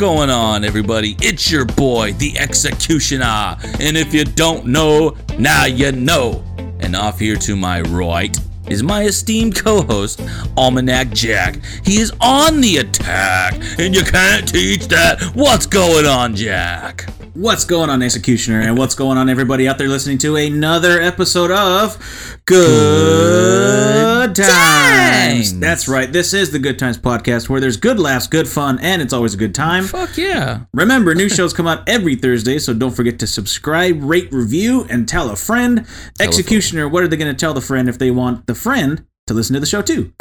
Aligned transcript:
Going 0.00 0.30
on, 0.30 0.64
everybody? 0.64 1.14
It's 1.20 1.50
your 1.50 1.66
boy, 1.66 2.14
the 2.14 2.38
Executioner. 2.38 3.58
And 3.80 3.98
if 3.98 4.14
you 4.14 4.24
don't 4.24 4.64
know, 4.64 5.14
now 5.38 5.66
you 5.66 5.92
know. 5.92 6.42
And 6.80 6.96
off 6.96 7.18
here 7.18 7.36
to 7.36 7.54
my 7.54 7.82
right 7.82 8.34
is 8.70 8.82
my 8.82 9.02
esteemed 9.02 9.56
co 9.62 9.82
host, 9.82 10.22
Almanac 10.56 11.10
Jack. 11.10 11.60
He 11.84 11.98
is 11.98 12.14
on 12.18 12.62
the 12.62 12.78
attack, 12.78 13.60
and 13.78 13.94
you 13.94 14.02
can't 14.02 14.48
teach 14.48 14.88
that. 14.88 15.20
What's 15.34 15.66
going 15.66 16.06
on, 16.06 16.34
Jack? 16.34 17.04
What's 17.34 17.66
going 17.66 17.90
on, 17.90 18.02
Executioner? 18.02 18.62
And 18.62 18.78
what's 18.78 18.94
going 18.94 19.18
on, 19.18 19.28
everybody 19.28 19.68
out 19.68 19.76
there 19.76 19.88
listening 19.88 20.16
to 20.18 20.36
another 20.36 20.98
episode 21.02 21.50
of 21.50 22.40
Good, 22.46 23.99
Good 24.34 24.44
times. 24.44 25.50
Times. 25.50 25.58
That's 25.58 25.88
right. 25.88 26.12
This 26.12 26.32
is 26.34 26.52
the 26.52 26.60
Good 26.60 26.78
Times 26.78 26.98
podcast 26.98 27.48
where 27.48 27.60
there's 27.60 27.76
good 27.76 27.98
laughs, 27.98 28.28
good 28.28 28.48
fun, 28.48 28.78
and 28.80 29.02
it's 29.02 29.12
always 29.12 29.34
a 29.34 29.36
good 29.36 29.54
time. 29.54 29.84
Fuck 29.84 30.16
yeah. 30.16 30.66
Remember, 30.72 31.14
new 31.16 31.28
shows 31.28 31.52
come 31.52 31.66
out 31.66 31.88
every 31.88 32.14
Thursday, 32.14 32.58
so 32.58 32.72
don't 32.72 32.92
forget 32.92 33.18
to 33.18 33.26
subscribe, 33.26 34.02
rate, 34.02 34.32
review, 34.32 34.86
and 34.88 35.08
tell 35.08 35.30
a 35.30 35.36
friend. 35.36 35.84
Executioner, 36.20 36.88
what 36.88 37.02
are 37.02 37.08
they 37.08 37.16
going 37.16 37.34
to 37.34 37.38
tell 37.38 37.54
the 37.54 37.60
friend 37.60 37.88
if 37.88 37.98
they 37.98 38.12
want 38.12 38.46
the 38.46 38.54
friend 38.54 39.04
to 39.26 39.34
listen 39.34 39.54
to 39.54 39.60
the 39.60 39.66
show 39.66 39.82
too? 39.82 40.12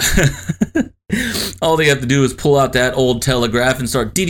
All 1.61 1.75
they 1.75 1.87
have 1.87 1.99
to 2.01 2.05
do 2.05 2.23
is 2.23 2.33
pull 2.33 2.57
out 2.57 2.71
that 2.73 2.93
old 2.95 3.23
telegraph 3.23 3.79
and 3.79 3.89
start. 3.89 4.13
Tell 4.15 4.25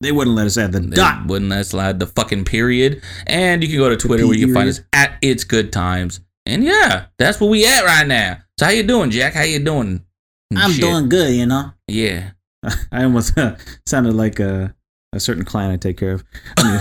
They 0.01 0.11
wouldn't 0.11 0.35
let 0.35 0.47
us 0.47 0.57
add 0.57 0.73
the 0.73 0.81
they 0.81 0.97
dot. 0.97 1.27
Wouldn't 1.27 1.51
let 1.51 1.61
us 1.61 1.75
add 1.75 2.01
the 2.01 2.07
fucking 2.07 2.47
period. 2.47 3.03
And 3.27 3.63
you 3.63 3.69
can 3.69 3.77
go 3.79 3.91
to 3.91 3.97
Twitter 3.97 4.27
where 4.27 4.37
you 4.37 4.47
can 4.47 4.55
find 4.55 4.69
us 4.69 4.81
at 4.93 5.17
It's 5.23 5.45
Good 5.45 5.73
Times. 5.73 6.21
And 6.47 6.65
yeah, 6.65 7.07
that's 7.19 7.41
where 7.41 7.49
we 7.51 7.67
at 7.67 7.85
right 7.85 8.07
now. 8.07 8.39
So 8.59 8.67
how 8.67 8.73
you 8.73 8.83
doing, 8.83 9.11
Jack? 9.11 9.35
How 9.35 9.43
you 9.43 9.59
doing? 9.59 10.05
I'm 10.57 10.73
Shit. 10.73 10.81
doing 10.81 11.09
good, 11.09 11.35
you 11.35 11.47
know? 11.47 11.73
Yeah. 11.89 12.31
I 12.93 13.05
almost 13.05 13.35
sounded 13.87 14.15
like 14.15 14.39
a, 14.41 14.75
a 15.13 15.21
certain 15.21 15.45
client 15.45 15.73
I 15.73 15.77
take 15.77 15.97
care 15.97 16.13
of. 16.13 16.25
I 16.59 16.81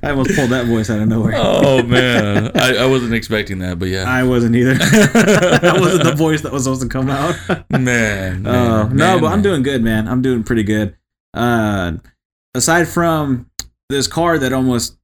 almost 0.02 0.34
pulled 0.34 0.50
that 0.50 0.66
voice 0.66 0.90
out 0.90 1.00
of 1.00 1.08
nowhere. 1.08 1.34
oh 1.36 1.82
man, 1.82 2.50
I, 2.56 2.78
I 2.78 2.86
wasn't 2.86 3.14
expecting 3.14 3.58
that, 3.60 3.78
but 3.78 3.88
yeah, 3.88 4.04
I 4.04 4.24
wasn't 4.24 4.56
either. 4.56 4.74
that 4.74 5.76
wasn't 5.78 6.04
the 6.04 6.14
voice 6.14 6.40
that 6.42 6.52
was 6.52 6.64
supposed 6.64 6.82
to 6.82 6.88
come 6.88 7.08
out. 7.08 7.36
man. 7.70 8.42
Man, 8.42 8.42
no, 8.42 8.88
man, 8.88 9.20
but 9.20 9.26
I'm 9.26 9.32
man. 9.34 9.42
doing 9.42 9.62
good, 9.62 9.82
man. 9.82 10.08
I'm 10.08 10.22
doing 10.22 10.42
pretty 10.42 10.64
good. 10.64 10.96
Uh, 11.34 11.92
aside 12.54 12.88
from 12.88 13.48
this 13.88 14.06
car 14.08 14.38
that 14.38 14.52
almost 14.52 14.96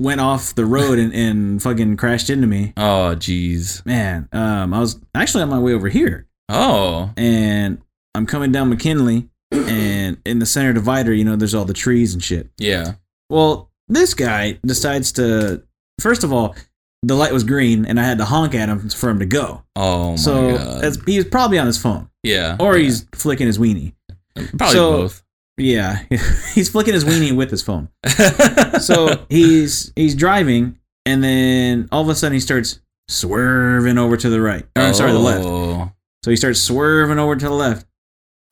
went 0.00 0.20
off 0.20 0.54
the 0.54 0.64
road 0.66 0.98
and, 0.98 1.12
and 1.14 1.62
fucking 1.62 1.96
crashed 1.96 2.30
into 2.30 2.46
me, 2.46 2.72
Oh 2.76 3.14
jeez. 3.16 3.84
man. 3.86 4.28
Um, 4.32 4.72
I 4.74 4.80
was 4.80 4.98
actually 5.14 5.42
on 5.42 5.50
my 5.50 5.58
way 5.58 5.72
over 5.74 5.88
here, 5.88 6.26
Oh 6.48 7.10
and 7.16 7.80
I'm 8.14 8.26
coming 8.26 8.50
down 8.52 8.68
McKinley, 8.70 9.28
and 9.52 10.18
in 10.24 10.38
the 10.38 10.46
center 10.46 10.72
divider, 10.72 11.12
you 11.12 11.24
know, 11.24 11.36
there's 11.36 11.54
all 11.54 11.64
the 11.64 11.74
trees 11.74 12.14
and 12.14 12.22
shit. 12.22 12.50
yeah. 12.58 12.94
Well, 13.28 13.70
this 13.88 14.14
guy 14.14 14.58
decides 14.66 15.12
to. 15.12 15.62
First 16.00 16.24
of 16.24 16.32
all, 16.32 16.56
the 17.02 17.14
light 17.14 17.32
was 17.32 17.44
green, 17.44 17.86
and 17.86 18.00
I 18.00 18.04
had 18.04 18.18
to 18.18 18.24
honk 18.24 18.54
at 18.54 18.68
him 18.68 18.88
for 18.90 19.08
him 19.10 19.18
to 19.20 19.26
go. 19.26 19.62
Oh 19.76 20.10
my 20.10 20.16
so 20.16 20.56
god. 20.56 20.82
that's, 20.82 21.04
he 21.04 21.16
was 21.18 21.26
probably 21.26 21.58
on 21.58 21.66
his 21.66 21.76
phone, 21.80 22.08
yeah. 22.24 22.56
or 22.58 22.76
yeah. 22.76 22.84
he's 22.84 23.06
flicking 23.14 23.46
his 23.46 23.58
weenie. 23.58 23.92
probably 24.34 24.74
so- 24.74 24.90
both. 25.02 25.22
Yeah, 25.60 26.02
he's 26.54 26.68
flicking 26.68 26.94
his 26.94 27.04
weenie 27.04 27.36
with 27.36 27.50
his 27.50 27.62
phone. 27.62 27.88
So 28.80 29.26
he's 29.28 29.92
he's 29.94 30.14
driving, 30.14 30.78
and 31.04 31.22
then 31.22 31.88
all 31.92 32.00
of 32.02 32.08
a 32.08 32.14
sudden 32.14 32.32
he 32.34 32.40
starts 32.40 32.80
swerving 33.08 33.98
over 33.98 34.16
to 34.16 34.30
the 34.30 34.40
right. 34.40 34.64
Or, 34.74 34.82
I'm 34.82 34.94
sorry, 34.94 35.12
the 35.12 35.18
left. 35.18 35.44
Oh. 35.46 35.92
So 36.24 36.30
he 36.30 36.36
starts 36.36 36.62
swerving 36.62 37.18
over 37.18 37.36
to 37.36 37.44
the 37.44 37.50
left, 37.54 37.86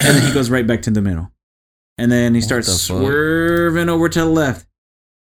and 0.01 0.17
then 0.17 0.27
he 0.27 0.33
goes 0.35 0.51
right 0.51 0.67
back 0.67 0.83
to 0.83 0.91
the 0.91 1.01
middle. 1.01 1.31
And 1.97 2.13
then 2.13 2.35
he 2.35 2.41
starts 2.41 2.67
the 2.67 2.73
fuck? 2.73 3.01
swerving 3.03 3.89
over 3.89 4.09
to 4.09 4.19
the 4.21 4.27
left, 4.27 4.67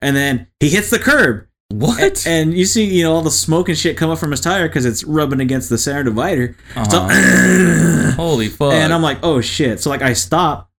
and 0.02 0.14
then 0.14 0.46
he 0.60 0.68
hits 0.68 0.90
the 0.90 0.98
curb. 0.98 1.46
What? 1.70 2.26
A- 2.26 2.28
And 2.28 2.52
you 2.52 2.64
see, 2.66 2.84
you 2.84 3.04
know, 3.04 3.14
all 3.14 3.22
the 3.22 3.30
smoke 3.30 3.68
and 3.68 3.78
shit 3.78 3.96
come 3.96 4.10
up 4.10 4.18
from 4.18 4.32
his 4.32 4.40
tire 4.40 4.68
because 4.68 4.84
it's 4.84 5.02
rubbing 5.04 5.40
against 5.40 5.68
the 5.70 5.78
center 5.78 6.02
divider. 6.04 6.56
Uh-huh. 6.76 8.12
Holy 8.16 8.48
fuck. 8.48 8.72
and 8.74 8.92
I'm 8.92 9.02
like, 9.02 9.18
oh 9.22 9.40
shit. 9.40 9.80
So 9.80 9.88
like 9.90 10.02
I 10.02 10.12
stop. 10.12 10.69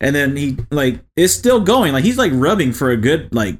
And 0.00 0.14
then 0.16 0.36
he 0.36 0.56
like 0.70 1.00
it's 1.16 1.32
still 1.32 1.60
going. 1.60 1.92
Like 1.92 2.04
he's 2.04 2.18
like 2.18 2.32
rubbing 2.34 2.72
for 2.72 2.90
a 2.90 2.96
good 2.96 3.34
like 3.34 3.58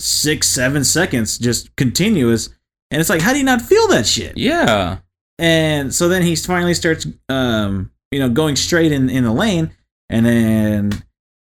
six, 0.00 0.48
seven 0.48 0.84
seconds, 0.84 1.38
just 1.38 1.74
continuous. 1.76 2.48
And 2.90 3.00
it's 3.00 3.08
like, 3.08 3.20
how 3.22 3.32
do 3.32 3.38
you 3.38 3.44
not 3.44 3.62
feel 3.62 3.88
that 3.88 4.06
shit? 4.06 4.36
yeah. 4.36 4.98
And 5.38 5.92
so 5.92 6.08
then 6.08 6.22
he 6.22 6.36
finally 6.36 6.74
starts, 6.74 7.06
um, 7.28 7.90
you 8.10 8.20
know, 8.20 8.28
going 8.28 8.54
straight 8.54 8.92
in 8.92 9.08
in 9.08 9.24
the 9.24 9.32
lane, 9.32 9.72
and 10.08 10.24
then 10.26 10.92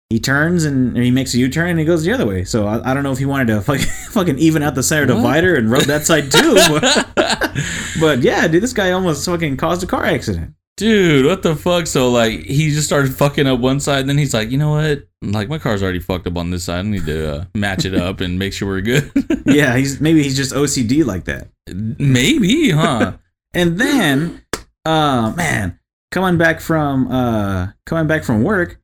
he 0.09 0.19
turns 0.19 0.63
and 0.63 0.95
he 0.95 1.11
makes 1.11 1.33
a 1.33 1.37
U 1.39 1.49
turn 1.49 1.69
and 1.71 1.79
he 1.79 1.85
goes 1.85 2.03
the 2.03 2.11
other 2.13 2.25
way. 2.25 2.43
So 2.43 2.65
I, 2.67 2.91
I 2.91 2.93
don't 2.93 3.03
know 3.03 3.11
if 3.11 3.17
he 3.17 3.25
wanted 3.25 3.47
to 3.47 3.61
fucking, 3.63 3.85
fucking 4.11 4.37
even 4.39 4.63
out 4.63 4.75
the 4.75 4.83
center 4.83 5.11
What? 5.13 5.21
divider 5.21 5.55
and 5.55 5.69
rub 5.69 5.83
that 5.83 6.05
side 6.05 6.31
too. 6.31 6.53
But, 6.55 7.07
but 7.99 8.19
yeah, 8.21 8.47
dude, 8.47 8.63
this 8.63 8.73
guy 8.73 8.91
almost 8.91 9.25
fucking 9.25 9.57
caused 9.57 9.83
a 9.83 9.87
car 9.87 10.05
accident. 10.05 10.53
Dude, 10.79 11.25
what 11.25 11.43
the 11.43 11.57
fuck? 11.57 11.87
So 11.87 12.09
like 12.09 12.39
he 12.43 12.69
just 12.69 12.87
started 12.87 13.13
fucking 13.13 13.45
up 13.45 13.59
one 13.59 13.81
side, 13.81 13.99
and 13.99 14.09
then 14.09 14.17
he's 14.17 14.33
like, 14.33 14.49
you 14.49 14.57
know 14.57 14.69
what? 14.69 15.09
Like 15.21 15.49
my 15.49 15.57
car's 15.57 15.83
already 15.83 15.99
fucked 15.99 16.25
up 16.25 16.37
on 16.37 16.51
this 16.51 16.63
side. 16.63 16.79
I 16.79 16.81
need 16.83 17.05
to 17.05 17.35
uh, 17.35 17.45
match 17.53 17.83
it 17.83 17.93
up 17.93 18.21
and 18.21 18.39
make 18.39 18.53
sure 18.53 18.69
we're 18.69 18.79
good. 18.79 19.11
Yeah, 19.45 19.75
he's 19.75 19.99
maybe 19.99 20.23
he's 20.23 20.37
just 20.37 20.53
OCD 20.53 21.03
like 21.05 21.25
that. 21.25 21.49
Maybe, 21.67 22.69
huh? 22.69 23.17
And 23.53 23.79
then, 23.79 24.43
uh, 24.85 25.33
man, 25.35 25.79
coming 26.11 26.37
back 26.37 26.61
from 26.61 27.11
uh, 27.11 27.69
coming 27.85 28.07
back 28.07 28.23
from 28.23 28.43
work, 28.43 28.79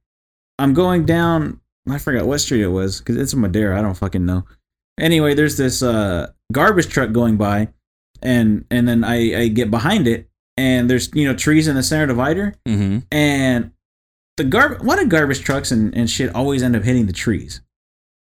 I'm 0.59 0.73
going 0.73 1.05
down. 1.05 1.61
I 1.89 1.97
forgot 1.99 2.25
what 2.25 2.39
street 2.39 2.63
it 2.63 2.67
was 2.67 2.99
because 2.99 3.15
it's 3.15 3.31
in 3.31 3.39
Madera. 3.39 3.79
I 3.79 3.81
don't 3.81 3.93
fucking 3.93 4.25
know. 4.25 4.43
Anyway, 4.99 5.33
there's 5.33 5.55
this 5.55 5.81
uh 5.81 6.31
garbage 6.51 6.89
truck 6.89 7.13
going 7.13 7.37
by, 7.37 7.69
and 8.21 8.65
and 8.69 8.85
then 8.85 9.05
I 9.05 9.43
I 9.43 9.47
get 9.47 9.71
behind 9.71 10.07
it, 10.07 10.27
and 10.57 10.89
there's 10.89 11.09
you 11.13 11.27
know 11.27 11.35
trees 11.35 11.67
in 11.67 11.75
the 11.75 11.83
center 11.83 12.07
divider, 12.07 12.55
hmm 12.65 12.99
and 13.11 13.71
the 14.37 14.43
gar 14.43 14.77
why 14.81 14.95
do 14.97 15.05
garbage 15.07 15.41
trucks 15.41 15.71
and, 15.71 15.95
and 15.95 16.09
shit 16.09 16.33
always 16.35 16.61
end 16.63 16.75
up 16.75 16.83
hitting 16.83 17.05
the 17.05 17.13
trees? 17.13 17.61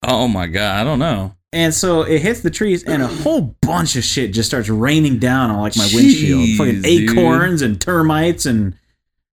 Oh 0.02 0.26
my 0.28 0.46
god, 0.46 0.80
I 0.80 0.84
don't 0.84 0.98
know. 0.98 1.34
And 1.54 1.74
so 1.74 2.00
it 2.02 2.22
hits 2.22 2.40
the 2.40 2.50
trees, 2.50 2.82
and 2.82 3.02
a 3.02 3.06
whole 3.06 3.54
bunch 3.60 3.94
of 3.96 4.02
shit 4.04 4.32
just 4.32 4.48
starts 4.48 4.68
raining 4.70 5.18
down 5.18 5.50
on 5.50 5.60
like 5.60 5.76
my 5.76 5.88
windshield. 5.92 6.40
Jeez, 6.40 6.56
Fucking 6.56 6.82
dude. 6.82 7.10
acorns 7.10 7.60
and 7.62 7.78
termites 7.80 8.46
and 8.46 8.74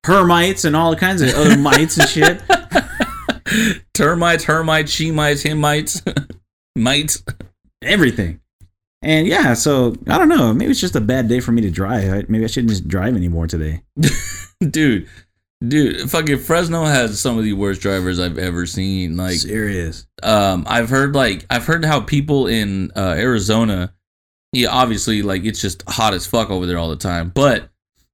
hermites 0.06 0.66
and 0.66 0.76
all 0.76 0.96
kinds 0.96 1.22
of 1.22 1.30
other 1.30 1.58
mites 1.58 1.98
and 1.98 2.10
shit. 2.10 2.42
Termites, 3.94 4.44
hermites, 4.44 4.92
she 4.92 5.12
mites, 5.12 5.42
him 5.42 5.60
mites, 5.60 6.02
mites. 6.76 7.24
Everything. 7.82 8.40
And 9.02 9.28
yeah, 9.28 9.54
so 9.54 9.96
I 10.08 10.18
don't 10.18 10.28
know. 10.30 10.54
Maybe 10.54 10.72
it's 10.72 10.82
just 10.82 10.96
a 10.96 11.02
bad 11.02 11.28
day 11.30 11.40
for 11.40 11.52
me 11.52 11.62
to 11.62 11.70
drive. 11.72 12.12
I- 12.14 12.26
Maybe 12.28 12.44
I 12.44 12.48
shouldn't 12.48 12.70
just 12.72 12.88
drive 12.88 13.16
anymore 13.16 13.48
today. 13.48 13.82
Dude, 14.70 15.08
dude, 15.66 16.12
fucking 16.12 16.40
Fresno 16.40 16.84
has 16.84 17.18
some 17.20 17.38
of 17.38 17.46
the 17.46 17.54
worst 17.54 17.80
drivers 17.82 18.20
I've 18.20 18.38
ever 18.38 18.66
seen. 18.66 19.16
Like, 19.16 19.36
Serious. 19.36 20.06
um 20.22 20.66
i've 20.68 20.90
heard 20.90 21.16
like 21.16 21.46
i've 21.50 21.66
heard 21.66 21.86
how 21.86 22.02
people 22.02 22.48
in 22.48 22.92
uh 22.94 23.16
arizona 23.18 23.94
yeah 24.52 24.68
obviously 24.70 25.22
like 25.22 25.46
it's 25.46 25.62
just 25.62 25.82
hot 25.88 26.14
as 26.14 26.28
fuck 26.28 26.50
over 26.50 26.66
there 26.66 26.78
all 26.78 26.90
the 26.90 26.98
time 26.98 27.30
but 27.34 27.70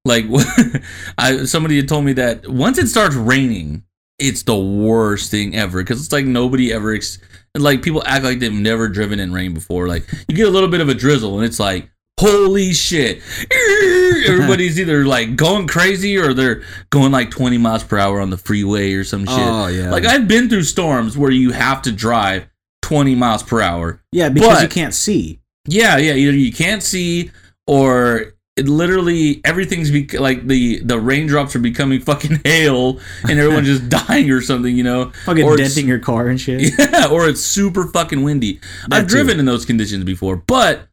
like 0.05 0.25
i 1.17 1.45
somebody 1.45 1.77
had 1.77 1.87
told 1.87 2.05
me 2.05 2.13
that 2.13 2.47
once 2.47 2.77
it 2.77 2.85
starts 2.87 3.15
raining 3.15 3.83
it's 4.19 4.43
the 4.43 4.55
worst 4.55 5.31
thing 5.31 5.55
ever 5.55 5.81
because 5.81 6.03
it's 6.03 6.11
like 6.13 6.25
nobody 6.25 6.71
ever 6.71 6.93
ex- 6.93 7.17
like 7.55 7.81
people 7.81 8.01
act 8.05 8.23
like 8.23 8.39
they've 8.39 8.51
never 8.53 8.87
driven 8.87 9.19
in 9.19 9.31
rain 9.33 9.53
before 9.53 9.87
like 9.87 10.05
you 10.27 10.35
get 10.35 10.47
a 10.47 10.51
little 10.51 10.69
bit 10.69 10.81
of 10.81 10.89
a 10.89 10.93
drizzle 10.93 11.35
and 11.37 11.45
it's 11.45 11.59
like 11.59 11.89
holy 12.19 12.73
shit 12.73 13.21
everybody's 14.27 14.79
either 14.79 15.05
like 15.05 15.35
going 15.35 15.67
crazy 15.67 16.17
or 16.17 16.33
they're 16.33 16.61
going 16.89 17.11
like 17.11 17.29
20 17.31 17.57
miles 17.57 17.83
per 17.83 17.97
hour 17.97 18.19
on 18.21 18.29
the 18.29 18.37
freeway 18.37 18.93
or 18.93 19.03
some 19.03 19.25
shit 19.25 19.35
Oh 19.37 19.67
yeah. 19.67 19.91
like 19.91 20.05
I've 20.05 20.27
been 20.27 20.49
through 20.49 20.63
storms 20.63 21.17
where 21.17 21.31
you 21.31 21.51
have 21.51 21.81
to 21.83 21.91
drive 21.91 22.47
20 22.83 23.15
miles 23.15 23.41
per 23.43 23.61
hour. 23.61 24.01
yeah, 24.11 24.29
because 24.29 24.57
but- 24.57 24.61
you 24.63 24.69
can't 24.69 24.93
see. 24.93 25.39
Yeah, 25.67 25.97
yeah, 25.97 26.13
either 26.13 26.31
you 26.37 26.53
can't 26.53 26.83
see 26.83 27.31
or 27.65 28.34
it 28.55 28.69
literally 28.69 29.41
everything's 29.43 29.91
like 30.13 30.47
the 30.47 30.79
the 30.79 30.97
raindrops 30.97 31.55
are 31.55 31.59
becoming 31.59 31.99
fucking 31.99 32.39
hail 32.45 32.99
and 33.23 33.37
everyone's 33.39 33.67
just 33.79 33.89
dying 33.89 34.31
or 34.31 34.41
something, 34.41 34.75
you 34.75 34.83
know. 34.83 35.11
Fucking 35.25 35.43
Or 35.43 35.57
denting 35.57 35.87
your 35.87 35.99
car 35.99 36.27
and 36.27 36.39
shit. 36.39 36.73
Yeah, 36.79 37.09
or 37.11 37.27
it's 37.27 37.41
super 37.41 37.87
fucking 37.87 38.23
windy. 38.23 38.59
That 38.87 39.01
I've 39.01 39.07
driven 39.07 39.35
too. 39.35 39.39
in 39.41 39.45
those 39.45 39.65
conditions 39.65 40.03
before, 40.03 40.37
but 40.37 40.87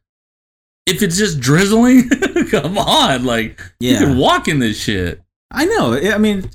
if 0.85 1.01
it's 1.01 1.17
just 1.17 1.39
drizzling, 1.39 2.09
come 2.51 2.77
on, 2.77 3.23
like 3.23 3.61
you 3.79 3.97
can 3.97 4.17
walk 4.17 4.47
in 4.47 4.59
this 4.59 4.77
shit. 4.81 5.21
I 5.51 5.65
know. 5.65 5.93
I 5.93 6.17
mean, 6.17 6.49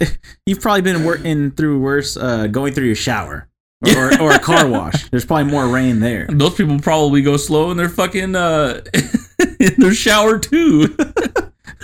you've 0.45 0.61
probably 0.61 0.83
been 0.83 1.05
working 1.05 1.53
through 1.53 1.81
worse, 1.81 2.17
uh, 2.17 2.49
going 2.49 2.75
through 2.75 2.87
your 2.87 2.97
shower 2.97 3.49
or, 3.97 4.21
or 4.21 4.33
a 4.33 4.39
car 4.39 4.67
wash. 4.67 5.09
There's 5.11 5.25
probably 5.25 5.51
more 5.51 5.69
rain 5.69 6.01
there. 6.01 6.27
Those 6.29 6.55
people 6.57 6.79
probably 6.81 7.23
go 7.23 7.37
slow 7.37 7.71
in 7.71 7.77
their 7.77 7.89
fucking 7.89 8.35
uh, 8.35 8.83
in 9.59 9.75
their 9.79 9.95
shower 9.95 10.39
too. 10.39 10.89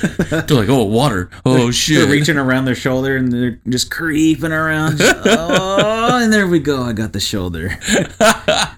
they're 0.03 0.45
like, 0.57 0.69
oh, 0.69 0.85
water. 0.85 1.31
Oh 1.45 1.71
shit. 1.71 1.99
They're 1.99 2.11
reaching 2.11 2.37
around 2.37 2.65
their 2.65 2.75
shoulder 2.75 3.17
and 3.17 3.33
they're 3.33 3.61
just 3.69 3.91
creeping 3.91 4.53
around. 4.53 4.99
Just, 4.99 5.23
oh, 5.27 6.21
and 6.23 6.33
there 6.33 6.47
we 6.47 6.59
go. 6.59 6.83
I 6.83 6.93
got 6.93 7.13
the 7.13 7.21
shoulder. 7.21 7.79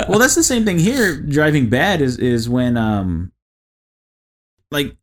well, 0.09 0.19
that's 0.19 0.35
the 0.35 0.45
same 0.45 0.65
thing 0.65 0.79
here. 0.79 1.17
Driving 1.17 1.69
bad 1.69 2.01
is 2.01 2.19
is 2.19 2.49
when 2.49 2.77
um, 2.77 3.33
like, 4.71 4.97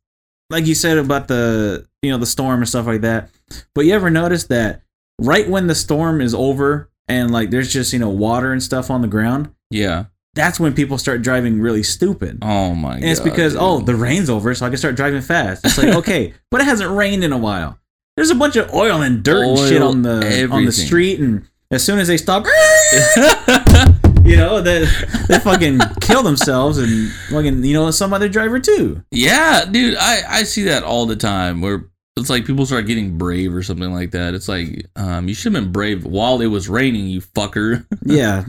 like 0.50 0.66
you 0.66 0.74
said 0.74 0.98
about 0.98 1.28
the 1.28 1.86
you 2.02 2.10
know 2.10 2.18
the 2.18 2.26
storm 2.26 2.60
and 2.60 2.68
stuff 2.68 2.86
like 2.86 3.00
that. 3.02 3.30
But 3.74 3.82
you 3.86 3.94
ever 3.94 4.10
notice 4.10 4.44
that 4.44 4.82
right 5.20 5.48
when 5.48 5.66
the 5.66 5.74
storm 5.74 6.20
is 6.20 6.34
over 6.34 6.90
and 7.08 7.30
like 7.30 7.50
there's 7.50 7.72
just 7.72 7.92
you 7.92 7.98
know 7.98 8.10
water 8.10 8.52
and 8.52 8.62
stuff 8.62 8.90
on 8.90 9.02
the 9.02 9.08
ground, 9.08 9.52
Yeah. 9.70 10.04
That's 10.34 10.58
when 10.58 10.74
people 10.74 10.98
start 10.98 11.22
driving 11.22 11.60
really 11.60 11.82
stupid. 11.82 12.38
Oh 12.42 12.74
my 12.74 12.94
god. 12.94 13.02
And 13.02 13.04
it's 13.04 13.20
because 13.20 13.52
dude. 13.52 13.62
oh 13.62 13.80
the 13.80 13.94
rain's 13.94 14.28
over, 14.28 14.54
so 14.54 14.66
I 14.66 14.68
can 14.68 14.78
start 14.78 14.96
driving 14.96 15.22
fast. 15.22 15.64
It's 15.64 15.78
like 15.78 15.94
okay, 15.96 16.34
but 16.50 16.60
it 16.60 16.64
hasn't 16.64 16.90
rained 16.90 17.24
in 17.24 17.32
a 17.32 17.38
while. 17.38 17.78
There's 18.16 18.30
a 18.30 18.34
bunch 18.34 18.56
of 18.56 18.72
oil 18.72 19.02
and 19.02 19.22
dirt 19.22 19.46
and 19.46 19.58
shit 19.58 19.82
on 19.82 20.02
the 20.02 20.48
on 20.50 20.64
the 20.64 20.72
street, 20.72 21.18
and 21.20 21.48
as 21.70 21.84
soon 21.84 21.98
as 21.98 22.08
they 22.08 22.16
stop, 22.16 22.44
you 24.24 24.36
know 24.36 24.60
they 24.60 24.86
they 25.28 25.38
fucking 25.38 25.80
kill 26.00 26.22
themselves 26.22 26.78
and 26.78 27.10
fucking 27.30 27.64
you 27.64 27.74
know 27.74 27.90
some 27.90 28.12
other 28.12 28.28
driver 28.28 28.60
too. 28.60 29.02
Yeah, 29.10 29.64
dude, 29.64 29.96
I 29.98 30.22
I 30.28 30.42
see 30.44 30.64
that 30.64 30.82
all 30.82 31.06
the 31.06 31.16
time 31.16 31.60
where 31.60 31.90
it's 32.16 32.30
like 32.30 32.44
people 32.44 32.64
start 32.66 32.86
getting 32.86 33.18
brave 33.18 33.52
or 33.54 33.62
something 33.62 33.92
like 33.92 34.12
that. 34.12 34.34
It's 34.34 34.48
like 34.48 34.86
um 34.96 35.28
you 35.28 35.34
should 35.34 35.52
have 35.52 35.62
been 35.62 35.72
brave 35.72 36.04
while 36.04 36.40
it 36.40 36.46
was 36.46 36.68
raining, 36.68 37.06
you 37.06 37.20
fucker. 37.20 37.84
Yeah, 38.04 38.44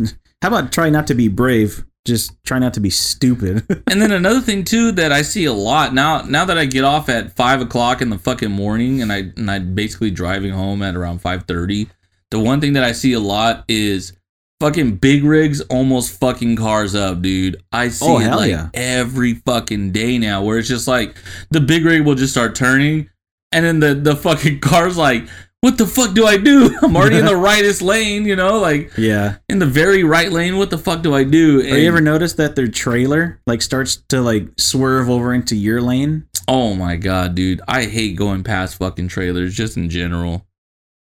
how 0.45 0.59
about 0.59 0.71
try 0.71 0.91
not 0.91 1.07
to 1.07 1.15
be 1.15 1.27
brave? 1.27 1.83
Just 2.05 2.31
try 2.45 2.59
not 2.59 2.75
to 2.75 2.79
be 2.79 2.91
stupid. 2.91 3.65
and 3.89 3.99
then 3.99 4.11
another 4.11 4.39
thing 4.39 4.63
too 4.63 4.91
that 4.91 5.11
I 5.11 5.23
see 5.23 5.45
a 5.45 5.53
lot 5.53 5.91
now 5.91 6.21
now 6.21 6.45
that 6.45 6.55
I 6.55 6.65
get 6.65 6.83
off 6.83 7.09
at 7.09 7.35
five 7.35 7.61
o'clock 7.61 7.99
in 7.99 8.11
the 8.11 8.19
fucking 8.19 8.51
morning 8.51 9.01
and 9.01 9.11
I 9.11 9.31
and 9.37 9.49
I 9.49 9.57
basically 9.57 10.11
driving 10.11 10.51
home 10.53 10.83
at 10.83 10.95
around 10.95 11.17
five 11.19 11.45
thirty. 11.45 11.87
The 12.29 12.39
one 12.39 12.61
thing 12.61 12.73
that 12.73 12.83
I 12.83 12.91
see 12.91 13.13
a 13.13 13.19
lot 13.19 13.65
is 13.67 14.13
fucking 14.59 14.97
big 14.97 15.23
rigs 15.23 15.61
almost 15.61 16.19
fucking 16.19 16.57
cars 16.57 16.93
up, 16.93 17.23
dude. 17.23 17.63
I 17.71 17.87
see 17.87 18.05
Oh, 18.07 18.19
it 18.19 18.29
like 18.29 18.51
yeah. 18.51 18.69
every 18.75 19.33
fucking 19.33 19.93
day 19.93 20.19
now 20.19 20.43
where 20.43 20.59
it's 20.59 20.69
just 20.69 20.87
like 20.87 21.17
the 21.49 21.59
big 21.59 21.83
rig 21.85 22.05
will 22.05 22.13
just 22.13 22.33
start 22.33 22.53
turning 22.53 23.09
and 23.51 23.65
then 23.65 23.79
the 23.79 23.95
the 23.95 24.15
fucking 24.15 24.59
car's 24.69 24.95
like 24.95 25.27
what 25.61 25.77
the 25.77 25.87
fuck 25.87 26.13
do 26.13 26.25
I 26.25 26.37
do? 26.37 26.77
I'm 26.81 26.95
already 26.95 27.17
in 27.17 27.25
the 27.25 27.35
rightest 27.37 27.81
lane, 27.81 28.25
you 28.25 28.35
know, 28.35 28.59
like 28.59 28.91
yeah. 28.97 29.37
in 29.49 29.59
the 29.59 29.65
very 29.65 30.03
right 30.03 30.31
lane. 30.31 30.57
What 30.57 30.69
the 30.69 30.77
fuck 30.77 31.01
do 31.01 31.13
I 31.13 31.23
do? 31.23 31.59
Or 31.61 31.77
you 31.77 31.87
ever 31.87 32.01
noticed 32.01 32.37
that 32.37 32.55
their 32.55 32.67
trailer 32.67 33.41
like 33.47 33.61
starts 33.61 33.97
to 34.09 34.21
like 34.21 34.47
swerve 34.57 35.09
over 35.09 35.33
into 35.33 35.55
your 35.55 35.81
lane? 35.81 36.27
Oh 36.47 36.75
my 36.75 36.95
god, 36.95 37.35
dude! 37.35 37.61
I 37.67 37.85
hate 37.85 38.15
going 38.15 38.43
past 38.43 38.77
fucking 38.77 39.07
trailers 39.07 39.55
just 39.55 39.77
in 39.77 39.89
general. 39.89 40.45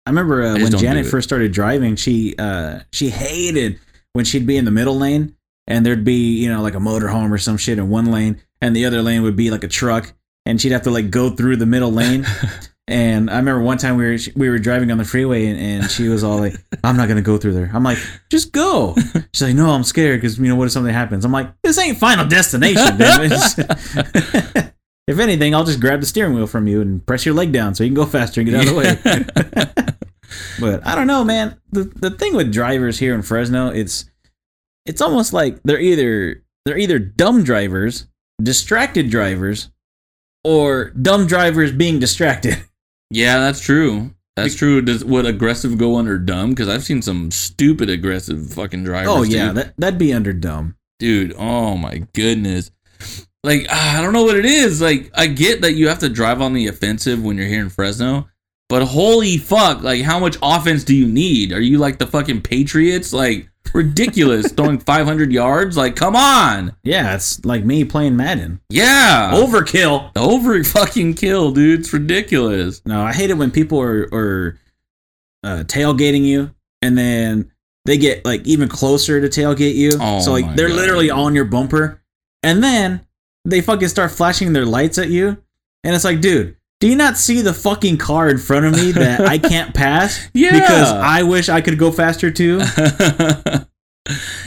I 0.07 0.11
remember 0.11 0.43
uh, 0.43 0.59
just 0.59 0.73
when 0.73 0.81
Janet 0.81 1.07
first 1.07 1.29
started 1.29 1.53
driving, 1.53 1.95
she 1.95 2.35
uh, 2.39 2.81
she 2.93 3.11
hated 3.11 3.79
when 4.13 4.25
she'd 4.25 4.47
be 4.47 4.57
in 4.57 4.65
the 4.65 4.73
middle 4.73 4.97
lane 4.97 5.37
and 5.71 5.87
there'd 5.87 6.05
be 6.05 6.37
you 6.37 6.51
know 6.51 6.61
like 6.61 6.75
a 6.75 6.79
motorhome 6.79 7.31
or 7.31 7.39
some 7.39 7.57
shit 7.57 7.79
in 7.79 7.89
one 7.89 8.07
lane, 8.07 8.43
and 8.61 8.77
the 8.77 8.85
other 8.85 9.01
lane 9.01 9.23
would 9.23 9.37
be 9.37 9.51
like 9.51 9.65
a 9.65 9.69
truck, 9.69 10.13
and 10.45 10.61
she'd 10.61 10.73
have 10.73 10.83
to 10.83 10.91
like 10.91 11.11
go 11.11 11.31
through 11.31 11.57
the 11.57 11.67
middle 11.67 11.93
lane. 11.93 12.27
and 12.91 13.31
I 13.31 13.37
remember 13.37 13.63
one 13.63 13.79
time 13.79 13.97
we 13.97 14.05
were 14.05 14.19
we 14.37 14.51
were 14.51 14.59
driving 14.59 14.91
on 14.91 14.99
the 14.99 15.05
freeway, 15.05 15.47
and, 15.47 15.59
and 15.59 15.91
she 15.91 16.09
was 16.09 16.23
all 16.25 16.39
like, 16.39 16.55
"I'm 16.85 16.97
not 16.97 17.09
gonna 17.09 17.23
go 17.23 17.39
through 17.39 17.55
there." 17.55 17.71
I'm 17.73 17.85
like, 17.85 17.99
"Just 18.31 18.53
go." 18.53 18.95
She's 19.33 19.43
like, 19.43 19.55
"No, 19.55 19.71
I'm 19.71 19.85
scared 19.85 20.21
because 20.21 20.39
you 20.39 20.49
know 20.49 20.57
what 20.57 20.67
if 20.67 20.73
something 20.73 20.93
happens?" 20.93 21.25
I'm 21.25 21.33
like, 21.33 21.53
"This 21.63 21.79
ain't 21.79 21.99
Final 21.99 22.27
Destination, 22.27 22.99
damn 22.99 23.21
it." 23.33 24.67
If 25.09 25.19
anything, 25.19 25.57
I'll 25.57 25.65
just 25.65 25.81
grab 25.81 25.99
the 25.99 26.07
steering 26.07 26.35
wheel 26.35 26.47
from 26.47 26.69
you 26.69 26.81
and 26.81 27.05
press 27.05 27.27
your 27.27 27.35
leg 27.35 27.51
down 27.51 27.75
so 27.75 27.83
you 27.83 27.91
can 27.91 27.97
go 27.97 28.07
faster 28.07 28.41
and 28.43 28.49
get 28.49 28.61
out 28.61 28.69
of 28.69 28.75
the 28.75 29.75
way. 29.75 29.95
But 30.61 30.87
I 30.87 30.95
don't 30.95 31.09
know, 31.09 31.25
man. 31.25 31.59
The 31.73 31.85
the 31.85 32.11
thing 32.11 32.37
with 32.37 32.53
drivers 32.53 32.99
here 32.99 33.15
in 33.15 33.23
Fresno, 33.23 33.71
it's 33.71 34.05
it's 34.87 35.01
almost 35.01 35.33
like 35.33 35.61
they're 35.65 35.81
either 35.81 36.45
they're 36.65 36.79
either 36.79 36.99
dumb 36.99 37.43
drivers, 37.43 38.07
distracted 38.41 39.11
drivers, 39.11 39.71
or 40.45 40.91
dumb 40.91 41.27
drivers 41.27 41.73
being 41.73 41.99
distracted. 41.99 42.63
Yeah, 43.11 43.39
that's 43.41 43.61
true. 43.61 44.15
That's 44.37 44.55
true. 44.55 44.81
Does 44.81 45.05
would 45.05 45.27
aggressive 45.27 45.77
go 45.77 45.97
under 45.97 46.19
dumb? 46.19 46.51
Because 46.51 46.69
I've 46.69 46.85
seen 46.85 47.03
some 47.03 47.31
stupid 47.31 47.91
aggressive 47.91 48.53
fucking 48.55 48.85
drivers. 48.85 49.11
oh 49.11 49.23
yeah, 49.23 49.49
dude. 49.49 49.57
that 49.57 49.75
that'd 49.77 49.99
be 49.99 50.13
under 50.13 50.33
dumb. 50.33 50.77
dude. 50.99 51.35
Oh 51.37 51.77
my 51.77 52.07
goodness. 52.15 52.71
Like 53.43 53.67
ah, 53.71 53.99
I 53.99 54.03
don't 54.03 54.13
know 54.13 54.25
what 54.25 54.37
it 54.37 54.45
is. 54.47 54.81
Like 54.81 55.11
I 55.15 55.27
get 55.27 55.63
that 55.63 55.73
you 55.73 55.89
have 55.89 55.99
to 56.01 56.09
drive 56.09 56.41
on 56.41 56.53
the 56.53 56.69
offensive 56.69 57.23
when 57.23 57.37
you're 57.37 57.47
here 57.47 57.63
in 57.63 57.71
Fresno, 57.71 58.29
but 58.69 58.83
holy 58.83 59.39
fuck! 59.39 59.83
Like 59.83 60.03
how 60.03 60.19
much 60.19 60.37
offense 60.43 60.85
do 60.85 60.95
you 60.95 61.07
need? 61.07 61.53
Are 61.53 61.61
you 61.61 61.79
like 61.79 61.99
the 61.99 62.07
fucking 62.07 62.43
Patriots? 62.43 63.13
Like 63.13 63.51
ridiculous, 63.75 64.53
throwing 64.57 64.79
500 64.79 65.33
yards. 65.33 65.77
Like 65.77 65.97
come 65.97 66.17
on, 66.17 66.75
Yeah, 66.83 67.15
it's 67.15 67.45
like 67.45 67.65
me 67.65 67.85
playing 67.85 68.17
Madden. 68.17 68.61
yeah, 68.69 69.31
Overkill. 69.35 70.11
over 70.17 70.63
fucking 70.65 71.15
kill, 71.15 71.53
dude. 71.53 71.81
It's 71.81 71.93
ridiculous. 71.93 72.83
No, 72.85 73.03
I 73.03 73.13
hate 73.13 73.31
it 73.31 73.35
when 73.35 73.51
people 73.51 73.81
are 73.81 74.09
are 74.13 74.59
uh, 75.43 75.65
tailgating 75.67 76.23
you 76.25 76.55
and 76.83 76.97
then 76.99 77.51
they 77.87 77.97
get 77.97 78.25
like 78.25 78.47
even 78.47 78.69
closer 78.69 79.21
to 79.21 79.29
tailgate 79.41 79.75
you. 79.75 79.91
Oh 80.01 80.21
so 80.21 80.33
like 80.33 80.55
they're 80.57 80.69
God. 80.69 80.77
literally 80.77 81.11
on 81.11 81.35
your 81.35 81.47
bumper, 81.47 82.03
and 82.43 82.63
then 82.63 83.07
they 83.47 83.61
fucking 83.63 83.89
start 83.89 84.11
flashing 84.11 84.53
their 84.53 84.67
lights 84.67 84.99
at 84.99 85.09
you, 85.09 85.29
and 85.85 85.95
it's 85.95 86.05
like, 86.05 86.21
dude. 86.21 86.57
Do 86.81 86.89
you 86.89 86.97
not 86.97 87.19
see 87.19 87.43
the 87.43 87.53
fucking 87.53 87.99
car 87.99 88.31
in 88.31 88.39
front 88.39 88.65
of 88.65 88.73
me 88.73 88.93
that 88.93 89.21
I 89.21 89.37
can't 89.53 89.75
pass? 89.75 90.29
Yeah. 90.33 90.53
Because 90.53 90.91
I 90.91 91.23
wish 91.23 91.49
I 91.51 91.61
could 91.61 91.79
go 91.79 91.93
faster 91.93 92.31
too. 92.31 92.61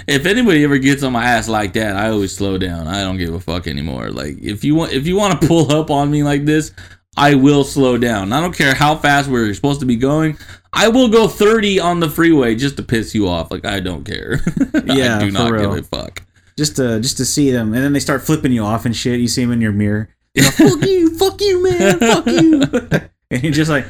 if 0.08 0.26
anybody 0.26 0.64
ever 0.64 0.80
gets 0.80 1.04
on 1.04 1.14
my 1.14 1.24
ass 1.24 1.48
like 1.48 1.74
that, 1.74 1.96
I 1.96 2.10
always 2.10 2.36
slow 2.36 2.58
down. 2.58 2.88
I 2.88 3.02
don't 3.04 3.18
give 3.18 3.34
a 3.36 3.40
fuck 3.40 3.68
anymore. 3.68 4.10
Like 4.10 4.40
if 4.42 4.64
you 4.64 4.74
want 4.74 4.94
if 4.94 5.06
you 5.06 5.16
want 5.16 5.40
to 5.40 5.48
pull 5.54 5.72
up 5.72 5.92
on 5.92 6.10
me 6.10 6.24
like 6.24 6.46
this, 6.46 6.72
I 7.16 7.36
will 7.36 7.64
slow 7.64 7.98
down. 8.00 8.34
I 8.34 8.42
don't 8.42 8.56
care 8.56 8.74
how 8.74 8.96
fast 8.96 9.30
we're 9.30 9.54
supposed 9.54 9.80
to 9.82 9.86
be 9.86 9.96
going. 9.96 10.38
I 10.74 10.88
will 10.88 11.10
go 11.10 11.28
30 11.28 11.80
on 11.80 12.00
the 12.00 12.10
freeway 12.10 12.56
just 12.56 12.78
to 12.78 12.84
piss 12.84 13.14
you 13.14 13.28
off. 13.28 13.52
Like 13.52 13.64
I 13.64 13.80
don't 13.80 14.04
care. 14.06 14.42
Yeah, 14.86 15.18
I 15.18 15.20
do 15.20 15.30
not 15.30 15.52
real. 15.52 15.76
give 15.76 15.86
a 15.86 15.88
fuck. 15.88 16.24
just 16.58 16.78
to 16.78 17.00
just 17.00 17.18
to 17.18 17.26
see 17.26 17.52
them, 17.52 17.76
and 17.76 17.84
then 17.84 17.94
they 17.94 18.00
start 18.00 18.24
flipping 18.24 18.52
you 18.52 18.64
off 18.64 18.86
and 18.88 18.96
shit. 18.96 19.20
You 19.20 19.28
see 19.28 19.44
them 19.44 19.52
in 19.52 19.62
your 19.62 19.72
mirror. 19.72 20.10
You 20.36 20.44
know, 20.44 20.50
fuck 20.52 20.82
you, 20.86 21.18
fuck 21.18 21.42
you, 21.42 21.64
man, 21.64 22.00
fuck 22.00 22.26
you. 22.26 22.62
and 23.32 23.44
you're 23.44 23.52
just 23.54 23.70
like, 23.70 23.86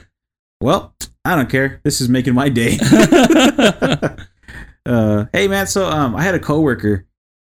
well, 0.59 0.93
I 1.25 1.35
don't 1.35 1.49
care. 1.49 1.79
This 1.83 2.01
is 2.01 2.09
making 2.09 2.33
my 2.33 2.49
day. 2.49 2.77
uh, 4.85 5.25
hey, 5.33 5.47
man. 5.47 5.67
So, 5.67 5.87
um, 5.87 6.15
I 6.15 6.23
had 6.23 6.35
a 6.35 6.39
coworker, 6.39 7.05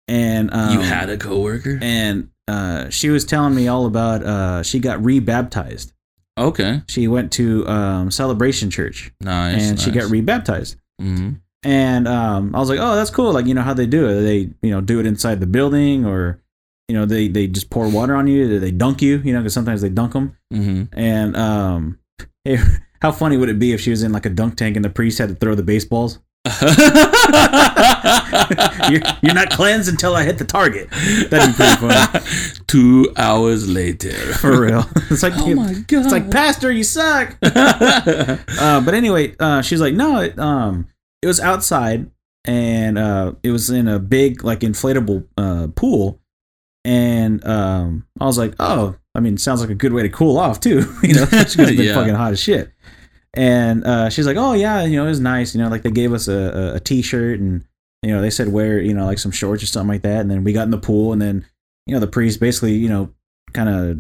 and 0.09 0.53
um, 0.53 0.75
you 0.75 0.81
had 0.81 1.11
a 1.11 1.17
coworker? 1.17 1.79
and 1.81 2.29
uh, 2.47 2.91
she 2.91 3.09
was 3.11 3.25
telling 3.25 3.55
me 3.55 3.69
all 3.69 3.87
about. 3.87 4.23
Uh, 4.23 4.63
she 4.63 4.79
got 4.79 5.03
rebaptized. 5.03 5.93
Okay. 6.37 6.83
She 6.89 7.07
went 7.07 7.31
to 7.35 7.67
um 7.69 8.11
Celebration 8.11 8.69
Church, 8.71 9.13
Nice. 9.21 9.63
and 9.63 9.81
she 9.81 9.91
got 9.93 10.11
rebaptized. 10.11 10.77
hmm 11.01 11.31
And 11.63 12.09
um, 12.09 12.55
I 12.55 12.59
was 12.59 12.69
like, 12.69 12.81
oh, 12.81 12.97
that's 12.97 13.11
cool. 13.11 13.33
Like, 13.33 13.47
you 13.47 13.55
know 13.55 13.63
how 13.63 13.73
they 13.75 13.87
do 13.87 14.07
it? 14.09 14.21
They, 14.23 14.39
you 14.61 14.71
know, 14.71 14.81
do 14.81 14.99
it 15.01 15.07
inside 15.07 15.39
the 15.41 15.47
building, 15.47 16.05
or, 16.05 16.41
you 16.89 16.95
know, 16.95 17.07
they 17.07 17.29
they 17.29 17.47
just 17.47 17.71
pour 17.71 17.89
water 17.89 18.15
on 18.15 18.27
you. 18.27 18.59
They 18.61 18.71
dunk 18.71 19.01
you, 19.03 19.19
you 19.19 19.33
know, 19.33 19.41
because 19.41 19.55
sometimes 19.55 19.81
they 19.83 19.89
dunk 19.89 20.13
them. 20.13 20.37
hmm 20.53 20.83
And 20.93 21.37
um, 21.37 21.99
hey, 22.45 22.59
how 23.03 23.13
funny 23.13 23.37
would 23.37 23.49
it 23.49 23.59
be 23.59 23.73
if 23.73 23.81
she 23.81 23.91
was 23.91 24.03
in 24.03 24.13
like 24.13 24.27
a 24.27 24.31
dunk 24.31 24.57
tank 24.57 24.77
and 24.77 24.85
the 24.85 24.91
priest 24.91 25.19
had 25.19 25.29
to 25.31 25.35
throw 25.35 25.55
the 25.55 25.63
baseballs? 25.63 26.19
you're, 28.91 29.01
you're 29.23 29.35
not 29.35 29.51
cleansed 29.51 29.89
until 29.89 30.15
I 30.15 30.25
hit 30.25 30.37
the 30.39 30.45
target. 30.45 30.91
That'd 31.31 31.51
be 31.51 31.55
pretty 31.57 31.77
funny 31.77 32.55
Two 32.67 33.13
hours 33.17 33.69
later. 33.69 34.13
for 34.35 34.61
real. 34.61 34.85
It's 35.11 35.23
like, 35.23 35.33
Oh 35.37 35.55
my 35.55 35.73
god. 35.73 36.03
it's 36.05 36.13
like, 36.13 36.31
Pastor, 36.31 36.71
you 36.71 36.85
suck. 36.85 37.37
uh, 37.43 38.81
but 38.83 38.95
anyway, 38.95 39.35
uh, 39.41 39.63
she's 39.63 39.81
like, 39.81 39.95
no, 39.95 40.21
it, 40.21 40.39
um, 40.39 40.87
it 41.23 41.27
was 41.27 41.41
outside 41.41 42.11
and 42.45 42.99
uh, 42.99 43.33
it 43.43 43.51
was 43.51 43.71
in 43.71 43.89
a 43.89 43.99
big 43.99 44.45
like 44.45 44.61
inflatable 44.61 45.27
uh, 45.39 45.69
pool, 45.75 46.21
and 46.85 47.45
um, 47.47 48.07
I 48.21 48.25
was 48.27 48.39
like, 48.39 48.55
oh, 48.61 48.97
I 49.15 49.21
mean, 49.21 49.37
sounds 49.39 49.61
like 49.61 49.71
a 49.71 49.75
good 49.75 49.93
way 49.93 50.03
to 50.03 50.09
cool 50.09 50.39
off 50.39 50.61
too, 50.61 50.81
you 51.03 51.15
know, 51.15 51.27
it's 51.33 51.57
been 51.57 51.75
Yeah. 51.75 51.95
fucking 51.95 52.15
hot 52.15 52.33
as 52.33 52.41
shit. 52.41 52.71
And 53.37 53.85
uh, 53.85 54.11
she's 54.11 54.27
like, 54.27 54.37
oh 54.37 54.53
yeah, 54.53 54.85
you 54.85 54.97
know, 54.97 55.07
it 55.07 55.09
was 55.09 55.21
nice, 55.21 55.55
you 55.55 55.61
know, 55.63 55.69
like 55.69 55.83
they 55.83 55.91
gave 55.91 56.13
us 56.13 56.29
a, 56.29 56.33
a, 56.73 56.75
a 56.75 56.81
t-shirt 56.81 57.41
and 57.41 57.65
you 58.03 58.11
know 58.13 58.21
they 58.21 58.29
said 58.31 58.49
wear 58.53 58.81
you 58.83 58.93
know 58.93 59.07
like 59.07 59.19
some 59.19 59.33
shorts 59.33 59.63
or 59.63 59.67
something 59.67 59.89
like 59.89 60.03
that, 60.03 60.21
and 60.21 60.31
then 60.31 60.45
we 60.45 60.53
got 60.53 60.65
in 60.65 60.71
the 60.71 60.79
pool 60.79 61.13
and 61.13 61.21
then 61.23 61.45
you 61.87 61.95
know, 61.95 62.01
the 62.01 62.07
priest 62.07 62.41
basically, 62.41 62.73
you 62.75 62.89
know, 62.89 63.13
kind 63.53 63.69
of 63.69 63.99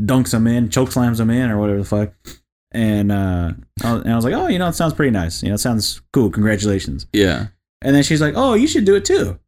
dunks 0.00 0.30
them 0.30 0.46
in, 0.46 0.70
choke 0.70 0.90
slams 0.92 1.18
them 1.18 1.28
in, 1.30 1.50
or 1.50 1.58
whatever 1.58 1.78
the 1.78 1.84
fuck. 1.84 2.12
And 2.72 3.12
uh, 3.12 3.52
I 3.84 3.92
was, 3.92 4.02
and 4.04 4.12
I 4.12 4.16
was 4.16 4.24
like, 4.24 4.32
oh, 4.34 4.46
you 4.48 4.58
know, 4.58 4.68
it 4.68 4.74
sounds 4.74 4.94
pretty 4.94 5.10
nice. 5.10 5.42
You 5.42 5.50
know, 5.50 5.54
it 5.54 5.58
sounds 5.58 6.00
cool. 6.14 6.30
Congratulations. 6.30 7.06
Yeah. 7.12 7.48
And 7.82 7.94
then 7.94 8.02
she's 8.02 8.20
like, 8.22 8.32
"Oh, 8.36 8.54
you 8.54 8.66
should 8.66 8.84
do 8.86 8.94
it 8.94 9.04
too." 9.04 9.38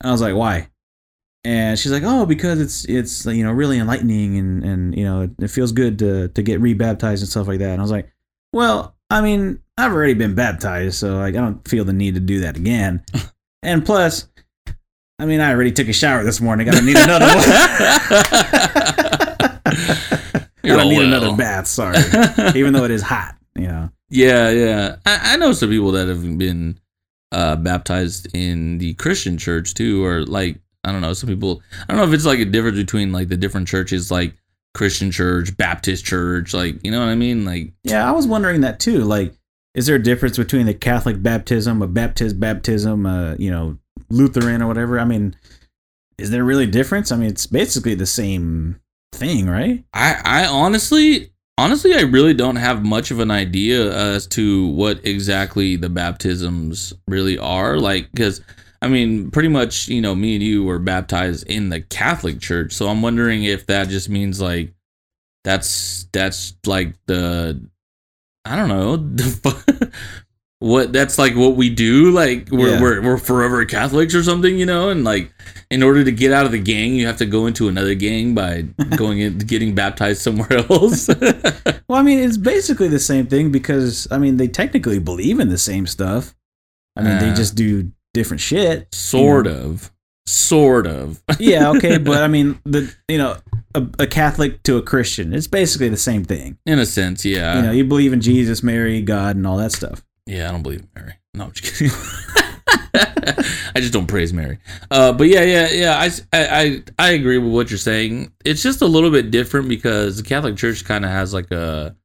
And 0.00 0.08
I 0.08 0.10
was 0.12 0.20
like, 0.20 0.34
"Why?" 0.34 0.68
And 1.44 1.78
she's 1.78 1.92
like, 1.92 2.04
"Oh, 2.04 2.24
because 2.24 2.60
it's 2.60 2.84
it's 2.86 3.26
you 3.26 3.44
know 3.44 3.52
really 3.52 3.78
enlightening 3.78 4.38
and 4.38 4.64
and 4.64 4.96
you 4.96 5.04
know 5.04 5.22
it, 5.22 5.30
it 5.38 5.48
feels 5.48 5.72
good 5.72 5.98
to 5.98 6.28
to 6.28 6.42
get 6.42 6.60
rebaptized 6.60 7.22
and 7.22 7.28
stuff 7.28 7.46
like 7.46 7.58
that." 7.58 7.70
And 7.70 7.80
I 7.80 7.82
was 7.82 7.90
like, 7.90 8.10
"Well, 8.52 8.96
I 9.10 9.20
mean, 9.20 9.60
I've 9.76 9.92
already 9.92 10.14
been 10.14 10.34
baptized, 10.34 10.96
so 10.96 11.18
like 11.18 11.34
I 11.34 11.38
don't 11.38 11.66
feel 11.68 11.84
the 11.84 11.92
need 11.92 12.14
to 12.14 12.20
do 12.20 12.40
that 12.40 12.56
again. 12.56 13.04
and 13.62 13.84
plus, 13.84 14.28
I 15.18 15.26
mean, 15.26 15.40
I 15.40 15.52
already 15.52 15.72
took 15.72 15.88
a 15.88 15.92
shower 15.92 16.24
this 16.24 16.40
morning. 16.40 16.68
I 16.68 16.72
don't 16.72 16.86
need 16.86 16.96
another 16.96 17.26
one. 17.26 17.36
I 20.64 20.68
don't 20.68 20.88
need 20.88 20.98
well. 20.98 21.06
another 21.06 21.36
bath. 21.36 21.66
Sorry, 21.66 21.98
even 22.58 22.72
though 22.72 22.84
it 22.84 22.90
is 22.90 23.02
hot. 23.02 23.36
You 23.54 23.68
know. 23.68 23.90
Yeah, 24.08 24.50
yeah. 24.50 24.96
I, 25.04 25.34
I 25.34 25.36
know 25.36 25.52
some 25.52 25.70
people 25.70 25.92
that 25.92 26.08
have 26.08 26.38
been 26.38 26.80
uh, 27.32 27.56
baptized 27.56 28.34
in 28.34 28.78
the 28.78 28.94
Christian 28.94 29.36
church 29.36 29.74
too, 29.74 30.04
or 30.04 30.24
like 30.24 30.60
I 30.84 30.92
don't 30.92 31.00
know. 31.00 31.12
Some 31.12 31.28
people. 31.28 31.62
I 31.82 31.92
don't 31.92 31.96
know 31.96 32.08
if 32.08 32.12
it's 32.12 32.26
like 32.26 32.38
a 32.38 32.44
difference 32.44 32.76
between 32.76 33.12
like 33.12 33.28
the 33.28 33.36
different 33.36 33.68
churches, 33.68 34.10
like 34.10 34.34
Christian 34.74 35.10
church, 35.10 35.56
Baptist 35.56 36.04
church, 36.04 36.52
like 36.52 36.84
you 36.84 36.90
know 36.90 37.00
what 37.00 37.08
I 37.08 37.14
mean. 37.14 37.44
Like 37.44 37.72
Yeah, 37.84 38.08
I 38.08 38.12
was 38.12 38.26
wondering 38.26 38.60
that 38.62 38.80
too. 38.80 39.04
Like, 39.04 39.34
is 39.74 39.86
there 39.86 39.96
a 39.96 40.02
difference 40.02 40.36
between 40.36 40.66
the 40.66 40.74
Catholic 40.74 41.22
baptism, 41.22 41.82
a 41.82 41.86
Baptist 41.86 42.38
baptism, 42.38 43.06
uh, 43.06 43.34
you 43.38 43.50
know, 43.50 43.78
Lutheran 44.10 44.62
or 44.62 44.66
whatever? 44.66 44.98
I 44.98 45.04
mean, 45.04 45.36
is 46.18 46.30
there 46.30 46.44
really 46.44 46.64
a 46.64 46.68
difference? 46.68 47.10
I 47.10 47.16
mean, 47.16 47.28
it's 47.28 47.46
basically 47.46 47.94
the 47.94 48.06
same 48.06 48.80
thing, 49.12 49.48
right? 49.48 49.84
I, 49.92 50.20
I 50.24 50.46
honestly, 50.46 51.32
honestly, 51.58 51.94
I 51.94 52.02
really 52.02 52.34
don't 52.34 52.56
have 52.56 52.84
much 52.84 53.10
of 53.10 53.20
an 53.20 53.30
idea 53.30 53.92
as 53.92 54.26
to 54.28 54.68
what 54.68 55.04
exactly 55.04 55.76
the 55.76 55.88
baptisms 55.88 56.92
really 57.06 57.38
are. 57.38 57.78
Like, 57.78 58.10
because 58.10 58.40
I 58.84 58.88
mean, 58.88 59.30
pretty 59.30 59.48
much, 59.48 59.88
you 59.88 60.00
know, 60.00 60.14
me 60.14 60.34
and 60.34 60.42
you 60.42 60.62
were 60.64 60.78
baptized 60.78 61.46
in 61.48 61.70
the 61.70 61.80
Catholic 61.80 62.40
Church, 62.40 62.72
so 62.72 62.88
I'm 62.88 63.02
wondering 63.02 63.44
if 63.44 63.66
that 63.66 63.88
just 63.88 64.08
means 64.08 64.40
like 64.40 64.72
that's 65.44 66.06
that's 66.12 66.54
like 66.66 66.94
the 67.06 67.60
I 68.44 68.56
don't 68.56 68.68
know 68.68 68.96
the 68.96 69.92
what 70.60 70.92
that's 70.92 71.18
like 71.18 71.34
what 71.34 71.56
we 71.56 71.68
do 71.68 72.10
like 72.10 72.48
we're, 72.50 72.70
Yeah. 72.70 72.80
we're 72.80 73.02
we're 73.02 73.18
forever 73.18 73.64
Catholics 73.66 74.14
or 74.14 74.22
something 74.22 74.56
you 74.58 74.64
know 74.64 74.88
and 74.88 75.04
like 75.04 75.30
in 75.70 75.82
order 75.82 76.02
to 76.04 76.10
get 76.12 76.32
out 76.32 76.46
of 76.46 76.52
the 76.52 76.58
gang 76.58 76.94
you 76.94 77.06
have 77.06 77.18
to 77.18 77.26
go 77.26 77.46
into 77.46 77.68
another 77.68 77.94
gang 77.94 78.34
by 78.34 78.62
going 78.96 79.18
in 79.18 79.36
getting 79.38 79.74
baptized 79.74 80.22
somewhere 80.22 80.52
else 80.70 81.08
Well, 81.08 81.98
I 81.98 82.02
mean, 82.02 82.20
it's 82.20 82.38
basically 82.38 82.88
the 82.88 82.98
same 82.98 83.26
thing 83.26 83.52
because 83.52 84.08
I 84.10 84.16
mean, 84.18 84.38
they 84.38 84.48
technically 84.48 84.98
believe 84.98 85.38
in 85.38 85.48
the 85.50 85.58
same 85.58 85.86
stuff. 85.86 86.34
I 86.96 87.02
mean, 87.02 87.18
they 87.18 87.30
Uh. 87.30 87.34
just 87.34 87.54
do 87.56 87.92
different 88.14 88.40
shit. 88.40 88.92
sort 88.94 89.46
of 89.46 89.92
sort 90.26 90.86
of 90.86 91.22
Yeah, 91.38 91.70
okay, 91.72 91.98
but 91.98 92.22
I 92.22 92.28
mean, 92.28 92.58
the 92.64 92.94
you 93.08 93.18
know, 93.18 93.36
a, 93.74 93.86
a 93.98 94.06
Catholic 94.06 94.62
to 94.62 94.78
a 94.78 94.82
Christian, 94.82 95.34
it's 95.34 95.46
basically 95.46 95.90
the 95.90 95.98
same 95.98 96.24
thing. 96.24 96.56
in 96.64 96.78
a 96.78 96.86
sense 96.86 97.26
yeah 97.26 97.56
you 97.56 97.62
know, 97.62 97.72
you 97.72 97.84
believe 97.84 98.14
in 98.14 98.22
Jesus, 98.22 98.62
Mary, 98.62 99.02
God, 99.02 99.36
and 99.36 99.46
all 99.46 99.58
that 99.58 99.72
stuff. 99.72 100.02
Yeah, 100.26 100.48
I 100.48 100.52
don't 100.52 100.62
believe 100.62 100.80
in 100.80 100.88
Mary. 100.94 101.14
No, 101.34 101.44
I'm 101.44 101.52
just 101.52 101.78
kidding. 101.78 101.94
I 103.76 103.80
just 103.80 103.92
don't 103.92 104.06
praise 104.06 104.32
Mary. 104.32 104.58
Uh, 104.90 105.12
but 105.12 105.24
yeah, 105.28 105.42
yeah, 105.42 105.68
yeah. 105.70 105.98
I, 105.98 106.06
I, 106.32 106.62
I, 106.62 106.82
I 106.98 107.10
agree 107.10 107.38
with 107.38 107.52
what 107.52 107.70
you're 107.70 107.78
saying. 107.78 108.32
It's 108.44 108.62
just 108.62 108.80
a 108.82 108.86
little 108.86 109.10
bit 109.10 109.30
different 109.30 109.68
because 109.68 110.16
the 110.16 110.22
Catholic 110.22 110.56
Church 110.56 110.84
kind 110.84 111.04
of 111.04 111.10
has 111.10 111.34
like 111.34 111.50
a, 111.50 111.96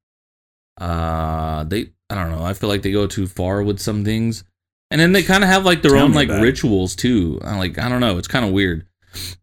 uh, 0.82 1.64
they, 1.66 1.92
I 2.10 2.16
don't 2.16 2.32
know. 2.32 2.44
I 2.44 2.54
feel 2.54 2.70
like 2.70 2.82
they 2.82 2.92
go 2.92 3.06
too 3.08 3.28
far 3.28 3.62
with 3.62 3.80
some 3.80 4.04
things, 4.04 4.44
and 4.92 5.00
then 5.00 5.12
they 5.12 5.24
kind 5.24 5.44
of 5.44 5.50
have 5.50 5.66
like 5.66 5.82
their 5.82 5.92
Tell 5.92 6.04
own 6.04 6.14
like 6.14 6.30
rituals 6.30 6.96
too. 6.96 7.40
I'm 7.44 7.58
like, 7.58 7.78
I 7.78 7.90
don't 7.90 8.02
know. 8.02 8.18
It's 8.18 8.28
kind 8.28 8.46
of 8.46 8.52
weird. 8.52 8.86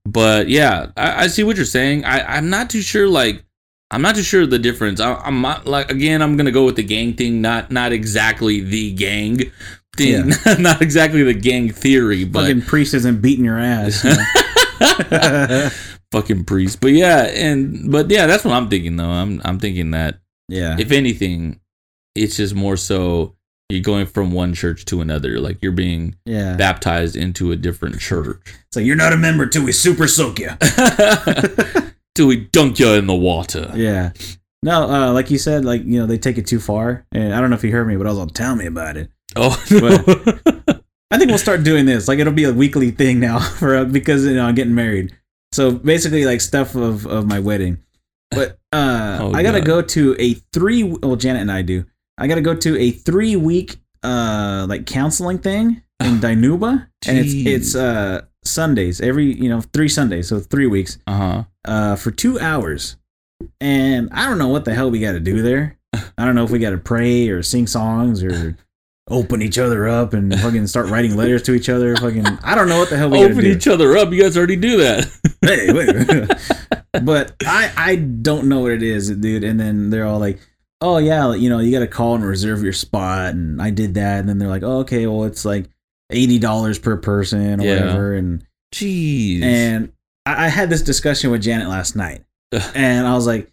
But 0.04 0.48
yeah, 0.48 0.90
I, 0.96 1.24
I 1.24 1.26
see 1.28 1.44
what 1.44 1.56
you're 1.56 1.64
saying. 1.64 2.04
I, 2.04 2.36
I'm 2.36 2.50
not 2.50 2.70
too 2.70 2.82
sure. 2.82 3.08
Like, 3.08 3.44
I'm 3.90 4.02
not 4.02 4.16
too 4.16 4.22
sure 4.22 4.46
the 4.46 4.58
difference. 4.58 5.00
I, 5.00 5.14
I'm 5.14 5.40
not 5.40 5.66
like 5.66 5.90
again. 5.90 6.22
I'm 6.22 6.36
gonna 6.36 6.50
go 6.50 6.64
with 6.64 6.76
the 6.76 6.82
gang 6.82 7.14
thing, 7.14 7.40
not 7.40 7.70
not 7.70 7.92
exactly 7.92 8.60
the 8.60 8.92
gang 8.92 9.52
thing, 9.96 10.32
not 10.58 10.82
exactly 10.82 11.22
the 11.22 11.34
gang 11.34 11.70
theory, 11.70 12.24
but 12.24 12.42
Fucking 12.42 12.62
priest 12.62 12.94
isn't 12.94 13.22
beating 13.22 13.44
your 13.44 13.58
ass. 13.58 14.04
you 14.04 15.70
fucking 16.12 16.44
priest. 16.44 16.80
But 16.80 16.92
yeah, 16.92 17.22
and 17.22 17.90
but 17.90 18.10
yeah, 18.10 18.26
that's 18.26 18.44
what 18.44 18.54
I'm 18.54 18.68
thinking 18.68 18.96
though. 18.96 19.10
I'm 19.10 19.40
I'm 19.44 19.60
thinking 19.60 19.92
that 19.92 20.18
yeah. 20.48 20.76
if 20.78 20.90
anything, 20.90 21.60
it's 22.16 22.36
just 22.36 22.54
more 22.54 22.76
so 22.76 23.35
you're 23.68 23.82
going 23.82 24.06
from 24.06 24.30
one 24.32 24.54
church 24.54 24.84
to 24.86 25.00
another, 25.00 25.40
like 25.40 25.58
you're 25.62 25.72
being 25.72 26.14
Yeah. 26.24 26.56
baptized 26.56 27.16
into 27.16 27.50
a 27.52 27.56
different 27.56 27.98
church. 27.98 28.54
So 28.72 28.80
you're 28.80 28.96
not 28.96 29.12
a 29.12 29.16
member 29.16 29.46
till 29.46 29.64
we 29.64 29.72
super 29.72 30.06
soak 30.06 30.38
you. 30.38 30.50
Till 32.14 32.28
we 32.28 32.36
dunk 32.50 32.78
you 32.78 32.94
in 32.94 33.06
the 33.06 33.14
water. 33.14 33.70
Yeah. 33.74 34.12
No, 34.62 34.84
uh, 34.90 35.12
like 35.12 35.30
you 35.30 35.36
said, 35.36 35.66
like 35.66 35.84
you 35.84 35.98
know, 36.00 36.06
they 36.06 36.16
take 36.16 36.38
it 36.38 36.46
too 36.46 36.58
far. 36.58 37.04
And 37.12 37.34
I 37.34 37.42
don't 37.42 37.50
know 37.50 37.56
if 37.56 37.62
you 37.64 37.70
heard 37.72 37.86
me, 37.86 37.96
but 37.96 38.06
I 38.06 38.10
was 38.10 38.18
like, 38.18 38.32
tell 38.32 38.56
me 38.56 38.64
about 38.64 38.96
it. 38.96 39.10
Oh, 39.36 39.50
I 41.10 41.18
think 41.18 41.28
we'll 41.28 41.36
start 41.38 41.62
doing 41.62 41.84
this. 41.84 42.08
Like 42.08 42.18
it'll 42.18 42.32
be 42.32 42.44
a 42.44 42.54
weekly 42.54 42.90
thing 42.90 43.20
now 43.20 43.38
for 43.58 43.84
because 43.84 44.24
you 44.24 44.34
know 44.34 44.46
I'm 44.46 44.54
getting 44.54 44.74
married. 44.74 45.14
So 45.52 45.72
basically, 45.72 46.24
like 46.24 46.40
stuff 46.40 46.74
of 46.74 47.06
of 47.06 47.26
my 47.26 47.38
wedding. 47.38 47.78
But 48.30 48.58
uh, 48.72 49.18
Oh, 49.20 49.32
I 49.34 49.42
gotta 49.42 49.60
God. 49.60 49.66
go 49.66 49.82
to 49.82 50.16
a 50.18 50.34
three. 50.54 50.84
Well, 50.84 51.16
Janet 51.16 51.42
and 51.42 51.52
I 51.52 51.60
do. 51.60 51.84
I 52.18 52.26
gotta 52.26 52.40
go 52.40 52.54
to 52.54 52.78
a 52.78 52.90
three 52.90 53.36
week 53.36 53.76
uh 54.02 54.66
like 54.68 54.86
counseling 54.86 55.38
thing 55.38 55.82
in 56.00 56.18
Dinuba, 56.20 56.86
and 57.06 57.18
it's 57.18 57.32
it's 57.34 57.74
uh 57.74 58.22
Sundays 58.44 59.00
every 59.00 59.34
you 59.34 59.48
know 59.48 59.60
three 59.60 59.88
Sundays, 59.88 60.28
so 60.28 60.40
three 60.40 60.66
weeks. 60.66 60.98
uh 61.06 61.16
huh. 61.16 61.44
uh, 61.64 61.96
for 61.96 62.10
two 62.10 62.38
hours. 62.38 62.96
And 63.60 64.08
I 64.12 64.26
don't 64.26 64.38
know 64.38 64.48
what 64.48 64.64
the 64.64 64.74
hell 64.74 64.90
we 64.90 65.00
got 65.00 65.12
to 65.12 65.20
do 65.20 65.42
there. 65.42 65.78
I 65.92 66.24
don't 66.24 66.34
know 66.34 66.44
if 66.44 66.50
we 66.50 66.58
got 66.58 66.70
to 66.70 66.78
pray 66.78 67.28
or 67.28 67.42
sing 67.42 67.66
songs 67.66 68.22
or 68.22 68.56
open 69.08 69.42
each 69.42 69.58
other 69.58 69.86
up 69.86 70.14
and 70.14 70.34
fucking 70.40 70.66
start 70.66 70.88
writing 70.88 71.16
letters 71.16 71.42
to 71.44 71.52
each 71.52 71.68
other. 71.68 71.94
Fucking, 71.96 72.26
I 72.42 72.54
don't 72.54 72.68
know 72.68 72.78
what 72.78 72.90
the 72.90 72.96
hell 72.96 73.10
we 73.10 73.18
got 73.18 73.28
to 73.28 73.34
do. 73.34 73.40
Open 73.40 73.50
each 73.50 73.68
other 73.68 73.96
up. 73.96 74.10
You 74.10 74.22
guys 74.22 74.36
already 74.36 74.56
do 74.56 74.78
that. 74.78 75.06
hey, 75.42 75.72
wait. 75.72 77.04
but 77.04 77.34
I, 77.44 77.72
I 77.76 77.96
don't 77.96 78.48
know 78.48 78.60
what 78.60 78.72
it 78.72 78.82
is, 78.82 79.10
dude. 79.10 79.44
And 79.44 79.60
then 79.60 79.90
they're 79.90 80.06
all 80.06 80.18
like, 80.18 80.40
oh, 80.86 80.98
yeah, 80.98 81.34
you 81.34 81.48
know, 81.48 81.58
you 81.58 81.72
got 81.72 81.80
to 81.80 81.86
call 81.86 82.14
and 82.14 82.24
reserve 82.24 82.62
your 82.62 82.72
spot. 82.72 83.34
And 83.34 83.60
I 83.60 83.70
did 83.70 83.94
that. 83.94 84.20
And 84.20 84.28
then 84.28 84.38
they're 84.38 84.48
like, 84.48 84.62
oh, 84.62 84.78
okay, 84.80 85.06
well, 85.06 85.24
it's 85.24 85.44
like 85.44 85.66
$80 86.12 86.80
per 86.82 86.96
person 86.96 87.60
or 87.60 87.64
Yeah. 87.64 87.80
whatever. 87.80 88.14
And 88.14 88.44
Jeez. 88.74 89.42
and 89.42 89.92
I, 90.24 90.46
I 90.46 90.48
had 90.48 90.70
this 90.70 90.82
discussion 90.82 91.30
with 91.30 91.42
Janet 91.42 91.68
last 91.68 91.96
night, 91.96 92.22
and 92.74 93.06
I 93.06 93.14
was 93.14 93.26
like, 93.26 93.50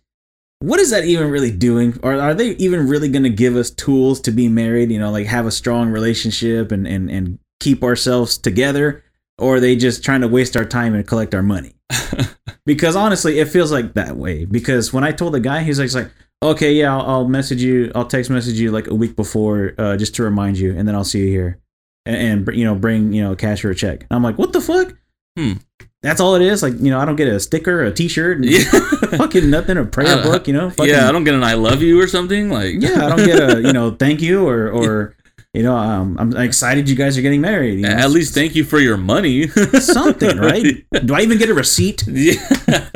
"What 0.59 0.79
is 0.79 0.89
that 0.89 1.05
even 1.05 1.29
really 1.29 1.51
doing? 1.51 1.99
Or 2.03 2.13
are 2.19 2.33
they 2.33 2.49
even 2.55 2.87
really 2.87 3.09
going 3.09 3.23
to 3.23 3.29
give 3.29 3.55
us 3.55 3.69
tools 3.69 4.19
to 4.21 4.31
be 4.31 4.47
married? 4.49 4.91
You 4.91 4.99
know, 4.99 5.11
like 5.11 5.27
have 5.27 5.45
a 5.45 5.51
strong 5.51 5.89
relationship 5.91 6.71
and 6.71 6.87
and 6.87 7.09
and 7.11 7.39
keep 7.59 7.83
ourselves 7.83 8.37
together, 8.37 9.03
or 9.37 9.55
are 9.55 9.59
they 9.59 9.75
just 9.75 10.03
trying 10.03 10.21
to 10.21 10.27
waste 10.27 10.57
our 10.57 10.65
time 10.65 10.93
and 10.95 11.07
collect 11.07 11.33
our 11.35 11.43
money?" 11.43 11.75
because 12.65 12.95
honestly, 12.95 13.39
it 13.39 13.47
feels 13.49 13.71
like 13.71 13.93
that 13.93 14.17
way. 14.17 14.45
Because 14.45 14.91
when 14.91 15.03
I 15.03 15.11
told 15.11 15.33
the 15.35 15.39
guy, 15.39 15.61
he's 15.63 15.77
like, 15.79 15.85
he's 15.85 15.95
like 15.95 16.11
"Okay, 16.51 16.73
yeah, 16.73 16.95
I'll, 16.95 17.05
I'll 17.09 17.27
message 17.27 17.61
you. 17.61 17.91
I'll 17.95 18.05
text 18.05 18.29
message 18.29 18.59
you 18.59 18.71
like 18.71 18.87
a 18.87 18.95
week 18.95 19.15
before, 19.15 19.73
uh, 19.77 19.97
just 19.97 20.15
to 20.15 20.23
remind 20.23 20.57
you, 20.57 20.75
and 20.77 20.87
then 20.87 20.95
I'll 20.95 21.03
see 21.03 21.19
you 21.19 21.27
here." 21.29 21.59
And, 22.05 22.45
and 22.47 22.57
you 22.57 22.65
know, 22.65 22.75
bring 22.75 23.13
you 23.13 23.23
know 23.23 23.35
cash 23.35 23.63
or 23.63 23.71
a 23.71 23.75
check. 23.75 24.01
And 24.01 24.07
I'm 24.11 24.23
like, 24.23 24.37
what 24.37 24.51
the 24.53 24.61
fuck? 24.61 24.93
Hmm. 25.37 25.53
That's 26.01 26.19
all 26.19 26.35
it 26.35 26.41
is. 26.41 26.61
Like, 26.61 26.73
you 26.79 26.91
know, 26.91 26.99
I 26.99 27.05
don't 27.05 27.15
get 27.15 27.29
a 27.29 27.39
sticker, 27.39 27.81
a 27.85 27.91
T-shirt, 27.93 28.35
and 28.37 28.45
Yeah. 28.45 28.59
fucking 29.17 29.49
nothing, 29.49 29.77
a 29.77 29.85
prayer 29.85 30.21
book. 30.23 30.47
You 30.47 30.53
know, 30.53 30.69
fucking, 30.69 30.91
yeah, 30.93 31.07
I 31.07 31.13
don't 31.13 31.23
get 31.23 31.33
an 31.33 31.43
"I 31.45 31.53
love 31.53 31.81
you" 31.81 31.99
or 32.01 32.07
something 32.07 32.49
like. 32.49 32.75
yeah, 32.79 33.05
I 33.05 33.09
don't 33.09 33.25
get 33.25 33.39
a 33.39 33.61
you 33.61 33.71
know 33.73 33.91
thank 33.91 34.21
you 34.21 34.45
or 34.47 34.69
or 34.69 35.15
you 35.53 35.63
know 35.63 35.77
um, 35.77 36.17
I'm 36.19 36.35
excited 36.35 36.89
you 36.89 36.95
guys 36.97 37.17
are 37.17 37.21
getting 37.21 37.39
married. 37.39 37.75
You 37.79 37.87
know? 37.87 37.95
At 37.95 38.11
least 38.11 38.33
thank 38.33 38.53
you 38.53 38.65
for 38.65 38.79
your 38.79 38.97
money. 38.97 39.47
something, 39.47 40.37
right? 40.37 40.83
Do 41.05 41.13
I 41.15 41.21
even 41.21 41.37
get 41.37 41.49
a 41.49 41.53
receipt? 41.53 42.05
yeah. 42.05 42.33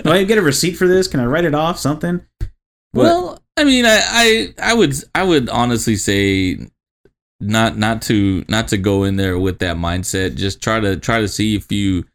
Do 0.03 0.11
I 0.11 0.15
even 0.17 0.27
get 0.27 0.37
a 0.37 0.41
receipt 0.41 0.73
for 0.73 0.85
this? 0.85 1.07
Can 1.07 1.21
I 1.21 1.25
write 1.25 1.45
it 1.45 1.55
off? 1.55 1.79
Something? 1.79 2.19
But- 2.93 3.03
Well, 3.03 3.43
I 3.57 3.63
mean, 3.63 3.85
I, 3.85 3.99
I 4.03 4.53
I 4.61 4.73
would 4.73 4.93
I 5.15 5.23
would 5.23 5.49
honestly 5.49 5.95
say 5.95 6.59
not 7.39 7.77
not 7.77 8.01
to 8.03 8.45
not 8.47 8.67
to 8.69 8.77
go 8.77 9.03
in 9.03 9.15
there 9.15 9.37
with 9.39 9.59
that 9.59 9.77
mindset. 9.77 10.35
Just 10.35 10.61
try 10.61 10.79
to 10.79 10.95
try 10.97 11.21
to 11.21 11.27
see 11.27 11.55
if 11.55 11.71
you 11.71 12.05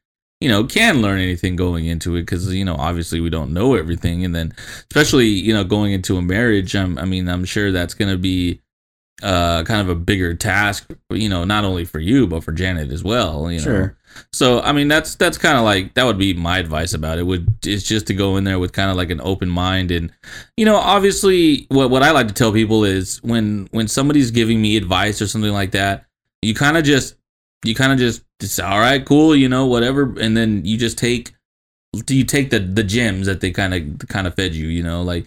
you 0.40 0.48
know 0.48 0.64
can 0.64 1.02
learn 1.02 1.20
anything 1.20 1.54
going 1.56 1.86
into 1.86 2.16
it 2.16 2.22
because 2.22 2.52
you 2.52 2.64
know 2.64 2.74
obviously 2.76 3.20
we 3.20 3.30
don't 3.30 3.52
know 3.52 3.74
everything 3.74 4.24
and 4.24 4.34
then 4.34 4.52
especially 4.90 5.28
you 5.28 5.54
know 5.54 5.62
going 5.62 5.92
into 5.92 6.16
a 6.16 6.22
marriage 6.22 6.74
I'm, 6.74 6.98
i 6.98 7.04
mean 7.04 7.28
i'm 7.28 7.44
sure 7.44 7.70
that's 7.70 7.94
going 7.94 8.10
to 8.10 8.18
be 8.18 8.60
uh, 9.22 9.62
kind 9.62 9.80
of 9.80 9.88
a 9.88 9.94
bigger 9.94 10.34
task, 10.34 10.90
you 11.10 11.28
know, 11.28 11.44
not 11.44 11.64
only 11.64 11.84
for 11.84 12.00
you 12.00 12.26
but 12.26 12.42
for 12.42 12.50
Janet 12.50 12.90
as 12.90 13.04
well. 13.04 13.48
You 13.52 13.58
know? 13.58 13.62
Sure. 13.64 13.96
So 14.32 14.60
I 14.60 14.72
mean, 14.72 14.88
that's 14.88 15.14
that's 15.16 15.38
kind 15.38 15.58
of 15.58 15.64
like 15.64 15.94
that 15.94 16.04
would 16.04 16.18
be 16.18 16.34
my 16.34 16.58
advice 16.58 16.94
about 16.94 17.18
it. 17.18 17.24
Would 17.24 17.66
is 17.66 17.84
just 17.84 18.06
to 18.06 18.14
go 18.14 18.36
in 18.36 18.44
there 18.44 18.58
with 18.58 18.72
kind 18.72 18.90
of 18.90 18.96
like 18.96 19.10
an 19.10 19.20
open 19.22 19.48
mind, 19.48 19.90
and 19.90 20.12
you 20.56 20.64
know, 20.64 20.76
obviously, 20.76 21.66
what 21.68 21.90
what 21.90 22.02
I 22.02 22.10
like 22.10 22.28
to 22.28 22.34
tell 22.34 22.52
people 22.52 22.84
is 22.84 23.22
when 23.22 23.68
when 23.72 23.88
somebody's 23.88 24.30
giving 24.30 24.60
me 24.60 24.76
advice 24.76 25.20
or 25.20 25.26
something 25.26 25.52
like 25.52 25.72
that, 25.72 26.06
you 26.40 26.54
kind 26.54 26.76
of 26.76 26.84
just 26.84 27.16
you 27.64 27.74
kind 27.74 27.92
of 27.92 27.98
just 27.98 28.22
it's 28.40 28.58
all 28.58 28.80
right, 28.80 29.04
cool, 29.04 29.36
you 29.36 29.48
know, 29.48 29.66
whatever, 29.66 30.18
and 30.18 30.36
then 30.36 30.64
you 30.64 30.76
just 30.76 30.98
take 30.98 31.32
you 32.08 32.24
take 32.24 32.48
the 32.50 32.58
the 32.58 32.82
gems 32.82 33.26
that 33.26 33.40
they 33.40 33.50
kind 33.50 33.74
of 33.74 34.08
kind 34.08 34.26
of 34.26 34.34
fed 34.34 34.54
you, 34.54 34.68
you 34.68 34.82
know, 34.82 35.02
like 35.02 35.26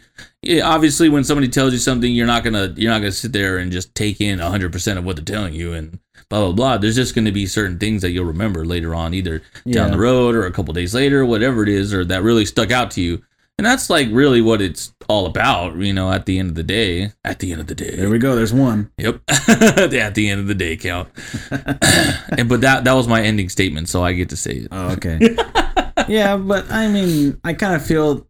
obviously 0.63 1.09
when 1.09 1.23
somebody 1.23 1.47
tells 1.47 1.73
you 1.73 1.79
something, 1.79 2.11
you're 2.11 2.25
not 2.25 2.43
gonna 2.43 2.73
you're 2.75 2.91
not 2.91 2.99
gonna 2.99 3.11
sit 3.11 3.33
there 3.33 3.57
and 3.57 3.71
just 3.71 3.93
take 3.93 4.19
in 4.19 4.39
hundred 4.39 4.71
percent 4.71 4.97
of 4.97 5.05
what 5.05 5.15
they're 5.15 5.25
telling 5.25 5.53
you 5.53 5.73
and 5.73 5.99
blah 6.29 6.45
blah 6.45 6.51
blah. 6.51 6.77
There's 6.77 6.95
just 6.95 7.15
gonna 7.15 7.31
be 7.31 7.45
certain 7.45 7.77
things 7.79 8.01
that 8.01 8.11
you'll 8.11 8.25
remember 8.25 8.65
later 8.65 8.93
on, 8.95 9.13
either 9.13 9.41
down 9.69 9.91
the 9.91 9.97
road 9.97 10.35
or 10.35 10.45
a 10.45 10.51
couple 10.51 10.73
days 10.73 10.93
later, 10.93 11.25
whatever 11.25 11.63
it 11.63 11.69
is, 11.69 11.93
or 11.93 12.05
that 12.05 12.23
really 12.23 12.45
stuck 12.45 12.71
out 12.71 12.91
to 12.91 13.01
you. 13.01 13.23
And 13.57 13.65
that's 13.65 13.89
like 13.89 14.09
really 14.11 14.41
what 14.41 14.61
it's 14.61 14.93
all 15.07 15.25
about, 15.25 15.77
you 15.77 15.93
know, 15.93 16.11
at 16.11 16.25
the 16.25 16.39
end 16.39 16.49
of 16.49 16.55
the 16.55 16.63
day. 16.63 17.11
At 17.23 17.39
the 17.39 17.53
end 17.53 17.61
of 17.61 17.67
the 17.67 17.75
day. 17.75 17.95
There 17.95 18.09
we 18.09 18.19
go. 18.19 18.35
There's 18.35 18.53
one. 18.53 18.91
Yep. 18.97 19.21
at 19.29 20.13
the 20.15 20.29
end 20.29 20.41
of 20.41 20.47
the 20.47 20.55
day 20.55 20.75
count. 20.75 21.07
and 21.51 22.49
but 22.49 22.61
that 22.61 22.83
that 22.83 22.93
was 22.93 23.07
my 23.07 23.21
ending 23.21 23.47
statement, 23.47 23.87
so 23.87 24.03
I 24.03 24.11
get 24.11 24.29
to 24.29 24.37
say 24.37 24.55
it. 24.55 24.67
Oh, 24.71 24.91
okay. 24.91 25.19
yeah, 26.09 26.35
but 26.35 26.69
I 26.69 26.89
mean, 26.89 27.39
I 27.43 27.53
kind 27.53 27.75
of 27.75 27.85
feel. 27.85 28.27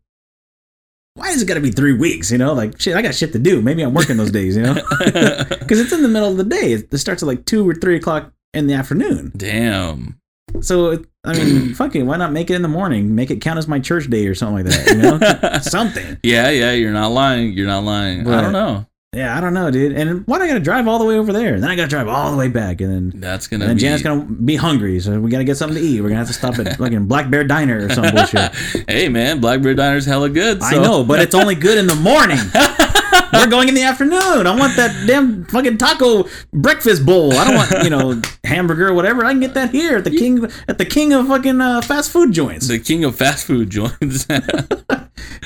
Why 1.16 1.30
is 1.30 1.42
it 1.42 1.48
got 1.48 1.54
to 1.56 1.62
be 1.62 1.72
three 1.72 1.94
weeks? 1.94 2.30
You 2.30 2.38
know, 2.38 2.54
like 2.54 2.80
shit. 2.80 2.96
I 2.96 3.02
got 3.02 3.16
shit 3.16 3.32
to 3.34 3.40
do. 3.40 3.62
Maybe 3.62 3.82
I'm 3.82 3.94
working 3.94 4.18
those 4.18 4.32
days. 4.32 4.58
You 4.58 4.64
know, 4.64 4.74
because 5.00 5.80
it's 5.80 5.94
in 5.94 6.02
the 6.02 6.10
middle 6.10 6.30
of 6.30 6.38
the 6.38 6.44
day. 6.44 6.74
It 6.74 6.98
starts 6.98 7.24
at 7.24 7.28
like 7.28 7.46
two 7.46 7.68
or 7.68 7.74
three 7.74 7.96
o'clock 7.96 8.34
in 8.54 8.68
the 8.68 8.74
afternoon. 8.74 9.32
Damn. 9.36 10.20
So 10.62 11.04
I 11.24 11.34
mean, 11.34 11.74
fuck 11.76 11.96
it. 11.96 12.04
Why 12.04 12.18
not 12.18 12.34
make 12.34 12.50
it 12.50 12.56
in 12.56 12.62
the 12.62 12.68
morning? 12.68 13.16
Make 13.16 13.32
it 13.32 13.40
count 13.42 13.58
as 13.58 13.68
my 13.68 13.80
church 13.80 14.10
day 14.10 14.28
or 14.28 14.36
something 14.36 14.66
like 14.66 14.74
that. 14.74 14.88
You 14.90 15.02
know, 15.02 15.60
something. 15.62 16.18
Yeah, 16.22 16.50
yeah, 16.50 16.74
you're 16.74 16.94
not 16.94 17.12
lying. 17.12 17.54
You're 17.54 17.68
not 17.68 17.84
lying. 17.84 18.28
I 18.28 18.42
don't 18.42 18.54
know. 18.54 18.86
Yeah, 19.16 19.38
I 19.38 19.40
don't 19.40 19.54
know, 19.54 19.72
dude. 19.72 19.94
And 19.94 20.28
why 20.28 20.38
do 20.38 20.44
I 20.44 20.48
got 20.48 20.56
to 20.56 20.60
drive 20.60 20.88
all 20.90 21.00
the 21.00 21.06
way 21.06 21.18
over 21.18 21.32
there? 21.32 21.54
And 21.54 21.64
then 21.64 21.72
I 21.72 21.76
got 21.78 21.84
to 21.84 21.88
drive 21.88 22.10
all 22.10 22.32
the 22.32 22.38
way 22.38 22.50
back, 22.50 22.82
and 22.82 22.92
then 23.14 23.22
That's 23.22 23.48
gonna 23.48 23.64
and 23.64 23.70
then 23.70 23.78
be 23.78 23.82
Janet's 23.82 24.04
gonna 24.04 24.26
be 24.26 24.56
hungry, 24.58 25.00
so 25.00 25.20
we 25.20 25.32
gotta 25.32 25.46
get 25.46 25.56
something 25.56 25.78
to 25.78 25.84
eat. 25.84 26.02
We're 26.02 26.10
gonna 26.10 26.20
have 26.20 26.28
to 26.28 26.34
stop 26.34 26.60
at 26.60 26.78
fucking 26.78 27.06
Black 27.06 27.30
Bear 27.30 27.46
Diner 27.46 27.86
or 27.86 27.90
some 27.90 28.14
bullshit. 28.14 28.52
hey 28.90 29.08
man, 29.08 29.40
Black 29.40 29.62
Bear 29.62 29.74
Diner's 29.74 30.06
hella 30.06 30.30
good. 30.30 30.62
I 30.62 30.76
know, 30.76 31.04
but 31.06 31.20
it's 31.22 31.34
only 31.34 31.56
good 31.56 31.78
in 31.78 31.88
the 31.88 31.96
morning. 31.96 32.40
We're 33.34 33.48
going 33.48 33.70
in 33.70 33.76
the 33.76 33.84
afternoon. 33.84 34.48
I 34.48 34.56
want 34.58 34.76
that 34.76 35.06
damn 35.08 35.46
fucking 35.46 35.78
taco 35.78 36.26
breakfast 36.54 37.06
bowl. 37.06 37.34
I 37.34 37.46
don't 37.46 37.56
want 37.56 37.84
you 37.84 37.90
know 37.90 38.22
hamburger 38.44 38.90
or 38.90 38.94
whatever. 38.94 39.26
I 39.26 39.32
can 39.32 39.40
get 39.40 39.54
that 39.54 39.70
here 39.72 39.98
at 39.98 40.04
the 40.04 40.12
king 40.12 40.46
at 40.68 40.78
the 40.78 40.86
king 40.86 41.14
of 41.14 41.28
fucking 41.28 41.62
uh, 41.62 41.82
fast 41.82 42.12
food 42.12 42.34
joints. 42.34 42.68
the 42.68 42.80
king 42.80 43.04
of 43.06 43.16
fast 43.16 43.46
food 43.46 43.70
joints. 43.70 44.28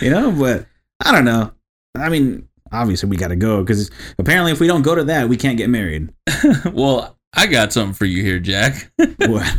You 0.02 0.10
know, 0.10 0.32
but 0.32 0.66
I 1.04 1.12
don't 1.12 1.26
know. 1.26 1.52
I 1.96 2.10
mean, 2.10 2.48
obviously 2.72 3.10
we 3.10 3.18
got 3.18 3.30
to 3.30 3.36
go 3.36 3.62
because 3.64 3.90
apparently 4.18 4.52
if 4.52 4.60
we 4.60 4.68
don't 4.68 4.82
go 4.82 4.96
to 4.96 5.04
that, 5.06 5.30
we 5.30 5.38
can't 5.38 5.58
get 5.58 5.70
married. 5.70 6.10
well, 6.74 7.18
I 7.34 7.48
got 7.48 7.74
something 7.74 7.94
for 7.94 8.06
you 8.06 8.24
here, 8.24 8.40
Jack. 8.40 8.92
What? 9.28 9.54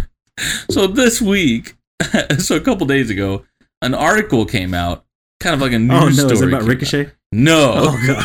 so 0.71 0.87
this 0.87 1.21
week, 1.21 1.75
so 2.39 2.57
a 2.57 2.61
couple 2.61 2.87
days 2.87 3.11
ago, 3.11 3.45
an 3.83 3.95
article 3.95 4.47
came 4.47 4.73
out, 4.75 5.05
kind 5.39 5.55
of 5.55 5.61
like 5.61 5.73
a 5.73 5.77
oh, 5.77 5.79
news 5.79 5.93
Oh 5.93 6.07
no, 6.07 6.13
story. 6.13 6.33
is 6.33 6.43
it 6.43 6.49
about 6.49 6.63
Ricochet? 6.63 7.07
out. 7.07 7.13
No, 7.33 7.73
Oh 7.77 8.07
god, 8.07 8.25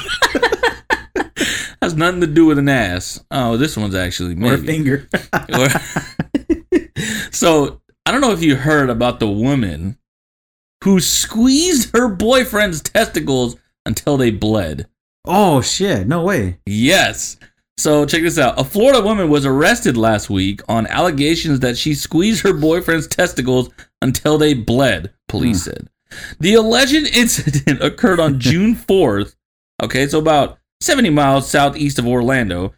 has 1.81 1.95
nothing 1.95 2.21
to 2.21 2.27
do 2.27 2.45
with 2.45 2.57
an 2.57 2.69
ass. 2.69 3.23
Oh, 3.31 3.57
this 3.57 3.77
one's 3.77 3.95
actually 3.95 4.41
or 4.43 4.53
a 4.53 4.57
finger. 4.57 5.07
so 7.31 7.81
I 8.05 8.11
don't 8.11 8.21
know 8.21 8.31
if 8.31 8.41
you 8.41 8.55
heard 8.55 8.89
about 8.89 9.19
the 9.19 9.27
woman 9.27 9.97
who 10.83 10.99
squeezed 10.99 11.95
her 11.95 12.07
boyfriend's 12.07 12.81
testicles 12.81 13.55
until 13.85 14.17
they 14.17 14.31
bled. 14.31 14.87
oh 15.25 15.61
shit, 15.61 16.07
no 16.07 16.23
way. 16.23 16.59
Yes. 16.65 17.37
So 17.77 18.05
check 18.05 18.21
this 18.21 18.37
out. 18.37 18.59
A 18.59 18.63
Florida 18.63 19.01
woman 19.01 19.29
was 19.29 19.45
arrested 19.45 19.97
last 19.97 20.29
week 20.29 20.61
on 20.69 20.87
allegations 20.87 21.59
that 21.59 21.77
she 21.77 21.93
squeezed 21.93 22.41
her 22.43 22.53
boyfriend's 22.53 23.07
testicles 23.07 23.69
until 24.01 24.37
they 24.37 24.53
bled, 24.53 25.13
police 25.27 25.63
said. 25.65 25.89
The 26.39 26.53
alleged 26.53 26.93
incident 27.15 27.83
occurred 27.83 28.19
on 28.19 28.39
June 28.39 28.75
4th. 28.75 29.35
Okay, 29.83 30.07
so 30.07 30.19
about 30.19 30.57
70 30.81 31.09
miles 31.09 31.49
southeast 31.49 31.99
of 31.99 32.07
Orlando. 32.07 32.73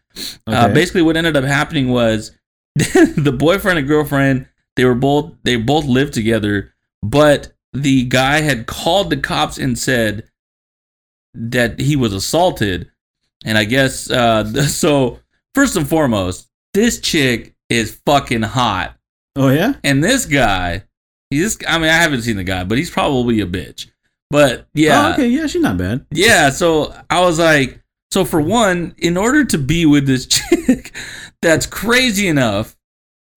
Uh, 0.47 0.69
basically, 0.73 1.03
what 1.03 1.15
ended 1.15 1.37
up 1.37 1.43
happening 1.43 1.89
was 1.89 2.31
the 2.75 3.35
boyfriend 3.37 3.77
and 3.77 3.87
girlfriend 3.87 4.47
they 4.75 4.85
were 4.85 4.95
both 4.95 5.33
they 5.43 5.57
both 5.57 5.85
lived 5.85 6.13
together, 6.13 6.73
but 7.03 7.51
the 7.73 8.05
guy 8.05 8.41
had 8.41 8.67
called 8.67 9.09
the 9.09 9.17
cops 9.17 9.57
and 9.57 9.77
said 9.77 10.29
that 11.49 11.79
he 11.79 11.95
was 11.95 12.13
assaulted, 12.13 12.89
and 13.45 13.57
I 13.57 13.63
guess 13.65 14.09
uh, 14.09 14.43
so. 14.67 15.19
First 15.55 15.75
and 15.75 15.89
foremost, 15.89 16.47
this 16.75 16.99
chick 16.99 17.55
is 17.67 17.99
fucking 18.05 18.43
hot, 18.43 18.95
Oh 19.35 19.49
yeah. 19.49 19.73
and 19.83 20.03
this 20.03 20.27
guy, 20.27 20.83
he's 21.31 21.57
I 21.67 21.79
mean 21.79 21.89
I 21.89 21.93
haven't 21.93 22.21
seen 22.21 22.35
the 22.37 22.43
guy, 22.43 22.63
but 22.63 22.77
he's 22.77 22.91
probably 22.91 23.39
a 23.41 23.47
bitch. 23.47 23.89
But 24.29 24.67
yeah, 24.75 25.07
Oh, 25.07 25.13
okay. 25.13 25.27
Yeah, 25.27 25.47
she's 25.47 25.63
not 25.63 25.77
bad. 25.77 26.05
yeah, 26.11 26.51
so 26.51 26.93
I 27.09 27.21
was 27.21 27.39
like, 27.39 27.81
so 28.11 28.23
for 28.23 28.39
one, 28.39 28.93
in 28.99 29.17
order 29.17 29.45
to 29.45 29.57
be 29.57 29.87
with 29.87 30.05
this 30.05 30.27
chick 30.67 30.93
that's 31.41 31.65
crazy 31.65 32.27
enough 32.27 32.77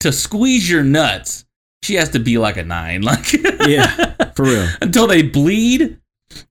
to 0.01 0.13
squeeze 0.13 0.69
your 0.71 0.83
nuts, 0.83 1.47
she 1.83 1.95
has 1.95 2.11
to 2.11 2.19
be 2.19 2.37
like 2.37 2.59
a 2.59 2.65
nine, 2.65 3.01
like 3.01 3.33
Yeah, 3.67 4.13
for 4.37 4.45
real. 4.45 4.69
until 4.83 5.07
they 5.07 5.23
bleed. 5.23 5.97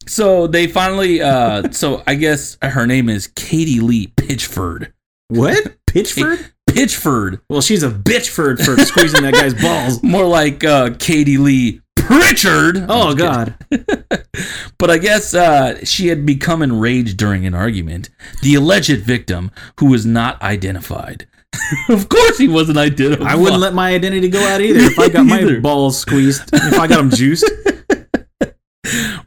So 0.07 0.47
they 0.47 0.67
finally, 0.67 1.21
uh, 1.21 1.71
so 1.71 2.03
I 2.07 2.15
guess 2.15 2.57
her 2.61 2.85
name 2.87 3.09
is 3.09 3.27
Katie 3.27 3.79
Lee 3.79 4.07
Pitchford. 4.17 4.91
What? 5.29 5.75
Pitchford? 5.87 6.51
Pitchford, 6.69 7.41
Well, 7.49 7.61
she's 7.61 7.81
a 7.83 7.89
bitchford 7.89 8.63
for 8.63 8.77
squeezing 8.85 9.23
that 9.23 9.33
guy's 9.33 9.55
balls. 9.55 10.03
more 10.03 10.25
like 10.25 10.63
uh, 10.63 10.91
Katie 10.99 11.37
Lee 11.37 11.81
Pritchard. 11.95 12.85
Oh 12.89 13.09
I'm 13.09 13.17
just 13.17 13.57
kidding. 13.69 13.85
God. 13.99 14.25
But 14.77 14.89
I 14.89 14.97
guess 14.97 15.33
uh, 15.33 15.83
she 15.83 16.07
had 16.07 16.25
become 16.25 16.61
enraged 16.61 17.17
during 17.17 17.45
an 17.45 17.53
argument. 17.53 18.09
The 18.41 18.55
alleged 18.55 19.01
victim, 19.01 19.51
who 19.79 19.87
was 19.87 20.05
not 20.05 20.41
identified. 20.41 21.27
of 21.89 22.07
course, 22.07 22.37
he 22.37 22.47
wasn't 22.47 22.77
identified. 22.77 23.27
I 23.27 23.35
wouldn't 23.35 23.59
let 23.59 23.73
my 23.73 23.93
identity 23.93 24.29
go 24.29 24.41
out 24.47 24.61
either 24.61 24.79
if 24.79 24.97
I 24.97 25.09
got 25.09 25.25
my 25.25 25.59
balls 25.59 25.99
squeezed. 25.99 26.49
If 26.53 26.79
I 26.79 26.87
got 26.87 26.97
them 26.97 27.09
juiced. 27.09 27.49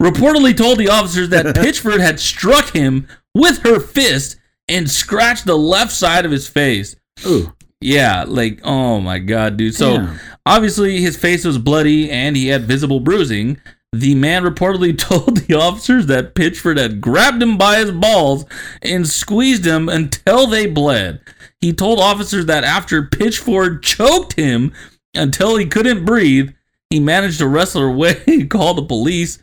Reportedly 0.00 0.56
told 0.56 0.78
the 0.78 0.88
officers 0.88 1.28
that 1.30 1.46
Pitchford 1.56 2.00
had 2.00 2.20
struck 2.20 2.72
him 2.72 3.06
with 3.34 3.62
her 3.62 3.80
fist 3.80 4.36
and 4.68 4.90
scratched 4.90 5.44
the 5.44 5.58
left 5.58 5.92
side 5.92 6.24
of 6.24 6.30
his 6.30 6.48
face. 6.48 6.96
Ooh. 7.26 7.52
Yeah, 7.80 8.24
like 8.26 8.60
oh 8.64 9.00
my 9.00 9.18
god, 9.18 9.56
dude. 9.56 9.74
So 9.74 9.98
Damn. 9.98 10.20
obviously 10.46 11.00
his 11.00 11.16
face 11.16 11.44
was 11.44 11.58
bloody 11.58 12.10
and 12.10 12.36
he 12.36 12.48
had 12.48 12.62
visible 12.62 13.00
bruising. 13.00 13.60
The 13.92 14.14
man 14.14 14.44
reportedly 14.44 14.96
told 14.98 15.36
the 15.38 15.54
officers 15.54 16.06
that 16.06 16.34
Pitchford 16.34 16.78
had 16.78 17.00
grabbed 17.00 17.42
him 17.42 17.58
by 17.58 17.78
his 17.78 17.90
balls 17.90 18.46
and 18.80 19.06
squeezed 19.06 19.66
him 19.66 19.88
until 19.88 20.46
they 20.46 20.66
bled. 20.66 21.20
He 21.60 21.72
told 21.72 22.00
officers 22.00 22.46
that 22.46 22.64
after 22.64 23.02
Pitchford 23.02 23.82
choked 23.82 24.34
him 24.34 24.72
until 25.14 25.56
he 25.56 25.66
couldn't 25.66 26.04
breathe, 26.04 26.52
he 26.92 27.00
managed 27.00 27.38
to 27.38 27.48
wrestle 27.48 27.80
her 27.80 27.88
away 27.88 28.22
and 28.26 28.50
call 28.50 28.74
the 28.74 28.82
police. 28.82 29.38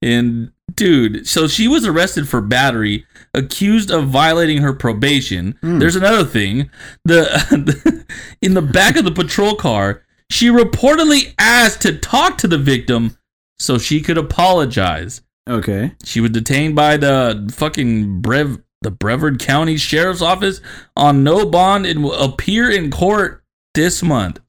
And 0.00 0.52
dude, 0.74 1.26
so 1.26 1.46
she 1.46 1.68
was 1.68 1.86
arrested 1.86 2.26
for 2.26 2.40
battery, 2.40 3.04
accused 3.34 3.90
of 3.90 4.08
violating 4.08 4.62
her 4.62 4.72
probation. 4.72 5.58
Hmm. 5.60 5.78
There's 5.80 5.96
another 5.96 6.24
thing. 6.24 6.70
The 7.04 8.06
in 8.42 8.54
the 8.54 8.62
back 8.62 8.96
of 8.96 9.04
the 9.04 9.12
patrol 9.12 9.54
car, 9.54 10.02
she 10.30 10.48
reportedly 10.48 11.34
asked 11.38 11.82
to 11.82 11.98
talk 11.98 12.38
to 12.38 12.48
the 12.48 12.56
victim 12.56 13.18
so 13.58 13.76
she 13.76 14.00
could 14.00 14.16
apologize. 14.16 15.20
Okay. 15.48 15.92
She 16.04 16.20
was 16.20 16.30
detained 16.30 16.74
by 16.74 16.96
the 16.96 17.52
fucking 17.54 18.22
Brev 18.22 18.62
the 18.80 18.90
Brevard 18.90 19.40
County 19.40 19.76
Sheriff's 19.76 20.22
Office 20.22 20.62
on 20.96 21.22
no 21.22 21.44
bond 21.44 21.84
and 21.84 22.02
will 22.02 22.14
appear 22.14 22.70
in 22.70 22.90
court 22.90 23.42
this 23.74 24.02
month. 24.02 24.40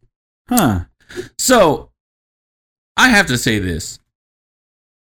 Huh. 0.49 0.85
So 1.37 1.91
I 2.97 3.09
have 3.09 3.27
to 3.27 3.37
say 3.37 3.59
this. 3.59 3.99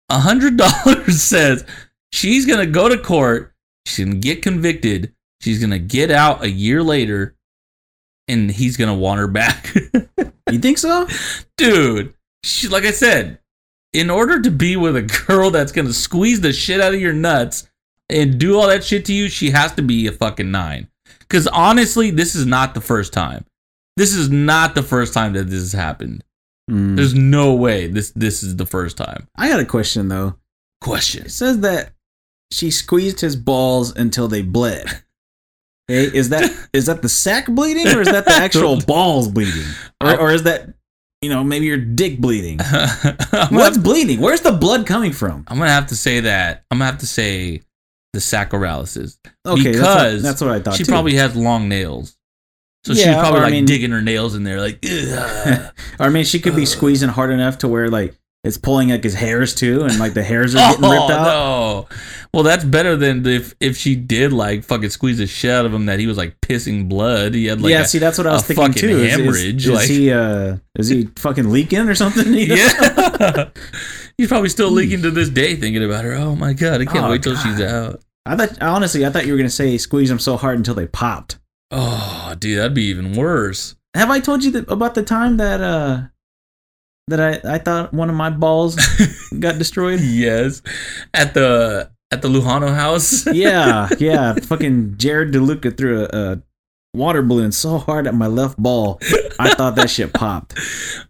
A 0.08 0.18
hundred 0.18 0.56
dollars 0.58 1.22
says 1.22 1.64
she's 2.12 2.46
gonna 2.46 2.66
go 2.66 2.88
to 2.88 2.98
court, 2.98 3.52
she's 3.84 4.04
gonna 4.04 4.18
get 4.18 4.42
convicted, 4.42 5.12
she's 5.40 5.60
gonna 5.60 5.78
get 5.78 6.10
out 6.10 6.42
a 6.42 6.50
year 6.50 6.82
later, 6.82 7.34
and 8.28 8.50
he's 8.50 8.76
gonna 8.76 8.94
want 8.94 9.20
her 9.20 9.28
back. 9.28 9.74
You 10.48 10.60
think 10.60 10.78
so? 10.78 11.08
Dude, 11.56 12.14
she 12.44 12.68
like 12.68 12.84
I 12.84 12.92
said, 12.92 13.40
in 13.92 14.10
order 14.10 14.40
to 14.40 14.50
be 14.50 14.76
with 14.76 14.94
a 14.94 15.02
girl 15.02 15.50
that's 15.50 15.72
gonna 15.72 15.92
squeeze 15.92 16.40
the 16.40 16.52
shit 16.52 16.80
out 16.80 16.94
of 16.94 17.00
your 17.00 17.12
nuts 17.12 17.68
and 18.08 18.38
do 18.38 18.56
all 18.56 18.68
that 18.68 18.84
shit 18.84 19.04
to 19.06 19.12
you, 19.12 19.28
she 19.28 19.50
has 19.50 19.72
to 19.72 19.82
be 19.82 20.06
a 20.06 20.12
fucking 20.12 20.50
nine. 20.50 20.86
Because 21.18 21.48
honestly, 21.48 22.12
this 22.12 22.36
is 22.36 22.46
not 22.46 22.74
the 22.74 22.80
first 22.80 23.12
time. 23.12 23.44
This 23.96 24.14
is 24.14 24.30
not 24.30 24.76
the 24.76 24.84
first 24.84 25.12
time 25.12 25.32
that 25.32 25.48
this 25.50 25.60
has 25.60 25.72
happened. 25.72 26.22
Mm. 26.70 26.96
There's 26.96 27.14
no 27.14 27.54
way 27.54 27.86
this 27.86 28.10
this 28.12 28.42
is 28.42 28.56
the 28.56 28.66
first 28.66 28.96
time. 28.96 29.28
I 29.36 29.48
got 29.48 29.60
a 29.60 29.64
question 29.64 30.08
though. 30.08 30.36
Question. 30.80 31.26
It 31.26 31.30
says 31.30 31.60
that 31.60 31.92
she 32.52 32.70
squeezed 32.70 33.20
his 33.20 33.36
balls 33.36 33.94
until 33.96 34.28
they 34.28 34.42
bled. 34.42 34.86
Hey, 35.88 36.06
is 36.06 36.30
that 36.30 36.50
is 36.72 36.86
that 36.86 37.02
the 37.02 37.08
sack 37.08 37.46
bleeding 37.46 37.86
or 37.86 38.00
is 38.00 38.08
that 38.08 38.24
the 38.24 38.32
actual 38.32 38.80
balls 38.86 39.28
bleeding? 39.28 39.62
Or, 40.02 40.18
or 40.18 40.32
is 40.32 40.42
that 40.42 40.74
you 41.22 41.30
know 41.30 41.44
maybe 41.44 41.66
your 41.66 41.76
dick 41.76 42.18
bleeding? 42.20 42.58
What's 43.50 43.78
bleeding? 43.78 44.20
Where's 44.20 44.40
the 44.40 44.50
blood 44.50 44.84
coming 44.84 45.12
from? 45.12 45.44
I'm 45.46 45.58
gonna 45.58 45.70
have 45.70 45.86
to 45.86 45.96
say 45.96 46.18
that. 46.18 46.64
I'm 46.72 46.78
gonna 46.78 46.90
have 46.90 46.98
to 46.98 47.06
say 47.06 47.62
the 48.14 48.18
sacroralysis. 48.18 49.16
Okay, 49.46 49.62
that's 49.62 49.76
Because 49.76 50.14
what, 50.14 50.22
that's 50.24 50.40
what 50.40 50.50
I 50.50 50.58
thought. 50.58 50.74
She 50.74 50.82
too. 50.82 50.90
probably 50.90 51.14
has 51.14 51.36
long 51.36 51.68
nails. 51.68 52.16
So 52.86 52.94
she's 52.94 53.04
Yeah, 53.04 53.18
probably 53.20 53.40
or 53.40 53.44
I 53.44 53.50
mean- 53.50 53.64
digging 53.64 53.90
her 53.90 54.00
nails 54.00 54.36
in 54.36 54.44
there, 54.44 54.60
like, 54.60 54.78
Or 54.86 55.72
I 55.98 56.08
mean, 56.08 56.24
she 56.24 56.38
could 56.38 56.54
be 56.54 56.64
squeezing 56.66 57.08
hard 57.08 57.30
enough 57.32 57.58
to 57.58 57.68
where 57.68 57.88
like 57.88 58.14
it's 58.44 58.58
pulling 58.58 58.90
like 58.90 59.02
his 59.02 59.14
hairs 59.14 59.56
too, 59.56 59.82
and 59.82 59.98
like 59.98 60.14
the 60.14 60.22
hairs 60.22 60.54
are 60.54 60.58
getting 60.70 60.88
ripped 60.88 61.10
out. 61.10 61.26
Oh, 61.26 61.86
no. 61.90 61.96
Well, 62.32 62.42
that's 62.44 62.62
better 62.62 62.94
than 62.94 63.26
if 63.26 63.56
if 63.58 63.76
she 63.76 63.96
did 63.96 64.32
like 64.32 64.62
fucking 64.62 64.90
squeeze 64.90 65.18
the 65.18 65.26
shit 65.26 65.50
out 65.50 65.66
of 65.66 65.74
him 65.74 65.86
that 65.86 65.98
he 65.98 66.06
was 66.06 66.16
like 66.16 66.40
pissing 66.42 66.88
blood. 66.88 67.34
He 67.34 67.46
had 67.46 67.60
like 67.60 67.70
yeah, 67.72 67.80
a- 67.80 67.86
see, 67.86 67.98
that's 67.98 68.18
what 68.18 68.28
I 68.28 68.34
was 68.34 68.44
thinking 68.44 68.72
too. 68.72 68.88
Is, 68.88 69.02
is, 69.02 69.10
hemorrhage, 69.18 69.66
is 69.66 69.72
like- 69.74 69.88
he 69.88 70.12
uh 70.12 70.58
is 70.78 70.86
he 70.86 71.08
fucking 71.16 71.50
leaking 71.50 71.88
or 71.88 71.96
something? 71.96 72.32
Yeah. 72.34 73.48
He's 74.16 74.28
probably 74.28 74.48
still 74.48 74.70
leaking 74.70 75.02
to 75.02 75.10
this 75.10 75.28
day, 75.28 75.56
thinking 75.56 75.84
about 75.84 76.04
her. 76.04 76.14
Oh 76.14 76.36
my 76.36 76.52
god, 76.52 76.80
I 76.80 76.84
can't 76.84 77.04
Oh, 77.06 77.10
wait 77.10 77.22
till 77.24 77.36
she's 77.36 77.60
out. 77.60 78.00
I 78.24 78.36
thought 78.36 78.62
honestly, 78.62 79.04
I 79.04 79.10
thought 79.10 79.26
you 79.26 79.32
were 79.32 79.38
gonna 79.38 79.50
say 79.50 79.76
squeeze 79.76 80.08
them 80.08 80.18
so 80.20 80.36
hard 80.36 80.56
until 80.56 80.74
they 80.74 80.86
popped. 80.86 81.38
Oh, 81.70 82.34
dude, 82.38 82.58
that'd 82.58 82.74
be 82.74 82.84
even 82.84 83.14
worse. 83.14 83.74
Have 83.94 84.10
I 84.10 84.20
told 84.20 84.44
you 84.44 84.50
that, 84.52 84.70
about 84.70 84.94
the 84.94 85.02
time 85.02 85.38
that 85.38 85.60
uh 85.60 86.02
that 87.08 87.20
I 87.20 87.54
I 87.54 87.58
thought 87.58 87.92
one 87.94 88.10
of 88.10 88.16
my 88.16 88.30
balls 88.30 88.76
got 89.38 89.58
destroyed? 89.58 90.00
yes, 90.00 90.62
at 91.14 91.34
the 91.34 91.90
at 92.10 92.22
the 92.22 92.28
Lujano 92.28 92.74
house. 92.74 93.26
yeah, 93.32 93.88
yeah. 93.98 94.34
Fucking 94.34 94.96
Jared 94.96 95.32
DeLuca 95.32 95.76
threw 95.76 96.04
a, 96.04 96.08
a 96.12 96.42
water 96.94 97.20
balloon 97.22 97.52
so 97.52 97.78
hard 97.78 98.06
at 98.06 98.14
my 98.14 98.26
left 98.26 98.56
ball, 98.56 98.98
I 99.38 99.52
thought 99.54 99.76
that 99.76 99.90
shit 99.90 100.12
popped. 100.14 100.54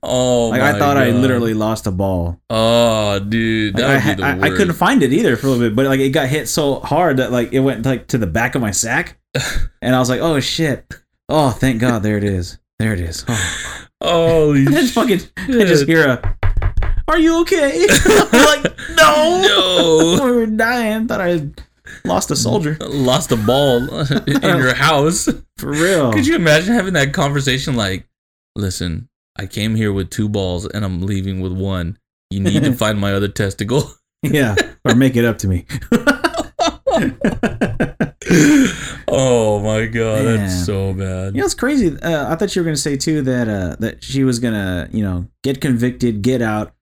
oh, 0.03 0.49
Like 0.49 0.61
I 0.63 0.79
thought 0.79 0.97
I 0.97 1.11
literally 1.11 1.55
lost 1.55 1.87
a 1.87 1.93
ball. 1.93 2.41
Oh, 2.51 3.19
dude, 3.21 3.79
Like, 3.79 4.05
I, 4.05 4.15
be 4.15 4.21
the 4.21 4.27
I, 4.27 4.35
worst. 4.35 4.45
I 4.45 4.57
couldn't 4.57 4.75
find 4.75 5.03
it 5.03 5.13
either 5.13 5.37
for 5.37 5.47
a 5.47 5.51
little 5.51 5.69
bit, 5.69 5.77
but 5.77 5.87
like 5.87 6.01
it 6.01 6.11
got 6.11 6.29
hit 6.29 6.49
so 6.49 6.81
hard 6.81 7.19
that 7.19 7.31
like 7.31 7.53
it 7.53 7.61
went 7.61 7.87
like 7.87 8.09
to 8.09 8.19
the 8.19 8.27
back 8.27 8.55
of 8.57 8.61
my 8.63 8.73
sack, 8.73 9.19
and 9.83 9.95
I 9.95 9.99
was 9.99 10.09
like, 10.09 10.21
oh 10.21 10.41
shit. 10.41 10.87
Oh, 11.29 11.51
thank 11.51 11.81
God, 11.81 12.03
there 12.03 12.17
it 12.19 12.25
is. 12.25 12.59
There 12.79 12.93
it 12.93 13.01
is. 13.01 13.25
Oh. 13.29 13.87
Holy 14.03 14.67
I 14.67 14.71
just 14.71 14.95
fucking, 14.95 15.21
I 15.39 15.65
just 15.65 15.87
hear 15.87 16.07
a, 16.07 16.37
"Are 17.09 17.19
you 17.19 17.41
okay?" 17.41 17.87
I'm 18.05 18.63
like, 18.63 18.79
no, 18.95 19.43
No. 20.19 20.25
we 20.25 20.31
were 20.33 20.47
dying. 20.47 21.09
Thought 21.09 21.21
I 21.23 21.49
lost 22.05 22.31
a 22.31 22.37
soldier 22.37 22.77
Lost 22.81 23.33
a 23.33 23.37
ball 23.37 23.89
in 24.01 24.43
your 24.43 24.75
house. 24.75 25.29
for 25.57 25.71
real. 25.71 26.13
Could 26.13 26.27
you 26.27 26.37
imagine 26.37 26.75
having 26.75 26.93
that 26.93 27.13
conversation 27.15 27.75
like, 27.75 28.07
listen, 28.55 29.09
I 29.39 29.47
came 29.47 29.75
here 29.75 29.93
with 29.93 30.11
two 30.11 30.29
balls 30.29 30.67
and 30.67 30.85
I'm 30.85 31.01
leaving 31.01 31.41
with 31.41 31.53
one. 31.53 31.99
You 32.31 32.41
need 32.41 32.63
to 32.65 32.73
find 32.75 33.01
my 33.01 33.13
other 33.15 33.29
testicle. 33.29 33.91
Yeah, 34.23 34.57
or 34.85 34.95
make 34.97 35.15
it 35.15 35.25
up 35.25 35.39
to 35.39 35.47
me. 35.49 35.67
oh 39.09 39.61
my 39.61 39.87
god, 39.87 40.25
Man. 40.25 40.37
that's 40.39 40.65
so 40.65 40.93
bad. 40.93 41.35
You 41.35 41.41
know, 41.41 41.45
it's 41.47 41.55
crazy. 41.55 41.97
Uh, 42.01 42.33
I 42.33 42.37
thought 42.37 42.55
you 42.55 42.63
were 42.63 42.67
gonna 42.67 42.77
say 42.77 42.97
too 42.97 43.23
that 43.23 43.49
uh, 43.49 43.77
that 43.81 44.03
she 44.03 44.25
was 44.25 44.39
gonna, 44.39 44.89
you 44.93 45.03
know, 45.03 45.27
get 45.43 45.61
convicted, 45.61 46.23
get 46.23 46.43
out, 46.43 46.75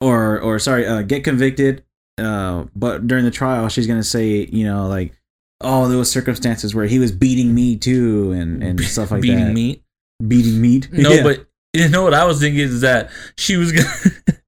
or 0.00 0.40
or 0.40 0.58
sorry, 0.58 0.86
uh, 0.86 1.02
get 1.02 1.24
convicted. 1.24 1.84
Uh, 2.18 2.66
but 2.76 3.06
during 3.06 3.24
the 3.24 3.30
trial, 3.30 3.68
she's 3.68 3.86
gonna 3.86 4.02
say, 4.02 4.46
you 4.52 4.64
know, 4.64 4.86
like, 4.88 5.12
oh, 5.60 5.88
there 5.88 5.98
was 5.98 6.10
circumstances 6.10 6.74
where 6.74 6.86
he 6.86 6.98
was 6.98 7.12
beating 7.12 7.54
me 7.54 7.76
too, 7.76 8.32
and 8.32 8.62
and 8.62 8.80
stuff 8.80 9.10
like 9.10 9.22
Beating 9.22 9.38
that. 9.38 9.54
Beating 9.54 9.56
meat. 9.56 9.82
Beating 10.28 10.60
meat. 10.60 10.88
No, 10.92 11.10
Yeah. 11.10 11.22
but 11.22 11.46
you 11.72 11.88
know 11.88 12.02
what 12.02 12.14
I 12.14 12.24
was 12.24 12.40
thinking 12.40 12.60
is 12.60 12.82
that 12.82 13.10
she 13.36 13.56
was 13.56 13.72
gonna. 13.72 13.88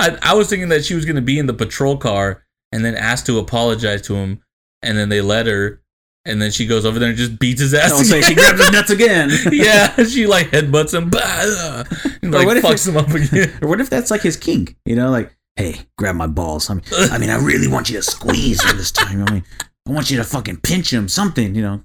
I, 0.00 0.18
I 0.22 0.34
was 0.34 0.48
thinking 0.48 0.70
that 0.70 0.84
she 0.84 0.94
was 0.94 1.04
gonna 1.04 1.20
be 1.20 1.38
in 1.38 1.46
the 1.46 1.54
patrol 1.54 1.96
car 1.98 2.44
and 2.72 2.84
then 2.84 2.94
asked 2.94 3.26
to 3.26 3.38
apologize 3.38 4.00
to 4.02 4.14
him, 4.14 4.40
and 4.82 4.96
then 4.96 5.08
they 5.08 5.20
let 5.20 5.46
her, 5.46 5.82
and 6.24 6.40
then 6.40 6.50
she 6.50 6.66
goes 6.66 6.84
over 6.84 6.98
there 6.98 7.08
and 7.08 7.18
just 7.18 7.38
beats 7.38 7.60
his 7.60 7.74
ass. 7.74 7.90
don't 7.90 8.04
say 8.04 8.20
she 8.20 8.34
grabs 8.34 8.60
his 8.60 8.70
nuts 8.72 8.90
again. 8.90 9.30
yeah, 9.52 9.94
she 10.04 10.26
like 10.26 10.48
headbutts 10.50 10.94
him, 10.94 11.10
bah, 11.10 11.84
and 12.22 12.32
like 12.32 12.46
what 12.46 12.56
if 12.56 12.64
fucks 12.64 12.88
him 12.88 12.96
up 12.96 13.08
again. 13.08 13.58
Or 13.62 13.68
what 13.68 13.80
if 13.80 13.90
that's 13.90 14.10
like 14.10 14.22
his 14.22 14.36
kink? 14.36 14.76
You 14.84 14.96
know, 14.96 15.10
like, 15.10 15.34
hey, 15.56 15.76
grab 15.96 16.16
my 16.16 16.26
balls. 16.26 16.70
I 16.70 16.74
mean, 16.74 16.84
I 16.92 17.18
mean, 17.18 17.30
I 17.30 17.36
really 17.36 17.68
want 17.68 17.90
you 17.90 17.96
to 17.96 18.02
squeeze 18.02 18.62
him 18.62 18.76
this 18.76 18.92
time. 18.92 19.24
I 19.24 19.32
mean, 19.32 19.44
I 19.88 19.92
want 19.92 20.10
you 20.10 20.18
to 20.18 20.24
fucking 20.24 20.58
pinch 20.58 20.92
him, 20.92 21.08
something. 21.08 21.54
You 21.54 21.62
know, 21.62 21.80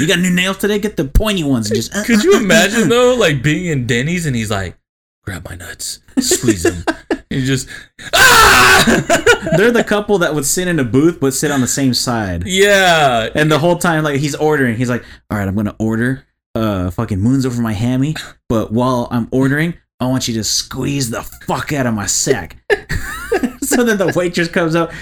you 0.00 0.06
got 0.06 0.18
new 0.18 0.30
nails 0.34 0.58
today? 0.58 0.78
Get 0.78 0.96
the 0.96 1.04
pointy 1.04 1.44
ones 1.44 1.70
and 1.70 1.76
just. 1.76 1.94
uh, 1.94 2.04
Could 2.04 2.24
you 2.24 2.34
uh, 2.34 2.36
uh, 2.36 2.40
imagine 2.40 2.84
uh. 2.84 2.88
though, 2.88 3.14
like 3.14 3.42
being 3.42 3.66
in 3.66 3.86
Denny's 3.86 4.26
and 4.26 4.34
he's 4.34 4.50
like, 4.50 4.76
grab 5.24 5.44
my 5.48 5.54
nuts, 5.56 6.00
squeeze 6.20 6.62
them, 6.64 6.84
and 7.10 7.24
you 7.30 7.46
just 7.46 7.68
ah, 8.14 8.84
They're 9.56 9.70
the 9.70 9.84
couple 9.84 10.18
that 10.18 10.34
would 10.34 10.44
sit 10.44 10.68
in 10.68 10.78
a 10.78 10.84
booth 10.84 11.18
but 11.20 11.32
sit 11.34 11.50
on 11.50 11.60
the 11.60 11.66
same 11.66 11.94
side. 11.94 12.44
yeah, 12.46 13.28
And 13.34 13.50
the 13.50 13.58
whole 13.58 13.76
time, 13.76 14.04
like 14.04 14.20
he's 14.20 14.34
ordering, 14.34 14.76
he's 14.76 14.90
like, 14.90 15.04
"All 15.30 15.38
right, 15.38 15.46
I'm 15.48 15.54
gonna 15.54 15.76
order 15.78 16.24
uh 16.54 16.90
fucking 16.90 17.20
moons 17.20 17.44
over 17.46 17.60
my 17.60 17.72
hammy, 17.72 18.14
but 18.48 18.72
while 18.72 19.08
I'm 19.10 19.28
ordering, 19.30 19.74
I 20.00 20.06
want 20.06 20.28
you 20.28 20.34
to 20.34 20.44
squeeze 20.44 21.10
the 21.10 21.22
fuck 21.22 21.72
out 21.72 21.86
of 21.86 21.94
my 21.94 22.06
sack." 22.06 22.56
so 23.74 23.84
then 23.84 23.98
the 23.98 24.12
waitress 24.14 24.48
comes 24.48 24.74
up, 24.74 24.92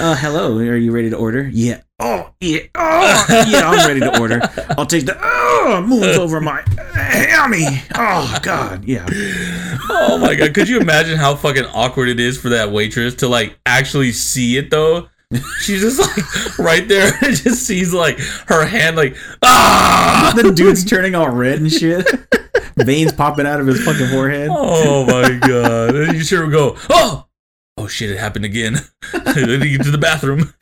"Uh, 0.00 0.14
hello, 0.16 0.58
are 0.58 0.76
you 0.76 0.92
ready 0.92 1.10
to 1.10 1.16
order?" 1.16 1.48
Yeah. 1.52 1.82
Oh 2.00 2.30
yeah. 2.40 2.60
Oh 2.74 3.44
yeah, 3.48 3.68
I'm 3.68 3.86
ready 3.86 4.00
to 4.00 4.20
order. 4.20 4.40
I'll 4.76 4.86
take 4.86 5.06
the 5.06 5.16
oh 5.20 5.82
moons 5.86 6.18
over 6.18 6.40
my 6.40 6.62
hammy. 6.94 7.64
Oh 7.94 8.38
god, 8.42 8.84
yeah. 8.84 9.06
Oh 9.88 10.18
my 10.18 10.34
god, 10.34 10.54
could 10.54 10.68
you 10.68 10.80
imagine 10.80 11.16
how 11.16 11.36
fucking 11.36 11.66
awkward 11.66 12.08
it 12.08 12.18
is 12.18 12.40
for 12.40 12.48
that 12.50 12.72
waitress 12.72 13.14
to 13.16 13.28
like 13.28 13.58
actually 13.64 14.12
see 14.12 14.56
it 14.56 14.70
though? 14.70 15.08
She's 15.60 15.80
just 15.80 16.00
like 16.00 16.58
right 16.58 16.86
there 16.86 17.12
and 17.22 17.34
just 17.34 17.66
sees 17.66 17.92
like 17.92 18.18
her 18.48 18.64
hand 18.66 18.96
like 18.96 19.16
ah 19.42 20.32
The 20.36 20.52
dude's 20.52 20.84
turning 20.84 21.14
all 21.14 21.30
red 21.30 21.60
and 21.60 21.72
shit. 21.72 22.06
Veins 22.76 23.12
popping 23.12 23.46
out 23.46 23.60
of 23.60 23.66
his 23.66 23.82
fucking 23.84 24.08
forehead. 24.08 24.48
Oh 24.52 25.06
my 25.06 25.38
god. 25.38 25.94
And 25.94 26.14
you 26.14 26.24
sure 26.24 26.48
go, 26.50 26.76
oh 26.90 27.26
oh 27.76 27.86
shit, 27.86 28.10
it 28.10 28.18
happened 28.18 28.44
again. 28.44 28.76
I 29.12 29.34
need 29.34 29.60
to 29.60 29.68
get 29.68 29.82
to 29.82 29.90
the 29.90 29.98
bathroom. 29.98 30.52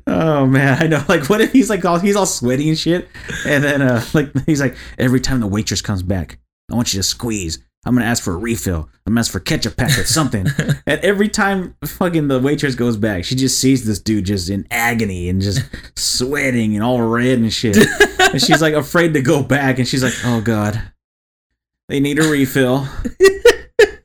oh 0.06 0.46
man, 0.46 0.82
I 0.82 0.86
know. 0.86 1.04
Like, 1.08 1.28
what 1.28 1.40
if 1.40 1.52
he's 1.52 1.70
like 1.70 1.84
all 1.84 1.98
he's 1.98 2.16
all 2.16 2.26
sweaty 2.26 2.68
and 2.68 2.78
shit, 2.78 3.08
and 3.46 3.64
then 3.64 3.82
uh, 3.82 4.04
like 4.14 4.30
he's 4.46 4.60
like, 4.60 4.76
every 4.98 5.20
time 5.20 5.40
the 5.40 5.46
waitress 5.46 5.82
comes 5.82 6.02
back, 6.02 6.38
I 6.70 6.74
want 6.74 6.92
you 6.92 6.98
to 6.98 7.02
squeeze. 7.02 7.58
I'm 7.86 7.94
gonna 7.94 8.06
ask 8.06 8.22
for 8.22 8.34
a 8.34 8.36
refill. 8.36 8.90
I'm 9.06 9.12
gonna 9.12 9.20
ask 9.20 9.32
for 9.32 9.40
ketchup 9.40 9.76
packet, 9.76 10.06
something. 10.06 10.46
and 10.86 11.00
every 11.00 11.28
time 11.28 11.76
fucking 11.84 12.28
the 12.28 12.38
waitress 12.38 12.74
goes 12.74 12.96
back, 12.98 13.24
she 13.24 13.34
just 13.34 13.58
sees 13.58 13.86
this 13.86 13.98
dude 13.98 14.26
just 14.26 14.50
in 14.50 14.66
agony 14.70 15.30
and 15.30 15.40
just 15.40 15.62
sweating 15.98 16.74
and 16.74 16.84
all 16.84 17.00
red 17.00 17.38
and 17.38 17.52
shit. 17.52 17.78
and 18.20 18.40
she's 18.40 18.60
like 18.60 18.74
afraid 18.74 19.14
to 19.14 19.22
go 19.22 19.42
back, 19.42 19.78
and 19.78 19.88
she's 19.88 20.02
like, 20.02 20.12
oh 20.24 20.42
god, 20.42 20.80
they 21.88 22.00
need 22.00 22.18
a 22.18 22.28
refill, 22.28 22.86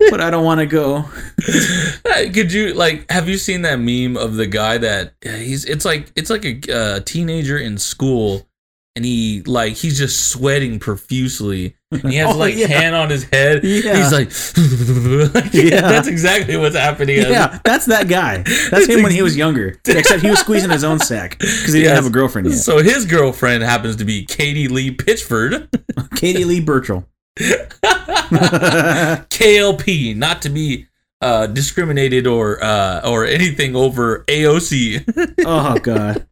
but 0.09 0.21
I 0.21 0.29
don't 0.29 0.43
want 0.45 0.59
to 0.59 0.65
go. 0.65 1.05
Could 2.33 2.51
you 2.51 2.73
like 2.73 3.09
have 3.11 3.27
you 3.29 3.37
seen 3.37 3.61
that 3.63 3.79
meme 3.79 4.17
of 4.17 4.35
the 4.35 4.47
guy 4.47 4.77
that 4.77 5.13
he's 5.21 5.65
it's 5.65 5.85
like 5.85 6.11
it's 6.15 6.29
like 6.29 6.45
a 6.45 6.75
uh, 6.75 6.99
teenager 7.01 7.57
in 7.57 7.77
school 7.77 8.47
and 8.95 9.03
he 9.03 9.41
like 9.45 9.73
he's 9.73 9.97
just 9.97 10.29
sweating 10.29 10.79
profusely 10.79 11.75
and 11.91 12.09
he 12.09 12.15
has 12.17 12.27
Oh, 12.33 12.37
like 12.37 12.55
yeah. 12.55 12.67
hand 12.67 12.95
on 12.95 13.09
his 13.09 13.25
head 13.25 13.63
Yeah. 13.63 13.97
he's 13.97 14.11
like 15.33 15.53
Yeah. 15.53 15.81
that's 15.81 16.07
exactly 16.07 16.55
what's 16.57 16.75
happening 16.77 17.17
Yeah, 17.17 17.59
that's 17.65 17.85
that 17.87 18.07
guy. 18.07 18.37
That's 18.71 18.87
him 18.87 19.03
when 19.03 19.11
he 19.11 19.21
was 19.21 19.35
younger. 19.35 19.77
Except 19.85 20.21
he 20.21 20.29
was 20.29 20.39
squeezing 20.39 20.69
his 20.69 20.83
own 20.85 20.99
sack 20.99 21.37
because 21.39 21.73
he 21.73 21.81
didn't 21.81 21.95
have 21.95 22.05
a 22.05 22.09
girlfriend 22.09 22.47
yet. 22.49 22.57
so 22.57 22.77
his 22.81 23.05
girlfriend 23.05 23.63
happens 23.63 23.97
to 23.97 24.05
be 24.05 24.23
Katie 24.25 24.67
Lee 24.69 24.95
Pitchford 24.95 25.67
Katie 26.15 26.45
Lee 26.45 26.61
Burchell. 26.61 27.05
KLP 29.29 30.15
not 30.15 30.41
to 30.43 30.49
be 30.49 30.87
uh 31.21 31.47
discriminated 31.47 32.27
or 32.27 32.63
uh 32.63 33.01
or 33.05 33.25
anything 33.25 33.75
over 33.75 34.23
AOC 34.27 35.33
oh 35.45 35.77
god, 35.79 36.27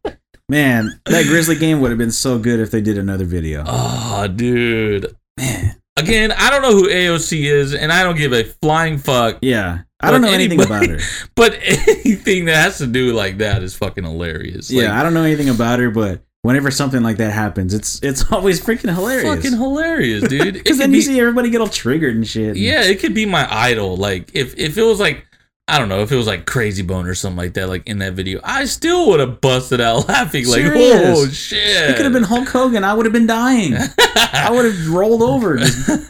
man, 0.48 1.00
that 1.06 1.24
Grizzly 1.26 1.56
game 1.56 1.80
would 1.80 1.90
have 1.90 1.98
been 1.98 2.10
so 2.12 2.38
good 2.38 2.60
if 2.60 2.70
they 2.70 2.80
did 2.80 2.98
another 2.98 3.24
video. 3.24 3.64
oh 3.66 4.28
dude 4.28 5.14
Man, 5.38 5.74
Again, 5.96 6.32
I 6.32 6.50
don't 6.50 6.62
know 6.62 6.72
who 6.72 6.88
AOC 6.88 7.44
is, 7.44 7.72
and 7.74 7.92
I 7.92 8.02
don't 8.02 8.16
give 8.16 8.32
a 8.32 8.42
flying 8.44 8.98
fuck. 8.98 9.38
yeah, 9.42 9.80
I 10.00 10.10
don't 10.10 10.22
know 10.22 10.28
anything 10.28 10.60
anybody- 10.60 10.86
about 10.92 11.00
her. 11.00 11.06
But 11.36 11.58
anything 11.62 12.44
that 12.46 12.56
has 12.56 12.78
to 12.78 12.86
do 12.88 13.12
like 13.12 13.38
that 13.38 13.62
is 13.62 13.76
fucking 13.76 14.02
hilarious. 14.04 14.72
Like, 14.72 14.82
yeah, 14.82 14.98
I 14.98 15.02
don't 15.04 15.14
know 15.14 15.22
anything 15.22 15.48
about 15.50 15.78
her, 15.78 15.90
but 15.90 16.20
whenever 16.44 16.70
something 16.70 17.02
like 17.02 17.16
that 17.16 17.32
happens, 17.32 17.74
it's 17.74 18.00
it's 18.02 18.24
always 18.32 18.60
freaking 18.60 18.94
hilarious. 18.94 19.34
fucking 19.34 19.58
hilarious, 19.58 20.28
dude. 20.28 20.54
Because 20.54 20.78
then 20.84 20.90
be- 20.92 20.98
you 20.98 21.02
see 21.02 21.18
everybody 21.18 21.50
get 21.50 21.60
all 21.60 21.68
triggered 21.68 22.14
and 22.14 22.26
shit. 22.26 22.56
Yeah, 22.56 22.82
it 22.82 23.00
could 23.00 23.14
be 23.14 23.26
my 23.26 23.46
idol. 23.50 23.96
Like 23.96 24.30
if 24.34 24.56
if 24.56 24.78
it 24.78 24.82
was 24.82 25.00
like 25.00 25.26
I 25.66 25.78
don't 25.78 25.88
know 25.88 26.02
if 26.02 26.12
it 26.12 26.16
was 26.16 26.26
like 26.26 26.44
Krayzie 26.44 26.86
Bone 26.86 27.06
or 27.06 27.14
something 27.14 27.38
like 27.38 27.54
that, 27.54 27.70
like 27.70 27.86
in 27.86 27.96
that 28.00 28.12
video, 28.12 28.38
I 28.44 28.66
still 28.66 29.08
would 29.08 29.20
have 29.20 29.40
busted 29.40 29.80
out 29.80 30.06
laughing. 30.08 30.46
Like, 30.46 30.60
Serious. 30.60 31.18
oh 31.18 31.26
shit! 31.28 31.90
It 31.90 31.96
could 31.96 32.04
have 32.04 32.12
been 32.12 32.22
Hulk 32.22 32.46
Hogan. 32.48 32.84
I 32.84 32.92
would 32.92 33.06
have 33.06 33.14
been 33.14 33.26
dying. 33.26 33.74
I 33.74 34.50
would 34.52 34.66
have 34.66 34.90
rolled 34.90 35.22
over. 35.22 35.58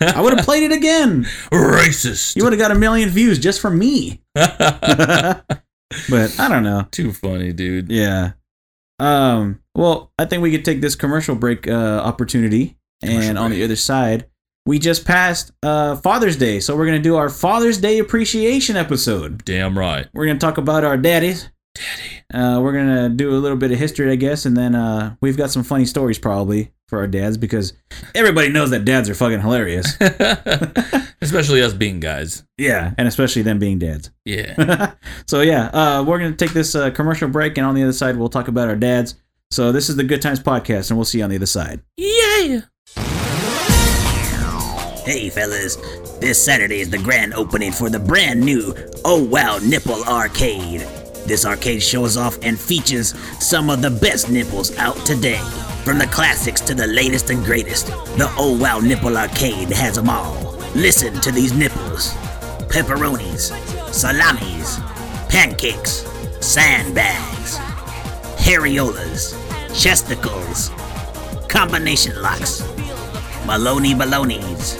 I 0.00 0.20
would 0.20 0.34
have 0.36 0.44
played 0.44 0.64
it 0.64 0.72
again. 0.72 1.22
racist. 1.52 2.34
You 2.34 2.42
would 2.42 2.52
have 2.52 2.58
got 2.60 2.72
a 2.72 2.74
million 2.74 3.10
views 3.10 3.38
just 3.38 3.60
from 3.60 3.78
me. 3.78 4.20
but 4.34 5.44
I 6.38 6.48
don't 6.48 6.64
know. 6.64 6.88
Too 6.90 7.12
funny, 7.12 7.52
dude. 7.52 7.92
Yeah. 7.92 8.32
Um. 8.98 9.60
Well, 9.74 10.12
I 10.18 10.24
think 10.24 10.42
we 10.42 10.50
could 10.50 10.64
take 10.64 10.80
this 10.80 10.94
commercial 10.94 11.34
break 11.34 11.66
uh, 11.66 11.72
opportunity, 12.04 12.76
Commercial 13.02 13.30
and 13.30 13.38
on 13.38 13.50
the 13.50 13.62
other 13.64 13.76
side, 13.76 14.26
we 14.66 14.78
just 14.78 15.04
passed 15.04 15.52
uh, 15.62 15.96
Father's 15.96 16.36
Day, 16.36 16.60
so 16.60 16.76
we're 16.76 16.86
gonna 16.86 16.98
do 16.98 17.16
our 17.16 17.28
Father's 17.28 17.78
Day 17.78 17.98
appreciation 17.98 18.76
episode. 18.76 19.44
Damn 19.44 19.78
right, 19.78 20.06
We're 20.14 20.26
gonna 20.26 20.38
talk 20.38 20.58
about 20.58 20.84
our 20.84 20.96
daddies. 20.96 21.50
Daddy. 21.74 22.22
Uh, 22.32 22.60
we're 22.62 22.72
gonna 22.72 23.08
do 23.08 23.30
a 23.30 23.38
little 23.38 23.58
bit 23.58 23.72
of 23.72 23.78
history, 23.78 24.10
I 24.10 24.16
guess, 24.16 24.46
and 24.46 24.56
then 24.56 24.74
uh, 24.74 25.16
we've 25.20 25.36
got 25.36 25.50
some 25.50 25.64
funny 25.64 25.84
stories 25.84 26.18
probably 26.18 26.72
for 26.88 26.98
our 27.00 27.06
dads 27.06 27.36
because 27.36 27.72
everybody 28.14 28.48
knows 28.48 28.70
that 28.70 28.84
dads 28.84 29.10
are 29.10 29.14
fucking 29.14 29.40
hilarious. 29.40 29.96
Especially 31.20 31.62
us 31.62 31.72
being 31.74 32.00
guys. 32.00 32.44
yeah, 32.58 32.92
and 32.96 33.08
especially 33.08 33.42
them 33.42 33.58
being 33.58 33.78
dads. 33.78 34.10
Yeah. 34.24 34.92
so 35.26 35.40
yeah, 35.40 35.66
uh, 35.72 36.04
we're 36.06 36.18
gonna 36.18 36.36
take 36.36 36.52
this 36.52 36.74
uh, 36.74 36.90
commercial 36.90 37.28
break, 37.28 37.58
and 37.58 37.66
on 37.66 37.74
the 37.74 37.82
other 37.82 37.92
side, 37.92 38.16
we'll 38.16 38.28
talk 38.28 38.48
about 38.48 38.68
our 38.68 38.76
dads. 38.76 39.16
So 39.54 39.70
this 39.70 39.88
is 39.88 39.94
the 39.94 40.02
Good 40.02 40.20
Times 40.20 40.40
podcast, 40.40 40.90
and 40.90 40.98
we'll 40.98 41.04
see 41.04 41.18
you 41.18 41.24
on 41.24 41.30
the 41.30 41.36
other 41.36 41.46
side. 41.46 41.80
yeah. 41.96 42.62
Hey 45.04 45.30
fellas, 45.30 45.76
this 46.18 46.44
Saturday 46.44 46.80
is 46.80 46.90
the 46.90 46.98
grand 46.98 47.34
opening 47.34 47.70
for 47.70 47.88
the 47.88 48.00
brand 48.00 48.40
new 48.40 48.74
Oh 49.04 49.22
Wow 49.22 49.58
Nipple 49.58 50.02
Arcade. 50.06 50.80
This 51.28 51.46
arcade 51.46 51.84
shows 51.84 52.16
off 52.16 52.36
and 52.42 52.58
features 52.58 53.16
some 53.38 53.70
of 53.70 53.80
the 53.80 53.90
best 53.90 54.28
nipples 54.28 54.76
out 54.76 54.96
today. 55.06 55.38
From 55.84 55.98
the 55.98 56.08
classics 56.08 56.60
to 56.62 56.74
the 56.74 56.88
latest 56.88 57.30
and 57.30 57.44
greatest, 57.44 57.86
the 58.18 58.34
Oh 58.36 58.58
Wow 58.60 58.80
Nipple 58.80 59.16
Arcade 59.16 59.70
has 59.70 59.94
them 59.94 60.10
all. 60.10 60.56
Listen 60.74 61.20
to 61.20 61.30
these 61.30 61.52
nipples 61.52 62.12
pepperonis, 62.66 63.52
salamis, 63.94 64.80
pancakes, 65.28 66.04
sandbags, 66.44 67.56
hariolas, 68.36 69.43
chesticles, 69.74 70.70
combination 71.48 72.20
locks, 72.22 72.62
Maloney 73.44 73.92
balonies, 73.92 74.76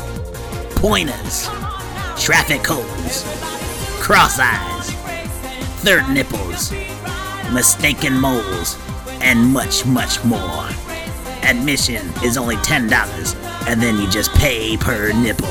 pointers, 0.77 1.49
traffic 2.17 2.63
cones, 2.63 3.25
cross 4.01 4.39
eyes, 4.39 4.91
third 5.83 6.09
nipples, 6.09 6.73
mistaken 7.53 8.15
moles, 8.15 8.79
and 9.21 9.53
much, 9.53 9.85
much 9.85 10.25
more. 10.25 10.69
Admission 11.43 12.07
is 12.23 12.39
only 12.39 12.57
$10, 12.57 13.69
and 13.69 13.83
then 13.83 13.99
you 13.99 14.09
just 14.09 14.31
pay 14.35 14.77
per 14.77 15.13
nipple. 15.13 15.49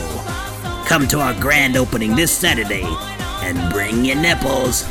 Come 0.86 1.06
to 1.10 1.20
our 1.20 1.34
grand 1.40 1.76
opening 1.76 2.16
this 2.16 2.32
Saturday 2.32 2.86
and 3.44 3.72
bring 3.74 4.06
your 4.06 4.16
nipples. 4.16 4.88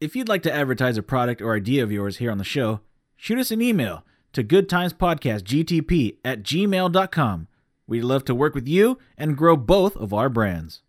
If 0.00 0.14
you'd 0.14 0.28
like 0.28 0.44
to 0.44 0.52
advertise 0.52 0.96
a 0.96 1.02
product 1.02 1.42
or 1.42 1.56
idea 1.56 1.82
of 1.82 1.90
yours 1.90 2.18
here 2.18 2.30
on 2.30 2.38
the 2.38 2.44
show, 2.44 2.80
shoot 3.16 3.38
us 3.38 3.50
an 3.50 3.60
email 3.60 4.04
to 4.32 4.44
goodtimespodcastgtp 4.44 6.18
at 6.24 6.44
gmail.com. 6.44 7.48
We'd 7.88 8.04
love 8.04 8.24
to 8.26 8.34
work 8.34 8.54
with 8.54 8.68
you 8.68 8.98
and 9.16 9.36
grow 9.36 9.56
both 9.56 9.96
of 9.96 10.12
our 10.14 10.28
brands. 10.28 10.82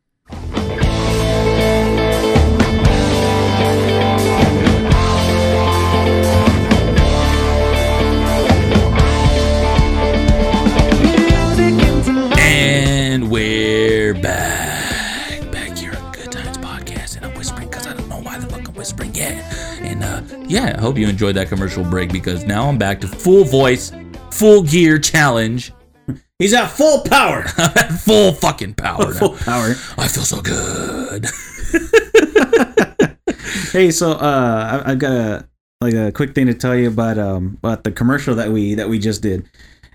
Yeah, 20.49 20.75
I 20.77 20.81
hope 20.81 20.97
you 20.97 21.07
enjoyed 21.07 21.35
that 21.35 21.47
commercial 21.47 21.83
break 21.83 22.11
because 22.11 22.43
now 22.43 22.67
I'm 22.67 22.77
back 22.77 22.99
to 23.01 23.07
full 23.07 23.43
voice, 23.45 23.91
full 24.31 24.63
gear 24.63 24.99
challenge. 24.99 25.71
He's 26.39 26.53
at 26.53 26.67
full 26.67 27.01
power. 27.03 27.45
I'm 27.57 27.71
at 27.77 27.91
full 27.91 28.33
fucking 28.33 28.73
power 28.73 29.13
full 29.13 29.33
now. 29.33 29.37
power. 29.39 29.69
I 29.97 30.07
feel 30.07 30.23
so 30.23 30.41
good. 30.41 31.25
Hey, 33.71 33.91
so 33.91 34.13
uh, 34.13 34.81
I, 34.83 34.91
I've 34.91 34.99
got 34.99 35.11
a 35.11 35.47
like 35.79 35.93
a 35.93 36.11
quick 36.11 36.33
thing 36.33 36.47
to 36.47 36.55
tell 36.55 36.75
you 36.75 36.87
about 36.87 37.19
um 37.19 37.57
about 37.59 37.83
the 37.83 37.91
commercial 37.91 38.33
that 38.35 38.49
we 38.49 38.73
that 38.75 38.89
we 38.89 38.97
just 38.97 39.21
did, 39.21 39.47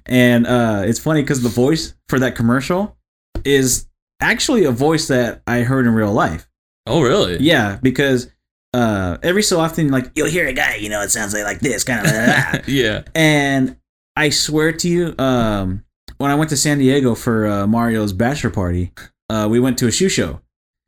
and 0.06 0.46
uh, 0.46 0.82
it's 0.84 1.00
funny 1.00 1.22
because 1.22 1.42
the 1.42 1.48
voice 1.48 1.94
for 2.08 2.20
that 2.20 2.36
commercial 2.36 2.96
is 3.44 3.86
actually 4.20 4.64
a 4.64 4.70
voice 4.70 5.08
that 5.08 5.42
I 5.48 5.60
heard 5.62 5.86
in 5.86 5.94
real 5.94 6.12
life. 6.12 6.48
Oh, 6.86 7.02
really? 7.02 7.38
Yeah, 7.38 7.78
because 7.82 8.30
uh, 8.74 9.18
every 9.22 9.42
so 9.42 9.60
often, 9.60 9.88
like, 9.90 10.10
You'll 10.14 10.28
hear 10.28 10.46
a 10.48 10.52
guy, 10.52 10.74
you 10.76 10.88
know, 10.88 11.00
it 11.00 11.10
sounds 11.10 11.32
like, 11.32 11.44
like 11.44 11.60
this, 11.60 11.84
kind 11.84 12.04
of. 12.04 12.68
yeah. 12.68 13.02
and 13.14 13.76
I 14.16 14.30
swear 14.30 14.72
to 14.72 14.88
you, 14.88 15.14
um, 15.18 15.84
when 16.18 16.30
I 16.30 16.34
went 16.34 16.50
to 16.50 16.56
San 16.56 16.78
Diego 16.78 17.14
for 17.14 17.46
uh, 17.46 17.66
Mario's 17.66 18.12
bachelor 18.12 18.50
party, 18.50 18.92
uh, 19.30 19.46
we 19.48 19.60
went 19.60 19.78
to 19.78 19.86
a 19.86 19.92
shoe 19.92 20.08
show, 20.08 20.40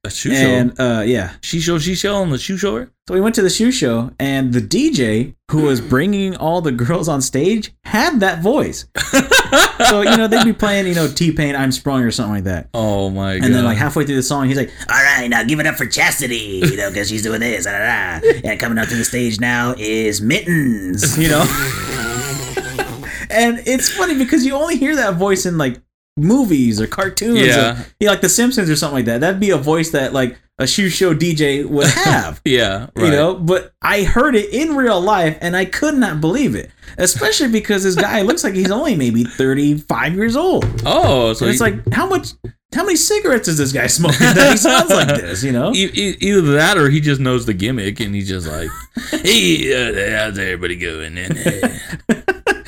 A 0.07 0.11
shoe 0.11 0.33
and 0.33 0.75
show. 0.77 0.99
uh, 0.99 1.01
yeah, 1.03 1.33
She 1.42 1.61
show, 1.61 1.79
she 1.79 1.95
show 1.95 2.14
on 2.16 2.31
the 2.31 2.38
shoe 2.38 2.57
shower? 2.57 2.90
So 3.09 3.14
we 3.14 3.21
went 3.21 3.35
to 3.37 3.42
the 3.42 3.51
shoe 3.51 3.71
show, 3.71 4.11
and 4.19 4.53
the 4.53 4.61
DJ 4.61 5.35
who 5.51 5.62
was 5.62 5.81
bringing 5.95 6.37
all 6.37 6.61
the 6.61 6.73
girls 6.73 7.09
on 7.09 7.21
stage 7.23 7.73
had 7.85 8.19
that 8.21 8.42
voice. 8.42 8.87
so 9.88 10.01
you 10.03 10.16
know 10.16 10.27
they'd 10.27 10.45
be 10.45 10.53
playing, 10.53 10.87
you 10.88 10.95
know, 10.95 11.07
T 11.09 11.31
Pain, 11.33 11.55
"I'm 11.55 11.71
Sprung" 11.71 12.03
or 12.03 12.11
something 12.11 12.35
like 12.35 12.45
that, 12.45 12.69
Oh, 12.75 13.11
my 13.11 13.37
God. 13.38 13.45
and 13.47 13.55
then 13.55 13.64
like 13.64 13.79
halfway 13.79 14.05
through 14.05 14.16
the 14.16 14.23
song, 14.23 14.49
he's 14.49 14.57
like, 14.57 14.71
All 14.90 14.97
right, 15.03 15.29
now 15.29 15.45
give 15.45 15.61
it 15.61 15.66
up 15.66 15.77
for 15.77 15.87
Chastity, 15.87 16.62
you 16.64 16.77
know, 16.77 16.88
because 16.90 17.09
she's 17.09 17.23
doing 17.23 17.40
this. 17.40 17.64
Da, 17.64 17.73
da, 17.73 18.21
da. 18.21 18.40
And 18.51 18.59
coming 18.59 18.79
up 18.79 18.88
to 18.88 18.97
the 18.97 19.05
stage 19.05 19.38
now 19.40 19.75
is 19.79 20.21
Mittens. 20.21 21.16
you 21.19 21.29
know. 21.29 21.42
and 23.31 23.61
it's 23.66 23.88
funny 23.90 24.16
because 24.16 24.45
you 24.45 24.55
only 24.55 24.77
hear 24.77 24.97
that 24.97 25.14
voice 25.14 25.47
in 25.47 25.59
like 25.59 25.81
movies 26.16 26.81
or 26.81 26.87
cartoons, 26.87 27.38
Yeah. 27.40 27.81
or, 27.83 27.87
yeah, 28.00 28.11
like 28.11 28.20
The 28.22 28.29
Simpsons 28.29 28.70
or 28.70 28.76
something 28.76 28.94
like 28.96 29.05
that. 29.07 29.20
That'd 29.20 29.40
be 29.40 29.50
a 29.50 29.57
voice 29.59 29.90
that 29.90 30.12
like 30.12 30.38
a 30.59 30.66
shoe 30.66 30.88
show 30.88 31.14
DJ 31.14 31.66
would 31.68 31.87
have. 32.05 32.40
yeah. 32.44 32.87
Right. 32.96 33.05
you 33.07 33.11
know 33.11 33.35
but 33.35 33.74
i 33.83 34.05
heard 34.05 34.35
it 34.35 34.55
in 34.55 34.74
real 34.74 34.98
life 34.98 35.37
and 35.42 35.55
i 35.55 35.66
could 35.66 35.94
not 35.94 36.18
believe 36.22 36.55
it 36.55 36.70
especially 36.96 37.48
because 37.48 37.83
this 37.85 37.94
guy 37.94 38.22
looks 38.22 38.42
like 38.42 38.55
he's 38.55 38.70
only 38.70 38.94
maybe 38.96 39.22
35 39.24 40.14
years 40.14 40.35
old 40.35 40.64
Oh, 40.87 41.35
so 41.35 41.44
so 41.44 41.46
it's 41.50 41.59
he- 41.59 41.61
like 41.61 41.92
how 41.92 42.09
much 42.09 42.29
how 42.74 42.85
many 42.85 42.96
cigarettes 42.96 43.48
is 43.48 43.59
this 43.59 43.70
guy 43.72 43.87
smoking 43.87 44.18
that 44.20 44.52
he 44.52 44.57
sounds 44.57 44.88
like 44.90 45.09
this 45.20 45.44
you 45.44 45.52
know 45.52 45.72
either 45.74 46.52
that 46.55 46.79
or 46.79 46.88
he 46.88 47.00
just 47.02 47.20
knows 47.20 47.44
the 47.44 47.52
gimmick 47.55 48.00
and 48.00 48.14
he's 48.14 48.29
just 48.29 48.46
like, 48.48 48.70
hey, 49.22 49.72
uh, 50.16 50.18
how's 50.24 50.38
everybody 50.38 50.76
going? 50.76 51.18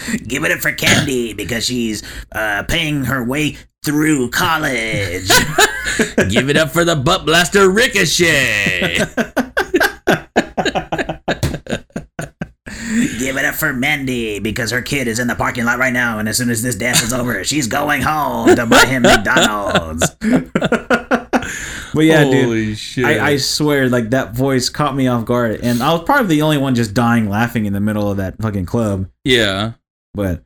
And, 0.09 0.29
Give 0.29 0.45
it 0.45 0.53
up 0.53 0.61
for 0.61 0.73
Candy 0.73 1.33
because 1.33 1.65
she's 1.65 2.03
uh, 2.33 2.65
paying 2.69 3.05
her 3.05 3.25
way 3.25 3.57
through 3.85 4.31
college. 4.31 5.29
give 6.29 6.49
it 6.51 6.57
up 6.57 6.71
for 6.71 6.85
the 6.85 6.97
butt 6.97 7.25
blaster 7.25 7.71
Ricochet. 7.71 8.99
Give 13.19 13.37
it 13.37 13.45
up 13.45 13.55
for 13.55 13.73
Mandy 13.73 14.39
because 14.39 14.71
her 14.71 14.83
kid 14.83 15.09
is 15.09 15.19
in 15.19 15.29
the 15.29 15.35
parking 15.35 15.65
lot 15.65 15.79
right 15.79 15.93
now, 15.93 16.19
and 16.19 16.29
as 16.29 16.39
soon 16.39 16.51
as 16.51 16.63
this 16.63 16.75
dance 16.75 17.03
is 17.03 17.13
over, 17.13 17.45
she's 17.45 17.67
going 17.67 18.03
home 18.03 18.55
to 18.57 18.67
buy 18.67 18.87
him 18.87 19.03
McDonald's. 19.03 20.17
but 21.95 22.05
yeah 22.05 22.25
dude 22.25 22.77
shit. 22.77 23.05
I, 23.05 23.31
I 23.31 23.37
swear 23.39 23.89
like 23.89 24.11
that 24.11 24.35
voice 24.35 24.69
caught 24.69 24.95
me 24.95 25.07
off 25.07 25.25
guard 25.25 25.61
and 25.63 25.83
i 25.83 25.91
was 25.93 26.03
probably 26.03 26.27
the 26.37 26.43
only 26.43 26.59
one 26.59 26.75
just 26.75 26.93
dying 26.93 27.31
laughing 27.31 27.65
in 27.65 27.73
the 27.73 27.81
middle 27.81 28.11
of 28.11 28.19
that 28.19 28.37
fucking 28.43 28.67
club 28.67 29.09
yeah, 29.29 29.73
but 30.19 30.43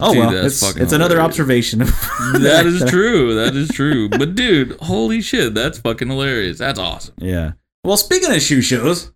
oh 0.00 0.12
Dude, 0.12 0.26
well 0.26 0.44
it's, 0.46 0.76
it's 0.76 0.92
another 0.92 1.20
observation 1.22 1.78
that 1.80 2.64
is 2.66 2.84
true. 2.90 3.34
That 3.34 3.56
is 3.56 3.68
true. 3.70 4.08
But 4.10 4.34
dude, 4.34 4.76
holy 4.80 5.22
shit, 5.22 5.54
that's 5.54 5.78
fucking 5.78 6.08
hilarious. 6.08 6.58
That's 6.58 6.78
awesome. 6.78 7.14
yeah 7.18 7.52
well 7.82 7.96
speaking 7.96 8.30
of 8.32 8.42
shoe 8.42 8.60
shows 8.60 9.12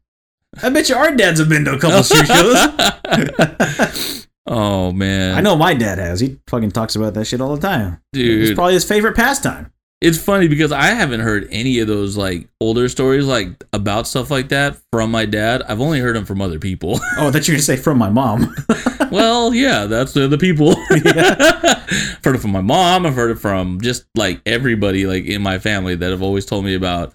i 0.63 0.71
bet 0.71 0.89
you 0.89 0.95
our 0.97 1.15
dads 1.15 1.39
have 1.41 1.49
been 1.49 1.65
to 1.65 1.73
a 1.75 1.79
couple 1.79 2.03
shoe 2.03 2.25
shows 2.25 4.27
Oh 4.47 4.91
man, 4.91 5.37
I 5.37 5.43
know 5.43 5.55
my 5.55 5.75
dad 5.75 5.99
has. 5.99 6.19
He 6.19 6.41
fucking 6.49 6.73
talks 6.73 6.97
about 6.97 7.15
that 7.15 7.27
shit 7.27 7.41
all 7.41 7.55
the 7.55 7.61
time. 7.61 8.03
Dude, 8.13 8.43
It's 8.49 8.55
probably 8.55 8.75
his 8.75 8.85
favorite 8.85 9.15
pastime. 9.15 9.71
It's 10.01 10.17
funny 10.17 10.49
because 10.49 10.73
I 10.73 10.87
haven't 10.87 11.21
heard 11.21 11.47
any 11.51 11.79
of 11.81 11.87
those 11.87 12.17
like 12.17 12.49
older 12.59 12.89
stories 12.89 13.27
like 13.27 13.63
about 13.75 14.07
stuff 14.07 14.31
like 14.31 14.49
that 14.49 14.79
from 14.91 15.11
my 15.11 15.27
dad. 15.27 15.63
I've 15.69 15.81
only 15.81 16.01
heard 16.01 16.17
them 16.17 16.25
from 16.25 16.41
other 16.41 16.59
people. 16.59 16.99
Oh, 17.19 17.31
that 17.31 17.47
you're 17.47 17.57
gonna 17.57 17.63
say 17.63 17.77
from 17.77 17.99
my 17.99 18.09
mom. 18.09 18.55
well, 19.11 19.53
yeah, 19.53 19.85
that's 19.85 20.15
the, 20.15 20.27
the 20.27 20.39
people. 20.39 20.75
I've 20.91 22.25
heard 22.25 22.37
it 22.37 22.41
from 22.41 22.53
my 22.53 22.63
mom. 22.63 23.05
I've 23.05 23.15
heard 23.15 23.31
it 23.31 23.39
from 23.39 23.79
just 23.83 24.07
like 24.15 24.41
everybody 24.47 25.07
like 25.07 25.25
in 25.27 25.43
my 25.43 25.59
family 25.59 25.97
that 25.97 26.11
have 26.11 26.23
always 26.23 26.47
told 26.47 26.65
me 26.65 26.75
about 26.75 27.13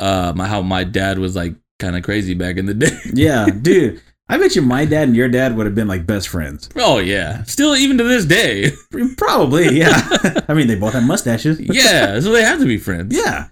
uh 0.00 0.34
my, 0.36 0.46
how 0.46 0.60
my 0.60 0.84
dad 0.84 1.18
was 1.18 1.34
like 1.34 1.54
kind 1.78 1.96
of 1.96 2.02
crazy 2.02 2.34
back 2.34 2.58
in 2.58 2.66
the 2.66 2.74
day. 2.74 2.98
yeah, 3.14 3.46
dude. 3.46 4.02
I 4.28 4.36
bet 4.38 4.54
you 4.54 4.62
my 4.62 4.84
dad 4.84 5.08
and 5.08 5.16
your 5.16 5.28
dad 5.28 5.56
would 5.56 5.66
have 5.66 5.74
been 5.74 5.88
like 5.88 6.06
best 6.06 6.28
friends. 6.28 6.68
oh 6.76 6.98
yeah, 6.98 7.42
still 7.44 7.74
even 7.74 7.98
to 7.98 8.04
this 8.04 8.24
day. 8.24 8.72
Probably, 9.16 9.78
yeah. 9.78 10.06
I 10.48 10.54
mean, 10.54 10.66
they 10.66 10.74
both 10.74 10.92
have 10.92 11.04
mustaches. 11.04 11.58
yeah, 11.60 12.20
so 12.20 12.32
they 12.32 12.42
have 12.42 12.58
to 12.60 12.66
be 12.66 12.78
friends. 12.78 13.16
Yeah. 13.16 13.48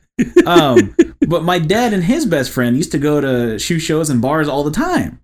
Um, 0.47 0.95
but 1.29 1.45
my 1.45 1.59
dad 1.59 1.93
and 1.93 2.03
his 2.03 2.25
best 2.27 2.51
friend 2.51 2.77
used 2.77 2.93
to 2.93 2.99
go 2.99 3.21
to 3.21 3.59
shoe 3.59 3.79
shows 3.79 4.11
and 4.11 4.23
bars 4.23 4.49
all 4.49 4.65
the 4.65 4.71
time. 4.71 5.21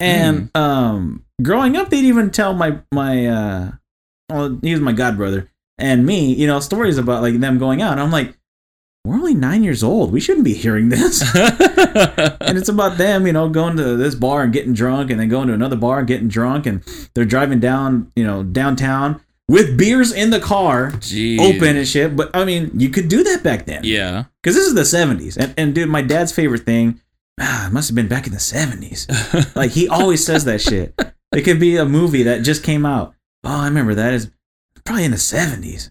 And 0.00 0.50
um, 0.56 1.24
growing 1.42 1.76
up, 1.76 1.90
they'd 1.90 2.04
even 2.04 2.30
tell 2.30 2.54
my 2.54 2.78
my 2.92 3.26
uh, 3.26 3.70
well, 4.30 4.58
he 4.62 4.72
was 4.72 4.80
my 4.80 4.92
god 4.92 5.16
brother 5.16 5.50
and 5.78 6.04
me, 6.04 6.34
you 6.34 6.46
know, 6.46 6.60
stories 6.60 6.98
about 6.98 7.22
like 7.22 7.38
them 7.40 7.58
going 7.58 7.82
out. 7.82 7.92
And 7.92 8.00
I'm 8.00 8.10
like, 8.10 8.36
we're 9.04 9.14
only 9.16 9.34
nine 9.34 9.62
years 9.64 9.82
old. 9.82 10.12
We 10.12 10.20
shouldn't 10.20 10.44
be 10.44 10.54
hearing 10.54 10.88
this. 10.90 11.22
and 11.34 12.58
it's 12.58 12.68
about 12.68 12.98
them, 12.98 13.26
you 13.26 13.32
know, 13.32 13.48
going 13.48 13.76
to 13.76 13.96
this 13.96 14.14
bar 14.14 14.42
and 14.42 14.52
getting 14.52 14.74
drunk, 14.74 15.10
and 15.10 15.18
then 15.18 15.28
going 15.28 15.48
to 15.48 15.54
another 15.54 15.76
bar 15.76 16.00
and 16.00 16.08
getting 16.08 16.28
drunk, 16.28 16.66
and 16.66 16.82
they're 17.14 17.24
driving 17.24 17.60
down, 17.60 18.12
you 18.16 18.24
know, 18.24 18.42
downtown 18.42 19.20
with 19.48 19.78
beers 19.78 20.12
in 20.12 20.28
the 20.30 20.40
car, 20.40 20.90
Jeez. 20.92 21.38
open 21.40 21.76
and 21.76 21.88
shit. 21.88 22.14
But 22.16 22.30
I 22.34 22.44
mean, 22.44 22.70
you 22.74 22.90
could 22.90 23.08
do 23.08 23.24
that 23.24 23.42
back 23.42 23.64
then, 23.64 23.80
Yeah. 23.84 24.24
because 24.42 24.54
this 24.56 24.66
is 24.66 24.74
the 24.74 24.82
'70s. 24.82 25.36
And, 25.38 25.54
and 25.56 25.74
dude, 25.74 25.88
my 25.88 26.02
dad's 26.02 26.32
favorite 26.32 26.64
thing, 26.66 27.00
ah, 27.40 27.68
it 27.68 27.72
must 27.72 27.88
have 27.88 27.96
been 27.96 28.08
back 28.08 28.26
in 28.26 28.32
the 28.32 28.38
'70s. 28.38 29.06
Like 29.56 29.70
he 29.70 29.88
always 29.88 30.24
says 30.24 30.44
that 30.44 30.60
shit. 30.60 30.94
It 31.32 31.42
could 31.42 31.58
be 31.60 31.76
a 31.76 31.84
movie 31.86 32.24
that 32.24 32.42
just 32.42 32.62
came 32.62 32.84
out. 32.84 33.14
Oh, 33.44 33.60
I 33.60 33.64
remember 33.68 33.94
that 33.94 34.12
is 34.12 34.30
probably 34.84 35.04
in 35.04 35.12
the 35.12 35.16
'70s 35.16 35.90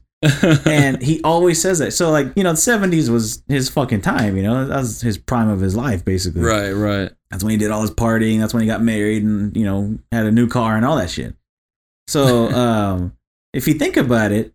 and 0.66 1.02
he 1.02 1.22
always 1.24 1.62
says 1.62 1.80
that. 1.80 1.92
So 1.92 2.10
like 2.12 2.28
you 2.36 2.44
know, 2.44 2.52
the 2.52 2.58
seventies 2.58 3.10
was 3.10 3.44
his 3.48 3.70
fucking 3.70 4.02
time. 4.02 4.36
You 4.36 4.44
know, 4.44 4.66
that 4.66 4.78
was 4.78 5.02
his 5.02 5.18
prime 5.18 5.50
of 5.50 5.60
his 5.60 5.76
life, 5.76 6.04
basically. 6.04 6.42
right, 6.42 6.72
right. 6.72 7.12
That's 7.30 7.44
when 7.44 7.52
he 7.52 7.58
did 7.58 7.72
all 7.72 7.82
his 7.82 7.92
partying. 7.92 8.40
That's 8.40 8.54
when 8.54 8.62
he 8.62 8.68
got 8.68 8.82
married 8.82 9.24
and 9.24 9.56
you 9.56 9.66
know 9.66 9.98
had 10.12 10.26
a 10.26 10.32
new 10.32 10.48
car 10.48 10.76
and 10.76 10.86
all 10.86 10.96
that 10.98 11.10
shit. 11.10 11.36
So 12.08 12.48
um, 12.56 13.16
if 13.54 13.68
you 13.68 13.76
think 13.76 13.96
about 13.98 14.32
it, 14.32 14.54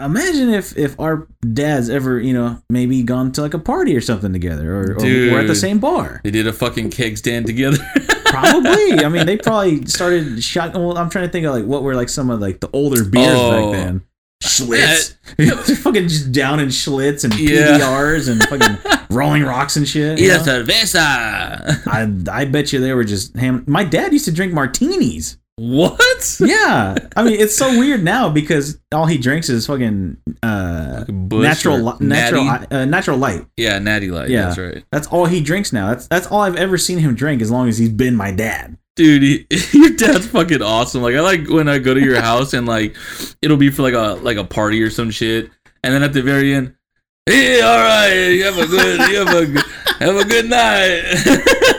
imagine 0.00 0.50
if 0.50 0.76
if 0.76 0.98
our 1.00 1.26
dads 1.52 1.88
ever 1.88 2.20
you 2.20 2.34
know 2.34 2.60
maybe 2.68 3.02
gone 3.02 3.32
to 3.32 3.42
like 3.42 3.54
a 3.54 3.58
party 3.58 3.96
or 3.96 4.00
something 4.00 4.32
together, 4.32 4.74
or, 4.74 4.92
or 4.92 5.02
we're 5.02 5.40
at 5.40 5.46
the 5.46 5.54
same 5.54 5.78
bar. 5.78 6.20
They 6.24 6.30
did 6.30 6.46
a 6.46 6.52
fucking 6.52 6.90
keg 6.90 7.16
stand 7.16 7.46
together. 7.46 7.78
Probably. 8.26 8.92
I 9.04 9.08
mean, 9.08 9.24
they 9.24 9.36
probably 9.38 9.86
started 9.86 10.42
shot. 10.42 10.74
Well, 10.74 10.98
I'm 10.98 11.08
trying 11.08 11.26
to 11.26 11.32
think 11.32 11.46
of 11.46 11.54
like 11.54 11.64
what 11.64 11.82
were 11.84 11.94
like 11.94 12.08
some 12.10 12.28
of 12.28 12.40
like 12.40 12.60
the 12.60 12.68
older 12.72 13.04
beers 13.04 13.28
Oh. 13.30 13.72
back 13.72 13.80
then. 13.80 14.02
Schlitz. 14.42 15.14
They're 15.36 15.56
fucking 15.76 16.08
just 16.08 16.32
down 16.32 16.60
in 16.60 16.68
Schlitz 16.68 17.24
and 17.24 17.34
Yeah. 17.38 17.78
PBRs 17.78 18.28
and 18.28 18.42
fucking 18.44 19.06
Rolling 19.16 19.42
Rocks 19.44 19.76
and 19.76 19.88
shit. 19.88 20.18
Yeah, 20.20 20.38
cerveza. 20.38 21.86
I 21.86 22.40
I 22.40 22.44
bet 22.44 22.72
you 22.72 22.80
they 22.80 22.92
were 22.92 23.04
just 23.04 23.34
ham. 23.36 23.64
My 23.66 23.84
dad 23.84 24.12
used 24.12 24.24
to 24.26 24.32
drink 24.32 24.52
martinis. 24.52 25.38
What? 25.58 26.36
Yeah, 26.38 26.96
I 27.16 27.22
mean 27.22 27.40
it's 27.40 27.56
so 27.56 27.78
weird 27.78 28.04
now 28.04 28.28
because 28.28 28.78
all 28.92 29.06
he 29.06 29.16
drinks 29.16 29.48
is 29.48 29.66
fucking 29.66 30.18
uh, 30.42 31.04
natural 31.08 31.78
li- 31.78 31.96
natural 32.00 32.46
uh, 32.70 32.84
natural 32.84 33.16
light. 33.16 33.46
Yeah, 33.56 33.78
natty 33.78 34.10
light. 34.10 34.28
Yeah. 34.28 34.42
That's 34.46 34.58
right. 34.58 34.84
That's 34.92 35.06
all 35.06 35.24
he 35.24 35.40
drinks 35.40 35.72
now. 35.72 35.88
That's 35.88 36.08
that's 36.08 36.26
all 36.26 36.40
I've 36.42 36.56
ever 36.56 36.76
seen 36.76 36.98
him 36.98 37.14
drink 37.14 37.40
as 37.40 37.50
long 37.50 37.68
as 37.68 37.78
he's 37.78 37.88
been 37.88 38.14
my 38.16 38.32
dad. 38.32 38.76
Dude, 38.96 39.22
he, 39.22 39.46
your 39.72 39.90
dad's 39.90 40.26
fucking 40.26 40.62
awesome. 40.62 41.02
Like 41.02 41.14
I 41.14 41.20
like 41.20 41.48
when 41.48 41.68
I 41.68 41.78
go 41.78 41.94
to 41.94 42.00
your 42.00 42.20
house 42.20 42.54
and 42.54 42.66
like 42.66 42.96
it'll 43.42 43.56
be 43.56 43.70
for 43.70 43.82
like 43.82 43.94
a 43.94 44.18
like 44.22 44.38
a 44.38 44.44
party 44.44 44.82
or 44.82 44.90
some 44.90 45.10
shit, 45.10 45.50
and 45.84 45.94
then 45.94 46.02
at 46.02 46.12
the 46.12 46.22
very 46.22 46.54
end, 46.54 46.74
hey, 47.26 47.60
all 47.60 47.78
right, 47.78 48.28
you 48.28 48.44
have 48.44 48.58
a 48.58 48.66
good, 48.66 49.10
you 49.10 49.18
have 49.18 49.36
a 49.36 49.46
good, 49.46 49.64
have 49.98 50.16
a 50.16 50.24
good 50.24 50.48
night. 50.48 51.02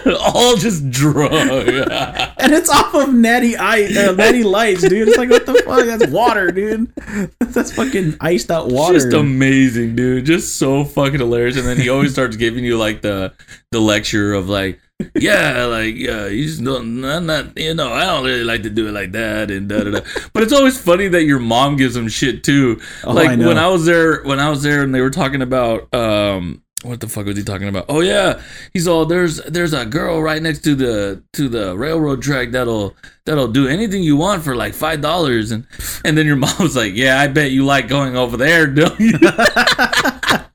All 0.34 0.56
just 0.56 0.90
drunk. 0.90 1.34
And 2.40 2.54
it's 2.54 2.70
off 2.70 2.94
of 2.94 3.14
Natty 3.14 3.58
Ice, 3.58 3.98
uh, 3.98 4.14
Natty 4.14 4.44
Lights, 4.44 4.88
dude. 4.88 5.08
It's 5.08 5.18
like 5.18 5.30
what 5.30 5.46
the 5.46 5.56
fuck? 5.56 5.86
That's 5.86 6.08
water, 6.08 6.50
dude. 6.52 6.94
That's 7.40 7.74
fucking 7.74 8.16
iced 8.22 8.52
out 8.52 8.70
water. 8.70 8.94
Just 8.94 9.12
amazing, 9.12 9.96
dude. 9.98 10.26
Just 10.26 10.58
so 10.58 10.86
fucking 10.86 11.20
hilarious. 11.20 11.58
And 11.58 11.66
then 11.66 11.78
he 11.78 11.90
always 11.90 12.14
starts 12.14 12.38
giving 12.38 12.64
you 12.64 12.78
like 12.78 13.02
the 13.02 13.34
the 13.72 13.82
lecture 13.82 14.34
of 14.34 14.48
like, 14.48 14.80
yeah, 15.16 15.66
like 15.66 15.96
yeah, 15.96 16.28
you 16.28 16.46
just 16.46 16.64
don't, 16.64 17.06
I'm 17.06 17.26
not, 17.26 17.58
you 17.58 17.74
know, 17.76 17.94
I 17.94 18.06
don't 18.06 18.26
really 18.26 18.44
like 18.44 18.64
to 18.64 18.70
do 18.70 18.88
it 18.88 18.92
like 18.92 19.12
that 19.12 19.52
and 19.52 19.70
da 19.70 19.84
da 19.84 19.92
da. 19.92 20.00
But 20.34 20.44
it's 20.44 20.54
always 20.54 20.80
funny 20.80 21.08
that 21.10 21.24
your 21.24 21.40
mom 21.40 21.76
gives 21.76 21.96
him 21.96 22.08
shit 22.08 22.44
too. 22.44 22.82
Oh, 23.04 23.14
like 23.14 23.30
I 23.30 23.36
when 23.36 23.58
I 23.58 23.68
was 23.68 23.86
there, 23.86 24.24
when 24.24 24.40
I 24.40 24.50
was 24.50 24.64
there, 24.64 24.84
and 24.84 24.94
they 24.94 25.02
were 25.02 25.12
talking 25.12 25.42
about 25.42 25.94
um. 25.94 26.64
What 26.84 27.00
the 27.00 27.08
fuck 27.08 27.26
was 27.26 27.36
he 27.36 27.44
talking 27.44 27.68
about? 27.68 27.86
Oh 27.90 28.02
yeah, 28.02 28.40
he's 28.72 28.88
all 28.88 29.06
there's 29.08 29.38
there's 29.38 29.74
a 29.74 29.84
girl 29.84 30.22
right 30.22 30.42
next 30.42 30.60
to 30.60 30.76
the 30.76 31.24
to 31.34 31.50
the 31.50 31.76
railroad 31.76 32.22
track 32.22 32.52
that'll 32.52 32.96
that'll 33.26 33.48
do 33.48 33.68
anything 33.68 34.04
you 34.04 34.16
want 34.16 34.44
for 34.44 34.56
like 34.56 34.76
five 34.76 35.02
dollars 35.02 35.50
and 35.50 35.66
and 36.06 36.16
then 36.16 36.28
your 36.28 36.36
mom 36.38 36.54
was 36.60 36.76
like, 36.76 36.94
yeah, 36.94 37.20
I 37.20 37.28
bet 37.28 37.50
you 37.50 37.66
like 37.66 37.88
going 37.88 38.16
over 38.16 38.38
there, 38.38 38.68
don't 38.68 39.00
you? 39.00 39.14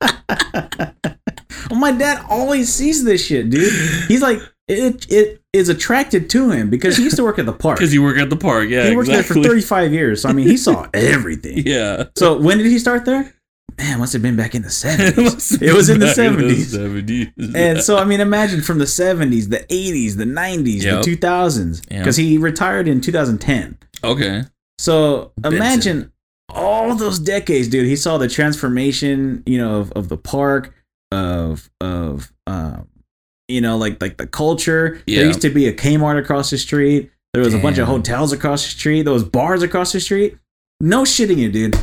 Well, 1.72 1.80
my 1.80 1.90
dad 1.92 2.24
always 2.28 2.72
sees 2.72 3.02
this 3.02 3.24
shit, 3.26 3.48
dude. 3.48 3.72
He's 4.06 4.20
like, 4.20 4.40
it 4.68 5.06
it 5.11 5.40
is 5.54 5.68
attracted 5.70 6.28
to 6.30 6.50
him 6.50 6.68
because 6.68 6.98
he 6.98 7.02
used 7.04 7.16
to 7.16 7.24
work 7.24 7.38
at 7.38 7.46
the 7.46 7.52
park. 7.52 7.78
Because 7.78 7.94
you 7.94 8.02
work 8.02 8.18
at 8.18 8.28
the 8.30 8.37
park, 8.37 8.68
yeah. 8.68 8.88
he 8.90 8.94
worked 8.96 9.08
exactly. 9.08 9.40
there 9.42 9.42
for 9.42 9.48
35 9.48 9.92
years. 9.92 10.20
So 10.22 10.28
I 10.28 10.32
mean, 10.32 10.46
he 10.46 10.56
saw 10.58 10.87
everything. 10.94 11.62
Yeah. 11.66 12.04
So 12.16 12.38
when 12.38 12.58
did 12.58 12.66
he 12.66 12.78
start 12.78 13.06
there? 13.06 13.35
Man, 13.78 13.98
must 14.00 14.12
have 14.12 14.20
been 14.20 14.37
back 14.37 14.54
in 14.54 14.61
the 14.61 14.68
70s. 14.85 15.16
must 15.16 15.62
it 15.62 15.72
was 15.72 15.88
in 15.88 15.98
the 15.98 16.06
back 16.06 16.16
70s. 16.16 16.76
70s. 16.76 17.54
And 17.56 17.80
so 17.82 17.96
I 17.96 18.04
mean, 18.04 18.20
imagine 18.20 18.61
from 18.61 18.78
the 18.78 18.85
70s, 18.85 19.48
the 19.48 19.64
80s, 19.70 20.16
the 20.18 20.24
90s, 20.24 20.82
Yep. 20.82 21.02
the 21.04 21.16
2000s, 21.16 21.82
Yep. 21.90 22.00
because 22.00 22.16
he 22.16 22.37
retired 22.37 22.87
in 22.87 23.00
2010. 23.00 23.78
okay. 24.04 24.42
So 24.78 25.32
imagine 25.44 26.12
all 26.50 26.94
those 26.94 27.18
decades, 27.18 27.68
dude. 27.68 27.87
He 27.87 27.96
saw 27.96 28.18
the 28.18 28.28
transformation, 28.28 29.42
you 29.46 29.56
know, 29.58 29.76
of, 29.80 29.92
of 29.92 30.08
the 30.08 30.16
park, 30.18 30.74
of 31.12 31.70
of 31.81 32.33
um, 32.46 32.88
you 33.48 33.61
know, 33.61 33.77
like 33.77 34.01
like 34.01 34.16
the 34.16 34.27
culture. 34.27 35.01
Yeah. 35.07 35.18
There 35.18 35.27
used 35.27 35.42
to 35.42 35.51
be 35.51 35.68
a 35.68 35.72
Kmart 35.72 36.18
across 36.18 36.51
the 36.51 36.59
street. 36.59 37.11
There 37.35 37.42
was 37.42 37.55
a 37.55 37.59
bunch 37.59 37.79
of 37.79 37.87
hotels 37.87 38.33
across 38.33 38.62
the 38.62 38.70
street. 38.70 39.03
There 39.03 39.12
was 39.12 39.25
bars 39.25 39.62
across 39.62 39.92
the 39.92 40.01
street. 40.01 40.37
No 40.81 41.03
shitting 41.03 41.38
you, 41.38 41.51
dude. 41.51 41.79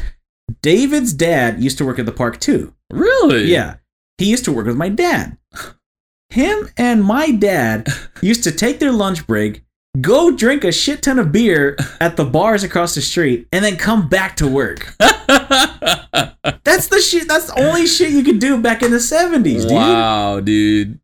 David's 0.62 1.13
dad 1.13 1.62
used 1.62 1.78
to 1.80 1.86
work 1.86 1.98
at 1.98 2.06
the 2.06 2.12
park 2.12 2.39
too. 2.39 2.74
Really? 2.92 3.46
Yeah. 3.46 3.78
He 4.20 4.26
used 4.26 4.46
to 4.46 4.52
work 4.52 4.68
with 4.68 4.78
my 4.78 4.90
dad. 4.90 5.38
Him 6.30 6.69
and 6.77 7.04
my 7.04 7.32
dad 7.32 7.88
used 8.21 8.44
to 8.44 8.52
take 8.52 8.80
their 8.80 8.92
lunch 8.92 9.25
break, 9.25 9.63
go 10.02 10.31
drink 10.31 10.63
a 10.63 10.71
shit 10.71 11.02
ton 11.04 11.19
of 11.19 11.31
beer 11.31 11.77
at 12.00 12.15
the 12.17 12.25
bars 12.25 12.63
across 12.63 12.95
the 12.95 13.02
street, 13.02 13.47
and 13.52 13.63
then 13.63 13.75
come 13.77 14.08
back 14.10 14.35
to 14.37 14.47
work. 14.47 14.93
That's 15.00 16.87
the 16.87 17.02
shit. 17.02 17.27
That's 17.27 17.47
the 17.52 17.60
only 17.60 17.87
shit 17.87 18.12
you 18.12 18.23
could 18.23 18.39
do 18.39 18.62
back 18.62 18.81
in 18.83 18.91
the 18.91 18.97
70s, 18.97 19.63
dude. 19.63 19.71
wow, 19.71 20.39
dude. 20.39 21.00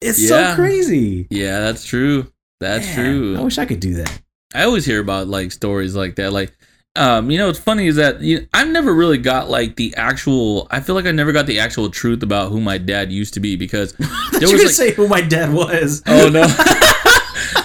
It's 0.00 0.20
Yeah. 0.20 0.50
so 0.50 0.54
crazy. 0.56 1.26
Yeah, 1.30 1.60
that's 1.60 1.84
true. 1.84 2.32
That's 2.58 2.86
Man, 2.86 2.94
true. 2.96 3.36
I 3.38 3.42
wish 3.42 3.58
I 3.58 3.66
could 3.66 3.80
do 3.80 3.94
that. 3.94 4.20
I 4.54 4.64
always 4.64 4.84
hear 4.86 5.00
about 5.00 5.28
like 5.28 5.52
stories 5.52 5.94
like 5.94 6.16
that. 6.16 6.32
Like, 6.32 6.52
um, 6.96 7.30
you 7.30 7.36
know, 7.38 7.46
what's 7.48 7.58
funny 7.58 7.86
is 7.86 7.96
that 7.96 8.20
you, 8.22 8.48
I've 8.54 8.68
never 8.68 8.94
really 8.94 9.18
got 9.18 9.48
like 9.50 9.76
the 9.76 9.94
actual. 9.96 10.66
I 10.70 10.80
feel 10.80 10.94
like 10.94 11.04
I 11.04 11.10
never 11.12 11.32
got 11.32 11.46
the 11.46 11.58
actual 11.60 11.90
truth 11.90 12.22
about 12.22 12.50
who 12.50 12.60
my 12.60 12.78
dad 12.78 13.12
used 13.12 13.34
to 13.34 13.40
be 13.40 13.56
because 13.56 13.92
There 14.32 14.40
was 14.50 14.52
like, 14.52 14.68
say 14.70 14.92
who 14.92 15.06
my 15.06 15.20
dad 15.20 15.52
was. 15.52 16.02
oh 16.06 16.28
no, 16.30 16.42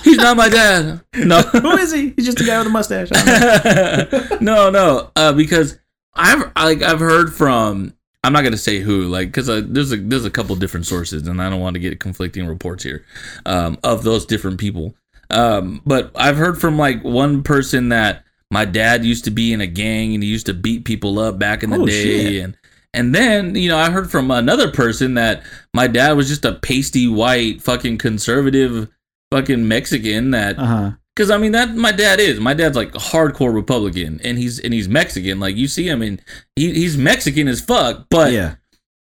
he's 0.04 0.18
not 0.18 0.38
my 0.38 0.50
dad. 0.50 1.02
No, 1.16 1.42
who 1.42 1.72
is 1.78 1.94
he? 1.94 2.10
He's 2.16 2.26
just 2.26 2.42
a 2.42 2.46
guy 2.46 2.58
with 2.58 2.68
a 2.68 2.70
mustache. 2.70 3.10
I 3.14 4.08
don't 4.10 4.12
know. 4.12 4.38
no, 4.42 4.70
no, 4.70 5.12
uh, 5.16 5.34
because 5.34 5.80
I've 6.14 6.52
like 6.56 6.82
I've 6.82 7.00
heard 7.00 7.34
from. 7.34 7.94
I'm 8.24 8.34
not 8.34 8.44
gonna 8.44 8.58
say 8.58 8.80
who, 8.80 9.04
like, 9.04 9.28
because 9.30 9.50
uh, 9.50 9.62
there's 9.64 9.92
a 9.94 9.98
there's 9.98 10.26
a 10.26 10.30
couple 10.32 10.56
different 10.56 10.86
sources, 10.88 11.28
and 11.28 11.42
I 11.42 11.50
don't 11.50 11.60
want 11.62 11.76
to 11.76 11.80
get 11.80 12.00
conflicting 12.00 12.48
reports 12.48 12.84
here 12.84 13.06
um, 13.46 13.78
of 13.84 14.04
those 14.04 14.26
different 14.26 14.60
people. 14.60 14.96
Um, 15.30 15.82
but 15.86 16.12
I've 16.16 16.38
heard 16.38 16.60
from 16.60 16.78
like 16.78 17.04
one 17.04 17.44
person 17.44 17.90
that 17.90 18.24
my 18.52 18.66
dad 18.66 19.06
used 19.06 19.26
to 19.26 19.32
be 19.32 19.54
in 19.54 19.62
a 19.62 19.68
gang 19.68 20.14
and 20.14 20.24
he 20.24 20.30
used 20.30 20.46
to 20.48 20.54
beat 20.54 20.86
people 20.86 21.18
up 21.20 21.40
back 21.40 21.64
in 21.64 21.70
the 21.70 21.78
Oh, 21.80 21.86
day, 21.86 22.24
shit. 22.34 22.44
and 22.44 22.58
and 22.94 23.14
then 23.16 23.56
you 23.56 23.70
know 23.70 23.78
I 23.78 23.90
heard 23.92 24.10
from 24.12 24.32
another 24.32 24.72
person 24.72 25.14
that 25.16 25.44
my 25.74 25.88
dad 25.88 26.14
was 26.14 26.28
just 26.28 26.46
a 26.46 26.54
pasty 26.54 27.08
white 27.08 27.62
fucking 27.62 27.98
conservative 28.00 28.90
fucking 29.36 29.68
Mexican 29.68 30.32
that 30.32 30.58
Uh 30.58 30.66
huh. 30.66 30.92
Because 31.16 31.32
I 31.32 31.38
mean 31.38 31.54
that 31.54 31.74
my 31.76 31.94
dad 31.94 32.20
is. 32.20 32.42
My 32.42 32.54
dad's 32.54 32.76
like 32.76 32.94
a 32.94 33.00
hardcore 33.00 33.54
Republican, 33.54 34.20
and 34.24 34.38
he's 34.38 34.60
and 34.60 34.74
he's 34.74 34.90
Mexican. 34.90 35.40
Like 35.40 35.56
you 35.56 35.68
see 35.68 35.88
him, 35.88 36.02
and 36.02 36.22
he, 36.58 36.74
he's 36.74 36.98
Mexican 36.98 37.48
as 37.48 37.62
fuck. 37.62 38.08
But 38.10 38.34
yeah. 38.34 38.56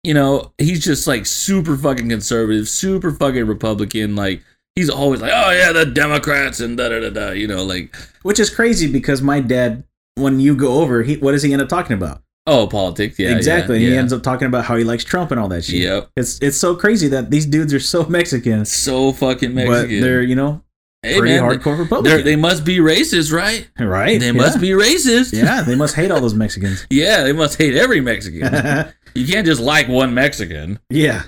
you 0.03 0.13
know, 0.13 0.53
he's 0.57 0.84
just 0.84 1.05
like 1.05 1.25
super 1.25 1.75
fucking 1.75 2.07
conservative, 2.07 2.69
super 2.69 3.11
fucking 3.11 3.45
Republican. 3.45 4.15
Like 4.15 4.41
he's 4.73 4.89
always 4.89 5.21
like, 5.21 5.34
oh 5.36 5.51
yeah, 5.51 5.73
the 5.73 5.86
Democrats 5.86 6.61
and 6.61 6.78
da 6.78 6.88
da 6.88 7.01
da 7.01 7.09
da. 7.09 7.32
You 7.32 7.47
know, 7.47 7.65
like 7.65 7.93
Which 8.21 8.39
is 8.39 8.49
crazy 8.49 8.89
because 8.89 9.21
my 9.21 9.41
dad, 9.41 9.84
when 10.15 10.39
you 10.39 10.55
go 10.55 10.82
over, 10.82 11.03
he 11.03 11.17
what 11.17 11.34
does 11.34 11.43
he 11.43 11.51
end 11.51 11.61
up 11.61 11.67
talking 11.67 11.97
about? 11.97 12.21
Oh 12.48 12.66
politics, 12.68 13.20
yeah, 13.20 13.36
exactly. 13.36 13.80
Yeah, 13.80 13.89
He 13.89 13.98
ends 13.98 14.12
up 14.12 14.24
talking 14.24 14.48
about 14.48 14.66
how 14.66 14.76
he 14.76 14.84
likes 14.84 15.04
Trump 15.04 15.30
and 15.32 15.39
all 15.39 15.48
that 15.50 15.64
shit. 15.64 15.82
Yep. 15.82 16.10
It's 16.16 16.39
it's 16.41 16.58
so 16.58 16.76
crazy 16.76 17.08
that 17.10 17.30
these 17.30 17.45
dudes 17.45 17.74
are 17.74 17.80
so 17.80 18.06
Mexican, 18.10 18.66
so 18.66 19.12
fucking 19.12 19.54
but 19.54 19.68
Mexican. 19.68 20.02
they're 20.02 20.24
you 20.24 20.36
know 20.36 20.64
hey, 21.04 21.20
pretty 21.20 21.36
man, 21.36 21.43
hardcore 21.43 21.78
Republican. 21.78 22.24
they 22.24 22.36
must 22.36 22.66
be 22.66 22.80
racist, 22.80 23.32
right? 23.32 23.70
right? 23.80 24.20
They 24.20 24.28
yeah. 24.28 24.32
must 24.32 24.60
be 24.60 24.70
racist. 24.70 25.34
Yeah, 25.34 25.62
they 25.62 25.76
must 25.84 25.95
hate 25.95 26.10
all 26.10 26.22
those 26.22 26.34
Mexicans. 26.34 26.88
Yeah, 26.89 27.24
they 27.24 27.34
must 27.34 27.58
hate 27.58 27.76
every 27.76 28.02
Mexican. 28.02 28.93
you 29.14 29.28
can't 29.28 29.45
just 29.45 29.62
like 29.62 29.88
one 29.88 30.14
Mexican. 30.14 30.80
yeah, 30.89 31.24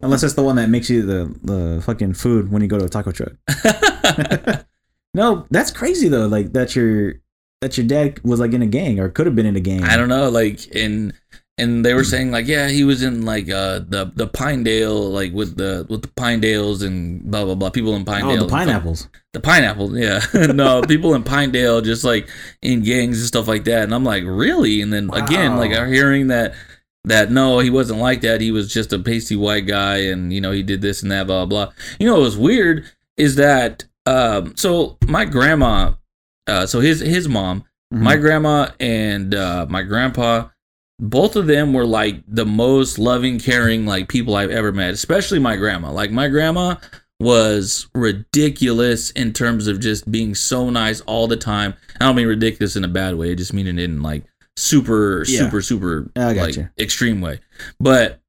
unless 0.00 0.22
it's 0.22 0.34
the 0.34 0.44
one 0.44 0.56
that 0.56 0.68
makes 0.68 0.88
you 0.88 1.02
the 1.02 1.34
the 1.42 1.82
fucking 1.82 2.14
food 2.14 2.52
when 2.52 2.62
you 2.62 2.68
go 2.68 2.78
to 2.78 2.84
a 2.84 2.88
taco 2.88 3.10
truck. 3.10 3.32
No, 5.16 5.46
that's 5.50 5.70
crazy 5.70 6.08
though. 6.08 6.26
Like 6.26 6.52
that 6.52 6.76
your 6.76 7.14
that 7.66 7.76
your 7.76 7.86
dad 7.86 8.20
was 8.24 8.38
like 8.40 8.52
in 8.52 8.62
a 8.62 8.66
gang 8.66 9.00
or 9.00 9.08
could 9.08 9.26
have 9.26 9.34
been 9.36 9.46
in 9.46 9.56
a 9.56 9.60
gang. 9.60 9.82
I 9.82 9.96
don't 9.96 10.08
know, 10.08 10.28
like 10.30 10.60
and 10.74 11.12
and 11.58 11.84
they 11.84 11.94
were 11.94 12.04
saying 12.04 12.30
like, 12.30 12.46
yeah, 12.46 12.68
he 12.68 12.84
was 12.84 13.02
in 13.02 13.24
like 13.24 13.48
uh 13.50 13.80
the 13.80 14.12
the 14.14 14.26
Pinedale, 14.26 15.10
like 15.10 15.32
with 15.32 15.56
the 15.56 15.86
with 15.88 16.02
the 16.02 16.08
Pinedales 16.08 16.84
and 16.86 17.22
blah 17.30 17.44
blah 17.44 17.54
blah. 17.54 17.70
People 17.70 17.94
in 17.96 18.04
Pinedale, 18.04 18.42
Oh, 18.42 18.46
the 18.46 18.48
pineapples. 18.48 19.08
the 19.32 19.40
pineapple, 19.40 19.98
yeah. 19.98 20.20
no, 20.52 20.82
people 20.82 21.14
in 21.14 21.22
Pinedale 21.24 21.80
just 21.80 22.04
like 22.04 22.28
in 22.62 22.82
gangs 22.82 23.18
and 23.18 23.26
stuff 23.26 23.48
like 23.48 23.64
that. 23.64 23.84
And 23.84 23.94
I'm 23.94 24.04
like, 24.04 24.24
really? 24.24 24.80
And 24.82 24.92
then 24.92 25.10
again, 25.12 25.56
like 25.56 25.72
Wow. 25.72 25.82
I'm 25.84 25.92
hearing 25.92 26.28
that 26.28 26.54
that 27.04 27.30
no, 27.30 27.58
he 27.60 27.70
wasn't 27.70 28.00
like 28.00 28.20
that. 28.22 28.40
He 28.40 28.50
was 28.50 28.72
just 28.72 28.92
a 28.92 28.98
pasty 28.98 29.36
white 29.36 29.66
guy, 29.66 29.98
and 29.98 30.32
you 30.32 30.40
know 30.40 30.50
he 30.52 30.62
did 30.62 30.80
this 30.82 31.02
and 31.02 31.10
that, 31.12 31.26
blah 31.26 31.46
blah. 31.46 31.66
blah. 31.66 31.72
You 31.98 32.06
know 32.06 32.14
what 32.14 32.22
was 32.22 32.36
weird 32.36 32.84
is 33.16 33.36
that 33.36 33.84
um, 34.06 34.54
so 34.56 34.98
my 35.06 35.24
grandma, 35.24 35.94
uh, 36.46 36.66
so 36.66 36.80
his 36.80 37.00
his 37.00 37.28
mom, 37.28 37.64
Mhm. 37.94 38.00
my 38.00 38.16
grandma 38.16 38.68
and 38.80 39.34
uh, 39.34 39.66
my 39.68 39.82
grandpa, 39.82 40.48
both 40.98 41.36
of 41.36 41.46
them 41.46 41.72
were 41.72 41.86
like 41.86 42.22
the 42.26 42.46
most 42.46 42.98
loving, 42.98 43.38
caring 43.38 43.86
like 43.86 44.08
people 44.08 44.34
I've 44.34 44.50
ever 44.50 44.72
met. 44.72 44.90
Especially 44.94 45.38
my 45.38 45.56
grandma. 45.56 45.92
Like 45.92 46.10
my 46.10 46.28
grandma 46.28 46.76
was 47.20 47.88
ridiculous 47.94 49.10
in 49.12 49.32
terms 49.32 49.66
of 49.68 49.80
just 49.80 50.10
being 50.10 50.34
so 50.34 50.68
nice 50.70 51.00
all 51.02 51.26
the 51.26 51.36
time. 51.36 51.74
I 52.00 52.04
don't 52.06 52.16
mean 52.16 52.26
ridiculous 52.26 52.76
in 52.76 52.84
a 52.84 52.88
bad 52.88 53.14
way. 53.16 53.30
I 53.32 53.34
just 53.34 53.52
mean 53.52 53.66
it 53.66 53.78
in 53.78 54.02
like 54.02 54.24
super, 54.56 55.24
Yeah. 55.26 55.40
super, 55.40 55.62
super 55.62 56.10
like 56.14 56.56
you. 56.56 56.68
extreme 56.78 57.20
way. 57.20 57.40
But 57.80 58.20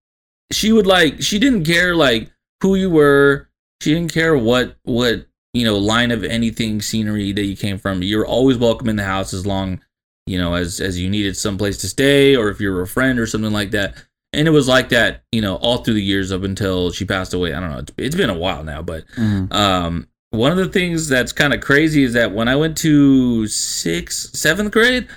she 0.52 0.72
would 0.72 0.88
like 0.88 1.22
she 1.22 1.40
didn't 1.40 1.66
care 1.66 1.96
like 1.96 2.32
who 2.62 2.76
you 2.76 2.90
were. 2.90 3.50
She 3.82 3.94
didn't 3.94 4.14
care 4.14 4.38
what 4.38 4.78
what 4.84 5.26
you 5.54 5.64
know 5.66 5.78
line 5.78 6.12
of 6.12 6.24
anything 6.24 6.82
scenery 6.82 7.32
that 7.32 7.44
you 7.46 7.56
came 7.56 7.78
from. 7.78 8.04
You're 8.04 8.26
always 8.26 8.58
welcome 8.58 8.90
in 8.90 8.96
the 8.96 9.04
house 9.04 9.34
as 9.34 9.46
long 9.46 9.82
you 10.26 10.38
know 10.38 10.54
as 10.56 10.80
as 10.80 11.00
you 11.00 11.10
needed 11.10 11.38
someplace 11.38 11.78
to 11.80 11.88
stay 11.88 12.36
or 12.36 12.50
if 12.50 12.60
you're 12.60 12.82
a 12.82 12.88
friend 12.88 13.20
or 13.20 13.28
something 13.28 13.54
like 13.54 13.72
that. 13.72 13.96
And 14.34 14.46
it 14.48 14.52
was 14.52 14.68
like 14.68 14.90
that, 14.90 15.24
you 15.32 15.42
know, 15.42 15.56
all 15.56 15.78
through 15.78 15.94
the 15.96 16.04
years 16.04 16.32
up 16.34 16.44
until 16.44 16.92
she 16.92 17.06
passed 17.06 17.34
away. 17.34 17.54
I 17.54 17.62
don't 17.62 17.72
know. 17.72 17.78
It's, 17.80 17.94
it's 17.98 18.16
been 18.16 18.30
a 18.30 18.38
while 18.38 18.62
now, 18.64 18.82
but 18.82 19.06
Mhm. 19.18 19.52
um, 19.54 20.08
one 20.32 20.52
of 20.52 20.58
the 20.58 20.68
things 20.68 21.08
that's 21.08 21.32
kind 21.32 21.54
of 21.54 21.62
crazy 21.62 22.04
is 22.04 22.12
that 22.14 22.34
when 22.34 22.50
I 22.50 22.58
went 22.58 22.78
to 22.80 23.48
sixth, 23.48 24.36
seventh 24.36 24.72
grade 24.74 25.08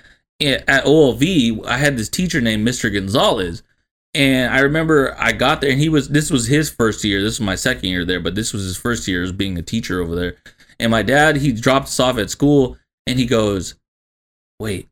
eh, 0.40 0.60
at 0.68 0.84
OLV, 0.84 1.66
I 1.66 1.76
had 1.78 1.96
this 1.98 2.08
teacher 2.08 2.40
named 2.40 2.66
Mr. 2.66 2.90
Gonzalez. 2.90 3.64
And 4.14 4.52
I 4.52 4.61
remember 4.61 5.14
I 5.18 5.32
got 5.32 5.61
there 5.61 5.70
and 5.70 5.78
he 5.80 5.88
was, 5.88 6.08
this 6.08 6.30
was 6.30 6.46
his 6.46 6.68
first 6.70 7.04
year. 7.04 7.20
This 7.22 7.38
was 7.38 7.46
my 7.46 7.54
second 7.54 7.88
year 7.90 8.04
there, 8.04 8.20
but 8.20 8.34
this 8.34 8.52
was 8.52 8.64
his 8.64 8.76
first 8.76 9.06
year 9.06 9.22
as 9.22 9.30
being 9.32 9.56
a 9.56 9.62
teacher 9.62 10.00
over 10.00 10.16
there. 10.16 10.36
And 10.80 10.90
my 10.90 11.02
dad, 11.02 11.36
he 11.36 11.52
dropped 11.52 11.86
us 11.86 12.00
off 12.00 12.18
at 12.18 12.30
school 12.30 12.76
and 13.06 13.18
he 13.18 13.26
goes, 13.26 13.76
Wait, 14.58 14.88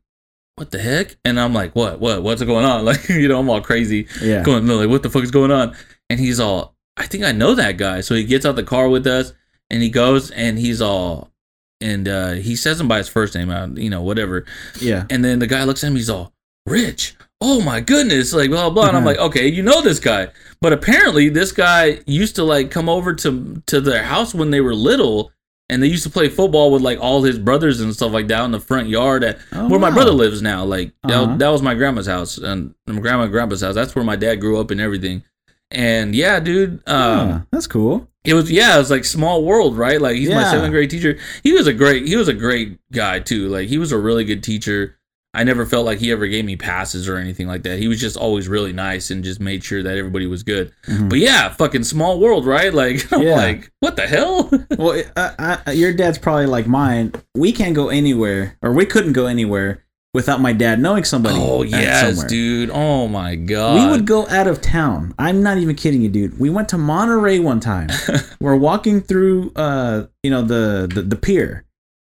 what 0.55 0.71
the 0.71 0.79
heck? 0.79 1.17
And 1.25 1.39
I'm 1.39 1.53
like, 1.53 1.75
What, 1.75 1.99
what, 1.99 2.23
what's 2.23 2.41
going 2.43 2.65
on? 2.65 2.85
Like, 2.89 3.09
you 3.09 3.27
know, 3.27 3.39
I'm 3.39 3.49
all 3.49 3.61
crazy 3.61 4.07
Yeah. 4.21 4.41
going 4.43 4.65
like 4.67 4.89
what 4.89 5.03
the 5.03 5.09
fuck 5.09 5.23
is 5.23 5.31
going 5.31 5.51
on 5.51 5.75
and 6.09 6.19
he's 6.19 6.39
all 6.39 6.75
i 6.97 7.05
think 7.05 7.23
i 7.23 7.31
know 7.31 7.53
that 7.55 7.77
guy 7.77 8.01
so 8.01 8.13
he 8.15 8.23
gets 8.25 8.45
out 8.45 8.55
the 8.57 8.63
car 8.63 8.89
with 8.89 9.05
us 9.07 9.31
and 9.69 9.81
he 9.83 9.89
goes 9.89 10.31
and 10.31 10.57
he's 10.59 10.81
all 10.81 11.31
and 11.79 12.07
uh 12.09 12.31
he 12.31 12.55
says 12.57 12.81
him 12.81 12.87
by 12.89 12.97
his 12.97 13.07
first 13.07 13.35
name 13.35 13.49
uh, 13.49 13.67
you 13.67 13.89
know 13.89 14.01
whatever 14.01 14.43
Yeah. 14.81 15.05
and 15.09 15.23
then 15.23 15.39
the 15.39 15.47
guy 15.47 15.63
looks 15.65 15.83
at 15.83 15.87
him 15.87 15.95
he's 15.95 16.09
all 16.09 16.33
rich 16.65 17.15
oh 17.41 17.61
my 17.61 17.79
goodness 17.79 18.33
like 18.33 18.49
blah 18.49 18.69
blah 18.69 18.87
and 18.87 18.97
i'm 18.97 19.05
like 19.05 19.17
okay 19.17 19.47
you 19.47 19.63
know 19.63 19.81
this 19.81 19.99
guy 19.99 20.27
but 20.61 20.73
apparently 20.73 21.29
this 21.29 21.51
guy 21.51 21.99
used 22.05 22.35
to 22.35 22.43
like 22.43 22.69
come 22.71 22.89
over 22.89 23.13
to 23.13 23.61
to 23.65 23.79
their 23.79 24.03
house 24.03 24.33
when 24.33 24.49
they 24.51 24.59
were 24.61 24.75
little 24.75 25.31
and 25.69 25.81
they 25.83 25.87
used 25.87 26.03
to 26.03 26.09
play 26.09 26.27
football 26.27 26.71
with 26.71 26.81
like 26.81 26.99
all 26.99 27.21
his 27.23 27.37
brothers 27.39 27.79
and 27.79 27.93
stuff 27.93 28.11
like 28.11 28.27
that 28.27 28.43
in 28.43 28.51
the 28.51 28.59
front 28.59 28.87
yard 28.89 29.23
at 29.23 29.37
Oh, 29.53 29.69
where 29.69 29.79
my 29.79 29.91
brother 29.91 30.09
lives 30.11 30.41
now. 30.41 30.63
Like 30.63 30.93
that, 31.03 31.11
Uh-huh. 31.13 31.37
that 31.37 31.49
was 31.49 31.61
my 31.61 31.75
grandma's 31.75 32.07
house 32.07 32.39
and 32.39 32.73
my 32.87 32.99
grandma 32.99 33.23
and 33.23 33.31
grandpa's 33.31 33.61
house. 33.61 33.75
That's 33.75 33.93
where 33.95 34.03
my 34.03 34.15
dad 34.15 34.37
grew 34.41 34.59
up 34.59 34.71
and 34.71 34.81
everything. 34.81 35.21
And 35.69 36.15
yeah, 36.15 36.39
dude, 36.39 36.81
um, 36.87 37.29
Ah, 37.29 37.41
that's 37.51 37.67
cool. 37.67 38.07
it 38.25 38.33
was 38.33 38.49
yeah, 38.51 38.75
it 38.75 38.79
was 38.79 38.89
like 38.89 39.05
small 39.05 39.43
world, 39.45 39.77
right? 39.77 40.01
Like 40.01 40.15
he's 40.15 40.29
my 40.31 40.43
seventh 40.49 40.71
grade 40.71 40.89
teacher. 40.89 41.19
He 41.43 41.53
was 41.53 41.67
a 41.67 41.73
great, 41.73 42.07
he 42.07 42.15
was 42.15 42.27
a 42.27 42.33
great 42.33 42.79
guy 42.91 43.19
too. 43.19 43.47
Like 43.47 43.69
he 43.69 43.77
was 43.77 43.91
a 43.91 43.97
really 43.99 44.23
good 44.23 44.41
teacher. 44.43 44.97
I 45.33 45.43
never 45.43 45.65
felt 45.65 45.85
like 45.85 45.99
he 45.99 46.11
ever 46.11 46.25
gave 46.27 46.43
me 46.43 46.55
passes 46.55 47.07
or 47.07 47.17
anything 47.17 47.47
like 47.47 47.61
that. 47.63 47.77
He 47.77 47.87
was 47.87 47.99
just 48.01 48.17
always 48.17 48.47
really 48.47 48.73
nice 48.73 49.11
and 49.11 49.23
just 49.23 49.39
made 49.39 49.63
sure 49.63 49.83
that 49.83 49.95
everybody 49.95 50.25
was 50.25 50.41
good. 50.41 50.71
Mhm. 50.87 51.07
But 51.09 51.19
yeah, 51.19 51.49
fucking 51.49 51.83
small 51.83 52.19
world, 52.19 52.45
right? 52.47 52.73
Like 52.79 53.11
I'm 53.13 53.21
Yeah. 53.21 53.35
like, 53.35 53.71
what 53.79 53.95
the 53.95 54.07
hell? 54.07 54.49
Well, 54.77 55.03
uh, 55.15 55.57
uh, 55.67 55.71
your 55.71 55.93
dad's 55.93 56.17
probably 56.17 56.45
like 56.47 56.65
mine. 56.67 57.13
We 57.35 57.51
can't 57.51 57.75
go 57.75 57.89
anywhere, 57.89 58.57
or 58.63 58.73
we 58.73 58.85
couldn't 58.85 59.13
go 59.13 59.27
anywhere 59.27 59.83
without 60.15 60.41
my 60.41 60.51
dad 60.53 60.79
knowing 60.79 61.03
somebody. 61.03 61.35
oh 61.37 61.61
yes, 61.61 62.23
dude. 62.23 62.71
Oh 62.73 63.07
my 63.07 63.35
god. 63.35 63.75
We 63.85 63.91
would 63.91 64.07
go 64.07 64.27
out 64.29 64.47
of 64.47 64.61
town. 64.61 65.13
I'm 65.19 65.43
not 65.43 65.59
even 65.59 65.75
kidding 65.75 66.01
you, 66.01 66.09
dude. 66.09 66.39
We 66.39 66.49
went 66.49 66.69
to 66.69 66.77
Monterey 66.79 67.37
one 67.39 67.59
time. 67.59 67.89
We're 68.41 68.55
walking 68.55 69.01
through, 69.01 69.51
uh, 69.55 70.07
you 70.23 70.31
know, 70.31 70.41
the, 70.41 70.89
the 70.91 71.03
the 71.03 71.15
pier, 71.15 71.65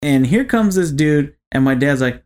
and 0.02 0.24
here 0.26 0.44
comes 0.44 0.76
this 0.76 0.92
dude, 0.92 1.34
and 1.50 1.64
my 1.64 1.74
dad's 1.74 2.00
like, 2.00 2.22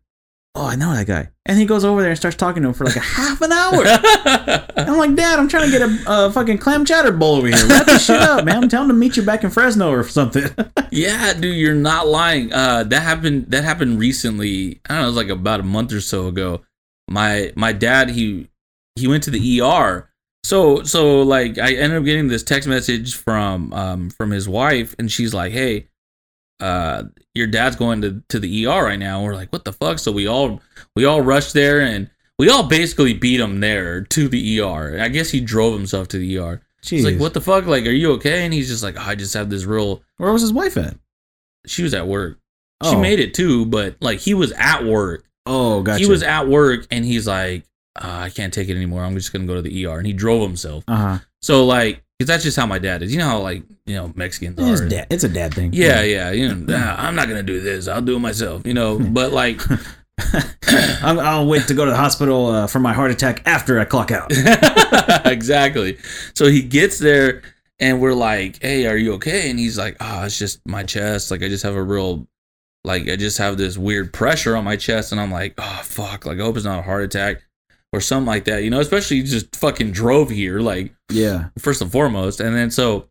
"Oh, 0.54 0.66
I 0.66 0.76
know 0.76 0.92
that 0.94 1.06
guy," 1.06 1.30
and 1.46 1.58
he 1.58 1.66
goes 1.66 1.84
over 1.84 2.00
there 2.00 2.10
and 2.10 2.18
starts 2.18 2.36
talking 2.36 2.62
to 2.62 2.68
him 2.68 2.74
for 2.74 2.84
like 2.84 2.96
a 2.96 3.00
half 3.18 3.40
an 3.40 3.52
hour. 3.52 3.84
I'm 4.76 4.98
like, 4.98 5.14
Dad, 5.14 5.38
I'm 5.38 5.48
trying 5.48 5.70
to 5.70 5.78
get 5.78 5.82
a, 5.82 5.98
a 6.06 6.32
fucking 6.32 6.58
clam 6.58 6.84
chowder 6.84 7.12
bowl 7.12 7.36
over 7.36 7.46
here. 7.48 7.66
Wrap 7.66 7.86
this 7.86 8.06
shit 8.06 8.20
up, 8.20 8.44
man. 8.44 8.64
I'm 8.64 8.68
telling 8.68 8.90
him 8.90 8.96
to 8.96 8.98
meet 9.00 9.16
you 9.16 9.22
back 9.22 9.44
in 9.44 9.50
Fresno 9.50 9.90
or 9.90 10.04
something. 10.04 10.44
Yeah, 10.90 11.32
dude, 11.32 11.56
you're 11.56 11.74
not 11.74 12.06
lying. 12.06 12.52
Uh, 12.52 12.84
that 12.84 13.00
happened. 13.00 13.46
That 13.50 13.64
happened 13.64 13.98
recently. 13.98 14.80
I 14.88 14.94
don't 14.94 14.98
know. 14.98 15.02
It 15.02 15.06
was 15.06 15.16
like 15.16 15.28
about 15.28 15.58
a 15.58 15.64
month 15.64 15.92
or 15.92 16.00
so 16.00 16.28
ago. 16.28 16.60
My 17.10 17.52
my 17.56 17.72
dad 17.72 18.10
he 18.10 18.48
he 18.94 19.08
went 19.08 19.24
to 19.24 19.32
the 19.32 19.60
ER. 19.60 20.08
So 20.44 20.84
so 20.84 21.22
like 21.22 21.58
I 21.58 21.74
ended 21.74 21.98
up 21.98 22.04
getting 22.04 22.28
this 22.28 22.44
text 22.44 22.68
message 22.68 23.16
from 23.16 23.72
um 23.72 24.10
from 24.10 24.30
his 24.30 24.48
wife, 24.48 24.94
and 24.96 25.10
she's 25.10 25.34
like, 25.34 25.50
"Hey, 25.50 25.88
uh, 26.60 27.04
your 27.34 27.46
dad's 27.46 27.76
going 27.76 28.00
to 28.02 28.22
to 28.28 28.38
the 28.38 28.66
ER 28.66 28.84
right 28.84 28.98
now." 28.98 29.22
we're 29.22 29.34
like, 29.34 29.52
"What 29.52 29.64
the 29.64 29.72
fuck?" 29.72 29.98
So 29.98 30.12
we 30.12 30.26
all 30.26 30.60
we 30.96 31.04
all 31.04 31.20
rushed 31.20 31.52
there, 31.54 31.80
and 31.80 32.10
we 32.38 32.48
all 32.48 32.64
basically 32.68 33.14
beat 33.14 33.40
him 33.40 33.60
there 33.60 34.02
to 34.02 34.28
the 34.28 34.60
ER. 34.60 34.98
I 35.00 35.08
guess 35.08 35.30
he 35.30 35.40
drove 35.40 35.74
himself 35.74 36.08
to 36.08 36.18
the 36.18 36.38
ER. 36.38 36.60
He's 36.82 37.04
like, 37.04 37.18
"What 37.18 37.32
the 37.34 37.40
fuck? 37.40 37.66
Like, 37.66 37.86
are 37.86 37.90
you 37.90 38.12
okay?" 38.12 38.44
And 38.44 38.52
he's 38.52 38.68
just 38.68 38.82
like, 38.82 38.96
oh, 38.98 39.02
"I 39.04 39.14
just 39.14 39.34
have 39.34 39.48
this 39.50 39.64
real." 39.64 40.02
Where 40.18 40.32
was 40.32 40.42
his 40.42 40.52
wife 40.52 40.76
at? 40.76 40.96
She 41.66 41.82
was 41.82 41.94
at 41.94 42.06
work. 42.06 42.38
She 42.82 42.90
Oh. 42.96 43.00
made 43.00 43.20
it 43.20 43.32
too, 43.34 43.64
but 43.66 43.96
like 44.00 44.18
he 44.18 44.34
was 44.34 44.52
at 44.52 44.84
work. 44.84 45.24
Oh, 45.46 45.82
gotcha. 45.82 46.04
He 46.04 46.10
was 46.10 46.22
at 46.22 46.46
work 46.48 46.86
and 46.90 47.04
he's 47.04 47.26
like, 47.26 47.64
uh, 47.96 48.08
I 48.24 48.30
can't 48.30 48.52
take 48.52 48.68
it 48.68 48.76
anymore. 48.76 49.02
I'm 49.02 49.14
just 49.14 49.32
gonna 49.32 49.46
go 49.46 49.54
to 49.54 49.62
the 49.62 49.86
ER. 49.86 49.96
And 49.96 50.06
he 50.06 50.12
drove 50.12 50.42
himself. 50.42 50.84
Uh 50.86 50.96
huh. 50.96 51.18
So 51.40 51.64
like, 51.64 52.03
cause 52.20 52.26
that's 52.28 52.42
just 52.44 52.56
how 52.56 52.66
my 52.66 52.78
dad 52.78 53.02
is. 53.02 53.12
You 53.12 53.18
know 53.18 53.26
how 53.28 53.40
like 53.40 53.62
you 53.86 53.96
know 53.96 54.12
Mexicans 54.14 54.56
It's 54.58 54.80
are. 54.80 54.88
dad. 54.88 55.06
It's 55.10 55.24
a 55.24 55.28
dad 55.28 55.54
thing. 55.54 55.72
Yeah, 55.72 56.02
yeah. 56.02 56.30
You 56.30 56.54
know, 56.54 56.66
"Ah, 56.76 57.06
I'm 57.06 57.14
not 57.14 57.28
gonna 57.28 57.42
do 57.42 57.60
this. 57.60 57.88
I'll 57.88 58.02
do 58.02 58.16
it 58.16 58.20
myself. 58.20 58.66
You 58.66 58.74
know, 58.74 58.98
but 59.12 59.32
like, 59.32 59.60
I'm, 61.02 61.18
I'll 61.18 61.46
wait 61.46 61.66
to 61.68 61.74
go 61.74 61.84
to 61.84 61.90
the 61.90 61.96
hospital 61.96 62.46
uh, 62.46 62.66
for 62.66 62.80
my 62.80 62.92
heart 62.92 63.10
attack 63.10 63.42
after 63.46 63.78
I 63.80 63.84
clock 63.84 64.10
out. 64.10 64.30
exactly. 65.26 65.98
So 66.34 66.46
he 66.46 66.62
gets 66.62 66.98
there 66.98 67.42
and 67.80 68.00
we're 68.00 68.14
like, 68.14 68.62
"Hey, 68.62 68.86
are 68.86 68.96
you 68.96 69.14
okay?" 69.14 69.50
And 69.50 69.58
he's 69.58 69.78
like, 69.78 69.96
"Ah, 70.00 70.24
it's 70.24 70.38
just 70.38 70.60
my 70.66 70.82
chest. 70.82 71.30
Like 71.30 71.42
I 71.42 71.48
just 71.48 71.64
have 71.64 71.74
a 71.74 71.82
real 71.82 72.26
like 72.84 73.08
I 73.08 73.16
just 73.16 73.38
have 73.38 73.56
this 73.56 73.76
weird 73.78 74.12
pressure 74.12 74.56
on 74.56 74.64
my 74.64 74.76
chest." 74.76 75.12
And 75.12 75.20
I'm 75.20 75.32
like, 75.32 75.54
"Oh, 75.58 75.80
fuck. 75.84 76.26
Like 76.26 76.38
I 76.38 76.42
hope 76.42 76.56
it's 76.56 76.64
not 76.64 76.78
a 76.78 76.82
heart 76.82 77.02
attack 77.02 77.42
or 77.94 78.00
something 78.00 78.26
like 78.26 78.44
that." 78.44 78.64
You 78.64 78.70
know, 78.70 78.80
especially 78.80 79.18
he 79.18 79.22
just 79.22 79.54
fucking 79.56 79.92
drove 79.92 80.30
here 80.30 80.60
like 80.60 80.94
Yeah. 81.10 81.46
first 81.58 81.80
and 81.80 81.90
foremost. 81.92 82.40
And 82.40 82.54
then 82.56 82.70
so 82.70 83.08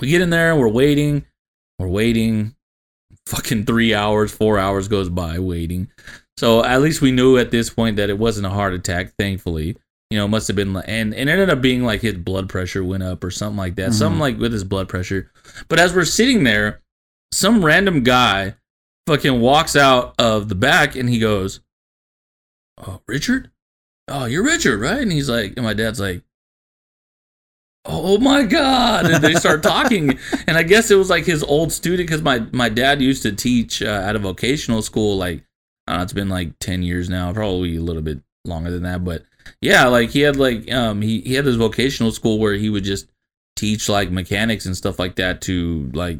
we 0.00 0.08
get 0.08 0.20
in 0.22 0.30
there 0.30 0.56
we're 0.56 0.68
waiting. 0.68 1.24
We're 1.78 1.88
waiting. 1.88 2.54
fucking 3.26 3.66
three 3.66 3.92
hours, 3.94 4.32
four 4.32 4.58
hours 4.58 4.88
goes 4.88 5.10
by 5.10 5.38
waiting. 5.38 5.90
So 6.38 6.64
at 6.64 6.80
least 6.80 7.02
we 7.02 7.10
knew 7.12 7.36
at 7.36 7.50
this 7.50 7.68
point 7.68 7.96
that 7.96 8.08
it 8.08 8.18
wasn't 8.18 8.46
a 8.46 8.50
heart 8.50 8.72
attack. 8.72 9.12
Thankfully, 9.18 9.76
you 10.10 10.18
know, 10.18 10.24
it 10.24 10.28
must 10.28 10.46
have 10.46 10.56
been 10.56 10.72
like, 10.72 10.86
and, 10.88 11.12
and 11.14 11.28
it 11.28 11.32
ended 11.32 11.50
up 11.50 11.60
being 11.60 11.84
like 11.84 12.00
his 12.00 12.14
blood 12.14 12.48
pressure 12.48 12.82
went 12.82 13.02
up 13.02 13.22
or 13.22 13.30
something 13.30 13.58
like 13.58 13.74
that. 13.74 13.92
Something 13.92 14.14
mm-hmm. 14.14 14.20
like 14.22 14.38
with 14.38 14.52
his 14.52 14.64
blood 14.64 14.88
pressure. 14.88 15.30
But 15.68 15.78
as 15.78 15.92
we're 15.92 16.06
sitting 16.06 16.44
there, 16.44 16.80
some 17.32 17.62
random 17.62 18.02
guy 18.02 18.54
fucking 19.06 19.40
walks 19.40 19.76
out 19.76 20.14
of 20.18 20.48
the 20.48 20.54
back 20.54 20.96
and 20.96 21.08
he 21.10 21.18
goes, 21.18 21.60
"Oh, 22.78 23.02
Richard? 23.06 23.50
Oh, 24.08 24.24
you're 24.24 24.44
Richard, 24.44 24.80
right?" 24.80 25.00
And 25.00 25.12
he's 25.12 25.28
like, 25.28 25.54
and 25.56 25.64
my 25.64 25.74
dad's 25.74 26.00
like, 26.00 26.22
"Oh 27.84 28.18
my 28.18 28.44
god!" 28.44 29.06
And 29.06 29.22
they 29.22 29.34
start 29.34 29.62
talking, 29.62 30.18
and 30.46 30.56
I 30.56 30.62
guess 30.62 30.90
it 30.90 30.96
was 30.96 31.10
like 31.10 31.24
his 31.24 31.42
old 31.42 31.72
student 31.72 32.08
because 32.08 32.22
my 32.22 32.40
my 32.52 32.68
dad 32.68 33.00
used 33.00 33.22
to 33.22 33.32
teach 33.32 33.82
uh, 33.82 34.02
at 34.04 34.16
a 34.16 34.18
vocational 34.18 34.82
school. 34.82 35.16
Like, 35.16 35.44
know, 35.86 36.02
it's 36.02 36.12
been 36.12 36.28
like 36.28 36.58
ten 36.58 36.82
years 36.82 37.08
now, 37.08 37.32
probably 37.32 37.76
a 37.76 37.82
little 37.82 38.02
bit 38.02 38.20
longer 38.44 38.70
than 38.70 38.84
that, 38.84 39.04
but 39.04 39.24
yeah, 39.60 39.86
like 39.86 40.10
he 40.10 40.20
had 40.20 40.36
like 40.36 40.72
um 40.72 41.02
he 41.02 41.20
he 41.20 41.34
had 41.34 41.44
this 41.44 41.56
vocational 41.56 42.12
school 42.12 42.38
where 42.38 42.54
he 42.54 42.70
would 42.70 42.84
just 42.84 43.08
teach 43.56 43.88
like 43.88 44.10
mechanics 44.10 44.66
and 44.66 44.76
stuff 44.76 44.98
like 44.98 45.16
that 45.16 45.40
to 45.42 45.90
like 45.92 46.18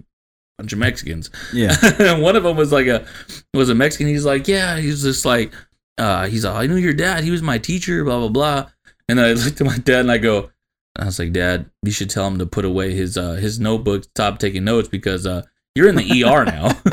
bunch 0.58 0.72
of 0.72 0.78
Mexicans. 0.78 1.30
Yeah. 1.52 1.74
and 1.98 2.22
one 2.22 2.36
of 2.36 2.42
them 2.42 2.56
was 2.56 2.72
like 2.72 2.86
a 2.86 3.06
was 3.54 3.68
a 3.68 3.74
Mexican. 3.74 4.08
He's 4.08 4.24
like, 4.24 4.48
yeah, 4.48 4.78
he's 4.78 5.02
just 5.02 5.24
like, 5.24 5.52
uh, 5.98 6.26
he's 6.26 6.44
like, 6.44 6.54
I 6.54 6.66
knew 6.66 6.76
your 6.76 6.92
dad. 6.92 7.24
He 7.24 7.30
was 7.30 7.42
my 7.42 7.58
teacher. 7.58 8.04
Blah 8.04 8.18
blah 8.20 8.28
blah. 8.28 8.70
And 9.08 9.20
I 9.20 9.32
looked 9.34 9.60
at 9.60 9.66
my 9.66 9.78
dad 9.78 10.00
and 10.00 10.12
I 10.12 10.18
go, 10.18 10.50
I 10.96 11.04
was 11.04 11.18
like, 11.18 11.32
Dad, 11.32 11.70
you 11.82 11.92
should 11.92 12.10
tell 12.10 12.26
him 12.26 12.38
to 12.38 12.46
put 12.46 12.64
away 12.64 12.94
his 12.94 13.16
uh 13.16 13.32
his 13.34 13.60
notebook, 13.60 14.04
stop 14.04 14.38
taking 14.38 14.64
notes 14.64 14.88
because 14.88 15.26
uh 15.26 15.42
you're 15.74 15.88
in 15.88 15.94
the 15.94 16.24
ER 16.24 16.44
now. 16.44 16.66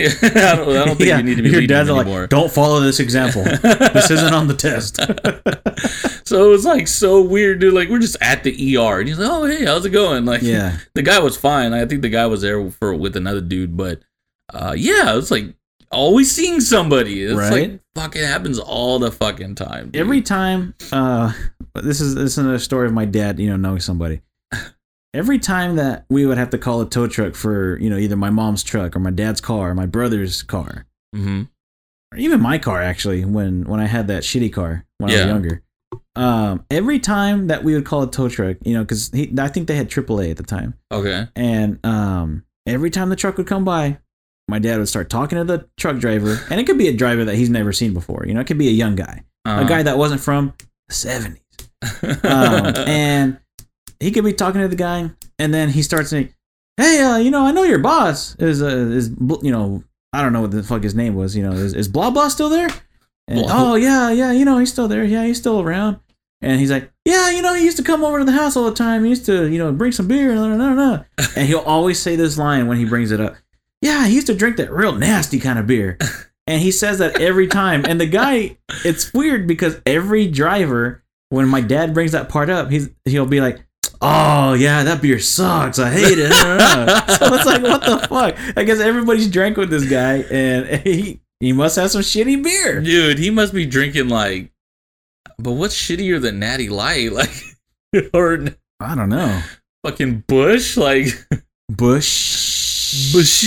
I 0.00 0.56
don't, 0.56 0.68
I 0.76 0.84
don't 0.84 0.96
think 0.96 1.00
you 1.00 1.22
need 1.22 1.36
to 1.36 1.42
be 1.42 1.50
your 1.50 1.66
dad's 1.68 1.88
him 1.88 1.96
like, 1.96 2.28
don't 2.28 2.50
follow 2.50 2.80
this 2.80 2.98
example. 2.98 3.44
this 3.44 4.10
isn't 4.10 4.34
on 4.34 4.48
the 4.48 4.54
test. 4.54 4.96
so 6.26 6.46
it 6.46 6.48
was 6.48 6.64
like 6.64 6.88
so 6.88 7.22
weird, 7.22 7.60
dude. 7.60 7.74
Like 7.74 7.88
we're 7.88 8.00
just 8.00 8.16
at 8.20 8.42
the 8.42 8.76
ER, 8.76 8.98
and 8.98 9.08
he's 9.08 9.20
like, 9.20 9.30
"Oh, 9.30 9.44
hey, 9.44 9.66
how's 9.66 9.84
it 9.84 9.90
going?" 9.90 10.24
Like, 10.24 10.42
yeah. 10.42 10.78
the 10.94 11.02
guy 11.02 11.20
was 11.20 11.36
fine. 11.36 11.72
I 11.72 11.86
think 11.86 12.02
the 12.02 12.08
guy 12.08 12.26
was 12.26 12.40
there 12.40 12.70
for 12.72 12.92
with 12.92 13.14
another 13.14 13.40
dude, 13.40 13.76
but 13.76 14.02
uh, 14.52 14.74
yeah, 14.76 15.16
it's 15.16 15.30
like 15.30 15.54
always 15.90 16.30
seeing 16.30 16.60
somebody. 16.60 17.22
It's 17.24 17.34
Right. 17.34 17.70
like 17.72 17.80
fucking 17.94 18.22
happens 18.22 18.58
all 18.58 18.98
the 18.98 19.10
fucking 19.10 19.54
time. 19.56 19.90
dude. 19.90 19.96
Every 20.00 20.22
time, 20.22 20.74
uh, 20.92 21.32
this 21.74 22.00
is 22.00 22.14
this 22.14 22.32
is 22.32 22.38
another 22.38 22.58
story 22.58 22.86
of 22.86 22.92
my 22.92 23.04
dad, 23.04 23.38
you 23.38 23.48
know, 23.50 23.56
knowing 23.56 23.80
somebody. 23.80 24.20
Every 25.12 25.40
time 25.40 25.74
that 25.76 26.04
we 26.08 26.24
would 26.24 26.38
have 26.38 26.50
to 26.50 26.58
call 26.58 26.80
a 26.80 26.88
tow 26.88 27.08
truck 27.08 27.34
for, 27.34 27.76
you 27.80 27.90
know, 27.90 27.96
either 27.96 28.14
my 28.16 28.30
mom's 28.30 28.62
truck 28.62 28.94
or 28.94 29.00
my 29.00 29.10
dad's 29.10 29.40
car 29.40 29.70
or 29.70 29.74
my 29.74 29.86
brother's 29.86 30.44
car, 30.44 30.86
Mhm. 31.16 31.48
or 32.12 32.18
even 32.18 32.40
my 32.40 32.58
car 32.58 32.80
actually, 32.80 33.24
when 33.24 33.64
when 33.64 33.80
I 33.80 33.86
had 33.86 34.06
that 34.06 34.22
shitty 34.22 34.52
car 34.52 34.84
when 34.98 35.10
I 35.10 35.14
was 35.14 35.24
younger. 35.26 35.62
Um, 36.14 36.64
every 36.70 37.00
time 37.00 37.48
that 37.48 37.64
we 37.64 37.74
would 37.74 37.84
call 37.84 38.02
a 38.02 38.10
tow 38.10 38.28
truck, 38.28 38.58
you 38.64 38.74
know, 38.74 38.82
because 38.84 39.10
I 39.38 39.48
think 39.48 39.66
they 39.66 39.74
had 39.76 39.88
AAA 39.90 40.30
at 40.30 40.36
the 40.36 40.42
time, 40.44 40.74
Okay. 40.92 41.26
and 41.34 41.84
um, 41.84 42.44
every 42.66 42.90
time 42.90 43.08
the 43.08 43.16
truck 43.16 43.36
would 43.36 43.46
come 43.48 43.64
by, 43.64 43.98
my 44.48 44.58
dad 44.58 44.78
would 44.78 44.88
start 44.88 45.10
talking 45.10 45.38
to 45.38 45.44
the 45.44 45.68
truck 45.76 45.98
driver, 45.98 46.38
and 46.50 46.60
it 46.60 46.66
could 46.66 46.78
be 46.78 46.88
a 46.88 46.92
driver 46.96 47.24
that 47.24 47.36
he's 47.36 47.50
never 47.50 47.72
seen 47.72 47.94
before. 47.94 48.24
You 48.26 48.34
know, 48.34 48.40
it 48.40 48.46
could 48.46 48.58
be 48.58 48.68
a 48.68 48.72
young 48.72 48.96
guy, 48.96 49.24
Uh-huh. 49.44 49.62
a 49.64 49.68
guy 49.68 49.82
that 49.82 49.96
wasn't 49.98 50.20
from 50.20 50.54
the 50.88 50.94
seventies, 50.94 51.42
um, 52.24 52.74
and 52.86 53.38
he 54.00 54.10
could 54.10 54.24
be 54.24 54.32
talking 54.32 54.60
to 54.60 54.68
the 54.68 54.76
guy, 54.76 55.10
and 55.38 55.54
then 55.54 55.68
he 55.70 55.82
starts 55.82 56.10
saying, 56.10 56.30
"Hey, 56.76 57.00
uh, 57.02 57.16
you 57.18 57.30
know, 57.30 57.44
I 57.46 57.52
know 57.52 57.62
your 57.64 57.78
boss 57.78 58.34
is 58.36 58.62
uh, 58.62 58.66
is 58.66 59.10
you 59.42 59.50
know, 59.52 59.84
I 60.12 60.22
don't 60.22 60.32
know 60.32 60.40
what 60.40 60.50
the 60.50 60.62
fuck 60.62 60.82
his 60.82 60.94
name 60.94 61.14
was. 61.14 61.36
You 61.36 61.42
know, 61.44 61.52
is 61.52 61.74
is 61.74 61.88
blah 61.88 62.10
blah 62.10 62.28
still 62.28 62.48
there? 62.48 62.68
And, 63.28 63.42
Blah. 63.42 63.48
oh 63.52 63.74
yeah, 63.76 64.10
yeah, 64.10 64.32
you 64.32 64.44
know, 64.44 64.58
he's 64.58 64.72
still 64.72 64.88
there. 64.88 65.04
Yeah, 65.04 65.24
he's 65.24 65.38
still 65.38 65.60
around." 65.60 66.00
And 66.42 66.58
he's 66.58 66.70
like, 66.70 66.90
"Yeah, 67.04 67.30
you 67.30 67.42
know, 67.42 67.54
he 67.54 67.64
used 67.64 67.76
to 67.76 67.82
come 67.84 68.02
over 68.02 68.18
to 68.18 68.24
the 68.24 68.32
house 68.32 68.56
all 68.56 68.64
the 68.64 68.74
time. 68.74 69.04
He 69.04 69.10
used 69.10 69.26
to, 69.26 69.46
you 69.46 69.58
know, 69.58 69.70
bring 69.72 69.92
some 69.92 70.08
beer 70.08 70.30
and 70.32 70.40
no, 70.40 70.56
no, 70.56 70.74
no." 70.74 71.04
And 71.36 71.46
he'll 71.46 71.58
always 71.60 72.00
say 72.00 72.16
this 72.16 72.36
line 72.38 72.66
when 72.66 72.78
he 72.78 72.86
brings 72.86 73.12
it 73.12 73.20
up. 73.20 73.36
Yeah, 73.82 74.06
he 74.06 74.14
used 74.14 74.26
to 74.26 74.34
drink 74.34 74.56
that 74.58 74.70
real 74.70 74.94
nasty 74.94 75.38
kind 75.38 75.58
of 75.58 75.66
beer. 75.66 75.98
And 76.46 76.60
he 76.60 76.72
says 76.72 76.98
that 76.98 77.20
every 77.20 77.46
time. 77.46 77.84
And 77.86 78.00
the 78.00 78.06
guy, 78.06 78.58
it's 78.84 79.14
weird 79.14 79.46
because 79.46 79.80
every 79.86 80.26
driver, 80.26 81.04
when 81.28 81.46
my 81.46 81.60
dad 81.60 81.94
brings 81.94 82.10
that 82.10 82.28
part 82.28 82.50
up, 82.50 82.72
he's 82.72 82.90
he'll 83.04 83.24
be 83.24 83.40
like, 83.40 83.64
"Oh 84.00 84.54
yeah, 84.54 84.82
that 84.82 85.00
beer 85.00 85.20
sucks. 85.20 85.78
I 85.78 85.90
hate 85.90 86.18
it." 86.18 86.32
so 87.18 87.34
it's 87.34 87.46
like, 87.46 87.62
what 87.62 87.82
the 87.82 88.04
fuck? 88.08 88.56
I 88.56 88.64
guess 88.64 88.80
everybody's 88.80 89.30
drank 89.30 89.58
with 89.58 89.70
this 89.70 89.88
guy, 89.88 90.22
and 90.28 90.80
he 90.84 91.20
he 91.38 91.52
must 91.52 91.76
have 91.76 91.92
some 91.92 92.00
shitty 92.00 92.42
beer. 92.42 92.80
Dude, 92.80 93.20
he 93.20 93.30
must 93.30 93.54
be 93.54 93.64
drinking 93.64 94.08
like. 94.08 94.50
But 95.38 95.52
what's 95.52 95.76
shittier 95.76 96.20
than 96.20 96.40
Natty 96.40 96.68
Light? 96.68 97.12
Like, 97.12 98.10
or 98.12 98.44
I 98.80 98.94
don't 98.96 99.08
know. 99.10 99.40
fucking 99.84 100.24
Busch? 100.26 100.76
Like, 100.76 101.08
Busch. 101.68 102.69
Busch. 103.12 103.42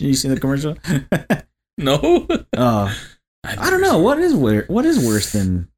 You 0.00 0.14
seen 0.14 0.30
the 0.34 0.40
commercial? 0.40 0.76
no. 1.78 2.26
uh, 2.56 2.94
I 3.44 3.70
don't 3.70 3.80
know 3.80 3.98
what 3.98 4.18
is 4.18 4.34
wor- 4.34 4.64
what 4.68 4.84
is 4.84 5.04
worse 5.04 5.32
than. 5.32 5.68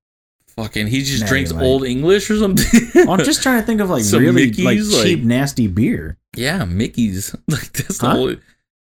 Fucking, 0.57 0.87
he 0.87 1.03
just 1.03 1.23
Natty 1.23 1.31
drinks 1.31 1.53
Light. 1.53 1.65
old 1.65 1.85
English 1.85 2.31
or 2.31 2.37
something. 2.39 2.81
I'm 3.09 3.25
just 3.25 3.43
trying 3.43 3.61
to 3.61 3.67
think 3.67 3.81
of 3.81 3.91
like 3.91 4.05
Some 4.05 4.21
really 4.21 4.47
Mickey's, 4.47 4.65
like 4.65 4.79
like- 4.99 5.03
cheap 5.05 5.25
nasty 5.25 5.67
beer. 5.67 6.17
Yeah, 6.37 6.65
Mickey's. 6.65 7.35
Like 7.49 7.73
that's 7.73 7.99
the 7.99 8.09
whole 8.11 8.35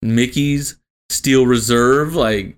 Mickey's 0.03 0.77
Steel 1.09 1.47
Reserve. 1.47 2.15
Like 2.15 2.57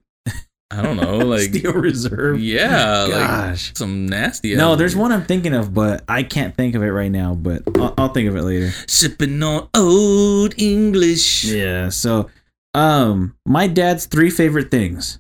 I 0.78 0.82
don't 0.82 0.98
know. 0.98 1.20
Like 1.26 1.42
Steel 1.50 1.74
Reserve. 1.74 2.40
yeah, 2.40 3.02
like 3.04 3.12
Gosh. 3.12 3.72
some 3.76 4.06
nasty. 4.08 4.56
No, 4.56 4.76
there's 4.76 4.94
beer. 4.94 5.02
one 5.02 5.12
I'm 5.12 5.24
thinking 5.26 5.54
of, 5.54 5.74
but 5.74 6.04
I 6.08 6.24
can't 6.24 6.56
think 6.56 6.76
of 6.76 6.84
it 6.84 6.92
right 6.92 7.12
now. 7.12 7.34
But 7.34 7.64
I'll, 7.78 7.94
I'll 7.98 8.10
think 8.10 8.30
of 8.30 8.36
it 8.36 8.44
later. 8.44 8.72
sipping 8.88 9.42
on 9.44 9.70
old 9.74 10.54
English. 10.62 11.46
Yeah. 11.46 11.90
So, 11.90 12.30
um, 12.74 13.36
my 13.46 13.68
dad's 13.68 14.06
three 14.06 14.30
favorite 14.30 14.70
things: 14.72 15.20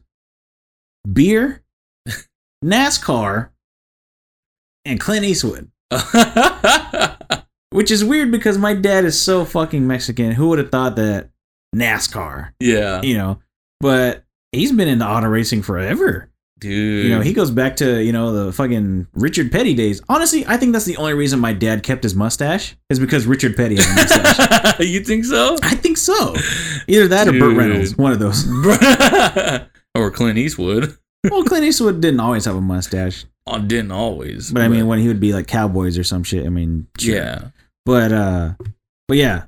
beer, 1.11 1.63
NASCAR, 2.63 3.49
and 4.85 4.99
Clint 4.99 5.25
Eastwood. 5.25 5.71
Which 7.71 7.91
is 7.91 8.03
weird 8.05 8.31
because 8.31 8.57
my 8.57 8.73
dad 8.73 9.05
is 9.05 9.19
so 9.19 9.43
fucking 9.43 9.85
Mexican. 9.85 10.31
Who 10.31 10.49
would 10.49 10.59
have 10.59 10.71
thought 10.71 10.95
that 10.95 11.29
NASCAR? 11.75 12.51
yeah, 12.59 13.01
You 13.01 13.17
know, 13.17 13.39
but 13.81 14.23
he's 14.55 14.71
been 14.71 14.87
into 14.87 15.05
auto 15.05 15.27
racing 15.27 15.61
forever. 15.61 16.29
dude. 16.59 17.05
You 17.05 17.11
know, 17.15 17.21
he 17.21 17.33
goes 17.33 17.51
back 17.51 17.75
to, 17.77 18.01
you 18.03 18.11
know, 18.13 18.31
the 18.45 18.53
fucking 18.53 19.07
Richard 19.13 19.51
Petty 19.51 19.73
days. 19.73 20.01
Honestly, 20.09 20.45
I 20.47 20.57
think 20.57 20.73
that's 20.73 20.85
the 20.85 20.97
only 20.97 21.13
reason 21.13 21.39
my 21.39 21.53
dad 21.53 21.83
kept 21.83 22.03
his 22.03 22.15
mustache 22.15 22.75
is 22.89 22.99
because 22.99 23.27
Richard 23.27 23.55
Petty 23.55 23.75
had 23.75 23.85
a 23.85 23.95
mustache. 23.95 24.79
you 24.79 25.01
think 25.01 25.25
so? 25.25 25.57
I 25.61 25.75
think 25.75 25.97
so. 25.97 26.35
Either 26.87 27.07
that 27.09 27.27
or 27.27 27.33
Burt 27.33 27.57
Reynolds, 27.57 27.97
one 27.97 28.11
of 28.13 28.19
those. 28.19 28.45
or 29.95 30.11
Clint 30.11 30.37
Eastwood. 30.37 30.97
Well, 31.29 31.43
Clint 31.43 31.65
Eastwood 31.65 32.01
didn't 32.01 32.19
always 32.19 32.45
have 32.45 32.55
a 32.55 32.61
mustache, 32.61 33.25
Oh, 33.47 33.59
didn't 33.59 33.91
always. 33.91 34.51
but 34.51 34.61
I 34.61 34.67
mean, 34.67 34.87
when 34.87 34.99
he 34.99 35.07
would 35.07 35.19
be 35.19 35.33
like 35.33 35.47
cowboys 35.47 35.97
or 35.97 36.03
some 36.03 36.23
shit, 36.23 36.45
I 36.45 36.49
mean, 36.49 36.87
sure. 36.99 37.15
yeah. 37.15 37.47
But 37.85 38.11
uh, 38.11 38.53
but 39.07 39.17
yeah, 39.17 39.43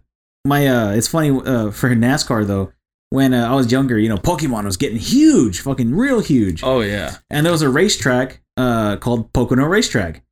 my 0.46 0.68
uh, 0.68 0.92
it's 0.92 1.08
funny 1.08 1.30
uh 1.32 1.72
for 1.72 1.90
NASCAR 1.90 2.46
though. 2.46 2.72
When 3.10 3.34
uh, 3.34 3.50
I 3.50 3.56
was 3.56 3.72
younger, 3.72 3.98
you 3.98 4.10
know, 4.10 4.18
Pokemon 4.18 4.66
was 4.66 4.76
getting 4.76 4.98
huge, 4.98 5.62
fucking 5.62 5.96
real 5.96 6.20
huge. 6.20 6.62
Oh 6.64 6.82
yeah. 6.82 7.18
and 7.30 7.46
there 7.46 7.54
was 7.54 7.62
a 7.62 7.70
racetrack 7.70 8.42
uh, 8.58 8.98
called 8.98 9.32
Pocono 9.34 9.66
Racetrack. 9.66 10.24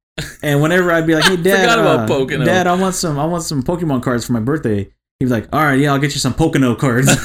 And 0.41 0.61
whenever 0.61 0.91
I'd 0.91 1.07
be 1.07 1.15
like, 1.15 1.23
"Hey, 1.30 1.38
Dad, 1.38 1.78
uh. 1.78 2.05
Dad, 2.05 2.67
I 2.67 2.76
want 2.76 2.95
some, 2.95 3.19
I 3.19 3.26
want 3.26 3.43
some 3.43 3.63
Pokemon 3.63 4.01
cards 4.03 4.26
for 4.26 4.34
my 4.34 4.39
birthday," 4.39 4.91
he'd 5.19 5.26
be 5.26 5.28
like, 5.28 5.47
"All 5.53 5.61
right, 5.63 5.80
yeah, 5.80 5.93
I'll 5.93 5.99
get 5.99 6.13
you 6.13 6.19
some 6.19 6.34
Pocono 6.34 6.76
cards." 6.76 7.07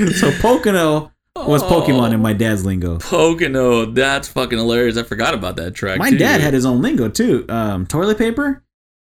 so 0.18 0.30
Pocono 0.40 1.12
was 1.36 1.62
Pokemon 1.62 2.12
in 2.12 2.20
my 2.20 2.32
dad's 2.32 2.64
lingo. 2.64 2.98
Pocono. 2.98 3.86
That's 3.86 4.28
fucking 4.28 4.58
hilarious. 4.58 4.96
I 4.96 5.02
forgot 5.02 5.34
about 5.34 5.56
that 5.56 5.74
track. 5.74 5.98
My 5.98 6.10
too. 6.10 6.18
dad 6.18 6.40
had 6.40 6.54
his 6.54 6.64
own 6.64 6.80
lingo 6.82 7.08
too. 7.08 7.44
Um, 7.48 7.86
toilet 7.86 8.18
paper. 8.18 8.64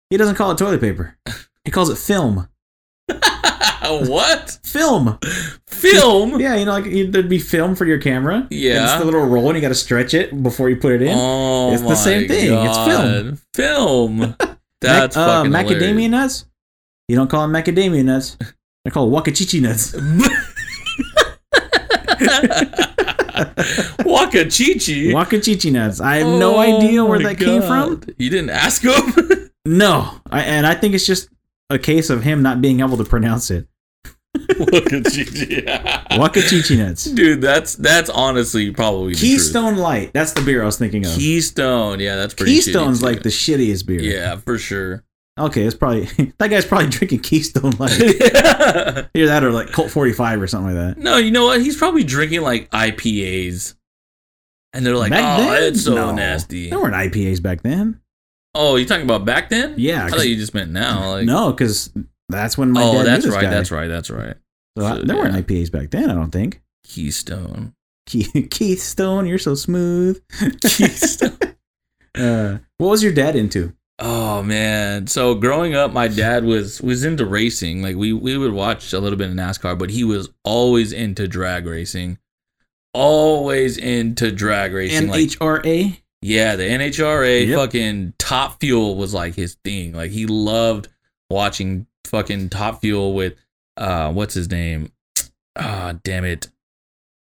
He 0.10 0.18
doesn't 0.18 0.36
call 0.36 0.52
it 0.52 0.58
toilet 0.58 0.82
paper. 0.82 1.18
He 1.64 1.72
calls 1.72 1.90
it 1.90 1.98
film. 1.98 2.48
what 4.10 4.58
Film. 4.64 5.18
film? 5.68 6.40
Yeah, 6.40 6.56
you 6.56 6.66
know, 6.66 6.72
like 6.72 6.86
you- 6.86 7.10
there'd 7.12 7.30
be 7.30 7.40
film 7.40 7.76
for 7.76 7.86
your 7.86 8.00
camera. 8.00 8.48
Yeah. 8.50 8.84
it's 8.84 9.00
the 9.00 9.06
little 9.06 9.26
roll, 9.26 9.48
and 9.50 9.56
you 9.56 9.62
got 9.62 9.70
to 9.70 9.76
stretch 9.76 10.14
it 10.14 10.42
before 10.44 10.70
you 10.70 10.76
put 10.78 10.94
it 10.94 11.02
in. 11.04 11.16
Oh, 11.18 11.72
It's 11.74 11.82
the 11.82 11.96
same 11.96 12.28
thing. 12.28 12.52
It's 12.54 12.78
film. 12.86 13.40
Film. 13.54 14.36
That's 14.82 15.16
Mac- 15.16 15.26
uh, 15.28 15.44
fucking 15.44 15.52
macadamia 15.52 15.80
hilarious. 15.80 16.12
nuts. 16.12 16.46
You 17.08 17.16
don't 17.16 17.30
call 17.30 17.48
them 17.48 17.54
macadamia 17.54 18.04
nuts. 18.04 18.38
They're 18.84 18.92
called 18.92 19.12
wakachichi 19.14 19.62
nuts. 19.62 19.94
Wakachichi. 24.06 25.12
Wakachichi 25.14 25.72
nuts. 25.72 26.00
I 26.02 26.18
have 26.18 26.28
no 26.28 26.56
Oh 26.56 26.60
idea 26.60 27.04
where 27.04 27.20
that 27.20 27.38
came 27.38 27.62
from. 27.62 28.02
You 28.18 28.30
didn't 28.30 28.50
ask 28.52 28.84
him? 28.84 29.50
No, 29.66 30.22
I, 30.30 30.42
and 30.44 30.68
I 30.68 30.76
think 30.76 30.94
it's 30.94 31.06
just 31.08 31.30
a 31.70 31.80
case 31.80 32.10
of 32.10 32.24
him 32.24 32.42
not 32.42 32.62
being 32.62 32.80
able 32.80 32.98
to 32.98 33.04
pronounce 33.06 33.50
it. 33.52 33.68
Wakachichi 36.12 36.78
nuts. 36.78 37.06
Dude, 37.06 37.42
that's 37.42 37.76
that's 37.76 38.10
honestly 38.10 38.72
probably 38.72 39.14
the 39.14 39.20
truth. 39.20 39.32
Keystone 39.32 39.78
Light. 39.78 40.12
That's 40.14 40.34
the 40.34 40.42
beer 40.42 40.62
I 40.62 40.66
was 40.66 40.78
thinking 40.78 41.06
of. 41.06 41.14
Keystone, 41.14 42.00
yeah, 42.00 42.16
that's 42.16 42.34
pretty. 42.34 42.54
Keystone's 42.54 43.02
like 43.02 43.24
the 43.24 43.30
shittiest 43.30 43.86
beer. 43.86 44.02
yeah, 44.02 44.36
for 44.38 44.58
sure. 44.58 45.04
Okay, 45.38 45.64
it's 45.64 45.76
probably 45.76 46.06
that 46.38 46.50
guy's 46.50 46.66
probably 46.66 46.90
drinking 46.90 47.20
Keystone 47.20 47.72
Light. 47.80 47.98
no, 48.00 49.06
Either 49.14 49.28
that 49.28 49.44
or 49.44 49.52
like 49.52 49.72
Colt 49.72 49.92
45 49.92 50.42
or 50.42 50.48
something 50.48 50.76
like 50.76 50.96
that. 50.96 51.02
No, 51.02 51.18
you 51.18 51.32
know 51.32 51.46
what? 51.46 51.62
He's 51.62 51.78
probably 51.78 52.04
drinking 52.04 52.42
like 52.42 52.70
IPAs, 52.72 53.76
and 54.74 54.86
they're 54.86 54.96
like, 54.98 55.12
Back 55.12 55.40
"Oh, 55.40 55.52
then? 55.52 55.64
it's 55.64 55.84
so 55.84 55.94
No. 55.96 56.12
nasty." 56.14 56.70
There 56.70 56.80
weren't 56.80 56.96
IPAs 56.96 57.42
back 57.42 57.64
then. 57.64 58.00
Oh, 58.56 58.76
you 58.78 58.86
talking 58.86 59.04
about 59.04 59.26
back 59.26 59.50
then? 59.50 59.76
Yeah, 59.78 60.06
I 60.06 60.10
thought 60.10 60.28
you 60.28 60.36
just 60.36 60.54
meant 60.54 60.72
now. 60.72 61.12
Like, 61.12 61.26
no, 61.26 61.52
because 61.52 61.92
that's 62.30 62.58
when 62.58 62.72
my 62.72 62.82
oh, 62.84 62.94
dad 62.94 62.98
knew 63.00 63.04
that's 63.06 63.26
this 63.26 63.34
right. 63.34 63.42
guy. 63.44 63.50
That's 63.50 63.72
right. 63.72 63.88
That's 63.88 64.10
right. 64.10 64.36
So 64.78 64.86
I- 64.86 64.96
So, 64.98 65.02
there 65.04 65.16
weren't. 65.16 65.36
IPAs 65.36 65.72
back 65.72 65.92
then. 65.92 66.10
I 66.10 66.14
don't 66.14 66.32
think. 66.32 66.62
Keystone. 66.84 67.74
Keith, 68.06 68.32
Keith 68.52 68.82
Stone, 68.82 69.26
you're 69.28 69.38
so 69.38 69.56
smooth. 69.56 70.22
Keystone. 70.62 71.38
Uh, 72.18 72.60
what 72.78 72.92
was 72.92 73.04
your 73.04 73.12
dad 73.12 73.36
into? 73.36 73.74
Oh 74.00 74.42
man. 74.42 75.06
So 75.08 75.36
growing 75.36 75.76
up 75.76 75.92
my 75.92 76.08
dad 76.08 76.46
was 76.46 76.82
was 76.82 77.04
into 77.04 77.26
racing. 77.26 77.82
Like 77.82 77.98
we 77.98 78.14
we 78.14 78.38
would 78.38 78.54
watch 78.54 78.94
a 78.94 79.00
little 79.00 79.18
bit 79.18 79.30
of 79.30 79.36
NASCAR, 79.36 79.78
but 79.78 79.90
he 79.90 80.06
was 80.06 80.30
always 80.46 80.94
into 80.94 81.28
drag 81.28 81.66
racing. 81.66 82.18
Always 82.94 83.78
into 83.78 84.32
drag 84.32 84.72
racing. 84.74 85.10
like 85.10 85.26
NHRA. 85.26 86.00
Yeah, 86.28 86.56
the 86.56 86.64
NHRA 86.64 87.48
Yep. 87.48 87.58
fucking 87.60 88.14
Top 88.18 88.60
Fuel 88.60 88.96
was 88.96 89.14
like 89.14 89.36
his 89.36 89.56
thing. 89.64 89.94
Like 89.94 90.10
he 90.12 90.26
loved 90.26 90.88
watching 91.30 91.86
fucking 92.08 92.50
Top 92.50 92.82
Fuel 92.82 93.14
with 93.14 93.36
uh 93.78 94.12
what's 94.12 94.34
his 94.34 94.50
name? 94.50 94.92
Ah, 95.56 95.94
damn 96.04 96.26
it. 96.26 96.50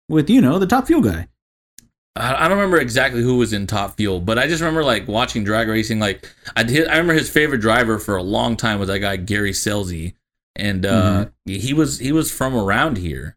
with 0.08 0.30
you 0.30 0.39
know 0.39 0.58
the 0.58 0.68
top 0.68 0.88
fuel 0.88 1.01
guy. 1.01 1.28
I 2.16 2.45
I 2.45 2.47
don't 2.47 2.58
remember 2.58 2.78
exactly 2.78 3.22
who 3.22 3.36
was 3.38 3.51
in 3.51 3.68
Top 3.68 3.97
Fuel, 3.97 4.22
but 4.22 4.39
I 4.39 4.47
just 4.47 4.62
remember 4.62 4.84
like 4.86 5.08
watching 5.08 5.43
drag 5.43 5.68
racing. 5.68 5.99
Like 5.99 6.30
I 6.56 6.64
did, 6.64 6.88
I 6.88 6.91
remember 6.93 7.14
his 7.14 7.30
favorite 7.30 7.60
driver 7.62 7.99
for 7.99 8.16
a 8.16 8.24
long 8.24 8.56
time 8.56 8.80
was 8.80 8.88
that 8.88 8.99
guy 8.99 9.18
Gary 9.18 9.51
Scelzi, 9.51 10.14
and 10.56 10.86
uh, 10.86 11.26
he 11.45 11.74
was 11.74 11.99
he 11.99 12.12
was 12.14 12.32
from 12.32 12.56
around 12.56 12.97
here, 12.97 13.36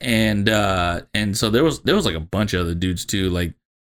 and 0.00 0.48
uh, 0.48 1.02
and 1.12 1.36
so 1.36 1.50
there 1.50 1.64
was 1.64 1.80
there 1.82 1.94
was 1.96 2.06
like 2.06 2.14
a 2.14 2.20
bunch 2.20 2.54
of 2.54 2.62
other 2.62 2.74
dudes 2.74 3.04
too, 3.04 3.28
like 3.30 3.52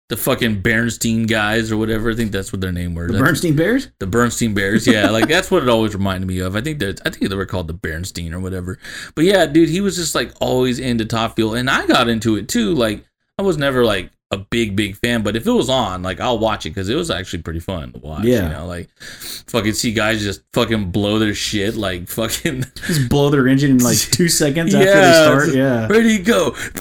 the 0.10 0.18
fucking 0.18 0.62
Bernstein 0.62 1.26
guys 1.26 1.72
or 1.72 1.78
whatever. 1.78 2.12
I 2.12 2.16
think 2.16 2.32
that's 2.32 2.52
what 2.54 2.62
their 2.62 2.72
name 2.72 2.94
were. 2.94 3.08
The 3.08 3.18
Bernstein 3.18 3.56
Bears. 3.56 3.90
the 4.00 4.08
Bernstein 4.08 4.54
Bears, 4.54 4.86
yeah, 4.86 5.10
like 5.12 5.28
that's 5.28 5.50
what 5.50 5.64
it 5.64 5.70
always 5.70 5.94
reminded 5.94 6.28
me 6.28 6.40
of. 6.40 6.56
I 6.56 6.62
think 6.62 6.80
that 6.80 7.02
I 7.06 7.10
think 7.10 7.30
they 7.30 7.36
were 7.36 7.46
called 7.46 7.68
the 7.68 7.74
Bernstein 7.74 8.34
or 8.34 8.40
whatever. 8.40 8.78
But 9.16 9.26
yeah, 9.26 9.46
dude, 9.46 9.70
he 9.70 9.82
was 9.82 9.96
just 9.96 10.16
like 10.16 10.32
always 10.40 10.80
into 10.80 11.06
Top 11.06 11.36
Fuel, 11.36 11.56
and 11.56 11.70
I 11.70 11.88
got 11.88 12.08
into 12.08 12.36
it 12.36 12.48
too. 12.48 12.74
Like 12.74 13.04
I 13.38 13.42
was 13.42 13.58
never 13.58 13.84
like 13.84 14.12
a 14.36 14.46
big 14.50 14.76
big 14.76 14.96
fan, 14.98 15.24
but 15.24 15.36
if 15.36 15.48
it 15.48 15.52
was 15.52 15.70
on, 15.70 16.04
like 16.04 16.20
I'll 16.20 16.38
watch 16.40 16.66
it 16.66 16.70
because 16.72 16.90
it 16.90 16.96
was 16.96 17.10
actually 17.10 17.42
pretty 17.44 17.60
fun 17.60 17.92
to 17.94 18.00
watch. 18.00 18.24
Yeah. 18.24 18.44
you 18.44 18.50
know, 18.50 18.66
like 18.68 18.90
fucking 19.48 19.74
see 19.74 19.94
guys 19.94 20.22
just 20.22 20.42
fucking 20.54 20.92
blow 20.92 21.18
their 21.20 21.34
shit, 21.34 21.76
like 21.76 22.08
fucking 22.10 22.66
Just 22.88 23.10
blow 23.10 23.30
their 23.30 23.48
engine 23.48 23.72
in 23.72 23.78
like 23.80 23.98
two 23.98 24.28
seconds 24.42 24.74
after 24.76 24.86
Yeah, 24.86 25.02
they 25.02 25.24
start. 25.24 25.54
Yeah. 25.56 25.88
ready 25.88 26.18
to 26.18 26.24
go, 26.24 26.50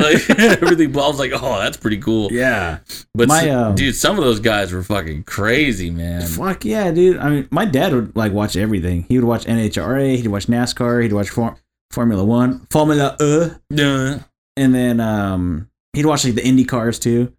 like 0.00 0.30
everything. 0.40 0.92
blows. 0.92 1.18
like, 1.18 1.32
oh, 1.34 1.58
that's 1.58 1.76
pretty 1.76 1.98
cool. 1.98 2.30
Yeah. 2.32 2.78
But 3.14 3.28
My, 3.28 3.48
um, 3.50 3.74
dude, 3.74 3.94
some 3.94 4.18
of 4.18 4.24
those 4.24 4.40
guys 4.40 4.72
were 4.72 4.82
fucking 4.82 5.24
crazy, 5.24 5.90
man. 5.90 6.26
Fuck 6.26 6.64
yeah, 6.64 6.90
dude. 6.90 7.18
I 7.18 7.28
mean, 7.30 7.48
my 7.50 7.64
dad 7.64 7.92
would 7.92 8.16
like 8.16 8.32
watch 8.32 8.56
everything. 8.56 9.04
He 9.08 9.18
would 9.18 9.26
watch 9.26 9.44
NHRA. 9.44 10.16
He'd 10.16 10.28
watch 10.28 10.46
NASCAR. 10.46 11.02
He'd 11.02 11.12
watch 11.12 11.30
For- 11.30 11.56
Formula 11.90 12.24
One, 12.24 12.66
Formula 12.70 13.16
Uh, 13.20 13.50
Yeah. 13.68 14.20
and 14.56 14.74
then 14.74 14.98
um, 14.98 15.68
he'd 15.92 16.06
watch 16.06 16.24
like 16.24 16.34
the 16.34 16.44
Indy 16.44 16.64
cars 16.64 16.98
too. 16.98 17.32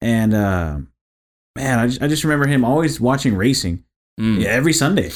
And 0.00 0.34
uh, 0.34 0.78
man, 1.56 1.78
I 1.78 1.86
just, 1.86 2.02
I 2.02 2.08
just 2.08 2.24
remember 2.24 2.46
him 2.46 2.64
always 2.64 3.00
watching 3.00 3.36
racing. 3.36 3.84
Mm. 4.20 4.42
Yeah, 4.42 4.50
every 4.50 4.72
Sunday. 4.72 5.10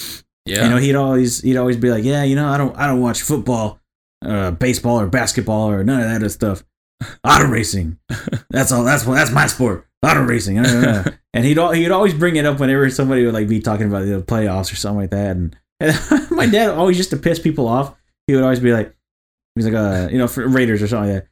Yeah. 0.45 0.65
You 0.65 0.71
know, 0.71 0.77
he'd 0.79 0.95
always 0.95 1.41
he'd 1.43 1.57
always 1.57 1.77
be 1.77 1.91
like, 1.91 2.05
yeah, 2.05 2.25
you 2.25 2.37
know, 2.37 2.49
I 2.49 2.57
don't 2.57 2.77
I 2.77 2.87
don't 2.87 3.01
watch 3.01 3.23
football, 3.23 3.81
uh, 4.25 4.51
baseball 4.53 5.01
or 5.01 5.07
basketball 5.07 5.71
or 5.71 5.85
none 5.85 6.01
of 6.01 6.09
that 6.09 6.17
other 6.17 6.29
stuff. 6.29 6.65
Auto 7.23 7.47
racing. 7.47 7.99
That's 8.51 8.73
all. 8.73 8.85
That's 8.85 9.07
what. 9.07 9.15
That's 9.15 9.31
my 9.31 9.47
sport. 9.47 9.87
Auto 10.03 10.23
racing. 10.23 10.59
And 11.35 11.45
he'd 11.45 11.59
he'd 11.77 11.91
always 11.91 12.15
bring 12.15 12.35
it 12.35 12.47
up 12.47 12.59
whenever 12.59 12.89
somebody 12.91 13.25
would 13.25 13.35
like 13.35 13.47
be 13.47 13.61
talking 13.61 13.87
about 13.87 14.07
the 14.07 14.23
playoffs 14.23 14.73
or 14.73 14.77
something 14.77 15.03
like 15.03 15.11
that. 15.11 15.37
And, 15.37 15.57
and 15.79 16.31
my 16.31 16.47
dad 16.47 16.71
always 16.71 16.97
just 16.97 17.11
to 17.11 17.17
piss 17.17 17.39
people 17.39 17.69
off, 17.69 17.95
he 18.27 18.35
would 18.35 18.43
always 18.43 18.59
be 18.59 18.73
like, 18.73 18.93
he's 19.55 19.67
like, 19.67 19.75
uh, 19.75 20.09
you 20.11 20.19
know, 20.19 20.27
for 20.27 20.49
Raiders 20.49 20.83
or 20.83 20.89
something 20.89 21.13
like 21.13 21.23
that. 21.23 21.31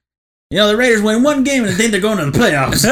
You 0.50 0.58
know, 0.58 0.68
the 0.68 0.76
Raiders 0.76 1.02
win 1.02 1.24
one 1.24 1.42
game 1.42 1.64
and 1.64 1.72
they 1.72 1.76
think 1.76 1.90
they're 1.90 2.00
going 2.00 2.18
to 2.18 2.30
the 2.30 2.38
playoffs. 2.38 2.84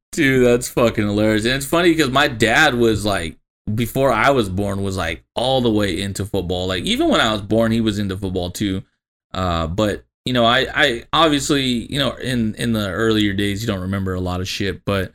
Dude, 0.12 0.46
that's 0.46 0.68
fucking 0.68 1.04
hilarious. 1.04 1.44
And 1.46 1.54
it's 1.54 1.64
funny 1.64 1.90
because 1.90 2.10
my 2.10 2.28
dad 2.28 2.74
was 2.74 3.06
like, 3.06 3.38
before 3.74 4.12
I 4.12 4.30
was 4.30 4.48
born, 4.48 4.82
was 4.82 4.96
like 4.96 5.24
all 5.34 5.60
the 5.62 5.70
way 5.70 6.00
into 6.02 6.26
football. 6.26 6.66
Like 6.66 6.84
even 6.84 7.08
when 7.08 7.20
I 7.20 7.32
was 7.32 7.40
born, 7.40 7.72
he 7.72 7.80
was 7.80 7.98
into 7.98 8.16
football 8.18 8.50
too. 8.50 8.82
Uh, 9.32 9.66
but 9.66 10.04
you 10.26 10.34
know, 10.34 10.44
I, 10.44 10.66
I 10.74 11.04
obviously, 11.12 11.90
you 11.90 11.98
know, 11.98 12.12
in 12.12 12.54
in 12.56 12.72
the 12.72 12.90
earlier 12.90 13.32
days, 13.32 13.62
you 13.62 13.66
don't 13.66 13.80
remember 13.80 14.12
a 14.12 14.20
lot 14.20 14.40
of 14.40 14.48
shit. 14.48 14.84
But 14.84 15.12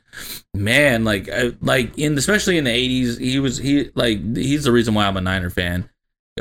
man, 0.53 1.03
like, 1.03 1.29
I, 1.29 1.53
like 1.61 1.97
in 1.97 2.17
especially 2.17 2.57
in 2.57 2.63
the 2.63 2.71
'80s, 2.71 3.19
he 3.19 3.39
was 3.39 3.57
he 3.57 3.91
like 3.93 4.35
he's 4.35 4.63
the 4.63 4.71
reason 4.71 4.93
why 4.95 5.05
I'm 5.05 5.17
a 5.17 5.21
Niner 5.21 5.51
fan. 5.51 5.89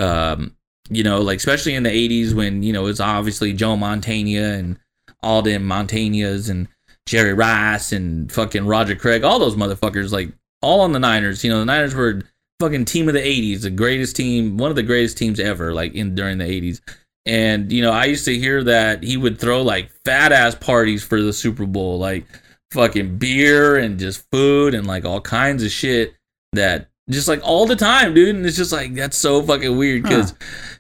Um, 0.01 0.57
you 0.91 1.03
know, 1.03 1.21
like 1.21 1.39
especially 1.39 1.75
in 1.75 1.83
the 1.83 1.91
'80s 1.91 2.35
when 2.35 2.63
you 2.63 2.73
know 2.73 2.87
it's 2.87 3.01
obviously 3.01 3.53
Joe 3.53 3.77
Montana 3.77 4.59
and 4.59 4.79
all 5.23 5.43
them 5.43 5.67
Montanas 5.67 6.51
and 6.51 6.69
Jerry 7.07 7.33
Rice 7.33 7.93
and 7.93 8.31
fucking 8.31 8.67
Roger 8.67 8.95
Craig, 8.95 9.25
all 9.25 9.39
those 9.39 9.57
motherfuckers, 9.57 10.13
like 10.13 10.31
all 10.63 10.81
on 10.81 10.93
the 10.93 10.99
Niners. 10.99 11.45
You 11.45 11.51
know, 11.51 11.59
the 11.59 11.65
Niners 11.65 11.95
were 11.95 12.23
fucking 12.61 12.85
team 12.85 13.09
of 13.09 13.15
the 13.15 13.21
'80s, 13.21 13.63
the 13.63 13.71
greatest 13.71 14.17
team, 14.17 14.57
one 14.57 14.71
of 14.71 14.77
the 14.77 14.83
greatest 14.83 15.19
teams 15.19 15.41
ever, 15.41 15.73
like 15.73 15.95
in 15.95 16.15
during 16.15 16.39
the 16.39 16.45
'80s. 16.45 16.81
And 17.27 17.73
you 17.73 17.83
know, 17.83 17.93
I 17.93 18.05
used 18.05 18.27
to 18.27 18.39
hear 18.39 18.63
that 18.65 19.03
he 19.03 19.17
would 19.17 19.39
throw 19.39 19.63
like 19.63 19.91
fat 20.05 20.33
ass 20.33 20.55
parties 20.55 21.03
for 21.03 21.21
the 21.21 21.33
Super 21.33 21.67
Bowl, 21.67 21.99
like 21.99 22.27
fucking 22.71 23.19
beer 23.19 23.77
and 23.77 23.99
just 23.99 24.29
food 24.31 24.75
and 24.75 24.87
like 24.87 25.05
all 25.05 25.21
kinds 25.21 25.63
of 25.63 25.71
shit 25.71 26.15
that 26.53 26.89
just 27.11 27.29
like 27.29 27.41
all 27.43 27.67
the 27.67 27.77
time, 27.77 28.15
dude. 28.15 28.35
And 28.35 28.47
it's 28.47 28.57
just 28.57 28.73
like 28.73 28.95
that's 28.95 29.17
so 29.17 29.43
fucking 29.43 29.77
weird 29.77 30.03
because 30.05 30.35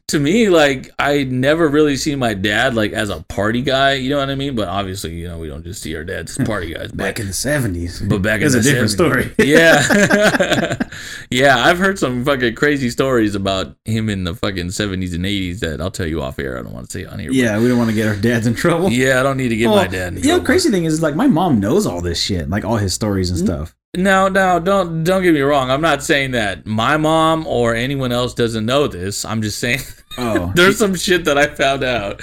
to 0.09 0.19
me, 0.21 0.49
like 0.49 0.91
I 0.99 1.25
never 1.25 1.69
really 1.69 1.97
see 1.97 2.15
my 2.15 2.33
dad 2.35 2.75
like 2.75 2.93
as 2.93 3.11
a 3.11 3.23
party 3.29 3.61
guy. 3.63 3.95
You 3.95 4.11
know 4.11 4.19
what 4.19 4.31
I 4.31 4.35
mean? 4.35 4.55
But 4.55 4.69
obviously, 4.69 5.15
you 5.15 5.29
know, 5.29 5.39
we 5.39 5.49
don't 5.49 5.65
just 5.65 5.83
see 5.83 5.95
our 5.97 6.05
dads 6.05 6.39
as 6.39 6.47
party 6.47 6.73
guys. 6.75 6.93
back 6.93 7.17
But 7.17 7.21
in 7.21 7.27
the 7.29 7.33
seventies, 7.35 8.01
but 8.01 8.23
back 8.23 8.41
in 8.41 8.47
it's 8.47 8.55
the 8.55 8.61
a 8.61 8.63
different 8.63 8.91
70s. 8.91 8.95
story. 8.95 9.35
yeah, 9.47 10.89
yeah. 11.31 11.59
I've 11.59 11.79
heard 11.79 11.99
some 11.99 12.25
fucking 12.25 12.55
crazy 12.55 12.91
stories 12.91 13.35
about 13.35 13.77
him 13.85 14.09
in 14.09 14.25
the 14.25 14.35
fucking 14.35 14.71
seventies 14.71 15.15
and 15.15 15.27
eighties 15.27 15.61
that 15.61 15.81
I'll 15.81 15.91
tell 15.91 16.07
you 16.07 16.23
off 16.23 16.39
air. 16.39 16.59
I 16.59 16.63
don't 16.63 16.73
want 16.73 16.89
to 16.89 16.99
say 16.99 17.05
on 17.05 17.19
here. 17.19 17.29
but- 17.31 17.37
Yeah, 17.37 17.59
we 17.61 17.69
don't 17.69 17.79
want 17.79 17.91
to 17.91 17.97
get 17.97 18.09
our 18.09 18.17
dads 18.17 18.47
in 18.47 18.55
trouble. 18.55 18.91
yeah. 18.91 19.21
I 19.21 19.23
don't 19.23 19.37
need 19.37 19.49
to 19.51 19.57
get 19.57 19.69
my 19.69 19.87
dad. 19.87 20.15
In 20.15 20.17
You 20.19 20.23
know, 20.23 20.29
trouble. 20.37 20.47
crazy 20.47 20.71
thing 20.71 20.85
is, 20.85 21.03
like, 21.03 21.15
my 21.17 21.27
mom 21.27 21.61
knows 21.61 21.87
all 21.87 22.01
this 22.01 22.21
shit, 22.21 22.49
like 22.49 22.65
all 22.65 22.77
his 22.77 22.95
stories 22.95 23.31
and 23.31 23.39
mm-hmm. 23.39 23.47
stuff. 23.47 23.75
No, 23.97 24.29
no, 24.29 24.59
don't 24.59 25.05
don't 25.05 25.23
get 25.23 25.35
me 25.35 25.41
wrong. 25.41 25.71
I'm 25.71 25.81
not 25.81 26.03
saying 26.03 26.33
that 26.33 26.67
my 26.67 26.97
mom 26.97 27.47
or 27.47 27.75
anyone 27.75 28.11
else 28.11 28.35
doesn't 28.35 28.67
know 28.67 28.89
this. 28.89 29.25
I'm 29.25 29.41
just 29.41 29.59
saying 29.61 29.81
Oh, 30.17 30.53
there's 30.57 30.79
some 30.79 30.95
shit 30.95 31.25
that 31.25 31.37
I 31.39 31.47
found 31.47 31.83
out 31.85 32.23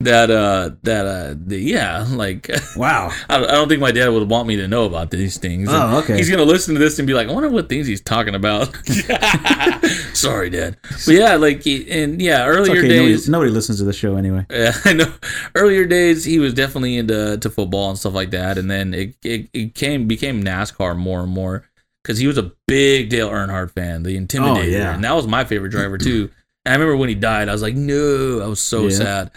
that 0.00 0.30
uh 0.30 0.70
that 0.82 1.06
uh 1.06 1.34
the, 1.36 1.58
yeah 1.58 2.06
like 2.10 2.50
wow. 2.76 3.10
I 3.28 3.38
don't, 3.38 3.50
I 3.50 3.52
don't 3.52 3.68
think 3.68 3.80
my 3.80 3.92
dad 3.92 4.08
would 4.08 4.28
want 4.28 4.48
me 4.48 4.56
to 4.56 4.68
know 4.68 4.84
about 4.84 5.10
these 5.10 5.38
things. 5.38 5.68
Oh, 5.70 5.98
okay. 5.98 6.16
He's 6.16 6.30
gonna 6.30 6.44
listen 6.44 6.74
to 6.74 6.80
this 6.80 6.98
and 6.98 7.06
be 7.06 7.14
like, 7.14 7.28
I 7.28 7.32
wonder 7.32 7.48
what 7.48 7.68
things 7.68 7.86
he's 7.86 8.00
talking 8.00 8.34
about. 8.34 8.74
Sorry, 10.14 10.50
Dad. 10.50 10.76
But 11.06 11.14
yeah, 11.14 11.36
like 11.36 11.66
and 11.66 12.20
yeah, 12.20 12.46
earlier 12.46 12.78
okay. 12.78 12.88
days. 12.88 13.28
Nobody, 13.28 13.32
nobody 13.32 13.50
listens 13.50 13.78
to 13.78 13.84
the 13.84 13.92
show 13.92 14.16
anyway. 14.16 14.46
Yeah, 14.50 14.72
I 14.84 14.92
know. 14.92 15.12
Earlier 15.54 15.84
days, 15.84 16.24
he 16.24 16.38
was 16.38 16.54
definitely 16.54 16.96
into 16.96 17.38
to 17.38 17.50
football 17.50 17.90
and 17.90 17.98
stuff 17.98 18.14
like 18.14 18.30
that, 18.30 18.58
and 18.58 18.70
then 18.70 18.94
it 18.94 19.14
it, 19.24 19.48
it 19.52 19.74
came 19.74 20.06
became 20.06 20.42
NASCAR 20.42 20.96
more 20.96 21.20
and 21.22 21.30
more 21.32 21.64
because 22.02 22.18
he 22.18 22.26
was 22.26 22.38
a 22.38 22.52
big 22.66 23.10
Dale 23.10 23.30
Earnhardt 23.30 23.70
fan, 23.72 24.02
the 24.02 24.18
Intimidator, 24.18 24.58
Oh, 24.58 24.62
yeah. 24.62 24.94
and 24.94 25.04
that 25.04 25.14
was 25.14 25.26
my 25.26 25.44
favorite 25.44 25.70
driver 25.70 25.98
too. 25.98 26.30
I 26.64 26.72
remember 26.72 26.96
when 26.96 27.08
he 27.08 27.14
died, 27.14 27.48
I 27.48 27.52
was 27.52 27.62
like, 27.62 27.74
no, 27.74 28.40
I 28.42 28.46
was 28.46 28.60
so 28.60 28.84
Yeah. 28.84 28.90
sad. 28.96 29.30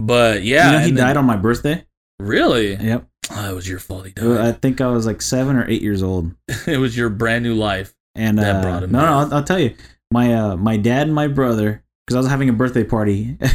But 0.00 0.42
yeah, 0.42 0.66
you 0.66 0.72
know, 0.72 0.84
he 0.84 0.90
then- 0.92 1.04
died 1.06 1.16
on 1.16 1.24
my 1.26 1.36
birthday. 1.36 1.84
Really? 2.18 2.74
Yep. 2.74 3.06
Oh, 3.30 3.50
it 3.50 3.54
was 3.54 3.68
your 3.68 3.78
fault. 3.78 4.06
He 4.06 4.12
I 4.20 4.52
think 4.52 4.80
I 4.80 4.88
was 4.88 5.06
like 5.06 5.22
seven 5.22 5.56
or 5.56 5.68
eight 5.68 5.80
years 5.82 6.02
old. 6.02 6.32
it 6.66 6.78
was 6.78 6.96
your 6.96 7.08
brand 7.08 7.44
new 7.44 7.54
life. 7.54 7.94
And 8.14 8.38
That 8.38 8.56
uh, 8.56 8.62
brought 8.62 8.78
no, 8.80 8.84
him 8.84 8.92
no, 8.92 9.00
down. 9.00 9.08
I'll, 9.08 9.34
I'll 9.34 9.44
tell 9.44 9.58
you, 9.58 9.74
my 10.10 10.34
uh, 10.34 10.56
my 10.56 10.76
dad 10.76 11.06
and 11.06 11.14
my 11.14 11.28
brother, 11.28 11.82
because 12.06 12.16
I 12.16 12.18
was 12.18 12.28
having 12.28 12.48
a 12.48 12.52
birthday 12.52 12.84
party. 12.84 13.38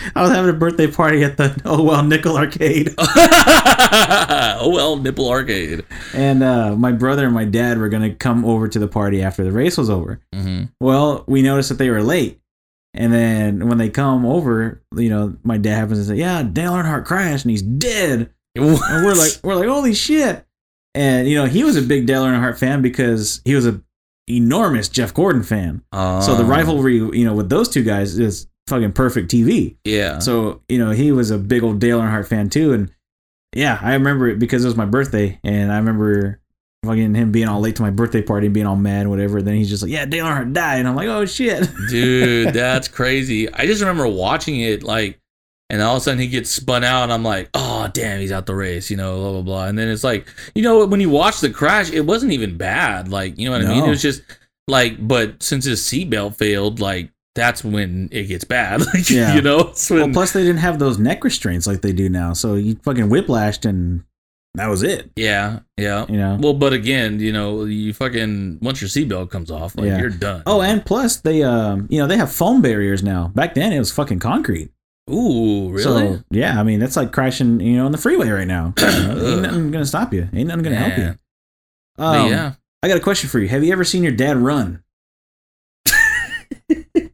I 0.14 0.22
was 0.22 0.30
having 0.30 0.50
a 0.50 0.58
birthday 0.58 0.86
party 0.86 1.22
at 1.24 1.36
the 1.36 1.60
Oh 1.64 1.82
Well 1.82 2.02
Nickel 2.02 2.36
Arcade, 2.36 2.94
oh 2.98 4.70
well, 4.72 4.96
nipple 4.96 5.28
arcade. 5.28 5.84
and 6.14 6.42
uh, 6.42 6.74
my 6.76 6.92
brother 6.92 7.24
and 7.26 7.34
my 7.34 7.44
dad 7.44 7.78
were 7.78 7.88
gonna 7.88 8.14
come 8.14 8.44
over 8.44 8.68
to 8.68 8.78
the 8.78 8.88
party 8.88 9.22
after 9.22 9.44
the 9.44 9.52
race 9.52 9.76
was 9.76 9.90
over. 9.90 10.20
hmm 10.34 10.64
Well, 10.80 11.24
we 11.26 11.42
noticed 11.42 11.68
that 11.70 11.76
they 11.78 11.90
were 11.90 12.02
late, 12.02 12.40
and 12.94 13.12
then 13.12 13.68
when 13.68 13.78
they 13.78 13.88
come 13.90 14.24
over, 14.26 14.82
you 14.96 15.08
know, 15.10 15.36
my 15.42 15.58
dad 15.58 15.76
happens 15.76 15.98
to 15.98 16.04
say, 16.04 16.16
"Yeah, 16.16 16.42
Dale 16.42 16.72
Earnhardt 16.72 17.04
crashed 17.04 17.44
and 17.44 17.50
he's 17.50 17.62
dead," 17.62 18.30
and 18.56 18.64
we're 19.04 19.14
like, 19.14 19.32
we're 19.42 19.54
like, 19.56 19.68
"Holy 19.68 19.94
shit!" 19.94 20.44
And 20.94 21.28
you 21.28 21.36
know, 21.36 21.46
he 21.46 21.62
was 21.64 21.76
a 21.76 21.82
big 21.82 22.06
Dale 22.06 22.24
Earnhardt 22.24 22.58
fan 22.58 22.82
because 22.82 23.40
he 23.44 23.54
was 23.54 23.66
a 23.66 23.80
enormous 24.28 24.88
Jeff 24.88 25.12
Gordon 25.12 25.42
fan. 25.42 25.82
So 25.92 26.34
the 26.36 26.44
rivalry, 26.44 26.96
you 26.96 27.24
know, 27.24 27.34
with 27.34 27.48
those 27.48 27.68
two 27.68 27.82
guys 27.82 28.18
is 28.18 28.46
fucking 28.70 28.92
perfect 28.92 29.30
TV. 29.30 29.76
yeah. 29.84 30.18
So, 30.20 30.62
you 30.68 30.78
know, 30.78 30.90
he 30.92 31.12
was 31.12 31.30
a 31.30 31.36
big 31.38 31.62
old 31.62 31.78
Dale 31.78 32.00
Earnhardt 32.00 32.26
fan 32.28 32.48
too. 32.48 32.72
And 32.72 32.90
yeah, 33.54 33.78
I 33.82 33.92
remember 33.94 34.28
it 34.28 34.38
because 34.38 34.64
it 34.64 34.68
was 34.68 34.76
my 34.76 34.86
birthday. 34.86 35.38
And 35.44 35.70
I 35.70 35.76
remember 35.76 36.40
fucking 36.86 37.14
him 37.14 37.30
being 37.30 37.46
all 37.48 37.60
late 37.60 37.76
to 37.76 37.82
my 37.82 37.90
birthday 37.90 38.22
party 38.22 38.46
and 38.46 38.54
being 38.54 38.66
all 38.66 38.76
mad 38.76 39.02
and 39.02 39.10
whatever. 39.10 39.42
Then 39.42 39.56
he's 39.56 39.68
just 39.68 39.82
like, 39.82 39.92
yeah, 39.92 40.06
Dale 40.06 40.24
Earnhardt 40.24 40.54
died. 40.54 40.78
And 40.78 40.88
I'm 40.88 40.96
like, 40.96 41.08
oh 41.08 41.26
shit. 41.26 41.68
dude 41.90 42.54
that's 42.54 42.88
crazy 42.88 43.52
i 43.52 43.66
just 43.66 43.80
remember 43.80 44.06
watching 44.06 44.60
it 44.60 44.82
like 44.82 45.18
and 45.68 45.82
all 45.82 45.96
of 45.96 45.98
a 45.98 46.04
sudden 46.04 46.18
he 46.20 46.26
gets 46.28 46.50
spun 46.50 46.84
out 46.84 47.04
and 47.04 47.12
i'm 47.12 47.22
like 47.22 47.48
oh 47.54 47.88
damn 47.92 48.20
he's 48.20 48.32
out 48.32 48.46
the 48.46 48.54
race 48.54 48.90
you 48.90 48.96
know 48.96 49.18
blah 49.20 49.32
blah 49.32 49.42
blah 49.42 49.64
and 49.66 49.78
then 49.78 49.88
it's 49.88 50.04
like 50.04 50.26
you 50.54 50.62
know 50.62 50.86
when 50.86 51.00
you 51.00 51.10
watch 51.10 51.40
the 51.40 51.50
crash 51.50 51.90
it 51.90 52.00
wasn't 52.02 52.32
even 52.32 52.56
bad 52.56 53.08
like 53.08 53.38
you 53.38 53.44
know 53.44 53.52
what 53.52 53.64
i 53.64 53.68
mean 53.68 53.84
it 53.84 53.88
was 53.88 54.02
just 54.02 54.22
like 54.68 54.96
but 55.06 55.42
since 55.42 55.64
his 55.64 55.80
seatbelt 55.80 56.34
failed 56.36 56.80
like 56.80 57.10
that's 57.34 57.62
when 57.64 58.08
it 58.12 58.24
gets 58.24 58.44
bad 58.44 58.80
like 58.94 59.08
Yeah. 59.10 59.34
you 59.34 59.42
know 59.42 59.72
when, 59.88 60.00
well, 60.00 60.08
plus 60.12 60.32
they 60.32 60.42
didn't 60.42 60.58
have 60.58 60.78
those 60.78 60.98
neck 60.98 61.22
restraints 61.24 61.66
like 61.66 61.80
they 61.82 61.92
do 61.92 62.08
now. 62.08 62.32
So 62.32 62.54
you 62.54 62.76
fucking 62.82 63.08
whiplashed 63.08 63.64
and 63.68 64.04
that 64.54 64.66
was 64.66 64.82
it, 64.82 65.08
yeah 65.14 65.60
yeah 65.76 66.06
you 66.08 66.16
know? 66.16 66.36
well 66.40 66.54
but 66.54 66.72
again 66.72 67.20
you 67.20 67.32
know 67.32 67.66
you 67.66 67.94
fucking 67.94 68.58
once 68.60 68.80
your 68.80 68.88
seatbelt 68.90 69.30
comes 69.30 69.48
off 69.48 69.76
like 69.76 69.86
Yeah. 69.86 69.98
you're 70.00 70.10
done 70.10 70.42
Oh, 70.44 70.60
and 70.60 70.84
plus 70.84 71.18
they, 71.18 71.44
um, 71.44 71.86
you 71.88 72.00
know, 72.00 72.08
they 72.08 72.16
have 72.16 72.32
foam 72.32 72.60
barriers 72.60 73.00
now. 73.04 73.28
Back 73.32 73.54
then 73.54 73.72
it 73.72 73.78
was 73.78 73.92
fucking 73.92 74.18
concrete. 74.18 74.70
ooh 75.08 75.70
really 75.70 75.82
So 75.84 76.22
yeah, 76.32 76.58
I 76.58 76.64
mean 76.64 76.80
that's 76.80 76.96
like 76.96 77.12
crashing, 77.12 77.60
you 77.60 77.76
know, 77.76 77.86
on 77.86 77.92
the 77.92 77.98
freeway 77.98 78.28
right 78.28 78.48
now. 78.48 78.74
You 78.80 78.86
know, 78.86 79.26
ain't 79.34 79.42
nothing 79.42 79.70
gonna 79.70 79.86
stop 79.86 80.12
you. 80.12 80.28
Ain't 80.34 80.48
nothing 80.48 80.64
gonna 80.64 80.74
help 80.76 80.98
you. 80.98 81.14
Um, 82.04 82.28
yeah 82.28 82.54
I 82.82 82.88
got 82.88 82.96
a 82.96 83.00
question 83.00 83.28
for 83.30 83.38
you. 83.38 83.46
Have 83.46 83.62
you 83.62 83.72
ever 83.72 83.84
seen 83.84 84.02
your 84.02 84.10
dad 84.12 84.36
run? 84.36 84.82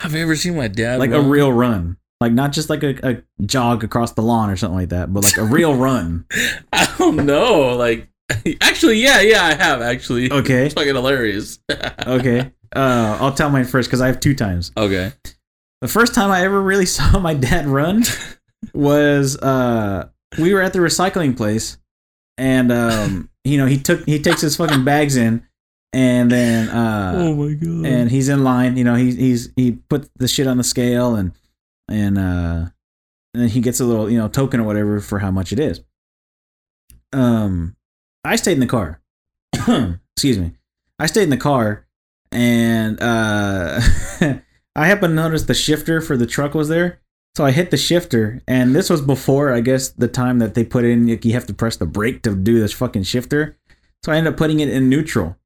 have 0.00 0.12
you 0.14 0.20
ever 0.22 0.34
seen 0.36 0.56
my 0.56 0.68
dad 0.68 0.98
Like 0.98 1.10
a 1.12 1.20
real 1.20 1.52
run. 1.52 1.96
Like 2.20 2.32
not 2.32 2.52
just 2.52 2.68
like 2.68 2.82
a, 2.82 2.94
a 3.02 3.22
jog 3.46 3.82
across 3.84 4.12
the 4.12 4.22
lawn 4.22 4.50
or 4.50 4.56
something 4.56 4.76
like 4.78 4.88
that, 4.90 5.12
but 5.12 5.24
like 5.24 5.36
a 5.38 5.44
real 5.44 5.74
run. 5.86 6.26
I 6.72 6.92
don't 6.98 7.24
know. 7.24 7.76
Like, 7.76 8.08
actually, 8.60 8.98
yeah, 9.00 9.20
yeah, 9.20 9.42
I 9.44 9.54
have 9.54 9.80
actually. 9.80 10.30
Okay. 10.30 10.66
It's 10.66 10.74
fucking 10.74 10.94
hilarious. 10.94 11.58
Okay. 12.06 12.52
Uh, 12.74 13.18
I'll 13.20 13.32
tell 13.32 13.50
mine 13.50 13.64
first 13.64 13.88
because 13.88 14.00
I 14.00 14.06
have 14.06 14.20
two 14.20 14.34
times. 14.34 14.70
okay. 14.76 15.12
The 15.80 15.88
first 15.88 16.14
time 16.14 16.30
I 16.30 16.42
ever 16.44 16.60
really 16.60 16.86
saw 16.86 17.18
my 17.18 17.32
dad 17.34 17.66
run 17.66 18.02
was 18.74 19.36
uh, 19.38 20.08
we 20.38 20.52
were 20.54 20.60
at 20.60 20.72
the 20.74 20.78
recycling 20.78 21.36
place, 21.36 21.78
and 22.36 22.70
um, 22.70 23.30
you 23.44 23.56
know 23.56 23.66
he 23.66 23.78
took 23.78 24.04
he 24.04 24.18
takes 24.20 24.42
his 24.42 24.56
fucking 24.56 24.84
bags 24.84 25.16
in, 25.16 25.46
and 25.92 26.30
then 26.30 26.68
uh, 26.68 27.32
my 27.34 27.52
god. 27.52 27.86
and 27.86 28.10
he's 28.10 28.28
in 28.28 28.44
line. 28.44 28.76
You 28.76 28.84
know, 28.84 28.94
he 28.94 29.14
he's 29.14 29.52
he 29.56 29.72
put 29.72 30.08
the 30.16 30.28
shit 30.28 30.46
on 30.46 30.56
the 30.56 30.64
scale 30.64 31.14
and 31.14 31.32
and 31.88 32.18
uh 32.18 32.66
and 33.34 33.42
then 33.42 33.48
he 33.48 33.60
gets 33.60 33.80
a 33.80 33.84
little 33.84 34.10
you 34.10 34.18
know 34.18 34.28
token 34.28 34.60
or 34.60 34.64
whatever 34.64 35.00
for 35.00 35.18
how 35.18 35.30
much 35.30 35.52
it 35.52 35.58
is. 35.58 35.80
Um, 37.12 37.76
I 38.24 38.36
stayed 38.36 38.54
in 38.54 38.60
the 38.60 38.66
car. 38.66 39.00
Excuse 40.16 40.38
me, 40.38 40.52
I 40.98 41.06
stayed 41.06 41.24
in 41.24 41.30
the 41.30 41.36
car, 41.36 41.86
and 42.30 43.00
uh, 43.00 43.80
I 44.76 44.86
happened 44.86 45.12
to 45.12 45.22
notice 45.22 45.44
the 45.44 45.54
shifter 45.54 46.00
for 46.00 46.16
the 46.16 46.26
truck 46.26 46.54
was 46.54 46.68
there. 46.68 47.00
So 47.36 47.44
I 47.44 47.52
hit 47.52 47.70
the 47.70 47.76
shifter, 47.76 48.42
and 48.48 48.74
this 48.74 48.90
was 48.90 49.00
before 49.00 49.52
I 49.52 49.60
guess 49.60 49.88
the 49.90 50.08
time 50.08 50.40
that 50.40 50.54
they 50.54 50.64
put 50.64 50.84
in 50.84 51.06
like, 51.06 51.24
you 51.24 51.32
have 51.32 51.46
to 51.46 51.54
press 51.54 51.76
the 51.76 51.86
brake 51.86 52.22
to 52.22 52.34
do 52.34 52.58
this 52.58 52.72
fucking 52.72 53.04
shifter. 53.04 53.56
So 54.04 54.12
I 54.12 54.16
ended 54.16 54.32
up 54.32 54.38
putting 54.38 54.60
it 54.60 54.68
in 54.68 54.88
neutral, 54.88 55.36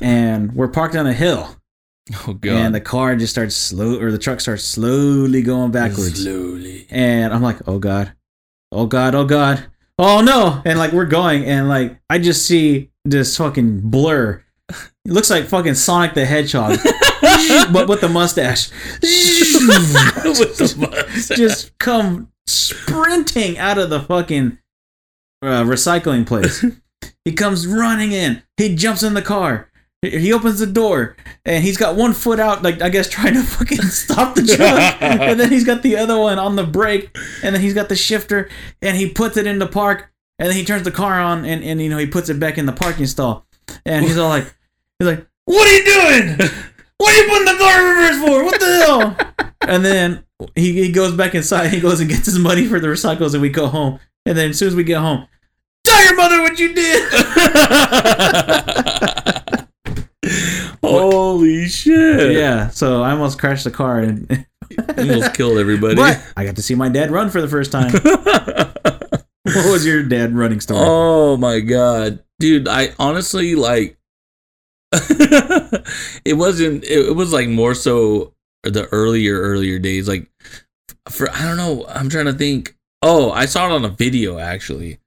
and 0.00 0.52
we're 0.54 0.68
parked 0.68 0.96
on 0.96 1.06
a 1.06 1.12
hill. 1.12 1.54
Oh 2.26 2.32
god. 2.32 2.52
and 2.56 2.74
the 2.74 2.80
car 2.80 3.14
just 3.16 3.34
starts 3.34 3.54
slow 3.54 4.00
or 4.00 4.10
the 4.10 4.16
truck 4.16 4.40
starts 4.40 4.64
slowly 4.64 5.42
going 5.42 5.70
backwards. 5.72 6.22
Slowly. 6.22 6.86
and 6.88 7.34
i'm 7.34 7.42
like 7.42 7.58
oh 7.68 7.78
god. 7.78 8.14
Oh 8.72 8.86
god. 8.86 9.14
Oh 9.14 9.26
god. 9.26 9.66
Oh 9.98 10.22
no. 10.22 10.62
And 10.64 10.78
like 10.78 10.92
we're 10.92 11.04
going. 11.04 11.44
And 11.44 11.68
like 11.68 11.98
i 12.08 12.18
just 12.18 12.46
see 12.46 12.90
this 13.04 13.36
fucking 13.36 13.80
blur. 13.90 14.42
It 14.70 15.12
looks 15.12 15.28
like 15.28 15.48
fucking 15.48 15.74
sonic 15.74 16.14
the 16.14 16.24
hedgehog. 16.24 16.78
But 17.72 17.88
with 17.88 18.00
the 18.00 18.08
mustache. 18.08 18.70
With 19.02 20.56
the 20.58 20.76
mustache. 20.78 21.36
just 21.36 21.76
come 21.78 22.32
sprinting 22.46 23.58
out 23.58 23.76
of 23.76 23.90
the 23.90 24.00
fucking 24.00 24.58
uh, 25.42 25.64
recycling 25.64 26.26
place. 26.26 26.64
He 27.28 27.34
comes 27.34 27.66
running 27.66 28.12
in. 28.12 28.42
He 28.56 28.74
jumps 28.74 29.02
in 29.02 29.12
the 29.12 29.20
car. 29.20 29.68
He 30.00 30.32
opens 30.32 30.60
the 30.60 30.66
door 30.66 31.14
and 31.44 31.62
he's 31.62 31.76
got 31.76 31.94
one 31.94 32.14
foot 32.14 32.40
out, 32.40 32.62
like 32.62 32.80
I 32.80 32.88
guess 32.88 33.06
trying 33.10 33.34
to 33.34 33.42
fucking 33.42 33.82
stop 33.82 34.34
the 34.34 34.46
truck, 34.46 35.02
and 35.02 35.38
then 35.38 35.50
he's 35.50 35.64
got 35.64 35.82
the 35.82 35.98
other 35.98 36.18
one 36.18 36.38
on 36.38 36.56
the 36.56 36.64
brake, 36.64 37.14
and 37.42 37.54
then 37.54 37.60
he's 37.60 37.74
got 37.74 37.90
the 37.90 37.96
shifter, 37.96 38.48
and 38.80 38.96
he 38.96 39.10
puts 39.10 39.36
it 39.36 39.46
in 39.46 39.58
the 39.58 39.66
park, 39.66 40.10
and 40.38 40.48
then 40.48 40.56
he 40.56 40.64
turns 40.64 40.84
the 40.84 40.90
car 40.90 41.20
on, 41.20 41.44
and, 41.44 41.62
and 41.62 41.82
you 41.82 41.90
know 41.90 41.98
he 41.98 42.06
puts 42.06 42.30
it 42.30 42.40
back 42.40 42.56
in 42.56 42.64
the 42.64 42.72
parking 42.72 43.06
stall, 43.06 43.46
and 43.84 44.06
he's 44.06 44.16
all 44.16 44.30
like, 44.30 44.54
he's 44.98 45.08
like, 45.08 45.26
"What 45.44 45.68
are 45.68 45.76
you 45.76 45.84
doing? 45.84 46.50
What 46.96 47.12
are 47.12 47.22
you 47.22 47.28
putting 47.28 47.44
the 47.44 47.58
car 47.58 47.78
in 47.78 47.96
reverse 47.96 48.26
for? 48.26 48.44
What 48.44 48.60
the 48.60 48.84
hell?" 48.86 49.52
and 49.68 49.84
then 49.84 50.24
he, 50.54 50.72
he 50.72 50.92
goes 50.92 51.12
back 51.12 51.34
inside. 51.34 51.68
He 51.68 51.80
goes 51.80 52.00
and 52.00 52.08
gets 52.08 52.24
his 52.24 52.38
money 52.38 52.66
for 52.66 52.80
the 52.80 52.88
recycles, 52.88 53.34
and 53.34 53.42
we 53.42 53.50
go 53.50 53.66
home. 53.66 54.00
And 54.24 54.38
then 54.38 54.50
as 54.50 54.58
soon 54.58 54.68
as 54.68 54.74
we 54.74 54.84
get 54.84 54.98
home, 54.98 55.28
tell 55.84 56.04
your 56.04 56.16
mother 56.16 56.42
what 56.42 56.58
you 56.58 56.74
did. 56.74 57.12
Holy 60.82 61.68
shit. 61.68 62.32
yeah. 62.32 62.68
So 62.68 63.02
I 63.02 63.12
almost 63.12 63.38
crashed 63.38 63.64
the 63.64 63.70
car, 63.70 64.00
and 64.00 64.46
Almost 64.96 65.34
killed 65.34 65.58
everybody. 65.58 65.96
but 65.96 66.22
I 66.36 66.44
got 66.44 66.56
to 66.56 66.62
see 66.62 66.74
my 66.74 66.88
dad 66.88 67.10
run 67.10 67.30
for 67.30 67.40
the 67.40 67.48
first 67.48 67.72
time. 67.72 67.92
what 69.42 69.72
was 69.72 69.86
your 69.86 70.02
dad 70.02 70.34
running 70.34 70.60
story? 70.60 70.80
Oh 70.82 71.36
my 71.36 71.60
god, 71.60 72.22
dude! 72.38 72.68
I 72.68 72.90
honestly 72.98 73.54
like. 73.54 73.96
it 76.24 76.36
wasn't. 76.36 76.84
It, 76.84 77.08
it 77.08 77.16
was 77.16 77.32
like 77.32 77.48
more 77.48 77.74
so 77.74 78.34
the 78.62 78.86
earlier, 78.92 79.40
earlier 79.40 79.78
days. 79.78 80.08
Like, 80.08 80.30
for 81.08 81.30
I 81.30 81.44
don't 81.44 81.56
know. 81.56 81.86
I'm 81.88 82.08
trying 82.08 82.26
to 82.26 82.32
think. 82.32 82.76
Oh, 83.02 83.30
I 83.30 83.46
saw 83.46 83.66
it 83.66 83.72
on 83.72 83.84
a 83.84 83.90
video 83.90 84.38
actually. 84.38 84.98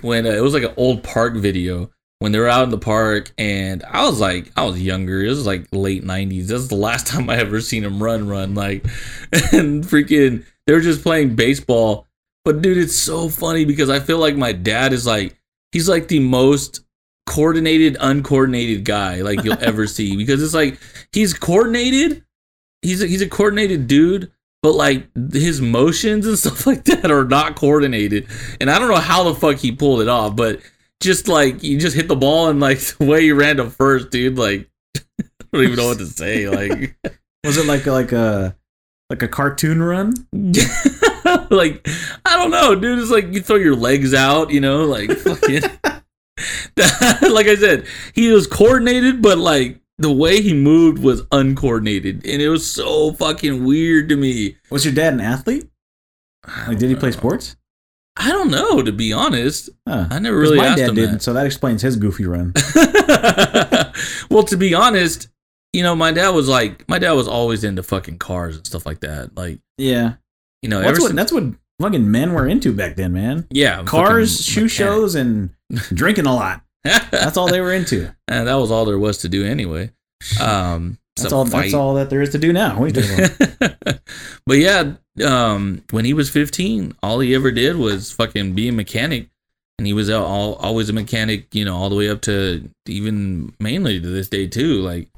When 0.00 0.26
uh, 0.26 0.30
it 0.30 0.42
was 0.42 0.54
like 0.54 0.62
an 0.62 0.74
old 0.76 1.02
park 1.02 1.34
video 1.34 1.90
when 2.18 2.32
they 2.32 2.38
were 2.38 2.48
out 2.48 2.64
in 2.64 2.70
the 2.70 2.78
park, 2.78 3.32
and 3.38 3.82
I 3.84 4.04
was 4.04 4.20
like, 4.20 4.52
I 4.56 4.64
was 4.64 4.80
younger. 4.80 5.22
It 5.22 5.28
was 5.28 5.46
like 5.46 5.66
late 5.72 6.04
'90s. 6.04 6.46
That's 6.48 6.68
the 6.68 6.74
last 6.74 7.06
time 7.08 7.30
I 7.30 7.36
ever 7.36 7.60
seen 7.60 7.84
him 7.84 8.02
run, 8.02 8.28
run 8.28 8.54
like, 8.54 8.84
and 9.52 9.84
freaking. 9.84 10.44
They 10.66 10.74
were 10.74 10.80
just 10.80 11.02
playing 11.02 11.34
baseball 11.34 12.06
but 12.44 12.62
dude, 12.62 12.78
it's 12.78 12.96
so 12.96 13.28
funny 13.28 13.64
because 13.64 13.90
I 13.90 14.00
feel 14.00 14.18
like 14.18 14.36
my 14.36 14.52
dad 14.52 14.92
is 14.92 15.06
like 15.06 15.38
he's 15.72 15.88
like 15.88 16.08
the 16.08 16.20
most 16.20 16.80
coordinated, 17.26 17.96
uncoordinated 18.00 18.84
guy 18.84 19.20
like 19.20 19.44
you'll 19.44 19.58
ever 19.60 19.86
see 19.86 20.16
because 20.16 20.42
it's 20.42 20.54
like 20.54 20.78
he's 21.12 21.34
coordinated. 21.34 22.24
He's 22.82 23.02
a, 23.02 23.06
he's 23.06 23.20
a 23.20 23.28
coordinated 23.28 23.86
dude, 23.88 24.32
but 24.62 24.72
like 24.72 25.08
his 25.32 25.60
motions 25.60 26.26
and 26.26 26.38
stuff 26.38 26.66
like 26.66 26.84
that 26.84 27.10
are 27.10 27.24
not 27.24 27.56
coordinated. 27.56 28.26
And 28.60 28.70
I 28.70 28.78
don't 28.78 28.88
know 28.88 28.96
how 28.96 29.24
the 29.24 29.34
fuck 29.34 29.56
he 29.56 29.72
pulled 29.72 30.00
it 30.00 30.08
off, 30.08 30.36
but 30.36 30.60
just 31.00 31.28
like 31.28 31.62
you 31.62 31.78
just 31.78 31.96
hit 31.96 32.08
the 32.08 32.16
ball 32.16 32.48
and 32.48 32.60
like 32.60 32.78
the 32.98 33.04
way 33.04 33.22
you 33.22 33.34
ran 33.34 33.56
to 33.56 33.70
first, 33.70 34.10
dude, 34.10 34.38
like 34.38 34.68
I 34.96 35.22
don't 35.52 35.64
even 35.64 35.76
know 35.76 35.88
what 35.88 35.98
to 35.98 36.06
say. 36.06 36.48
Like 36.48 36.96
Was 37.44 37.56
it 37.56 37.66
like 37.66 37.86
like 37.86 38.12
a 38.12 38.56
like 39.08 39.22
a 39.22 39.28
cartoon 39.28 39.82
run? 39.82 40.14
like 41.50 41.86
I 42.24 42.36
don't 42.36 42.50
know, 42.50 42.74
dude. 42.74 42.98
It's 42.98 43.10
like 43.10 43.32
you 43.32 43.42
throw 43.42 43.56
your 43.56 43.76
legs 43.76 44.14
out, 44.14 44.50
you 44.50 44.60
know, 44.60 44.84
like 44.84 45.10
fucking. 45.10 45.62
like 46.76 47.46
I 47.46 47.56
said, 47.56 47.86
he 48.14 48.30
was 48.30 48.46
coordinated, 48.46 49.20
but 49.20 49.38
like 49.38 49.80
the 50.00 50.10
way 50.10 50.40
he 50.40 50.54
moved 50.54 50.98
was 51.02 51.22
uncoordinated, 51.30 52.26
and 52.26 52.40
it 52.42 52.48
was 52.48 52.68
so 52.70 53.12
fucking 53.12 53.64
weird 53.64 54.08
to 54.08 54.16
me. 54.16 54.56
Was 54.70 54.84
your 54.84 54.94
dad 54.94 55.12
an 55.14 55.20
athlete? 55.20 55.68
Like, 56.66 56.78
did 56.78 56.88
he 56.88 56.96
play 56.96 57.12
sports? 57.12 57.56
I 58.16 58.30
don't 58.30 58.50
know, 58.50 58.82
to 58.82 58.92
be 58.92 59.12
honest. 59.12 59.68
Huh. 59.86 60.06
I 60.10 60.18
never 60.18 60.36
really 60.38 60.56
my 60.56 60.66
asked 60.68 60.78
dad 60.78 60.88
him 60.90 60.94
didn't, 60.96 61.12
that. 61.12 61.22
so 61.22 61.32
that 61.34 61.46
explains 61.46 61.82
his 61.82 61.96
goofy 61.96 62.24
run. 62.26 62.52
well, 64.30 64.42
to 64.44 64.56
be 64.56 64.74
honest, 64.74 65.28
you 65.72 65.82
know, 65.82 65.94
my 65.94 66.12
dad 66.12 66.30
was 66.30 66.48
like, 66.48 66.88
my 66.88 66.98
dad 66.98 67.12
was 67.12 67.28
always 67.28 67.62
into 67.64 67.82
fucking 67.82 68.18
cars 68.18 68.56
and 68.56 68.66
stuff 68.66 68.86
like 68.86 69.00
that. 69.00 69.36
Like, 69.36 69.60
Yeah. 69.78 70.14
you 70.62 70.68
know, 70.68 70.80
That's 70.80 70.98
what 70.98 71.08
since, 71.08 71.16
that's 71.16 71.32
what 71.32 71.44
fucking 71.80 72.10
men 72.10 72.32
were 72.32 72.46
into 72.48 72.72
back 72.72 72.96
then, 72.96 73.12
man. 73.12 73.46
yeah, 73.50 73.82
Cars, 73.84 74.44
shoe 74.44 74.62
fucking 74.62 74.68
shows, 74.68 75.14
and 75.14 75.50
drinking 75.94 76.26
a 76.26 76.34
lot. 76.34 76.62
That's 76.84 77.36
all 77.36 77.48
they 77.48 77.60
were 77.60 77.72
into. 77.72 78.14
and 78.28 78.48
that 78.48 78.54
was 78.54 78.70
all 78.70 78.84
there 78.84 78.98
was 78.98 79.18
to 79.18 79.28
do 79.28 79.44
anyway. 79.44 79.90
Um, 80.40 80.98
That's 81.16 81.32
all. 81.32 81.44
That's 81.44 81.74
all 81.74 81.94
that 81.94 82.10
there 82.10 82.22
is 82.22 82.30
to 82.30 82.38
do 82.38 82.52
now. 82.52 82.78
What 82.78 82.96
are 82.96 83.00
you 83.00 83.08
talking 83.08 83.46
about? 83.60 84.00
but 84.46 84.58
yeah, 84.58 84.94
um, 85.24 85.82
when 85.90 86.04
he 86.04 86.14
was 86.14 86.30
15, 86.30 86.94
all 87.02 87.20
he 87.20 87.34
ever 87.34 87.50
did 87.50 87.76
was 87.76 88.12
fucking 88.12 88.54
be 88.54 88.68
a 88.68 88.72
mechanic, 88.72 89.28
and 89.78 89.86
he 89.86 89.92
was 89.92 90.10
all, 90.10 90.54
always 90.54 90.88
a 90.88 90.92
mechanic, 90.92 91.54
you 91.54 91.64
know, 91.64 91.76
all 91.76 91.88
the 91.88 91.96
way 91.96 92.08
up 92.08 92.22
to 92.22 92.68
even 92.86 93.52
mainly 93.60 94.00
to 94.00 94.08
this 94.08 94.28
day 94.28 94.46
too. 94.46 94.80
Like, 94.80 95.08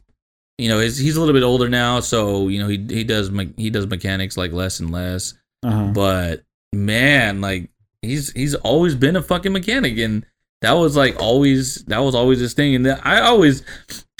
you 0.58 0.68
know, 0.68 0.78
he's, 0.80 0.98
he's 0.98 1.16
a 1.16 1.20
little 1.20 1.34
bit 1.34 1.42
older 1.42 1.68
now, 1.68 2.00
so 2.00 2.48
you 2.48 2.60
know 2.60 2.68
he 2.68 2.78
he 2.88 3.04
does 3.04 3.30
me- 3.30 3.54
he 3.56 3.70
does 3.70 3.86
mechanics 3.86 4.36
like 4.36 4.52
less 4.52 4.80
and 4.80 4.90
less. 4.90 5.34
Uh-huh. 5.64 5.92
But 5.92 6.44
man, 6.72 7.40
like 7.40 7.70
he's 8.02 8.32
he's 8.32 8.54
always 8.54 8.94
been 8.94 9.16
a 9.16 9.22
fucking 9.22 9.52
mechanic, 9.52 9.98
and 9.98 10.26
that 10.62 10.72
was 10.72 10.96
like 10.96 11.20
always 11.20 11.84
that 11.84 11.98
was 11.98 12.14
always 12.14 12.38
this 12.40 12.54
thing. 12.54 12.74
And 12.74 12.86
that, 12.86 13.04
I 13.06 13.20
always, 13.20 13.62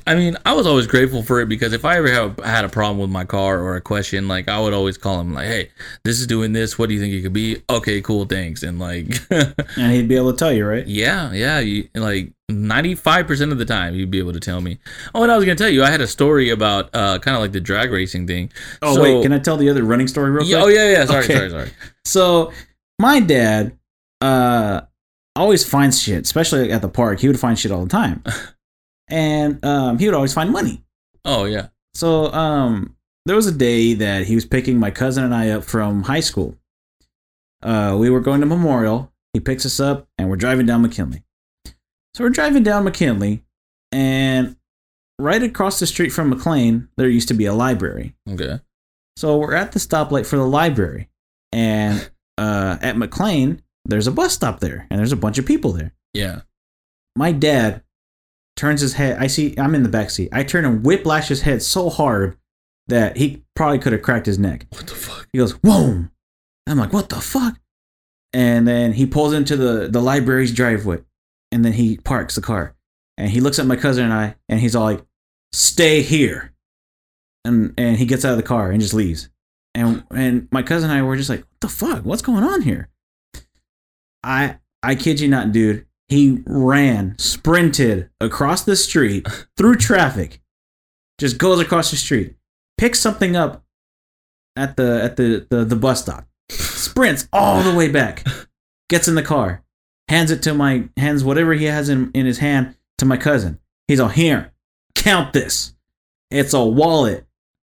I 0.07 0.14
mean, 0.16 0.36
I 0.45 0.53
was 0.55 0.66
always 0.66 0.86
grateful 0.88 1.22
for 1.22 1.40
it 1.40 1.49
because 1.49 1.72
if 1.72 1.84
I 1.84 1.97
ever 1.99 2.09
have, 2.12 2.38
had 2.45 2.64
a 2.64 2.68
problem 2.68 2.99
with 2.99 3.11
my 3.11 3.24
car 3.24 3.61
or 3.61 3.76
a 3.76 3.80
question, 3.80 4.26
like 4.28 4.49
I 4.49 4.61
would 4.61 4.72
always 4.74 4.99
call 4.99 5.20
him 5.20 5.32
like, 5.32 5.47
"Hey, 5.47 5.70
this 6.05 6.20
is 6.20 6.26
doing 6.26 6.53
this. 6.53 6.76
What 6.78 6.88
do 6.88 6.95
you 6.95 7.01
think 7.01 7.14
it 7.14 7.22
could 7.22 7.32
be?" 7.32 7.62
Okay, 7.70 8.01
cool, 8.03 8.24
thanks. 8.24 8.62
And 8.64 8.78
like, 8.80 9.07
And 9.30 9.93
he'd 9.93 10.09
be 10.09 10.16
able 10.16 10.32
to 10.32 10.36
tell 10.38 10.53
you, 10.53 10.66
right? 10.66 10.86
yeah, 10.86 11.32
yeah, 11.32 11.61
you, 11.61 11.88
like 11.95 12.32
ninety 12.49 12.95
five 12.97 13.26
percent 13.28 13.53
of 13.53 13.59
the 13.59 13.64
time 13.64 13.95
he'd 13.95 14.11
be 14.11 14.18
able 14.18 14.32
to 14.32 14.40
tell 14.40 14.61
me. 14.61 14.78
Oh, 15.14 15.22
and 15.22 15.30
I 15.30 15.36
was 15.36 15.45
gonna 15.45 15.55
tell 15.57 15.70
you, 15.70 15.84
I 15.84 15.90
had 15.90 16.01
a 16.01 16.07
story 16.09 16.51
about 16.51 16.90
uh, 16.95 17.18
kind 17.20 17.36
of 17.36 17.40
like 17.40 17.53
the 17.53 17.61
drag 17.61 17.93
racing 17.93 18.26
thing. 18.26 18.51
Oh 18.82 18.97
So- 18.97 19.03
wait, 19.03 19.22
can 19.22 19.32
I 19.32 19.38
tell 19.38 19.57
the 19.57 19.70
other 19.70 19.84
running 19.84 20.09
story 20.09 20.32
real 20.32 20.45
quick? 20.45 20.57
Oh 20.61 20.66
yeah, 20.66 20.90
yeah. 20.90 21.05
Sorry, 21.07 21.24
Okay. 21.24 21.34
sorry, 21.36 21.51
sorry. 21.51 21.70
So 22.05 22.53
my 22.99 23.20
dad 23.20 23.78
uh 24.20 24.80
always 25.36 25.68
finds 25.68 26.00
shit, 26.00 26.22
especially 26.24 26.70
at 26.72 26.82
the 26.82 26.88
park. 26.88 27.20
He 27.20 27.28
would 27.28 27.40
find 27.40 27.58
shit 27.58 27.72
all 27.72 27.82
the 27.84 27.90
time. 27.90 28.22
and 29.08 29.64
um 29.64 29.98
he 29.98 30.06
would 30.06 30.14
always 30.14 30.32
find 30.32 30.50
money. 30.50 30.82
Oh 31.24 31.44
yeah. 31.44 31.68
So 31.94 32.32
um 32.32 32.96
there 33.26 33.36
was 33.36 33.46
a 33.46 33.52
day 33.52 33.94
that 33.94 34.26
he 34.26 34.34
was 34.34 34.44
picking 34.44 34.78
my 34.78 34.90
cousin 34.90 35.24
and 35.24 35.34
I 35.34 35.50
up 35.50 35.64
from 35.64 36.02
high 36.04 36.20
school. 36.20 36.56
Uh 37.62 37.96
we 37.98 38.10
were 38.10 38.20
going 38.20 38.40
to 38.40 38.46
Memorial. 38.46 39.12
He 39.32 39.40
picks 39.40 39.64
us 39.64 39.80
up 39.80 40.08
and 40.18 40.28
we're 40.28 40.36
driving 40.36 40.66
down 40.66 40.82
McKinley. 40.82 41.22
So 42.14 42.24
we're 42.24 42.30
driving 42.30 42.62
down 42.62 42.84
McKinley 42.84 43.44
and 43.90 44.56
right 45.18 45.42
across 45.42 45.78
the 45.78 45.86
street 45.86 46.10
from 46.10 46.28
McLean 46.28 46.88
there 46.96 47.08
used 47.08 47.28
to 47.28 47.34
be 47.34 47.46
a 47.46 47.54
library. 47.54 48.14
Okay. 48.28 48.60
So 49.16 49.38
we're 49.38 49.54
at 49.54 49.72
the 49.72 49.78
stoplight 49.78 50.26
for 50.26 50.36
the 50.36 50.46
library, 50.46 51.08
and 51.52 52.10
uh, 52.38 52.78
at 52.80 52.96
McLean, 52.96 53.62
there's 53.84 54.06
a 54.06 54.12
bus 54.12 54.32
stop 54.32 54.60
there, 54.60 54.86
and 54.90 54.98
there's 54.98 55.12
a 55.12 55.16
bunch 55.16 55.38
of 55.38 55.46
people 55.46 55.72
there. 55.72 55.92
Yeah. 56.14 56.42
My 57.16 57.32
dad 57.32 57.82
turns 58.56 58.80
his 58.80 58.94
head. 58.94 59.18
I 59.18 59.26
see 59.26 59.54
I'm 59.58 59.74
in 59.74 59.82
the 59.82 59.88
back 59.88 60.10
seat. 60.10 60.28
I 60.32 60.44
turn 60.44 60.64
and 60.64 60.84
whiplash 60.84 61.28
his 61.28 61.42
head 61.42 61.62
so 61.62 61.90
hard 61.90 62.36
that 62.88 63.16
he 63.16 63.42
probably 63.54 63.78
could 63.78 63.92
have 63.92 64.02
cracked 64.02 64.26
his 64.26 64.38
neck. 64.38 64.66
What 64.70 64.86
the 64.86 64.94
fuck? 64.94 65.28
He 65.32 65.38
goes, 65.38 65.52
"Whoa!" 65.62 66.06
I'm 66.66 66.78
like, 66.78 66.92
"What 66.92 67.08
the 67.08 67.20
fuck?" 67.20 67.58
And 68.32 68.66
then 68.66 68.92
he 68.94 69.06
pulls 69.06 69.32
into 69.32 69.56
the 69.56 69.88
the 69.88 70.00
library's 70.00 70.52
driveway, 70.52 71.02
and 71.50 71.64
then 71.64 71.74
he 71.74 71.98
parks 71.98 72.34
the 72.34 72.40
car, 72.40 72.74
and 73.18 73.30
he 73.30 73.40
looks 73.40 73.58
at 73.58 73.66
my 73.66 73.76
cousin 73.76 74.04
and 74.04 74.12
I, 74.12 74.36
and 74.48 74.60
he's 74.60 74.74
all 74.74 74.84
like, 74.84 75.04
"Stay 75.52 76.02
here," 76.02 76.52
and 77.44 77.74
and 77.76 77.96
he 77.98 78.06
gets 78.06 78.24
out 78.24 78.32
of 78.32 78.36
the 78.38 78.42
car 78.42 78.70
and 78.70 78.80
just 78.80 78.94
leaves, 78.94 79.28
and 79.74 80.04
and 80.10 80.48
my 80.50 80.62
cousin 80.62 80.90
and 80.90 80.98
I 80.98 81.02
were 81.02 81.16
just 81.16 81.30
like, 81.30 81.40
"What 81.40 81.60
the 81.60 81.68
fuck? 81.68 82.04
What's 82.04 82.22
going 82.22 82.44
on 82.44 82.62
here?" 82.62 82.88
I 84.22 84.58
I 84.82 84.94
kid 84.94 85.20
you 85.20 85.28
not, 85.28 85.52
dude. 85.52 85.86
He 86.08 86.42
ran, 86.46 87.16
sprinted 87.18 88.10
across 88.20 88.64
the 88.64 88.76
street 88.76 89.26
through 89.56 89.76
traffic, 89.76 90.40
just 91.18 91.38
goes 91.38 91.60
across 91.60 91.90
the 91.90 91.96
street, 91.96 92.34
picks 92.76 93.00
something 93.00 93.36
up 93.36 93.64
at 94.56 94.76
the 94.76 95.02
at 95.02 95.16
the, 95.16 95.46
the 95.50 95.64
the 95.64 95.76
bus 95.76 96.02
stop 96.02 96.26
sprints 96.50 97.28
all 97.32 97.62
the 97.62 97.74
way 97.74 97.88
back 97.88 98.26
gets 98.90 99.08
in 99.08 99.14
the 99.14 99.22
car 99.22 99.62
hands 100.08 100.30
it 100.30 100.42
to 100.42 100.52
my 100.52 100.88
hands 100.96 101.24
whatever 101.24 101.54
he 101.54 101.64
has 101.64 101.88
in, 101.88 102.10
in 102.12 102.26
his 102.26 102.38
hand 102.38 102.74
to 102.98 103.06
my 103.06 103.16
cousin 103.16 103.58
he's 103.88 104.00
all 104.00 104.08
here 104.08 104.52
count 104.94 105.32
this 105.32 105.74
it's 106.30 106.52
a 106.52 106.62
wallet 106.62 107.24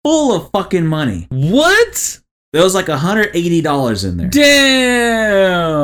full 0.04 0.34
of 0.34 0.50
fucking 0.52 0.88
money 0.88 1.28
What? 1.30 2.21
There 2.54 2.64
was 2.64 2.76
like 2.76 2.88
$180 2.88 4.06
in 4.06 4.18
there 4.18 4.28
Damn. 4.30 5.78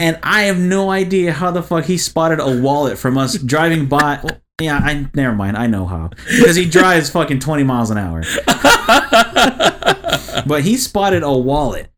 and 0.00 0.18
i 0.22 0.42
have 0.42 0.58
no 0.58 0.90
idea 0.90 1.32
how 1.32 1.50
the 1.50 1.62
fuck 1.62 1.84
he 1.84 1.96
spotted 1.98 2.40
a 2.40 2.60
wallet 2.60 2.98
from 2.98 3.16
us 3.16 3.38
driving 3.42 3.86
by 3.86 4.20
well, 4.22 4.40
yeah 4.60 4.78
i 4.78 5.06
never 5.14 5.34
mind 5.34 5.56
i 5.56 5.66
know 5.66 5.86
how 5.86 6.10
because 6.26 6.56
he 6.56 6.64
drives 6.64 7.10
fucking 7.10 7.40
20 7.40 7.62
miles 7.64 7.90
an 7.90 7.98
hour 7.98 8.22
but 10.46 10.62
he 10.62 10.76
spotted 10.76 11.22
a 11.22 11.32
wallet 11.32 11.90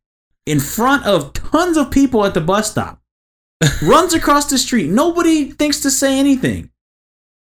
in 0.47 0.61
front 0.61 1.05
of 1.05 1.33
tons 1.33 1.77
of 1.77 1.91
people 1.91 2.25
at 2.25 2.33
the 2.35 2.41
bus 2.41 2.71
stop. 2.71 3.03
Runs 3.83 4.15
across 4.15 4.49
the 4.49 4.59
street. 4.59 4.89
Nobody 4.89 5.51
thinks 5.51 5.81
to 5.81 5.91
say 5.91 6.19
anything. 6.19 6.71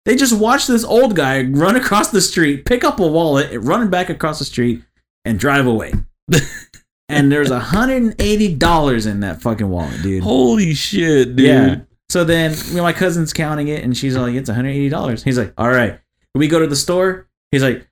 They 0.06 0.16
just 0.16 0.36
watch 0.36 0.66
this 0.66 0.84
old 0.84 1.14
guy 1.14 1.42
run 1.42 1.76
across 1.76 2.10
the 2.10 2.20
street, 2.20 2.64
pick 2.64 2.84
up 2.84 3.00
a 3.00 3.06
wallet, 3.06 3.50
run 3.60 3.88
back 3.90 4.10
across 4.10 4.38
the 4.38 4.44
street, 4.44 4.82
and 5.24 5.38
drive 5.38 5.66
away. 5.66 5.92
and 7.08 7.30
there's 7.30 7.50
$180 7.50 9.06
in 9.06 9.20
that 9.20 9.42
fucking 9.42 9.68
wallet, 9.68 10.02
dude. 10.02 10.22
Holy 10.22 10.74
shit, 10.74 11.36
dude. 11.36 11.46
Yeah. 11.46 11.76
So 12.14 12.22
then 12.22 12.54
you 12.68 12.76
know, 12.76 12.82
my 12.82 12.92
cousin's 12.92 13.32
counting 13.32 13.68
it, 13.68 13.82
and 13.82 13.96
she's 13.96 14.16
like, 14.16 14.34
"It's 14.34 14.48
one 14.48 14.54
hundred 14.54 14.70
eighty 14.70 14.88
dollars." 14.88 15.24
He's 15.24 15.38
like, 15.38 15.52
"All 15.58 15.68
right." 15.68 15.98
We 16.34 16.48
go 16.48 16.58
to 16.58 16.66
the 16.66 16.76
store. 16.76 17.28
He's 17.50 17.62
like, 17.62 17.88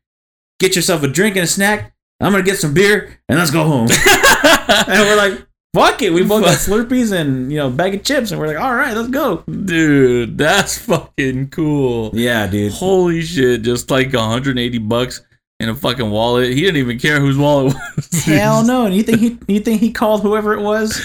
"Get 0.61 0.77
yourself 0.77 1.03
a 1.03 1.09
drink 1.09 1.37
and 1.37 1.45
a 1.45 1.49
snack. 1.49 1.93
I'm 2.21 2.31
gonna 2.31 2.45
get 2.45 2.59
some 2.59 2.75
beer, 2.75 3.19
and 3.29 3.39
let's 3.39 3.51
go 3.51 3.65
home." 3.65 3.89
and 4.69 5.01
we're 5.01 5.17
like, 5.17 5.45
"Fuck 5.75 6.03
it!" 6.03 6.13
We 6.13 6.23
both 6.23 6.45
got 6.45 6.59
Slurpees 6.59 7.13
and 7.13 7.51
you 7.51 7.59
know 7.59 7.71
bag 7.71 7.95
of 7.95 8.05
chips, 8.05 8.31
and 8.31 8.41
we're 8.41 8.47
like, 8.47 8.61
"All 8.61 8.75
right, 8.75 8.95
let's 8.97 9.09
go." 9.09 9.39
Dude, 9.39 10.39
that's 10.39 10.79
fucking 10.79 11.49
cool. 11.49 12.11
Yeah, 12.13 12.47
dude. 12.47 12.73
Holy 12.73 13.23
shit, 13.23 13.63
just 13.63 13.91
like 13.91 14.13
180 14.13 14.79
bucks 14.79 15.23
in 15.63 15.69
a 15.69 15.75
fucking 15.75 16.11
wallet. 16.11 16.53
He 16.53 16.61
didn't 16.61 16.79
even 16.79 16.99
care 16.99 17.21
whose 17.21 17.39
wallet 17.39 17.75
it 17.75 17.97
was. 17.97 18.25
Hell 18.25 18.65
no! 18.65 18.87
And 18.87 18.95
you 18.95 19.03
think 19.03 19.21
he 19.21 19.39
you 19.47 19.61
think 19.61 19.81
he 19.81 19.93
called 19.93 20.23
whoever 20.23 20.53
it 20.55 20.61
was? 20.61 21.01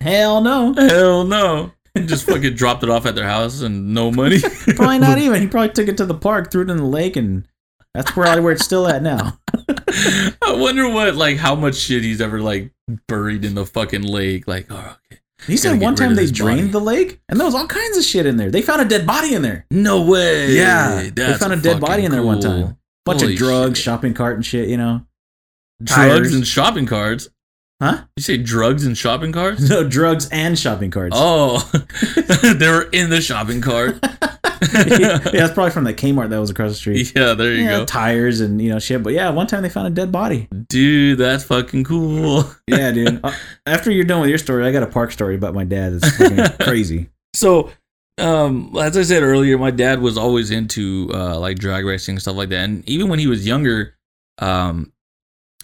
Hell 0.00 0.40
no. 0.40 0.72
Hell 0.72 1.24
no. 1.24 1.72
He 1.94 2.06
just 2.06 2.26
fucking 2.26 2.54
dropped 2.54 2.82
it 2.82 2.90
off 2.90 3.04
at 3.04 3.14
their 3.14 3.26
house 3.26 3.60
and 3.60 3.92
no 3.92 4.10
money. 4.10 4.40
Probably 4.76 4.98
not 4.98 5.18
even. 5.18 5.42
He 5.42 5.48
probably 5.48 5.72
took 5.72 5.88
it 5.88 5.96
to 5.98 6.06
the 6.06 6.14
park, 6.14 6.50
threw 6.50 6.62
it 6.62 6.70
in 6.70 6.76
the 6.76 6.84
lake, 6.84 7.16
and 7.16 7.46
that's 7.94 8.12
probably 8.12 8.40
where 8.42 8.52
it's 8.52 8.64
still 8.64 8.86
at 8.86 9.02
now. 9.02 9.38
I 9.58 10.54
wonder 10.56 10.88
what, 10.88 11.16
like, 11.16 11.36
how 11.36 11.56
much 11.56 11.74
shit 11.74 12.04
he's 12.04 12.20
ever, 12.20 12.40
like, 12.40 12.70
buried 13.08 13.44
in 13.44 13.56
the 13.56 13.66
fucking 13.66 14.02
lake. 14.02 14.46
Like, 14.46 14.68
oh, 14.70 14.96
okay. 15.10 15.20
He 15.48 15.56
said 15.56 15.80
one 15.80 15.96
time 15.96 16.14
they 16.14 16.26
drained 16.26 16.60
body. 16.60 16.70
the 16.70 16.80
lake, 16.80 17.20
and 17.28 17.40
there 17.40 17.46
was 17.46 17.56
all 17.56 17.66
kinds 17.66 17.96
of 17.96 18.04
shit 18.04 18.26
in 18.26 18.36
there. 18.36 18.50
They 18.50 18.62
found 18.62 18.82
a 18.82 18.84
dead 18.84 19.06
body 19.06 19.34
in 19.34 19.42
there. 19.42 19.66
No 19.70 20.02
way. 20.02 20.52
Yeah, 20.52 21.10
they 21.12 21.34
found 21.34 21.54
a 21.54 21.60
dead 21.60 21.80
body 21.80 22.04
in 22.04 22.12
there 22.12 22.22
one 22.22 22.40
time. 22.40 22.76
Bunch 23.04 23.20
Holy 23.22 23.32
of 23.34 23.38
drugs, 23.38 23.78
shit. 23.78 23.84
shopping 23.84 24.14
cart 24.14 24.36
and 24.36 24.44
shit. 24.46 24.68
You 24.68 24.76
know, 24.76 25.02
drugs 25.82 25.94
tires. 25.96 26.34
and 26.34 26.46
shopping 26.46 26.86
carts. 26.86 27.28
huh? 27.80 28.04
You 28.16 28.22
say 28.22 28.36
drugs 28.36 28.84
and 28.84 28.96
shopping 28.96 29.32
carts? 29.32 29.68
No 29.68 29.84
drugs 29.88 30.28
and 30.30 30.58
shopping 30.58 30.90
carts. 30.90 31.14
Oh, 31.18 31.58
they 32.58 32.68
were 32.68 32.88
in 32.92 33.10
the 33.10 33.20
shopping 33.20 33.60
cart. 33.60 33.98
yeah, 34.74 35.16
that's 35.18 35.54
probably 35.54 35.70
from 35.70 35.84
the 35.84 35.94
Kmart 35.94 36.28
that 36.28 36.38
was 36.38 36.50
across 36.50 36.70
the 36.72 36.76
street. 36.76 37.12
Yeah, 37.16 37.32
there 37.32 37.54
you 37.54 37.64
Yeah, 37.64 37.78
go. 37.78 37.84
tires 37.86 38.40
and 38.42 38.60
you 38.60 38.68
know 38.68 38.78
shit. 38.78 39.02
But 39.02 39.14
yeah, 39.14 39.30
one 39.30 39.46
time 39.46 39.62
they 39.62 39.70
found 39.70 39.86
a 39.86 39.90
dead 39.90 40.12
body. 40.12 40.48
Dude, 40.68 41.16
that's 41.18 41.44
fucking 41.44 41.84
cool. 41.84 42.44
Yeah, 42.66 42.92
dude. 42.92 43.20
Uh, 43.24 43.32
After 43.64 43.90
you're 43.90 44.04
done 44.04 44.20
with 44.20 44.28
your 44.28 44.38
story, 44.38 44.66
I 44.66 44.72
got 44.72 44.82
a 44.82 44.86
park 44.86 45.12
story 45.12 45.34
about 45.34 45.54
my 45.54 45.64
dad. 45.64 45.94
It's 45.94 46.16
fucking 46.18 46.58
crazy. 46.66 47.08
So, 47.32 47.70
um, 48.20 48.76
as 48.76 48.96
I 48.96 49.02
said 49.02 49.22
earlier, 49.22 49.58
my 49.58 49.70
dad 49.70 50.00
was 50.00 50.18
always 50.18 50.50
into 50.50 51.10
uh, 51.12 51.38
like 51.38 51.58
drag 51.58 51.84
racing 51.84 52.14
and 52.14 52.22
stuff 52.22 52.36
like 52.36 52.50
that. 52.50 52.64
And 52.64 52.88
even 52.88 53.08
when 53.08 53.18
he 53.18 53.26
was 53.26 53.46
younger, 53.46 53.94
um, 54.38 54.92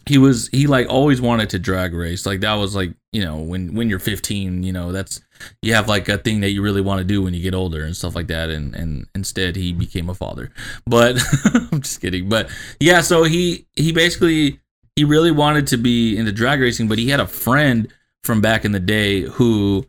he 0.07 0.19
was 0.19 0.49
he 0.49 0.67
like 0.67 0.89
always 0.89 1.21
wanted 1.21 1.51
to 1.51 1.59
drag 1.59 1.93
race. 1.93 2.27
Like 2.27 2.41
that 2.41 2.55
was 2.55 2.75
like 2.75 2.95
you 3.13 3.25
know 3.25 3.39
when 3.39 3.75
when 3.75 3.91
you're 3.91 3.99
15, 3.99 4.63
you 4.63 4.73
know 4.73 4.93
that's 4.93 5.21
you 5.63 5.75
have 5.75 5.89
like 5.89 6.09
a 6.09 6.17
thing 6.17 6.41
that 6.41 6.51
you 6.51 6.63
really 6.63 6.81
want 6.81 6.99
to 6.99 7.05
do 7.05 7.23
when 7.23 7.35
you 7.35 7.43
get 7.43 7.55
older 7.55 7.85
and 7.85 7.97
stuff 7.97 8.15
like 8.15 8.29
that. 8.29 8.49
And 8.49 8.75
and 8.75 9.07
instead 9.15 9.57
he 9.57 9.73
became 9.73 10.09
a 10.09 10.15
father. 10.15 10.51
But 10.87 11.21
I'm 11.73 11.83
just 11.83 12.01
kidding. 12.01 12.29
But 12.29 12.49
yeah, 12.81 13.01
so 13.01 13.25
he 13.25 13.67
he 13.75 13.93
basically 13.93 14.61
he 14.95 15.05
really 15.05 15.33
wanted 15.33 15.67
to 15.69 15.77
be 15.77 16.17
into 16.17 16.33
drag 16.33 16.61
racing, 16.61 16.89
but 16.89 16.99
he 16.99 17.11
had 17.11 17.21
a 17.21 17.27
friend 17.27 17.93
from 18.23 18.41
back 18.41 18.65
in 18.65 18.73
the 18.73 18.81
day 18.81 19.23
who 19.23 19.87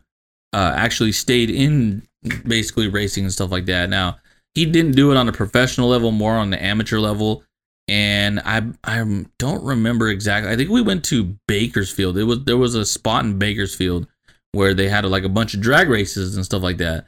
uh, 0.52 0.72
actually 0.76 1.12
stayed 1.12 1.50
in 1.50 2.07
basically 2.46 2.88
racing 2.88 3.24
and 3.24 3.32
stuff 3.32 3.50
like 3.50 3.66
that. 3.66 3.88
Now 3.90 4.18
he 4.54 4.66
didn't 4.66 4.92
do 4.92 5.10
it 5.12 5.16
on 5.16 5.28
a 5.28 5.32
professional 5.32 5.88
level, 5.88 6.10
more 6.10 6.34
on 6.34 6.50
the 6.50 6.62
amateur 6.62 6.98
level. 6.98 7.44
and 7.88 8.40
I 8.40 8.62
I 8.84 9.24
don't 9.38 9.64
remember 9.64 10.08
exactly. 10.08 10.52
I 10.52 10.56
think 10.56 10.70
we 10.70 10.82
went 10.82 11.04
to 11.06 11.36
Bakersfield. 11.46 12.18
It 12.18 12.24
was 12.24 12.44
there 12.44 12.56
was 12.58 12.74
a 12.74 12.84
spot 12.84 13.24
in 13.24 13.38
Bakersfield 13.38 14.06
where 14.52 14.74
they 14.74 14.88
had 14.88 15.04
like 15.06 15.24
a 15.24 15.28
bunch 15.28 15.54
of 15.54 15.60
drag 15.60 15.88
races 15.88 16.36
and 16.36 16.44
stuff 16.44 16.62
like 16.62 16.78
that. 16.78 17.06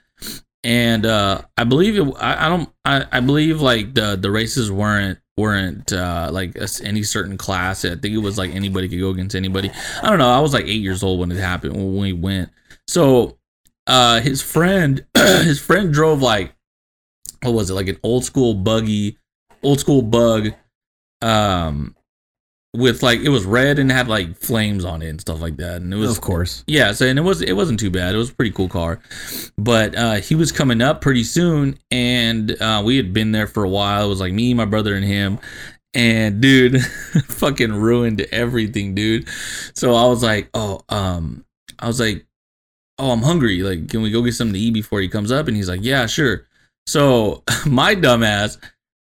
And 0.62 1.06
uh, 1.06 1.42
I 1.56 1.64
believe 1.64 1.96
it. 1.98 2.14
I, 2.18 2.46
I 2.46 2.48
don't. 2.48 2.68
I, 2.84 3.06
I 3.12 3.20
believe 3.20 3.60
like 3.60 3.94
the 3.94 4.16
the 4.16 4.30
races 4.30 4.70
weren't 4.70 5.18
weren't 5.36 5.92
uh, 5.92 6.28
like 6.32 6.56
a 6.56 6.68
any 6.82 7.02
certain 7.02 7.38
class. 7.38 7.84
I 7.84 7.90
think 7.96 8.14
it 8.14 8.18
was 8.18 8.38
like 8.38 8.54
anybody 8.54 8.88
could 8.88 9.00
go 9.00 9.10
against 9.10 9.34
anybody. 9.34 9.70
I 10.02 10.08
don't 10.08 10.18
know. 10.18 10.30
I 10.30 10.40
was 10.40 10.52
like 10.52 10.66
eight 10.66 10.82
years 10.82 11.02
old 11.02 11.20
when 11.20 11.32
it 11.32 11.38
happened 11.38 11.74
when 11.74 11.96
we 11.96 12.12
went. 12.12 12.50
So 12.86 13.38
uh, 13.90 14.20
his 14.20 14.40
friend 14.40 15.04
his 15.14 15.60
friend 15.60 15.92
drove 15.92 16.22
like 16.22 16.54
what 17.42 17.52
was 17.52 17.70
it 17.70 17.74
like 17.74 17.88
an 17.88 17.98
old 18.02 18.24
school 18.24 18.54
buggy, 18.54 19.18
old 19.62 19.80
school 19.80 20.02
bug, 20.02 20.50
um, 21.22 21.96
with 22.72 23.02
like 23.02 23.18
it 23.20 23.30
was 23.30 23.44
red 23.44 23.80
and 23.80 23.90
had 23.90 24.06
like 24.06 24.36
flames 24.36 24.84
on 24.84 25.02
it 25.02 25.08
and 25.08 25.20
stuff 25.20 25.40
like 25.40 25.56
that. 25.56 25.82
And 25.82 25.92
it 25.92 25.96
was 25.96 26.16
of 26.16 26.22
course. 26.22 26.62
yeah, 26.68 26.92
so 26.92 27.04
and 27.06 27.18
it 27.18 27.22
was 27.22 27.42
it 27.42 27.54
wasn't 27.54 27.80
too 27.80 27.90
bad. 27.90 28.14
It 28.14 28.18
was 28.18 28.30
a 28.30 28.34
pretty 28.34 28.52
cool 28.52 28.68
car, 28.68 29.00
but 29.58 29.96
uh, 29.96 30.14
he 30.16 30.36
was 30.36 30.52
coming 30.52 30.80
up 30.80 31.00
pretty 31.00 31.24
soon, 31.24 31.76
and 31.90 32.60
uh, 32.62 32.82
we 32.84 32.96
had 32.96 33.12
been 33.12 33.32
there 33.32 33.48
for 33.48 33.64
a 33.64 33.68
while. 33.68 34.06
It 34.06 34.08
was 34.08 34.20
like 34.20 34.32
me, 34.32 34.54
my 34.54 34.66
brother, 34.66 34.94
and 34.94 35.04
him. 35.04 35.40
And 35.92 36.40
dude, 36.40 36.80
fucking 37.26 37.72
ruined 37.72 38.20
everything, 38.30 38.94
dude. 38.94 39.28
So 39.74 39.94
I 39.94 40.06
was 40.06 40.22
like, 40.22 40.48
oh, 40.54 40.82
um, 40.88 41.44
I 41.80 41.88
was 41.88 41.98
like, 41.98 42.26
oh, 43.00 43.10
I'm 43.10 43.22
hungry. 43.22 43.62
Like, 43.62 43.88
can 43.88 44.02
we 44.02 44.10
go 44.10 44.22
get 44.22 44.34
something 44.34 44.54
to 44.54 44.60
eat 44.60 44.74
before 44.74 45.00
he 45.00 45.08
comes 45.08 45.32
up? 45.32 45.48
And 45.48 45.56
he's 45.56 45.68
like, 45.68 45.80
yeah, 45.82 46.06
sure. 46.06 46.46
So 46.86 47.42
my 47.66 47.94
dumbass, 47.94 48.58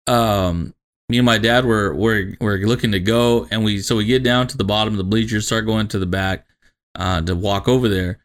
um, 0.06 0.74
me 1.08 1.18
and 1.18 1.26
my 1.26 1.38
dad 1.38 1.64
were 1.64 1.94
were 1.94 2.34
were 2.40 2.58
looking 2.58 2.92
to 2.92 3.00
go, 3.00 3.46
and 3.50 3.64
we 3.64 3.80
so 3.80 3.96
we 3.96 4.04
get 4.04 4.22
down 4.22 4.46
to 4.48 4.56
the 4.56 4.64
bottom 4.64 4.94
of 4.94 4.98
the 4.98 5.04
bleachers, 5.04 5.46
start 5.46 5.66
going 5.66 5.88
to 5.88 5.98
the 5.98 6.06
back 6.06 6.46
uh, 6.94 7.20
to 7.22 7.34
walk 7.34 7.68
over 7.68 7.88
there. 7.88 8.18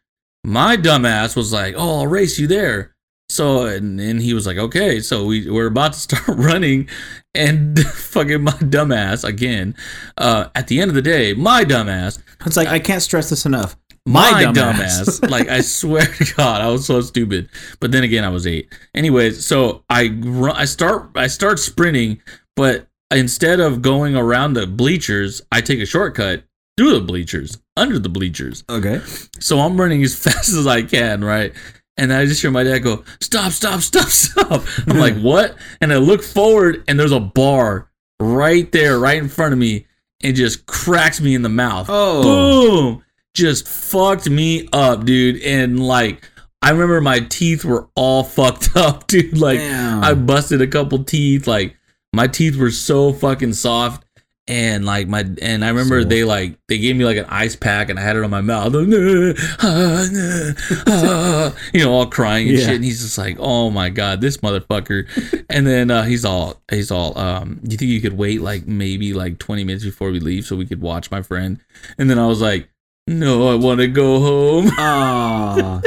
My 0.44 0.76
dumbass 0.76 1.36
was 1.36 1.52
like, 1.52 1.74
"Oh, 1.76 1.98
I'll 1.98 2.06
race 2.06 2.38
you 2.38 2.46
there." 2.46 2.94
So 3.28 3.66
and, 3.66 4.00
and 4.00 4.22
he 4.22 4.32
was 4.32 4.46
like, 4.46 4.56
"Okay." 4.56 5.00
So 5.00 5.26
we 5.26 5.50
we're 5.50 5.66
about 5.66 5.92
to 5.92 5.98
start 6.08 6.28
running, 6.28 6.88
and 7.34 7.78
fucking 7.86 8.42
my 8.42 8.52
dumbass 8.52 9.24
again. 9.24 9.76
Uh, 10.16 10.48
at 10.54 10.68
the 10.68 10.80
end 10.80 10.90
of 10.90 10.94
the 10.94 11.02
day, 11.02 11.34
my 11.34 11.64
dumbass 11.64 12.22
It's 12.46 12.56
like 12.56 12.68
I 12.68 12.78
can't 12.78 13.02
stress 13.02 13.28
this 13.28 13.44
enough. 13.44 13.76
My, 14.08 14.30
My 14.30 14.44
dumbass. 14.44 15.20
dumbass. 15.20 15.30
like 15.30 15.48
I 15.48 15.60
swear 15.60 16.06
to 16.06 16.34
God, 16.34 16.60
I 16.60 16.68
was 16.68 16.86
so 16.86 17.00
stupid. 17.00 17.48
But 17.80 17.92
then 17.92 18.04
again, 18.04 18.24
I 18.24 18.28
was 18.28 18.46
eight. 18.46 18.72
Anyways, 18.94 19.44
so 19.44 19.84
I 19.90 20.08
run, 20.20 20.56
I 20.56 20.64
start 20.64 21.10
I 21.14 21.26
start 21.26 21.58
sprinting, 21.58 22.20
but 22.56 22.86
instead 23.10 23.60
of 23.60 23.82
going 23.82 24.16
around 24.16 24.54
the 24.54 24.66
bleachers, 24.66 25.42
I 25.52 25.60
take 25.60 25.80
a 25.80 25.86
shortcut 25.86 26.44
through 26.76 26.92
the 26.92 27.00
bleachers, 27.00 27.58
under 27.76 27.98
the 27.98 28.08
bleachers. 28.08 28.62
Okay. 28.70 29.00
So 29.40 29.58
I'm 29.60 29.80
running 29.80 30.02
as 30.02 30.14
fast 30.22 30.50
as 30.50 30.66
I 30.66 30.82
can, 30.82 31.24
right? 31.24 31.52
And 31.96 32.12
I 32.12 32.24
just 32.26 32.40
hear 32.40 32.50
my 32.52 32.62
dad 32.62 32.78
go, 32.78 33.04
"Stop! 33.20 33.50
Stop! 33.52 33.80
Stop! 33.80 34.06
Stop!" 34.08 34.62
I'm 34.86 34.98
like, 34.98 35.16
"What?" 35.20 35.56
And 35.80 35.92
I 35.92 35.96
look 35.96 36.22
forward, 36.22 36.84
and 36.86 36.98
there's 36.98 37.10
a 37.12 37.18
bar 37.20 37.90
right 38.20 38.70
there, 38.72 38.98
right 38.98 39.18
in 39.18 39.28
front 39.28 39.52
of 39.52 39.58
me, 39.58 39.86
and 40.22 40.36
just 40.36 40.66
cracks 40.66 41.20
me 41.20 41.34
in 41.34 41.42
the 41.42 41.48
mouth 41.48 41.86
Oh. 41.90 42.22
boom 42.22 43.04
just 43.34 43.68
fucked 43.68 44.28
me 44.28 44.68
up 44.72 45.04
dude. 45.04 45.40
And 45.42 45.80
like 45.84 46.28
i 46.60 46.70
remember 46.70 47.00
my 47.00 47.20
teeth 47.20 47.64
were 47.64 47.88
all 47.94 48.24
fucked 48.24 48.76
up 48.76 49.06
dude. 49.06 49.38
Like 49.38 49.60
Damn. 49.60 50.02
i 50.04 50.14
busted 50.14 50.60
a 50.60 50.66
couple 50.66 51.04
teeth. 51.04 51.46
Like 51.46 51.76
my 52.12 52.26
teeth 52.26 52.56
were 52.56 52.70
so 52.70 53.12
fucking 53.12 53.52
soft. 53.52 54.04
And 54.50 54.86
like 54.86 55.08
my 55.08 55.26
and 55.42 55.62
i 55.62 55.68
remember 55.68 56.00
So- 56.02 56.08
they 56.08 56.24
like 56.24 56.58
they 56.68 56.78
gave 56.78 56.96
me 56.96 57.04
like 57.04 57.18
an 57.18 57.26
ice 57.28 57.54
pack 57.54 57.90
and 57.90 57.98
i 57.98 58.02
had 58.02 58.16
it 58.16 58.24
on 58.24 58.30
my 58.30 58.40
mouth. 58.40 58.74
You 61.74 61.84
know 61.84 61.92
all 61.92 62.06
crying 62.06 62.48
and 62.48 62.58
Yeah. 62.58 62.64
shit 62.66 62.76
and 62.76 62.84
he's 62.84 63.02
just 63.02 63.18
like 63.18 63.36
oh 63.38 63.70
my 63.70 63.90
god 63.90 64.20
this 64.22 64.38
motherfucker. 64.38 65.06
And 65.50 65.66
then 65.66 65.90
uh, 65.90 66.04
he's 66.04 66.24
all 66.24 66.60
he's 66.70 66.90
all 66.90 67.16
um 67.18 67.60
you 67.68 67.76
think 67.76 67.90
you 67.90 68.00
could 68.00 68.16
wait 68.18 68.40
like 68.42 68.66
maybe 68.66 69.12
like 69.14 69.38
20 69.38 69.64
minutes 69.64 69.84
before 69.84 70.10
we 70.10 70.20
leave 70.20 70.44
so 70.44 70.56
we 70.56 70.66
could 70.66 70.80
watch 70.80 71.10
my 71.10 71.22
friend? 71.22 71.60
And 71.98 72.08
then 72.10 72.18
i 72.18 72.26
was 72.26 72.40
like 72.40 72.68
no 73.08 73.48
i 73.48 73.54
want 73.54 73.80
to 73.80 73.86
go 73.88 74.20
home 74.20 74.66
Aw. 74.78 75.80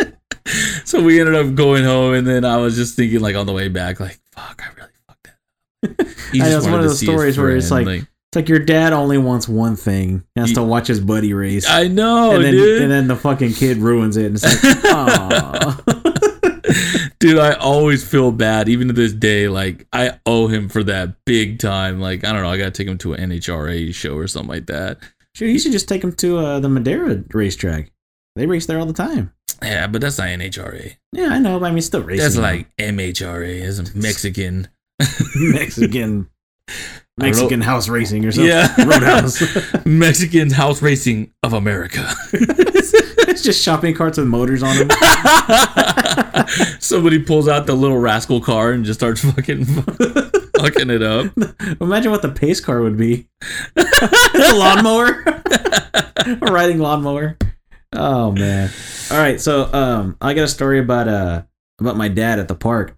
so 0.86 1.01
we 1.01 1.19
ended 1.19 1.36
up 1.36 1.53
going 1.55 1.84
home 1.84 2.13
and 2.13 2.26
then 2.28 2.43
i 2.45 2.57
was 2.57 2.76
just 2.76 2.95
thinking 2.95 3.19
like 3.19 3.36
on 3.36 3.45
the 3.45 3.53
way 3.53 3.67
back 3.67 3.99
like 3.99 4.19
fuck 4.32 4.61
i 4.63 4.74
really 4.76 4.89
fucked 5.07 5.24
that 5.24 6.01
up. 6.01 6.07
He 6.32 6.41
I 6.41 6.45
know, 6.45 6.51
just 6.51 6.57
it's 6.65 6.72
one 6.72 6.80
of 6.80 6.86
those 6.86 6.99
stories 6.99 7.38
where 7.38 7.55
it's 7.55 7.69
friend, 7.69 7.86
like- 7.86 8.01
It's 8.01 8.36
like 8.36 8.49
your 8.49 8.59
dad 8.59 8.93
only 8.93 9.17
wants 9.17 9.45
one 9.47 9.76
thing. 9.76 10.24
He 10.36 10.39
has 10.41 10.49
Ye- 10.51 10.55
to 10.55 10.63
watch 10.63 10.88
his 10.88 10.99
buddy 11.01 11.34
race. 11.34 11.67
i 11.69 11.88
know 11.88 12.36
and 12.36 12.43
then, 12.45 12.53
dude 12.53 12.82
and 12.84 12.91
then 12.91 13.07
the 13.07 13.15
fucking 13.15 13.53
kid 13.53 13.78
ruins 13.78 14.15
it. 14.17 14.26
And 14.28 14.36
it's 14.36 14.63
like, 14.74 14.86
aw. 14.86 15.82
dude 17.19 17.38
i 17.38 17.53
always 17.53 18.07
feel 18.07 18.32
bad 18.32 18.67
even 18.69 18.88
to 18.88 18.93
this 18.93 19.13
day 19.13 19.47
like 19.47 19.86
i 19.93 20.17
owe 20.26 20.47
him 20.47 20.69
for 20.69 20.84
that 20.84 21.24
big 21.26 21.59
time 21.59 21.99
like 21.99 22.24
i 22.24 22.32
don't 22.32 22.41
know 22.41 22.49
i 22.49 22.57
gotta 22.57 22.72
take 22.72 22.88
him 22.88 22.97
to 22.97 23.13
an 23.13 23.30
nhra 23.30 23.93
show 23.93 24.15
or 24.15 24.28
something 24.28 24.49
like 24.49 24.65
that 24.67 24.97
Sure, 25.36 25.47
you 25.47 25.59
should 25.59 25.71
just 25.71 25.88
take 25.88 26.01
them 26.01 26.11
to 26.13 26.38
uh, 26.39 26.59
the 26.59 26.69
Madera 26.69 27.23
racetrack. 27.34 27.91
They 28.36 28.45
race 28.45 28.65
there 28.65 28.79
all 28.79 28.86
the 28.86 28.93
time. 28.93 29.34
yeah 29.63 29.88
but 29.88 30.01
that's 30.01 30.17
not 30.17 30.27
nhra 30.27 30.95
Yeah, 31.13 31.27
I 31.29 31.39
know, 31.39 31.59
but 31.59 31.67
I 31.67 31.71
mean, 31.71 31.82
still 31.82 32.01
racing. 32.03 32.23
that's 32.23 32.38
like 32.38 32.67
mhra 32.77 33.61
as 33.61 33.93
Mexican 33.95 34.67
Mexican 35.36 36.29
Mexican 37.17 37.61
house 37.61 37.88
racing 37.89 38.25
or 38.25 38.32
something. 38.32 38.49
yeah 38.49 38.73
Roadhouse. 38.86 39.41
mexican 39.86 40.49
house 40.49 40.82
racing 40.82 41.32
of 41.43 41.53
america 41.53 42.07
it's 42.34 43.41
just 43.43 43.61
shopping 43.61 43.93
carts 43.93 44.17
with 44.17 44.27
motors 44.27 44.63
on 44.63 44.75
them. 44.77 44.89
somebody 46.79 47.19
pulls 47.19 47.47
out 47.47 47.65
the 47.65 47.75
little 47.75 47.97
rascal 47.97 48.41
car 48.41 48.71
and 48.71 48.86
just 48.86 48.99
starts 48.99 49.21
fucking 49.23 49.65
fucking 50.62 50.89
it 50.89 51.03
up 51.03 51.32
Imagine 51.82 52.12
what 52.12 52.22
the 52.22 52.30
pace 52.30 52.59
car 52.59 52.82
would 52.82 52.97
be. 52.97 53.28
it's 53.76 54.51
a 54.51 54.55
lawnmower. 54.55 55.24
a 56.41 56.51
riding 56.51 56.80
lawnmower. 56.80 57.38
Oh 57.93 58.32
man. 58.32 58.70
All 59.12 59.18
right, 59.18 59.39
so 59.39 59.72
um 59.74 60.18
I 60.22 60.34
got 60.34 60.43
a 60.43 60.47
story 60.47 60.80
about 60.80 61.07
uh 61.07 61.43
about 61.80 61.97
my 61.97 62.07
dad 62.07 62.39
at 62.39 62.47
the 62.47 62.55
park. 62.55 62.95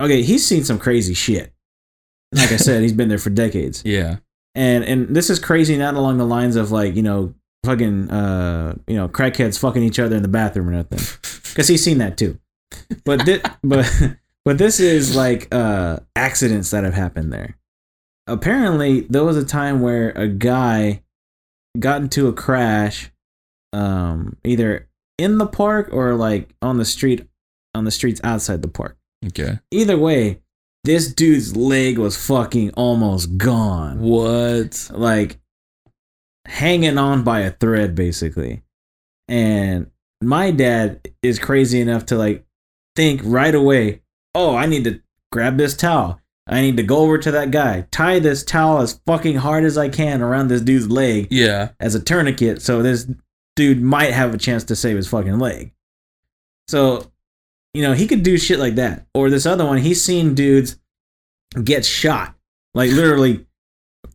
Okay, 0.00 0.22
he's 0.22 0.46
seen 0.46 0.64
some 0.64 0.78
crazy 0.78 1.14
shit. 1.14 1.52
Like 2.32 2.52
I 2.52 2.56
said, 2.56 2.82
he's 2.82 2.92
been 2.92 3.08
there 3.08 3.18
for 3.18 3.30
decades. 3.30 3.82
yeah 3.84 4.16
And 4.54 4.84
and 4.84 5.14
this 5.14 5.30
is 5.30 5.38
crazy 5.38 5.76
not 5.76 5.94
along 5.94 6.18
the 6.18 6.26
lines 6.26 6.56
of 6.56 6.70
like, 6.72 6.94
you 6.94 7.02
know, 7.02 7.34
fucking 7.64 8.10
uh, 8.10 8.76
you 8.88 8.96
know, 8.96 9.08
crackheads 9.08 9.58
fucking 9.58 9.82
each 9.82 9.98
other 9.98 10.16
in 10.16 10.22
the 10.22 10.28
bathroom 10.28 10.68
or 10.68 10.72
nothing. 10.72 10.98
Cuz 11.54 11.68
he's 11.68 11.84
seen 11.84 11.98
that 11.98 12.16
too. 12.16 12.38
But 13.04 13.26
but 13.62 14.16
but 14.44 14.58
this 14.58 14.80
is 14.80 15.16
like 15.16 15.48
uh 15.52 15.98
accidents 16.16 16.70
that 16.70 16.84
have 16.84 16.94
happened 16.94 17.32
there. 17.32 17.56
Apparently, 18.26 19.00
there 19.02 19.24
was 19.24 19.36
a 19.36 19.44
time 19.44 19.80
where 19.80 20.10
a 20.10 20.28
guy 20.28 21.02
got 21.78 22.02
into 22.02 22.28
a 22.28 22.32
crash 22.32 23.10
um 23.72 24.36
either 24.44 24.88
in 25.18 25.38
the 25.38 25.46
park 25.46 25.88
or 25.92 26.14
like 26.14 26.54
on 26.60 26.76
the 26.78 26.84
street 26.84 27.26
on 27.74 27.84
the 27.84 27.90
streets 27.90 28.20
outside 28.22 28.62
the 28.62 28.68
park. 28.68 28.96
okay 29.26 29.58
Either 29.70 29.96
way, 29.96 30.40
this 30.84 31.12
dude's 31.12 31.56
leg 31.56 31.98
was 31.98 32.16
fucking 32.26 32.70
almost 32.72 33.36
gone 33.38 34.00
what 34.00 34.90
like 34.92 35.38
hanging 36.46 36.98
on 36.98 37.22
by 37.22 37.40
a 37.40 37.50
thread 37.52 37.94
basically 37.94 38.62
and 39.28 39.90
my 40.20 40.50
dad 40.50 41.08
is 41.22 41.38
crazy 41.38 41.80
enough 41.80 42.04
to 42.06 42.16
like 42.16 42.44
think 42.96 43.20
right 43.24 43.54
away 43.54 44.02
oh 44.34 44.56
i 44.56 44.66
need 44.66 44.84
to 44.84 45.00
grab 45.32 45.56
this 45.56 45.74
towel. 45.74 46.20
I 46.46 46.60
need 46.60 46.76
to 46.76 46.82
go 46.82 46.98
over 46.98 47.18
to 47.18 47.30
that 47.30 47.50
guy. 47.50 47.86
Tie 47.90 48.18
this 48.18 48.44
towel 48.44 48.80
as 48.80 49.00
fucking 49.06 49.36
hard 49.36 49.64
as 49.64 49.76
i 49.76 49.88
can 49.88 50.22
around 50.22 50.48
this 50.48 50.60
dude's 50.60 50.88
leg 50.88 51.28
yeah. 51.30 51.70
as 51.80 51.96
a 51.96 52.00
tourniquet 52.00 52.62
so 52.62 52.82
this 52.82 53.08
dude 53.56 53.82
might 53.82 54.12
have 54.12 54.34
a 54.34 54.38
chance 54.38 54.64
to 54.64 54.76
save 54.76 54.96
his 54.96 55.08
fucking 55.08 55.38
leg. 55.40 55.72
So 56.68 57.10
you 57.74 57.82
know 57.82 57.94
he 57.94 58.06
could 58.06 58.22
do 58.22 58.38
shit 58.38 58.60
like 58.60 58.76
that. 58.76 59.06
Or 59.14 59.30
this 59.30 59.46
other 59.46 59.64
one 59.64 59.78
he's 59.78 60.04
seen 60.04 60.34
dudes 60.34 60.78
get 61.64 61.84
shot. 61.84 62.34
Like 62.74 62.90
literally 62.90 63.46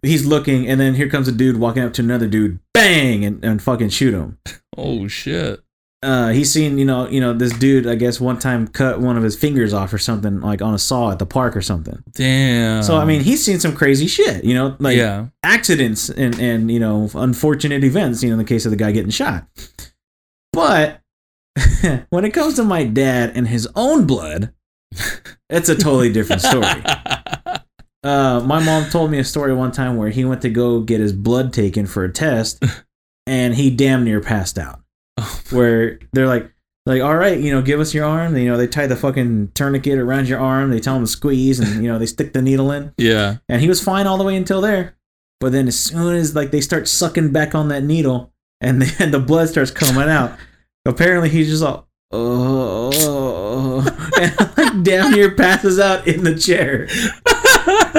he's 0.02 0.26
looking 0.26 0.68
and 0.68 0.80
then 0.80 0.96
here 0.96 1.10
comes 1.10 1.28
a 1.28 1.32
dude 1.32 1.58
walking 1.58 1.84
up 1.84 1.94
to 1.94 2.02
another 2.02 2.28
dude 2.28 2.60
bang 2.74 3.26
and, 3.26 3.44
and 3.44 3.62
fucking 3.62 3.90
shoot 3.90 4.14
him. 4.14 4.38
Oh 4.78 5.08
shit 5.08 5.62
uh 6.04 6.30
he's 6.30 6.52
seen 6.52 6.78
you 6.78 6.86
know 6.86 7.08
you 7.08 7.20
know 7.20 7.34
this 7.34 7.52
dude 7.58 7.88
i 7.88 7.96
guess 7.96 8.20
one 8.20 8.38
time 8.38 8.68
cut 8.68 9.00
one 9.00 9.18
of 9.18 9.24
his 9.24 9.36
fingers 9.36 9.74
off 9.74 9.92
or 9.92 9.98
something 9.98 10.42
like 10.42 10.62
on 10.62 10.74
a 10.74 10.78
saw 10.78 11.12
at 11.12 11.18
the 11.18 11.26
park 11.26 11.56
or 11.56 11.62
something. 11.62 12.04
Damn. 12.14 12.84
So 12.84 12.98
i 12.98 13.06
mean 13.06 13.22
he's 13.22 13.44
seen 13.44 13.60
some 13.60 13.76
crazy 13.76 14.08
shit 14.08 14.44
you 14.44 14.54
know 14.54 14.76
like 14.80 14.98
yeah. 14.98 15.28
accidents 15.44 16.10
and 16.10 16.40
and 16.40 16.70
you 16.70 16.80
know 16.80 17.10
unfortunate 17.16 17.84
events 17.84 18.22
you 18.22 18.30
know 18.30 18.34
in 18.34 18.40
the 18.40 18.46
case 18.46 18.66
of 18.66 18.72
the 18.72 18.78
guy 18.78 18.92
getting 18.92 19.12
shot. 19.12 19.48
But 20.54 21.02
when 22.10 22.26
it 22.26 22.34
comes 22.34 22.56
to 22.56 22.64
my 22.64 22.84
dad 22.84 23.32
and 23.36 23.48
his 23.48 23.68
own 23.76 24.06
blood 24.06 24.54
it's 25.50 25.70
a 25.70 25.76
totally 25.76 26.12
different 26.12 26.42
story. 26.42 26.64
Uh, 28.04 28.40
my 28.46 28.64
mom 28.64 28.90
told 28.90 29.12
me 29.12 29.20
a 29.20 29.24
story 29.24 29.54
one 29.54 29.72
time 29.72 29.98
where 29.98 30.10
he 30.10 30.24
went 30.24 30.42
to 30.42 30.50
go 30.50 30.80
get 30.80 31.02
his 31.02 31.12
blood 31.12 31.52
taken 31.52 31.86
for 31.86 32.06
a 32.06 32.12
test, 32.12 32.64
and 33.28 33.56
he 33.56 33.70
damn 33.70 34.06
near 34.06 34.22
passed 34.22 34.58
out. 34.58 34.80
Where 35.52 36.00
they're 36.14 36.28
like, 36.28 36.52
like, 36.86 37.02
all 37.02 37.16
right, 37.16 37.38
you 37.38 37.52
know, 37.52 37.62
give 37.62 37.80
us 37.80 37.94
your 37.94 38.06
arm. 38.06 38.38
You 38.38 38.46
know, 38.46 38.58
they 38.58 38.68
tie 38.68 38.88
the 38.88 38.96
fucking 38.96 39.52
tourniquet 39.54 40.00
around 40.00 40.30
your 40.30 40.40
arm. 40.40 40.72
They 40.72 40.80
tell 40.80 40.96
him 40.96 41.04
to 41.04 41.08
squeeze, 41.08 41.60
and 41.60 41.84
you 41.84 41.92
know, 41.92 42.00
they 42.00 42.06
stick 42.06 42.34
the 42.34 42.42
needle 42.42 42.72
in. 42.72 42.94
Yeah. 42.98 43.38
And 43.50 43.62
he 43.62 43.68
was 43.68 43.84
fine 43.84 44.08
all 44.08 44.18
the 44.18 44.24
way 44.24 44.36
until 44.36 44.62
there. 44.62 44.96
But 45.40 45.52
then 45.52 45.68
as 45.68 45.80
soon 45.80 46.16
as 46.16 46.36
like 46.36 46.52
they 46.52 46.62
start 46.62 46.88
sucking 46.88 47.32
back 47.32 47.54
on 47.54 47.68
that 47.68 47.84
needle, 47.84 48.34
and 48.62 48.82
then 48.98 49.12
the 49.12 49.20
blood 49.20 49.50
starts 49.50 49.72
coming 49.72 50.10
out, 50.10 50.38
apparently 50.86 51.30
he's 51.30 51.50
just 51.50 51.64
all. 51.64 51.88
Oh, 52.10 53.80
and 54.22 54.58
like 54.58 54.84
damn 54.84 55.12
near 55.12 55.32
passes 55.32 55.78
out 55.78 56.08
in 56.08 56.24
the 56.24 56.36
chair 56.36 56.88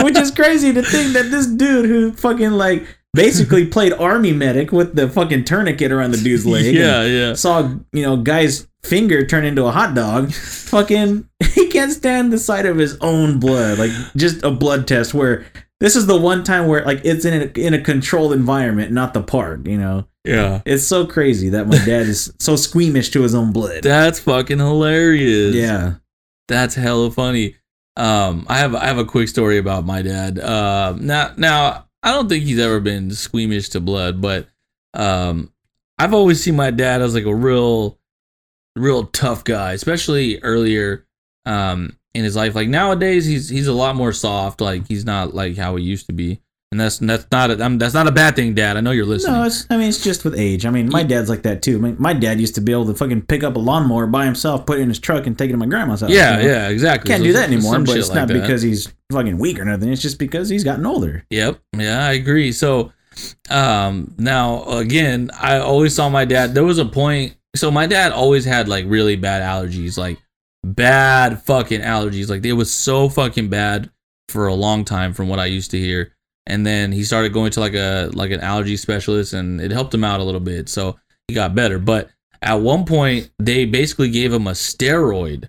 which 0.03 0.17
is 0.17 0.31
crazy 0.31 0.73
to 0.73 0.83
think 0.83 1.13
that 1.13 1.31
this 1.31 1.47
dude 1.47 1.87
who 1.87 2.13
fucking 2.13 2.53
like 2.53 2.98
basically 3.15 3.67
played 3.77 3.93
army 3.95 4.33
medic 4.33 4.73
with 4.73 4.95
the 4.95 5.09
fucking 5.09 5.45
tourniquet 5.45 5.93
around 5.93 6.11
the 6.13 6.19
dude's 6.19 6.47
leg. 6.47 6.75
Yeah, 6.75 7.05
yeah. 7.05 7.35
Saw 7.35 7.75
you 7.93 8.03
know 8.03 8.17
guy's 8.17 8.67
finger 8.85 9.27
turn 9.27 9.45
into 9.45 9.65
a 9.65 9.71
hot 9.71 9.95
dog. 9.95 10.33
fucking 10.69 11.29
he 11.55 11.69
can't 11.69 11.93
stand 11.93 12.33
the 12.33 12.39
sight 12.39 12.67
of 12.67 12.77
his 12.77 12.97
own 13.01 13.39
blood. 13.41 13.79
Like 13.79 13.91
just 14.17 14.43
a 14.45 14.51
blood 14.51 14.87
test 14.87 15.15
where 15.15 15.45
this 15.81 15.95
is 15.97 16.07
the 16.07 16.17
one 16.17 16.43
time 16.45 16.67
where 16.67 16.85
like 16.85 17.01
it's 17.05 17.25
in 17.25 17.43
a, 17.43 17.61
in 17.61 17.75
a 17.75 17.81
controlled 17.81 18.33
environment, 18.33 18.93
not 18.93 19.15
the 19.15 19.23
park. 19.23 19.67
You 19.67 19.79
know, 19.79 20.09
Yeah. 20.25 20.61
it's 20.67 20.87
so 20.87 21.07
crazy 21.07 21.49
that 21.51 21.67
my 21.69 21.79
dad 21.85 22.07
is 22.07 22.33
so 22.41 22.57
squeamish 22.57 23.11
to 23.11 23.23
his 23.23 23.35
own 23.35 23.53
blood. 23.53 23.83
That's 23.83 24.19
fucking 24.21 24.59
hilarious. 24.59 25.55
Yeah. 25.55 25.95
That's 26.49 26.75
hella 26.75 27.11
funny. 27.11 27.57
Um, 27.97 28.47
I 28.49 28.59
have 28.59 28.75
I 28.75 28.87
have 28.87 28.99
a 28.99 29.05
quick 29.05 29.29
story 29.29 29.59
about 29.59 29.85
my 29.85 30.03
dad. 30.03 30.39
Uh, 30.39 30.95
now 30.99 31.33
now 31.37 31.88
I 32.03 32.13
don't 32.13 32.29
think 32.29 32.45
he's 32.45 32.59
ever 32.59 32.81
been 32.81 33.11
squeamish 33.11 33.71
to 33.71 33.81
blood, 33.81 34.21
but 34.21 34.49
um, 34.95 35.53
I've 35.99 36.15
always 36.15 36.43
seen 36.43 36.57
my 36.57 36.71
dad 36.71 37.03
as 37.03 37.15
like 37.15 37.25
a 37.25 37.35
real, 37.35 37.99
real 38.77 39.07
tough 39.07 39.45
guy, 39.45 39.73
especially 39.73 40.41
earlier 40.43 41.07
um 41.47 41.97
in 42.15 42.25
his 42.25 42.37
life. 42.37 42.55
Like 42.55 42.69
nowadays, 42.69 43.27
he's 43.27 43.49
he's 43.49 43.67
a 43.67 43.73
lot 43.73 43.97
more 43.97 44.13
soft. 44.13 44.61
Like 44.61 44.87
he's 44.87 45.05
not 45.05 45.35
like 45.35 45.57
how 45.57 45.77
he 45.77 45.85
used 45.85 46.07
to 46.07 46.13
be, 46.13 46.41
and 46.71 46.79
that's 46.81 46.99
that's 46.99 47.27
not 47.33 47.51
a, 47.51 47.65
I'm, 47.65 47.79
that's 47.79 47.95
not 47.95 48.07
a 48.07 48.13
bad 48.13 48.37
thing, 48.37 48.55
Dad. 48.55 48.77
I 48.77 48.81
know 48.81 48.91
you're 48.91 49.07
listening. 49.07 49.37
No, 49.37 49.45
it's. 49.45 49.67
I 49.71 49.79
mean, 49.79 49.89
it's 49.89 50.03
just 50.05 50.25
with 50.25 50.39
age. 50.39 50.67
I 50.67 50.71
mean, 50.71 50.91
my 50.91 51.03
dad's 51.03 51.31
like 51.31 51.43
that 51.43 51.63
too. 51.63 51.77
I 51.77 51.81
mean, 51.81 51.97
my 51.99 52.13
dad 52.13 52.39
used 52.41 52.55
to 52.57 52.61
be 52.61 52.73
able 52.73 52.87
to 52.87 52.95
fucking 52.95 53.23
pick 53.23 53.43
up 53.43 53.57
a 53.57 53.59
lawnmower 53.59 54.07
by 54.07 54.27
himself, 54.27 54.67
put 54.67 54.79
it 54.79 54.83
in 54.83 54.89
his 54.91 54.99
truck, 54.99 55.27
and 55.27 55.37
take 55.39 55.49
it 55.49 55.53
to 55.53 55.59
my 55.59 55.67
grandma's 55.67 56.03
house. 56.03 56.11
yeah, 56.11 56.37
you 56.39 56.43
know? 56.47 56.53
yeah, 56.53 56.69
exactly. 56.69 57.09
Can't 57.09 57.21
So 57.21 57.25
do 57.25 57.33
that 57.33 57.49
anymore. 57.51 57.79
But 57.81 57.97
it's 57.97 58.09
like 58.09 58.17
not 58.17 58.29
that. 58.29 58.35
because 58.35 58.61
he's 58.61 58.93
fucking 59.11 59.39
weak 59.39 59.59
or 59.59 59.65
nothing. 59.65 59.91
It's 59.91 60.03
just 60.03 60.19
because 60.19 60.51
he's 60.51 60.63
gotten 60.65 60.85
older. 60.85 61.25
Yep. 61.31 61.59
Yeah, 61.77 62.07
I 62.07 62.13
agree. 62.13 62.53
So, 62.53 62.93
um, 63.49 64.15
now 64.19 64.65
again, 64.65 65.31
I 65.41 65.59
always 65.59 65.95
saw 65.95 66.09
my 66.11 66.25
dad. 66.27 66.55
There 66.55 66.65
was 66.65 66.79
a 66.79 66.85
point. 66.85 67.35
So 67.57 67.71
my 67.71 67.87
dad 67.87 68.13
always 68.13 68.45
had 68.45 68.69
like 68.69 68.85
really 68.87 69.17
bad 69.17 69.41
allergies, 69.43 69.97
like 69.97 70.19
bad 70.65 71.43
fucking 71.45 71.81
allergies. 71.81 72.29
Like 72.29 72.45
it 72.45 72.53
was 72.53 72.73
so 72.73 73.09
fucking 73.09 73.49
bad 73.49 73.91
for 74.29 74.47
a 74.49 74.55
long 74.55 74.85
time, 74.85 75.15
from 75.15 75.29
what 75.29 75.39
I 75.39 75.47
used 75.47 75.71
to 75.71 75.79
hear. 75.79 76.13
And 76.49 76.67
then 76.67 76.91
he 76.91 77.05
started 77.05 77.33
going 77.33 77.53
to 77.53 77.61
like 77.61 77.75
a 77.75 78.11
like 78.15 78.31
an 78.33 78.41
allergy 78.41 78.77
specialist, 78.77 79.33
and 79.35 79.61
it 79.61 79.71
helped 79.71 79.95
him 79.95 80.03
out 80.03 80.19
a 80.19 80.25
little 80.25 80.41
bit. 80.41 80.69
So 80.69 80.99
he 81.29 81.35
got 81.35 81.55
better. 81.55 81.79
But 81.79 82.09
at 82.43 82.55
one 82.55 82.85
point, 82.85 83.31
they 83.39 83.65
basically 83.67 84.11
gave 84.11 84.33
him 84.33 84.47
a 84.49 84.53
steroid 84.53 85.49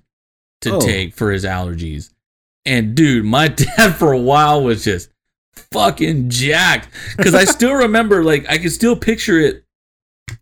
to 0.61 0.73
Oh. 0.75 0.79
take 0.81 1.15
for 1.15 1.31
his 1.31 1.45
allergies. 1.45 2.09
And 2.65 2.93
dude, 2.95 3.25
my 3.25 3.47
dad 3.77 3.95
for 3.95 4.11
a 4.11 4.19
while 4.19 4.61
was 4.61 4.83
just 4.83 5.09
fucking 5.71 6.29
jacked 6.29 6.89
because 7.17 7.33
I 7.33 7.45
still 7.45 7.73
remember, 7.87 8.23
like, 8.23 8.45
I 8.49 8.57
can 8.57 8.69
still 8.69 8.95
picture 8.95 9.39
it. 9.39 9.63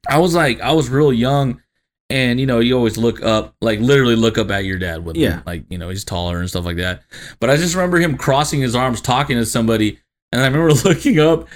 I 0.09 0.17
was 0.19 0.33
like, 0.35 0.59
I 0.61 0.71
was 0.73 0.89
real 0.89 1.13
young, 1.13 1.61
and 2.09 2.39
you 2.39 2.45
know, 2.45 2.59
you 2.59 2.75
always 2.75 2.97
look 2.97 3.21
up, 3.23 3.55
like, 3.61 3.79
literally 3.79 4.15
look 4.15 4.37
up 4.37 4.49
at 4.51 4.65
your 4.65 4.77
dad 4.79 5.05
with 5.05 5.15
Yeah. 5.17 5.35
him, 5.37 5.43
like, 5.45 5.63
you 5.69 5.77
know, 5.77 5.89
he's 5.89 6.03
taller 6.03 6.39
and 6.39 6.49
stuff 6.49 6.65
like 6.65 6.77
that. 6.77 7.03
But 7.39 7.49
I 7.49 7.57
just 7.57 7.75
remember 7.75 7.99
him 7.99 8.17
crossing 8.17 8.59
his 8.61 8.75
arms, 8.75 9.01
talking 9.01 9.37
to 9.37 9.45
somebody, 9.45 9.99
and 10.31 10.41
I 10.41 10.47
remember 10.47 10.73
looking 10.87 11.19
up 11.19 11.47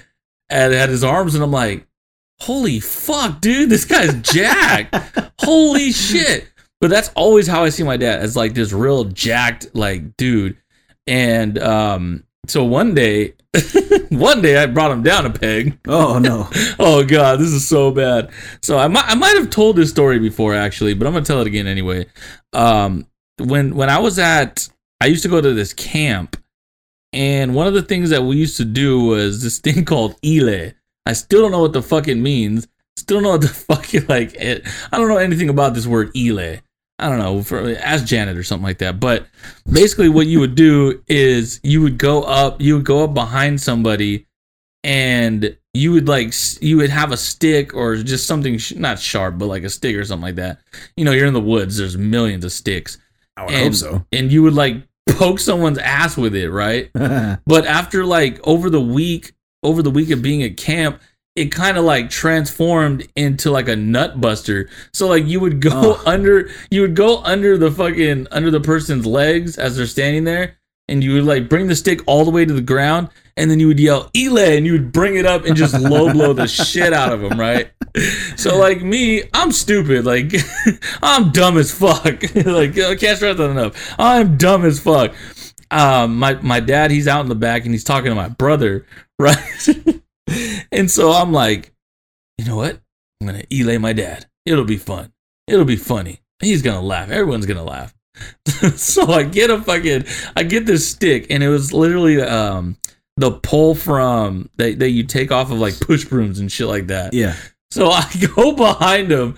at, 0.49 0.71
at 0.71 0.89
his 0.89 1.03
arms, 1.03 1.35
and 1.35 1.43
I'm 1.43 1.51
like, 1.51 1.87
holy 2.41 2.79
fuck, 2.79 3.39
dude, 3.39 3.69
this 3.69 3.85
guy's 3.85 4.13
jacked. 4.21 4.95
holy 5.39 5.91
shit. 5.91 6.47
But 6.79 6.89
that's 6.89 7.09
always 7.09 7.47
how 7.47 7.63
I 7.63 7.69
see 7.69 7.83
my 7.83 7.97
dad 7.97 8.19
as 8.21 8.35
like 8.35 8.55
this 8.55 8.73
real 8.73 9.03
jacked 9.05 9.75
like 9.75 10.17
dude. 10.17 10.57
And 11.05 11.59
um 11.59 12.23
so 12.47 12.63
one 12.63 12.95
day 12.95 13.35
one 14.09 14.41
day 14.41 14.57
I 14.57 14.65
brought 14.65 14.91
him 14.91 15.03
down 15.03 15.27
a 15.27 15.29
peg. 15.29 15.77
Oh 15.87 16.17
no. 16.17 16.49
Oh 16.79 17.05
god, 17.05 17.39
this 17.39 17.51
is 17.51 17.67
so 17.67 17.91
bad. 17.91 18.31
So 18.63 18.79
I 18.79 18.87
might 18.87 19.05
I 19.05 19.13
might 19.13 19.35
have 19.35 19.51
told 19.51 19.75
this 19.75 19.91
story 19.91 20.17
before 20.17 20.55
actually, 20.55 20.95
but 20.95 21.05
I'm 21.05 21.13
to 21.13 21.21
tell 21.21 21.39
it 21.41 21.47
again 21.47 21.67
anyway. 21.67 22.07
Um 22.53 23.05
when 23.37 23.75
when 23.75 23.91
I 23.91 23.99
was 23.99 24.17
at 24.17 24.67
I 24.99 25.05
used 25.05 25.21
to 25.21 25.29
go 25.29 25.39
to 25.39 25.53
this 25.53 25.73
camp 25.73 26.35
and 27.13 27.53
one 27.55 27.67
of 27.67 27.73
the 27.73 27.81
things 27.81 28.09
that 28.09 28.23
we 28.23 28.37
used 28.37 28.57
to 28.57 28.65
do 28.65 29.03
was 29.05 29.41
this 29.41 29.59
thing 29.59 29.85
called 29.91 30.15
ile. 30.25 30.71
I 31.05 31.13
still 31.13 31.41
don't 31.41 31.51
know 31.51 31.61
what 31.61 31.73
the 31.73 31.81
fuck 31.81 32.07
it 32.07 32.15
means. 32.15 32.67
Still 32.97 33.17
don't 33.17 33.23
know 33.23 33.29
what 33.31 33.41
the 33.41 33.47
fuck 33.47 33.93
it 33.93 34.07
like 34.07 34.33
it. 34.35 34.67
I 34.91 34.97
don't 34.97 35.07
know 35.07 35.17
anything 35.17 35.49
about 35.49 35.73
this 35.73 35.87
word 35.87 36.11
ile. 36.15 36.57
I 36.99 37.09
don't 37.09 37.17
know. 37.17 37.41
For, 37.41 37.75
ask 37.77 38.05
Janet 38.05 38.37
or 38.37 38.43
something 38.43 38.63
like 38.65 38.77
that. 38.77 38.99
But 38.99 39.25
basically, 39.71 40.07
what 40.09 40.27
you 40.27 40.39
would 40.39 40.53
do 40.55 41.01
is 41.07 41.59
you 41.63 41.81
would 41.81 41.97
go 41.97 42.21
up. 42.21 42.61
You 42.61 42.75
would 42.75 42.85
go 42.85 43.03
up 43.03 43.15
behind 43.15 43.59
somebody, 43.59 44.27
and 44.83 45.57
you 45.73 45.93
would 45.93 46.07
like 46.07 46.33
you 46.61 46.77
would 46.77 46.91
have 46.91 47.11
a 47.11 47.17
stick 47.17 47.73
or 47.73 47.95
just 47.97 48.27
something 48.27 48.57
sh- 48.59 48.73
not 48.75 48.99
sharp, 48.99 49.39
but 49.39 49.47
like 49.47 49.63
a 49.63 49.69
stick 49.69 49.95
or 49.95 50.05
something 50.05 50.25
like 50.25 50.35
that. 50.35 50.59
You 50.95 51.05
know, 51.05 51.11
you're 51.11 51.25
in 51.25 51.33
the 51.33 51.41
woods. 51.41 51.77
There's 51.77 51.97
millions 51.97 52.45
of 52.45 52.51
sticks, 52.51 52.99
I 53.35 53.45
would 53.45 53.53
and 53.53 53.63
hope 53.63 53.73
so. 53.73 54.05
and 54.11 54.31
you 54.31 54.43
would 54.43 54.53
like 54.53 54.75
poke 55.15 55.39
someone's 55.39 55.77
ass 55.77 56.17
with 56.17 56.35
it, 56.35 56.49
right? 56.49 56.89
But 57.45 57.65
after 57.65 58.05
like 58.05 58.39
over 58.45 58.69
the 58.69 58.81
week, 58.81 59.33
over 59.63 59.81
the 59.81 59.91
week 59.91 60.09
of 60.11 60.21
being 60.21 60.43
at 60.43 60.57
camp, 60.57 61.01
it 61.35 61.51
kind 61.51 61.77
of 61.77 61.85
like 61.85 62.09
transformed 62.09 63.07
into 63.15 63.51
like 63.51 63.69
a 63.69 63.75
nut 63.75 64.19
buster. 64.19 64.69
So 64.93 65.07
like 65.07 65.25
you 65.25 65.39
would 65.39 65.61
go 65.61 65.93
Ugh. 65.93 66.03
under, 66.05 66.49
you 66.69 66.81
would 66.81 66.95
go 66.95 67.21
under 67.23 67.57
the 67.57 67.71
fucking 67.71 68.27
under 68.31 68.51
the 68.51 68.59
person's 68.59 69.05
legs 69.05 69.57
as 69.57 69.77
they're 69.77 69.85
standing 69.85 70.25
there, 70.25 70.57
and 70.91 71.01
you 71.01 71.13
would 71.13 71.23
like 71.23 71.47
bring 71.47 71.67
the 71.67 71.75
stick 71.75 72.01
all 72.05 72.25
the 72.25 72.31
way 72.31 72.43
to 72.43 72.53
the 72.53 72.61
ground, 72.61 73.09
and 73.37 73.49
then 73.49 73.59
you 73.59 73.67
would 73.67 73.79
yell 73.79 74.11
"Ele," 74.13 74.37
and 74.37 74.65
you 74.65 74.73
would 74.73 74.91
bring 74.91 75.15
it 75.15 75.25
up 75.25 75.45
and 75.45 75.55
just 75.55 75.73
low 75.79 76.11
blow 76.11 76.33
the 76.33 76.47
shit 76.47 76.91
out 76.91 77.13
of 77.13 77.23
him, 77.23 77.39
right? 77.39 77.71
So 78.35 78.57
like 78.57 78.81
me, 78.81 79.23
I'm 79.33 79.51
stupid. 79.53 80.05
Like 80.05 80.33
I'm 81.01 81.31
dumb 81.31 81.57
as 81.57 81.71
fuck. 81.71 82.05
like 82.35 82.77
I 82.77 82.95
can't 82.95 83.17
stress 83.17 83.37
that 83.37 83.49
enough. 83.49 83.95
I'm 83.97 84.37
dumb 84.37 84.65
as 84.65 84.79
fuck. 84.79 85.15
Um, 85.71 86.19
my 86.19 86.33
my 86.35 86.59
dad, 86.59 86.91
he's 86.91 87.07
out 87.07 87.21
in 87.21 87.29
the 87.29 87.35
back 87.35 87.63
and 87.63 87.73
he's 87.73 87.85
talking 87.85 88.11
to 88.11 88.15
my 88.15 88.27
brother, 88.27 88.85
right? 89.19 89.69
and 90.71 90.91
so 90.91 91.11
I'm 91.13 91.31
like, 91.31 91.73
you 92.37 92.45
know 92.45 92.57
what? 92.57 92.81
I'm 93.21 93.27
gonna 93.27 93.43
elay 93.43 93.79
my 93.79 93.93
dad. 93.93 94.25
It'll 94.45 94.65
be 94.65 94.77
fun. 94.77 95.13
It'll 95.47 95.65
be 95.65 95.77
funny. 95.77 96.19
He's 96.41 96.61
gonna 96.61 96.81
laugh. 96.81 97.09
Everyone's 97.09 97.45
gonna 97.45 97.63
laugh. 97.63 97.93
so 98.75 99.05
I 99.07 99.23
get 99.23 99.49
a 99.49 99.61
fucking, 99.61 100.05
I 100.35 100.43
get 100.43 100.65
this 100.65 100.89
stick, 100.89 101.27
and 101.29 101.41
it 101.43 101.49
was 101.49 101.73
literally 101.73 102.21
um 102.21 102.77
the 103.17 103.31
pull 103.31 103.75
from 103.75 104.49
that 104.57 104.79
that 104.79 104.89
you 104.89 105.03
take 105.03 105.31
off 105.31 105.51
of 105.51 105.59
like 105.59 105.79
push 105.79 106.05
brooms 106.05 106.39
and 106.39 106.51
shit 106.51 106.67
like 106.67 106.87
that. 106.87 107.13
yeah. 107.13 107.35
So 107.71 107.89
I 107.89 108.05
go 108.35 108.51
behind 108.53 109.11
him 109.11 109.37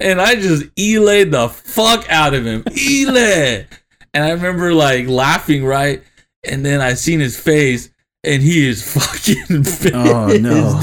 and 0.00 0.20
I 0.20 0.36
just 0.36 0.64
elay 0.76 1.28
the 1.30 1.48
fuck 1.48 2.08
out 2.08 2.34
of 2.34 2.46
him. 2.46 2.62
Elay! 2.64 3.66
And 4.14 4.24
I 4.24 4.30
remember 4.30 4.72
like 4.72 5.08
laughing, 5.08 5.64
right? 5.64 6.02
And 6.44 6.64
then 6.64 6.80
I 6.80 6.94
seen 6.94 7.20
his 7.20 7.38
face 7.38 7.90
and 8.24 8.42
he 8.42 8.68
is 8.68 8.82
fucking 8.92 9.46
pissed. 9.64 9.90
Oh, 9.94 10.28
no. 10.40 10.80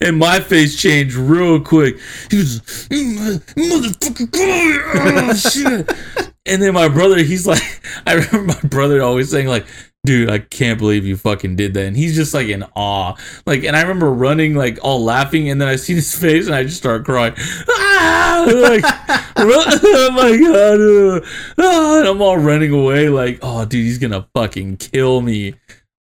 And 0.00 0.18
my 0.18 0.40
face 0.40 0.80
changed 0.80 1.14
real 1.14 1.60
quick. 1.60 1.98
He 2.30 2.38
was 2.38 2.60
motherfucker, 2.90 4.32
come 4.32 4.48
here. 4.48 4.82
Oh, 4.94 5.34
shit. 5.34 6.29
And 6.46 6.60
then 6.62 6.72
my 6.74 6.88
brother, 6.88 7.18
he's 7.18 7.46
like, 7.46 7.62
I 8.06 8.14
remember 8.14 8.54
my 8.54 8.68
brother 8.68 9.02
always 9.02 9.30
saying, 9.30 9.46
like, 9.46 9.66
dude, 10.04 10.30
I 10.30 10.38
can't 10.38 10.78
believe 10.78 11.04
you 11.04 11.16
fucking 11.16 11.56
did 11.56 11.74
that. 11.74 11.86
And 11.86 11.96
he's 11.96 12.14
just 12.14 12.32
like 12.32 12.48
in 12.48 12.64
awe. 12.74 13.14
Like, 13.46 13.64
and 13.64 13.76
I 13.76 13.82
remember 13.82 14.10
running, 14.10 14.54
like, 14.54 14.78
all 14.82 15.04
laughing, 15.04 15.50
and 15.50 15.60
then 15.60 15.68
I 15.68 15.76
see 15.76 15.94
his 15.94 16.14
face 16.18 16.46
and 16.46 16.54
I 16.54 16.64
just 16.64 16.78
start 16.78 17.04
crying. 17.04 17.34
Ah! 17.68 18.46
Like, 18.48 18.82
oh 19.36 20.10
my 20.12 20.36
god. 20.38 20.80
uh, 21.24 21.28
ah, 21.58 21.98
and 21.98 22.08
I'm 22.08 22.22
all 22.22 22.38
running 22.38 22.72
away, 22.72 23.08
like, 23.10 23.38
oh, 23.42 23.64
dude, 23.66 23.84
he's 23.84 23.98
gonna 23.98 24.26
fucking 24.34 24.78
kill 24.78 25.20
me. 25.20 25.54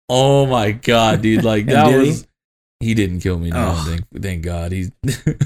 Oh 0.09 0.45
my 0.45 0.71
god, 0.71 1.21
dude. 1.21 1.43
Like, 1.43 1.65
that 1.65 1.85
did 1.89 2.01
he? 2.03 2.09
was. 2.09 2.27
He 2.79 2.93
didn't 2.93 3.21
kill 3.21 3.39
me. 3.39 3.49
No, 3.49 3.73
Oh. 3.75 3.85
thank, 3.87 4.21
thank 4.21 4.43
God. 4.43 4.71
He 4.71 4.91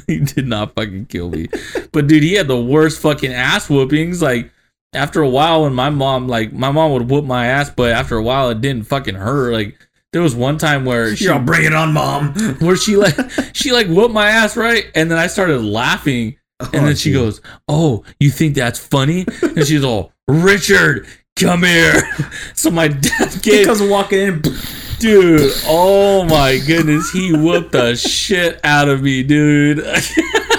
he 0.05 0.19
did 0.19 0.45
not 0.47 0.75
fucking 0.75 1.05
kill 1.05 1.29
me. 1.29 1.47
But 1.93 2.07
dude, 2.07 2.23
he 2.23 2.33
had 2.33 2.49
the 2.49 2.61
worst 2.61 2.99
fucking 3.01 3.31
ass 3.33 3.69
whoopings. 3.69 4.21
Like 4.21 4.51
after 4.93 5.21
a 5.21 5.29
while, 5.29 5.63
when 5.63 5.73
my 5.73 5.89
mom 5.89 6.27
like 6.27 6.51
my 6.53 6.71
mom 6.71 6.91
would 6.93 7.09
whoop 7.09 7.25
my 7.25 7.47
ass, 7.47 7.69
but 7.69 7.91
after 7.91 8.17
a 8.17 8.23
while, 8.23 8.49
it 8.49 8.61
didn't 8.61 8.87
fucking 8.87 9.15
hurt. 9.15 9.53
Like 9.53 9.77
there 10.13 10.21
was 10.21 10.35
one 10.35 10.57
time 10.57 10.83
where 10.85 11.15
she 11.15 11.25
You're 11.25 11.35
all 11.35 11.39
bring 11.39 11.65
it 11.65 11.73
on, 11.73 11.93
mom. 11.93 12.33
where 12.59 12.75
she 12.75 12.95
like 12.97 13.15
she 13.53 13.71
like 13.71 13.87
whooped 13.87 14.13
my 14.13 14.29
ass 14.29 14.57
right, 14.57 14.85
and 14.95 15.09
then 15.09 15.17
I 15.17 15.27
started 15.27 15.61
laughing, 15.61 16.37
and 16.59 16.69
oh, 16.75 16.85
then 16.87 16.95
she 16.95 17.13
goes, 17.13 17.41
"Oh, 17.67 18.03
you 18.19 18.29
think 18.29 18.55
that's 18.55 18.79
funny?" 18.79 19.25
And 19.41 19.65
she's 19.65 19.83
all, 19.83 20.11
"Richard, 20.27 21.07
come 21.37 21.63
here." 21.63 22.01
So 22.53 22.69
my 22.69 22.89
dad 22.89 23.33
He 23.43 23.65
comes 23.65 23.81
walking 23.81 24.19
in. 24.19 24.41
dude. 24.99 25.51
Oh 25.65 26.23
my 26.25 26.59
goodness, 26.67 27.09
he 27.11 27.33
whooped 27.33 27.71
the 27.71 27.95
shit 27.95 28.59
out 28.63 28.87
of 28.89 29.01
me, 29.01 29.23
dude. 29.23 29.79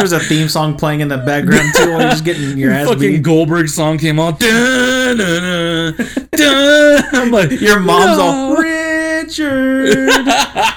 There's 0.00 0.12
a 0.12 0.20
theme 0.20 0.48
song 0.48 0.76
playing 0.78 1.00
in 1.00 1.08
the 1.08 1.18
background 1.18 1.74
too 1.76 1.90
while 1.90 2.00
you're 2.00 2.10
just 2.10 2.24
getting 2.24 2.56
your 2.56 2.72
ass 2.76 2.86
Fucking 2.88 3.00
beat. 3.00 3.22
Goldberg 3.22 3.68
song 3.68 3.98
came 3.98 4.18
on. 4.18 4.36
Dun, 4.38 5.18
dun, 5.18 5.94
dun. 6.32 7.04
I'm 7.12 7.30
like, 7.30 7.50
Your 7.60 7.80
mom's 7.80 8.16
no. 8.16 8.22
all 8.24 8.56
Richard, 8.56 10.16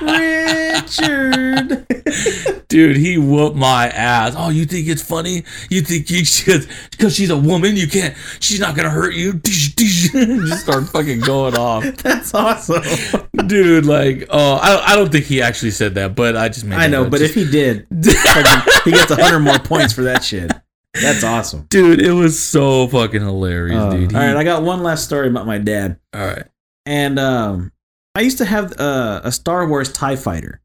Richard. 0.01 1.85
Dude, 2.73 2.97
he 2.97 3.19
whooped 3.19 3.55
my 3.55 3.87
ass. 3.89 4.33
Oh, 4.35 4.49
you 4.49 4.65
think 4.65 4.87
it's 4.87 5.01
funny? 5.03 5.43
You 5.69 5.81
think 5.81 6.09
you 6.09 6.25
should, 6.25 6.67
because 6.89 7.15
she's 7.15 7.29
a 7.29 7.37
woman, 7.37 7.75
you 7.75 7.87
can't, 7.87 8.15
she's 8.39 8.59
not 8.59 8.75
gonna 8.75 8.89
hurt 8.89 9.13
you. 9.13 9.33
Just 9.45 10.61
start 10.63 10.89
fucking 10.89 11.19
going 11.19 11.55
off. 11.55 11.83
That's 11.97 12.33
awesome. 12.33 12.81
Dude, 13.45 13.85
like, 13.85 14.25
oh, 14.29 14.55
I, 14.55 14.93
I 14.93 14.95
don't 14.95 15.11
think 15.11 15.25
he 15.25 15.41
actually 15.41 15.69
said 15.69 15.93
that, 15.95 16.15
but 16.15 16.35
I 16.35 16.49
just 16.49 16.65
made 16.65 16.77
it. 16.77 16.79
I 16.79 16.87
know, 16.87 17.07
but 17.09 17.19
Just- 17.19 17.35
if 17.37 17.45
he 17.45 17.51
did, 17.51 17.85
he 17.91 18.91
gets 18.91 19.13
hundred 19.13 19.41
more 19.41 19.59
points 19.59 19.93
for 19.93 20.01
that 20.03 20.23
shit. 20.23 20.51
That's 20.99 21.23
awesome. 21.23 21.67
dude, 21.69 22.01
it 22.01 22.11
was 22.11 22.41
so 22.43 22.87
fucking 22.87 23.21
hilarious, 23.21 23.77
Uh, 23.77 23.89
dude. 23.91 24.11
He- 24.11 24.17
all 24.17 24.23
right, 24.23 24.35
I 24.35 24.43
got 24.43 24.63
one 24.63 24.81
last 24.81 25.03
story 25.05 25.27
about 25.27 25.45
my 25.45 25.57
dad. 25.59 25.99
all 26.13 26.25
right. 26.25 26.45
and 26.87 27.19
um, 27.19 27.71
I 28.15 28.21
used 28.21 28.39
to 28.39 28.45
have 28.45 28.73
uh, 28.79 29.21
a 29.23 29.31
Star 29.31 29.67
Wars 29.67 29.91
Tie 29.91 30.15
Fighter. 30.15 30.59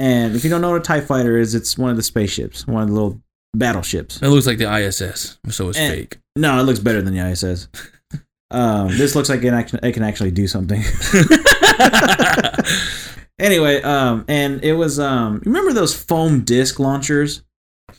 And 0.00 0.34
if 0.34 0.44
you 0.44 0.50
don't 0.50 0.62
know 0.62 0.70
what 0.70 0.80
a 0.80 0.84
Tie 0.84 1.02
Fighter 1.02 1.36
is, 1.36 1.54
it's 1.54 1.76
one 1.76 1.90
of 1.90 1.96
the 1.96 2.02
spaceships, 2.02 2.66
one 2.66 2.82
of 2.82 2.88
the 2.88 2.94
little 2.94 3.20
battleships. 3.54 4.20
It 4.22 4.28
looks 4.28 4.46
like 4.46 4.56
the 4.58 4.72
ISS, 4.72 5.38
so 5.50 5.68
it's 5.68 5.78
Eh. 5.78 5.90
fake. 5.90 6.18
No, 6.36 6.58
it 6.58 6.62
looks 6.62 6.78
better 6.78 7.02
than 7.02 7.14
the 7.14 7.20
ISS. 7.20 7.68
Um, 8.50 8.88
this 8.96 9.14
looks 9.14 9.28
like 9.28 9.42
it, 9.44 9.52
act- 9.52 9.74
it 9.74 9.92
can 9.92 10.02
actually 10.02 10.30
do 10.30 10.46
something. 10.48 10.82
anyway, 13.38 13.80
um, 13.82 14.24
and 14.28 14.62
it 14.64 14.72
was 14.74 14.98
um, 14.98 15.42
remember 15.44 15.72
those 15.72 15.94
foam 15.94 16.42
disc 16.44 16.78
launchers? 16.80 17.42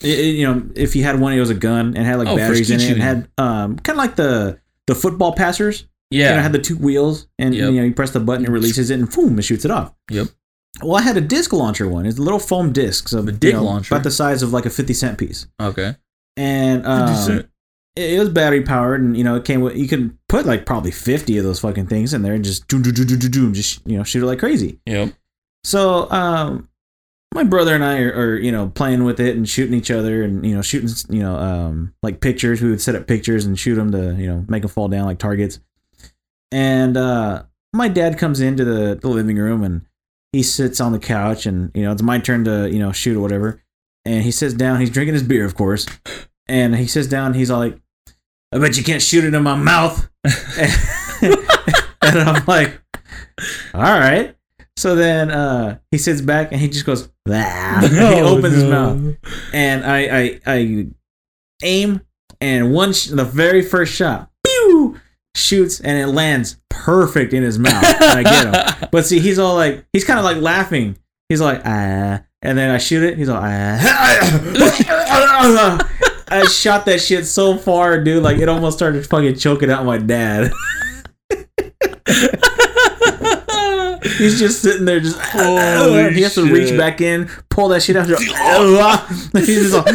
It- 0.01 0.19
it- 0.19 0.35
you 0.35 0.47
know, 0.47 0.63
if 0.75 0.95
you 0.95 1.03
had 1.03 1.19
one, 1.19 1.33
it 1.33 1.39
was 1.39 1.49
a 1.49 1.53
gun 1.55 1.95
and 1.95 2.05
had 2.05 2.19
like 2.19 2.27
Oh, 2.27 2.35
batteries 2.35 2.69
in 2.69 2.77
it, 2.77 2.79
skeet 2.79 2.93
and 2.93 3.01
had 3.01 3.27
um, 3.37 3.77
kind 3.77 3.97
of 3.97 4.03
like 4.03 4.15
the 4.15 4.59
the 4.87 4.95
football 4.95 5.33
passers. 5.33 5.85
yeah. 6.09 6.31
You 6.31 6.35
know, 6.37 6.41
had 6.41 6.53
the 6.53 6.59
two 6.59 6.77
wheels, 6.77 7.27
and 7.39 7.53
Yep. 7.53 7.71
you 7.71 7.79
know, 7.79 7.83
you 7.85 7.93
press 7.93 8.11
the 8.11 8.19
button, 8.19 8.45
it 8.45 8.49
releases 8.51 8.89
it, 8.89 8.99
and 8.99 9.09
boom, 9.09 9.37
it 9.39 9.43
shoots 9.43 9.65
it 9.65 9.71
off. 9.71 9.93
Yep. 10.09 10.27
Well, 10.81 10.95
I 10.95 11.01
had 11.01 11.17
a 11.17 11.21
disc 11.21 11.51
launcher 11.53 11.87
one. 11.87 12.05
It's 12.05 12.17
a 12.17 12.21
little 12.21 12.39
foam 12.39 12.71
discs 12.71 13.13
of 13.13 13.27
A 13.27 13.51
know, 13.51 13.63
launcher? 13.63 13.93
about 13.93 14.03
the 14.03 14.11
size 14.11 14.41
of 14.41 14.53
like 14.53 14.65
a 14.65 14.69
fifty 14.69 14.93
cent 14.93 15.17
piece, 15.17 15.47
okay. 15.61 15.95
and 16.37 16.85
um, 16.85 17.39
it, 17.95 18.13
it 18.13 18.19
was 18.19 18.29
battery 18.29 18.61
powered, 18.61 19.01
and 19.01 19.17
you 19.17 19.23
know, 19.23 19.35
it 19.35 19.45
came 19.45 19.61
with 19.61 19.75
you 19.75 19.87
could 19.87 20.17
put 20.29 20.45
like 20.45 20.65
probably 20.65 20.91
fifty 20.91 21.37
of 21.37 21.43
those 21.43 21.59
fucking 21.59 21.87
things 21.87 22.13
in 22.13 22.21
there, 22.21 22.33
and 22.33 22.43
just 22.43 22.67
doom, 22.67 22.81
doom, 22.81 22.93
doom, 22.93 23.05
doom, 23.07 23.19
doom, 23.19 23.31
doom, 23.31 23.53
just 23.53 23.85
you 23.85 23.97
know, 23.97 24.03
shoot 24.03 24.23
it 24.23 24.25
like 24.25 24.39
crazy. 24.39 24.79
Yep. 24.85 25.13
So, 25.63 26.09
um, 26.09 26.69
my 27.33 27.43
brother 27.43 27.75
and 27.75 27.83
I 27.83 28.01
are, 28.01 28.13
are, 28.13 28.37
you 28.37 28.51
know, 28.51 28.69
playing 28.69 29.03
with 29.03 29.19
it 29.19 29.35
and 29.35 29.47
shooting 29.47 29.75
each 29.75 29.91
other 29.91 30.23
and, 30.23 30.45
you 30.45 30.55
know, 30.55 30.61
shooting, 30.61 30.89
you 31.15 31.21
know, 31.21 31.35
um, 31.35 31.93
like 32.03 32.19
pictures. 32.19 32.61
We 32.61 32.69
would 32.69 32.81
set 32.81 32.95
up 32.95 33.07
pictures 33.07 33.45
and 33.45 33.57
shoot 33.57 33.75
them 33.75 33.91
to, 33.91 34.15
you 34.15 34.27
know, 34.27 34.45
make 34.47 34.63
them 34.63 34.71
fall 34.71 34.87
down 34.87 35.05
like 35.05 35.19
targets. 35.19 35.59
And, 36.51 36.97
uh, 36.97 37.43
my 37.73 37.87
dad 37.87 38.17
comes 38.17 38.41
into 38.41 38.65
the, 38.65 38.95
the 38.95 39.07
living 39.07 39.37
room 39.37 39.63
and 39.63 39.85
he 40.31 40.43
sits 40.43 40.79
on 40.79 40.91
the 40.91 40.99
couch 40.99 41.45
and, 41.45 41.71
you 41.73 41.83
know, 41.83 41.91
it's 41.91 42.01
my 42.01 42.19
turn 42.19 42.45
to, 42.45 42.69
you 42.71 42.79
know, 42.79 42.91
shoot 42.91 43.17
or 43.17 43.19
whatever. 43.21 43.61
And 44.05 44.23
he 44.23 44.31
sits 44.31 44.53
down, 44.53 44.79
he's 44.79 44.89
drinking 44.89 45.13
his 45.13 45.23
beer, 45.23 45.45
of 45.45 45.55
course. 45.55 45.85
And 46.47 46.75
he 46.75 46.87
sits 46.87 47.07
down, 47.07 47.33
he's 47.33 47.51
all 47.51 47.59
like, 47.59 47.79
I 48.53 48.57
bet 48.57 48.75
you 48.77 48.83
can't 48.83 49.01
shoot 49.01 49.23
it 49.23 49.33
in 49.33 49.43
my 49.43 49.55
mouth. 49.55 50.09
and 51.21 51.37
I'm 52.01 52.43
like, 52.45 52.81
all 53.73 53.81
right. 53.81 54.35
So 54.77 54.95
then 54.95 55.29
uh, 55.31 55.77
he 55.91 55.97
sits 55.97 56.21
back 56.21 56.51
and 56.51 56.59
he 56.59 56.67
just 56.69 56.85
goes, 56.85 57.09
"Ah." 57.29 57.85
he 57.91 57.99
Oh, 57.99 58.37
opens 58.37 58.55
his 58.55 58.63
mouth, 58.63 59.15
and 59.53 59.85
I, 59.85 59.99
I, 59.99 60.39
I 60.47 60.87
aim, 61.61 62.01
and 62.39 62.73
one, 62.73 62.93
sh- 62.93 63.07
the 63.07 63.25
very 63.25 63.61
first 63.61 63.93
shot, 63.93 64.30
shoots, 65.35 65.79
and 65.79 65.97
it 65.97 66.07
lands 66.07 66.57
perfect 66.69 67.33
in 67.33 67.43
his 67.43 67.57
mouth. 67.59 67.83
and 67.83 68.03
I 68.03 68.23
get 68.23 68.45
him. 68.47 68.89
But 68.91 69.05
see, 69.05 69.19
he's 69.19 69.39
all 69.39 69.55
like, 69.55 69.85
he's 69.93 70.03
kind 70.03 70.19
of 70.19 70.25
like 70.25 70.37
laughing. 70.37 70.97
He's 71.29 71.39
like, 71.39 71.61
ah, 71.63 72.21
and 72.41 72.57
then 72.57 72.71
I 72.71 72.77
shoot 72.77 73.03
it. 73.03 73.17
He's 73.17 73.29
all, 73.29 73.39
ah. 73.41 73.77
I 76.31 76.45
shot 76.45 76.85
that 76.85 76.99
shit 77.01 77.25
so 77.25 77.57
far, 77.57 78.01
dude. 78.03 78.23
Like 78.23 78.37
it 78.37 78.49
almost 78.49 78.77
started 78.77 79.05
fucking 79.05 79.35
choking 79.37 79.69
out 79.71 79.85
my 79.85 79.97
dad. 79.97 80.51
He's 84.17 84.39
just 84.39 84.61
sitting 84.61 84.85
there, 84.85 84.99
just 84.99 85.19
he 85.31 86.21
has 86.21 86.35
to 86.35 86.51
reach 86.51 86.75
back 86.77 87.01
in, 87.01 87.29
pull 87.49 87.69
that 87.69 87.81
shit 87.83 87.95
out. 87.95 88.07
He's 89.33 89.71
just 89.71 89.73
like, 89.73 89.87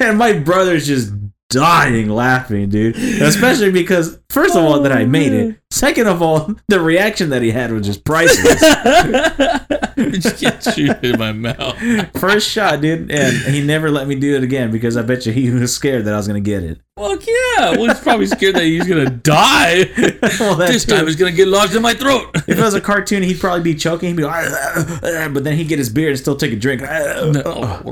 and 0.00 0.18
my 0.18 0.32
brother's 0.34 0.86
just 0.86 1.12
dying 1.52 2.08
laughing, 2.08 2.68
dude. 2.68 2.96
Especially 2.96 3.70
because, 3.70 4.18
first 4.30 4.56
of 4.56 4.64
all, 4.64 4.80
that 4.80 4.92
I 4.92 5.04
made 5.04 5.32
it. 5.32 5.61
Second 5.82 6.06
of 6.06 6.22
all, 6.22 6.54
the 6.68 6.78
reaction 6.78 7.30
that 7.30 7.42
he 7.42 7.50
had 7.50 7.72
was 7.72 7.84
just 7.84 8.04
priceless. 8.04 8.60
just 10.22 10.40
get 10.40 10.62
shoot 10.62 11.02
in 11.02 11.18
my 11.18 11.32
mouth. 11.32 11.76
First 12.20 12.48
shot, 12.48 12.80
dude, 12.80 13.10
and 13.10 13.36
he 13.52 13.64
never 13.64 13.90
let 13.90 14.06
me 14.06 14.14
do 14.14 14.36
it 14.36 14.44
again 14.44 14.70
because 14.70 14.96
I 14.96 15.02
bet 15.02 15.26
you 15.26 15.32
he 15.32 15.50
was 15.50 15.74
scared 15.74 16.04
that 16.04 16.14
I 16.14 16.18
was 16.18 16.28
gonna 16.28 16.38
get 16.38 16.62
it. 16.62 16.78
Fuck 16.96 17.26
yeah. 17.26 17.72
Well, 17.72 17.88
he's 17.88 17.98
probably 17.98 18.26
scared 18.26 18.54
that 18.54 18.62
he's 18.62 18.86
gonna 18.86 19.10
die. 19.10 19.90
Well, 20.38 20.54
this 20.54 20.84
too. 20.84 20.94
time 20.94 21.06
he's 21.06 21.16
gonna 21.16 21.32
get 21.32 21.48
lodged 21.48 21.74
in 21.74 21.82
my 21.82 21.94
throat. 21.94 22.30
If 22.34 22.50
it 22.50 22.58
was 22.60 22.74
a 22.74 22.80
cartoon, 22.80 23.24
he'd 23.24 23.40
probably 23.40 23.62
be 23.62 23.74
choking. 23.74 24.10
He'd 24.10 24.18
be 24.18 24.22
like, 24.22 24.46
ah, 24.48 25.28
but 25.32 25.42
then 25.42 25.56
he'd 25.56 25.66
get 25.66 25.78
his 25.78 25.88
beer 25.88 26.10
and 26.10 26.18
still 26.18 26.36
take 26.36 26.52
a 26.52 26.56
drink. 26.56 26.82
Ah. 26.84 27.82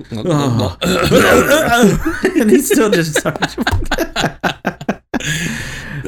and 2.36 2.50
he'd 2.50 2.64
still 2.64 2.90
just 2.90 3.18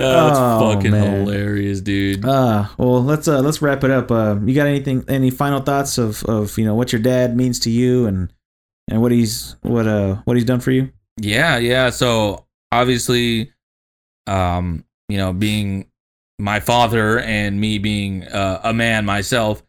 That's 0.02 0.38
Oh, 0.38 0.72
fucking 0.74 0.90
man. 0.90 1.20
hilarious, 1.26 1.80
dude. 1.80 2.24
Uh, 2.24 2.66
well, 2.78 3.02
let's 3.02 3.28
uh, 3.28 3.40
let's 3.40 3.62
wrap 3.62 3.84
it 3.84 3.90
up. 3.90 4.10
Uh, 4.10 4.36
you 4.44 4.54
got 4.54 4.66
anything? 4.66 5.04
Any 5.08 5.30
final 5.30 5.60
thoughts 5.60 5.98
of, 5.98 6.24
of 6.24 6.58
you 6.58 6.64
know 6.64 6.74
what 6.74 6.92
your 6.92 7.00
dad 7.02 7.36
means 7.36 7.58
to 7.60 7.70
you 7.70 8.06
and 8.06 8.32
and 8.90 9.00
what 9.00 9.12
he's 9.12 9.56
what 9.62 9.86
uh 9.86 10.16
what 10.24 10.36
he's 10.36 10.44
done 10.46 10.60
for 10.60 10.70
you? 10.72 10.90
Yeah, 11.18 11.58
yeah. 11.58 11.90
So 11.90 12.46
obviously, 12.72 13.52
um, 14.26 14.84
you 15.08 15.18
know, 15.18 15.32
being 15.32 15.86
my 16.38 16.60
father 16.60 17.20
and 17.20 17.60
me 17.60 17.78
being 17.78 18.24
uh, 18.24 18.60
a 18.64 18.72
man 18.74 19.04
myself, 19.04 19.62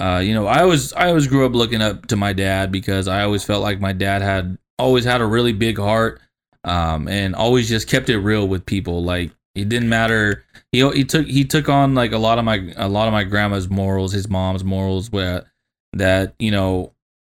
uh, 0.00 0.20
you 0.22 0.34
know, 0.34 0.46
I 0.46 0.60
always 0.62 0.92
I 0.92 1.08
always 1.08 1.26
grew 1.26 1.46
up 1.46 1.52
looking 1.54 1.82
up 1.82 2.06
to 2.06 2.16
my 2.16 2.32
dad 2.32 2.70
because 2.70 3.08
I 3.08 3.22
always 3.24 3.44
felt 3.44 3.62
like 3.62 3.80
my 3.80 3.92
dad 3.92 4.22
had 4.22 4.58
always 4.78 5.04
had 5.04 5.20
a 5.20 5.26
really 5.26 5.52
big 5.52 5.78
heart, 5.78 6.20
um, 6.64 7.08
and 7.08 7.34
always 7.34 7.68
just 7.68 7.88
kept 7.88 8.08
it 8.08 8.18
real 8.18 8.46
with 8.46 8.66
people. 8.66 9.02
Like 9.02 9.32
it 9.54 9.68
didn't 9.68 9.88
matter. 9.88 10.44
He 10.72 10.88
he 10.90 11.04
took 11.04 11.26
he 11.26 11.44
took 11.44 11.68
on 11.68 11.94
like 11.94 12.12
a 12.12 12.18
lot 12.18 12.38
of 12.38 12.44
my 12.44 12.72
a 12.76 12.88
lot 12.88 13.06
of 13.06 13.12
my 13.12 13.24
grandma's 13.24 13.68
morals, 13.68 14.12
his 14.12 14.28
mom's 14.28 14.64
morals, 14.64 15.10
where 15.10 15.44
that 15.92 16.34
you 16.38 16.50
know, 16.50 16.92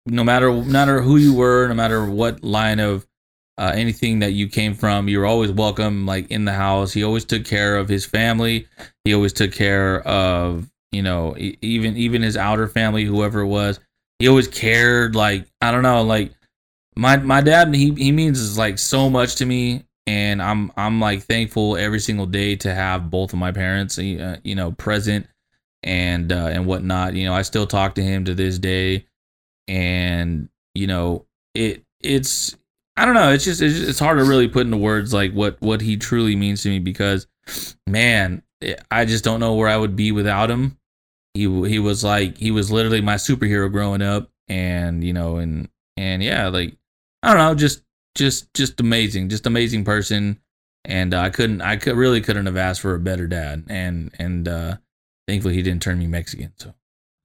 no 0.05 0.23
matter 0.23 0.49
no 0.49 0.63
matter 0.63 1.01
who 1.01 1.17
you 1.17 1.33
were, 1.33 1.67
no 1.67 1.73
matter 1.73 2.05
what 2.05 2.43
line 2.43 2.79
of 2.79 3.05
uh, 3.57 3.71
anything 3.73 4.19
that 4.19 4.31
you 4.31 4.47
came 4.47 4.73
from, 4.73 5.07
you 5.07 5.19
were 5.19 5.25
always 5.25 5.51
welcome, 5.51 6.05
like 6.05 6.29
in 6.29 6.45
the 6.45 6.53
house. 6.53 6.91
He 6.93 7.03
always 7.03 7.25
took 7.25 7.45
care 7.45 7.77
of 7.77 7.87
his 7.87 8.05
family. 8.05 8.67
He 9.03 9.13
always 9.13 9.33
took 9.33 9.53
care 9.53 10.01
of, 10.01 10.69
you 10.91 11.01
know, 11.01 11.35
even 11.37 11.97
even 11.97 12.21
his 12.21 12.37
outer 12.37 12.67
family, 12.67 13.03
whoever 13.03 13.41
it 13.41 13.47
was. 13.47 13.79
He 14.19 14.27
always 14.27 14.47
cared. 14.47 15.15
Like 15.15 15.47
I 15.61 15.71
don't 15.71 15.83
know, 15.83 16.01
like 16.03 16.31
my 16.95 17.17
my 17.17 17.41
dad. 17.41 17.73
He 17.73 17.93
he 17.93 18.11
means 18.11 18.57
like 18.57 18.77
so 18.79 19.09
much 19.09 19.35
to 19.35 19.45
me, 19.45 19.84
and 20.07 20.41
I'm 20.41 20.71
I'm 20.77 20.99
like 20.99 21.23
thankful 21.23 21.77
every 21.77 21.99
single 21.99 22.25
day 22.25 22.55
to 22.57 22.73
have 22.73 23.09
both 23.09 23.33
of 23.33 23.39
my 23.39 23.51
parents, 23.51 23.97
uh, 23.97 24.37
you 24.43 24.55
know, 24.55 24.71
present 24.71 25.27
and 25.83 26.31
uh, 26.31 26.47
and 26.47 26.65
whatnot. 26.65 27.15
You 27.15 27.25
know, 27.25 27.33
I 27.33 27.41
still 27.41 27.67
talk 27.67 27.95
to 27.95 28.03
him 28.03 28.25
to 28.25 28.35
this 28.35 28.59
day, 28.59 29.05
and 29.67 30.49
you 30.73 30.87
know, 30.87 31.25
it 31.53 31.83
it's 32.01 32.55
I 32.97 33.05
don't 33.05 33.15
know. 33.15 33.31
It's 33.31 33.43
just, 33.43 33.61
it's 33.61 33.75
just 33.75 33.89
it's 33.89 33.99
hard 33.99 34.19
to 34.19 34.25
really 34.25 34.47
put 34.47 34.65
into 34.65 34.77
words 34.77 35.13
like 35.13 35.33
what 35.33 35.59
what 35.61 35.81
he 35.81 35.97
truly 35.97 36.35
means 36.35 36.63
to 36.63 36.69
me 36.69 36.79
because, 36.79 37.27
man, 37.87 38.43
I 38.91 39.05
just 39.05 39.23
don't 39.23 39.39
know 39.39 39.55
where 39.55 39.69
I 39.69 39.77
would 39.77 39.95
be 39.95 40.11
without 40.11 40.51
him. 40.51 40.77
He 41.33 41.43
he 41.67 41.79
was 41.79 42.03
like 42.03 42.37
he 42.37 42.51
was 42.51 42.71
literally 42.71 43.01
my 43.01 43.15
superhero 43.15 43.71
growing 43.71 44.01
up, 44.01 44.29
and 44.47 45.03
you 45.03 45.13
know, 45.13 45.37
and 45.37 45.67
and 45.97 46.21
yeah, 46.23 46.47
like 46.47 46.77
I 47.23 47.29
don't 47.29 47.37
know, 47.37 47.55
just 47.55 47.81
just 48.15 48.53
just 48.53 48.79
amazing, 48.79 49.29
just 49.29 49.45
amazing 49.45 49.83
person. 49.83 50.39
And 50.83 51.13
uh, 51.13 51.21
I 51.21 51.29
couldn't, 51.31 51.61
I 51.61 51.77
could 51.77 51.95
really 51.95 52.21
couldn't 52.21 52.45
have 52.45 52.57
asked 52.57 52.81
for 52.81 52.93
a 52.93 52.99
better 52.99 53.27
dad. 53.27 53.65
And 53.69 54.11
and 54.19 54.47
uh, 54.47 54.77
thankfully 55.27 55.55
he 55.55 55.61
didn't 55.61 55.81
turn 55.81 55.99
me 55.99 56.07
Mexican. 56.07 56.53
So 56.57 56.73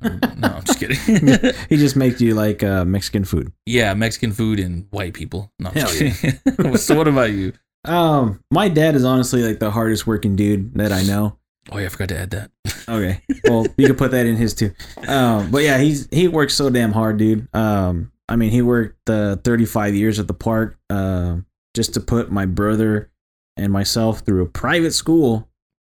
no, 0.02 0.48
I'm 0.48 0.64
just 0.64 0.78
kidding. 0.80 0.96
He 1.68 1.76
just 1.76 1.96
makes 1.96 2.20
you 2.20 2.34
like 2.34 2.62
uh, 2.62 2.84
Mexican 2.84 3.24
food. 3.24 3.52
yeah, 3.66 3.92
Mexican 3.94 4.32
food 4.32 4.58
and 4.58 4.86
white 4.90 5.14
people. 5.14 5.52
No, 5.58 5.70
kidding. 5.70 6.12
so 6.76 6.96
what 6.96 7.08
about 7.08 7.32
you? 7.32 7.52
Um, 7.84 8.42
my 8.50 8.68
dad 8.68 8.94
is 8.94 9.04
honestly 9.04 9.42
like 9.42 9.58
the 9.58 9.70
hardest 9.70 10.06
working 10.06 10.36
dude 10.36 10.74
that 10.74 10.92
I 10.92 11.02
know. 11.02 11.36
Oh 11.70 11.78
yeah, 11.78 11.86
I 11.86 11.88
forgot 11.90 12.08
to 12.08 12.18
add 12.18 12.30
that. 12.30 12.50
Okay. 12.88 13.22
Well, 13.44 13.66
you 13.76 13.86
can 13.86 13.96
put 13.96 14.10
that 14.10 14.26
in 14.26 14.36
his 14.36 14.54
too. 14.54 14.72
Um, 15.06 15.50
but 15.50 15.62
yeah, 15.62 15.78
he's 15.78 16.08
he 16.10 16.26
works 16.28 16.54
so 16.54 16.70
damn 16.70 16.92
hard, 16.92 17.18
dude. 17.18 17.48
Um, 17.54 18.10
I 18.30 18.36
mean, 18.36 18.50
he 18.50 18.62
worked 18.62 19.10
uh, 19.10 19.36
35 19.36 19.94
years 19.94 20.18
at 20.18 20.28
the 20.28 20.34
park 20.34 20.78
uh, 20.88 21.36
just 21.74 21.94
to 21.94 22.00
put 22.00 22.30
my 22.30 22.46
brother 22.46 23.10
and 23.56 23.72
myself 23.72 24.20
through 24.20 24.42
a 24.42 24.46
private 24.48 24.92
school, 24.92 25.48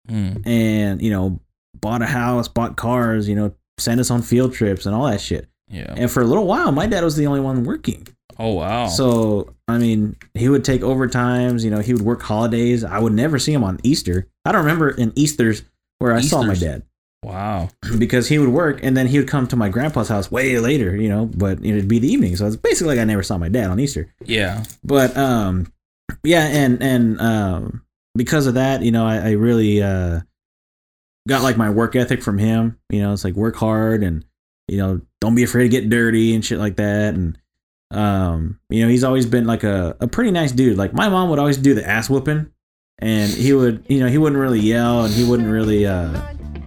Mm, 0.09 0.47
and 0.47 1.03
you 1.03 1.11
know, 1.11 1.39
bought 1.79 2.01
a 2.01 2.07
house, 2.07 2.49
bought 2.49 2.77
cars, 2.79 3.29
you 3.29 3.35
know, 3.37 3.53
sent 3.77 4.01
us 4.01 4.11
on 4.11 4.23
field 4.23 4.55
trips 4.55 4.87
and 4.87 4.95
all 4.95 5.07
that 5.07 5.21
shit. 5.21 5.47
yeah. 5.71 5.93
And 5.97 6.11
for 6.11 6.23
a 6.23 6.25
little 6.25 6.47
while, 6.47 6.73
my 6.73 6.87
dad 6.87 7.05
was 7.05 7.15
the 7.17 7.27
only 7.27 7.41
one 7.41 7.65
working. 7.65 8.09
Oh 8.39 8.55
wow. 8.55 8.87
So 8.87 9.55
I 9.69 9.77
mean, 9.77 10.17
he 10.33 10.49
would 10.49 10.65
take 10.65 10.81
overtimes. 10.81 11.63
You 11.63 11.71
know, 11.71 11.81
he 11.81 11.93
would 11.93 12.01
work 12.03 12.23
holidays. 12.23 12.85
I 12.85 12.99
would 12.99 13.13
never 13.13 13.39
see 13.39 13.53
him 13.53 13.63
on 13.65 13.81
Easter. 13.83 14.27
I 14.47 14.53
don't 14.53 14.63
remember 14.63 14.89
in 14.91 15.13
Easter's 15.15 15.63
where 15.99 16.13
I 16.15 16.23
saw 16.23 16.43
my 16.43 16.55
dad 16.55 16.85
wow. 17.23 17.69
because 17.99 18.29
he 18.29 18.39
would 18.39 18.51
work 18.51 18.81
and 18.83 18.97
then 18.97 19.07
he 19.07 19.19
would 19.19 19.29
come 19.29 19.47
to 19.49 19.57
my 19.57 19.69
grandpa's 19.69 20.09
house 20.09 20.31
way 20.31 20.59
later. 20.59 20.97
You 20.97 21.09
know, 21.09 21.27
but 21.27 21.65
it'd 21.65 21.89
be 21.89 21.99
the 21.99 22.09
evening, 22.09 22.37
so 22.37 22.47
it's 22.47 22.57
basically 22.57 22.95
like 22.95 23.03
I 23.03 23.05
never 23.05 23.23
saw 23.23 23.39
my 23.39 23.49
dad 23.49 23.71
on 23.71 23.81
Easter. 23.81 24.13
Yeah. 24.25 24.65
But 24.85 25.17
um, 25.17 25.73
yeah, 26.25 26.47
and 26.47 26.83
and 26.83 27.21
um, 27.21 27.83
because 28.15 28.47
of 28.47 28.55
that, 28.55 28.83
you 28.83 28.91
know, 28.91 29.07
I, 29.07 29.17
I 29.17 29.31
really 29.33 29.83
uh 29.83 30.21
got 31.29 31.43
like 31.43 31.57
my 31.57 31.71
work 31.71 31.95
ethic 31.95 32.23
from 32.23 32.39
him. 32.39 32.79
You 32.91 33.03
know, 33.03 33.13
it's 33.13 33.25
like 33.25 33.35
work 33.35 33.57
hard 33.57 34.03
and 34.03 34.25
you 34.67 34.79
know, 34.79 35.01
don't 35.21 35.35
be 35.35 35.45
afraid 35.45 35.65
to 35.65 35.69
get 35.69 35.89
dirty 35.89 36.35
and 36.35 36.45
shit 36.45 36.59
like 36.59 36.77
that. 36.77 37.15
And 37.15 37.39
um, 37.91 38.59
you 38.69 38.83
know, 38.83 38.89
he's 38.89 39.05
always 39.05 39.27
been 39.27 39.47
like 39.47 39.65
a, 39.65 39.97
a 40.01 40.09
pretty 40.09 40.31
nice 40.31 40.53
dude. 40.53 40.77
Like 40.77 40.93
my 40.93 41.09
mom 41.09 41.31
would 41.31 41.39
always 41.39 41.57
do 41.57 41.75
the 41.75 41.89
ass 41.89 42.11
whooping 42.11 42.51
and 42.99 43.31
he 43.31 43.53
would, 43.53 43.85
you 43.89 44.01
know, 44.01 44.09
he 44.09 44.19
wouldn't 44.19 44.41
really 44.41 44.61
yell 44.61 45.05
and 45.05 45.15
he 45.15 45.25
wouldn't 45.25 45.49
really 45.49 45.87
uh 45.87 46.21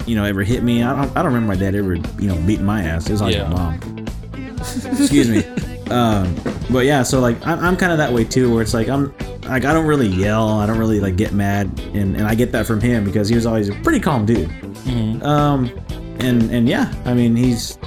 you 0.07 0.15
know, 0.15 0.23
ever 0.23 0.43
hit 0.43 0.63
me. 0.63 0.83
I 0.83 0.95
don't 0.95 1.11
I 1.17 1.21
don't 1.23 1.33
remember 1.33 1.53
my 1.53 1.59
dad 1.59 1.75
ever, 1.75 1.95
you 1.95 2.27
know, 2.27 2.35
beating 2.47 2.65
my 2.65 2.83
ass. 2.83 3.07
It 3.07 3.11
was 3.13 3.21
always 3.21 3.35
Yeah. 3.37 3.49
my 3.49 3.77
mom. 3.77 4.05
Excuse 4.59 5.29
me. 5.29 5.43
Um, 5.89 6.35
but 6.69 6.85
yeah, 6.85 7.03
so 7.03 7.19
like 7.19 7.45
I'm, 7.45 7.59
I'm 7.59 7.77
kind 7.77 7.91
of 7.91 7.97
that 7.97 8.13
way 8.13 8.23
too, 8.23 8.53
where 8.53 8.61
it's 8.61 8.73
like 8.73 8.87
I'm 8.87 9.13
like 9.43 9.65
I 9.65 9.73
don't 9.73 9.85
really 9.87 10.07
yell, 10.07 10.47
I 10.59 10.65
don't 10.65 10.77
really 10.77 10.99
like 10.99 11.15
get 11.17 11.33
mad, 11.33 11.67
and, 11.93 12.15
and 12.15 12.25
I 12.27 12.35
get 12.35 12.51
that 12.53 12.65
from 12.65 12.79
him 12.79 13.03
because 13.03 13.27
he 13.27 13.35
was 13.35 13.45
always 13.45 13.67
a 13.69 13.73
pretty 13.81 13.99
calm 13.99 14.25
dude. 14.25 14.49
Mhm. 14.49 15.21
Um, 15.23 15.69
and 16.19 16.43
and 16.51 16.69
yeah, 16.69 16.93
I 17.05 17.13
mean 17.13 17.35
he's 17.35 17.77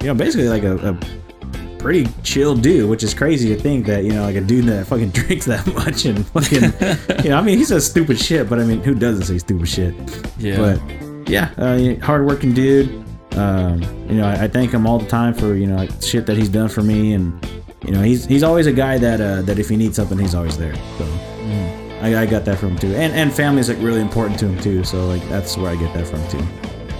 you 0.00 0.08
know 0.08 0.14
basically 0.14 0.48
like 0.48 0.64
a, 0.64 0.76
a 0.90 1.78
pretty 1.78 2.08
chill 2.24 2.56
dude, 2.56 2.88
which 2.90 3.04
is 3.04 3.14
crazy 3.14 3.54
to 3.54 3.60
think 3.60 3.86
that 3.86 4.02
you 4.02 4.12
know 4.12 4.22
like 4.22 4.34
a 4.36 4.40
dude 4.40 4.64
that 4.64 4.86
fucking 4.88 5.10
drinks 5.18 5.46
that 5.46 5.64
much 5.74 6.04
and 6.06 6.26
fucking 6.28 6.62
you 7.24 7.30
know 7.30 7.36
I 7.38 7.42
mean 7.42 7.58
he 7.58 7.64
says 7.64 7.88
stupid 7.88 8.18
shit, 8.18 8.48
but 8.48 8.58
I 8.58 8.64
mean 8.64 8.82
who 8.82 8.94
doesn't 8.94 9.24
say 9.24 9.38
stupid 9.38 9.68
shit? 9.68 9.94
Yeah. 10.38 10.56
But 10.56 10.80
yeah, 11.26 11.50
uh, 11.58 11.94
hardworking 12.04 12.52
dude. 12.54 13.04
Um, 13.36 13.82
you 14.08 14.14
know, 14.16 14.26
I, 14.26 14.44
I 14.44 14.48
thank 14.48 14.72
him 14.72 14.86
all 14.86 14.98
the 14.98 15.08
time 15.08 15.34
for 15.34 15.54
you 15.54 15.66
know 15.66 15.76
like, 15.76 15.90
shit 16.02 16.26
that 16.26 16.36
he's 16.36 16.48
done 16.48 16.68
for 16.68 16.82
me, 16.82 17.12
and 17.12 17.44
you 17.84 17.92
know 17.92 18.02
he's 18.02 18.24
he's 18.24 18.42
always 18.42 18.66
a 18.66 18.72
guy 18.72 18.98
that 18.98 19.20
uh, 19.20 19.42
that 19.42 19.58
if 19.58 19.68
he 19.68 19.76
needs 19.76 19.96
something, 19.96 20.18
he's 20.18 20.34
always 20.34 20.56
there. 20.56 20.74
So 20.98 21.04
Mm. 21.46 22.02
I, 22.02 22.22
I 22.22 22.26
got 22.26 22.44
that 22.46 22.58
from 22.58 22.70
him 22.70 22.78
too, 22.78 22.94
and 22.96 23.12
and 23.14 23.32
family 23.32 23.60
is 23.60 23.68
like 23.68 23.78
really 23.78 24.00
important 24.00 24.38
to 24.40 24.48
him 24.48 24.60
too. 24.60 24.82
So 24.84 25.06
like 25.06 25.26
that's 25.28 25.56
where 25.56 25.70
I 25.70 25.76
get 25.76 25.94
that 25.94 26.06
from 26.06 26.26
too. 26.28 26.44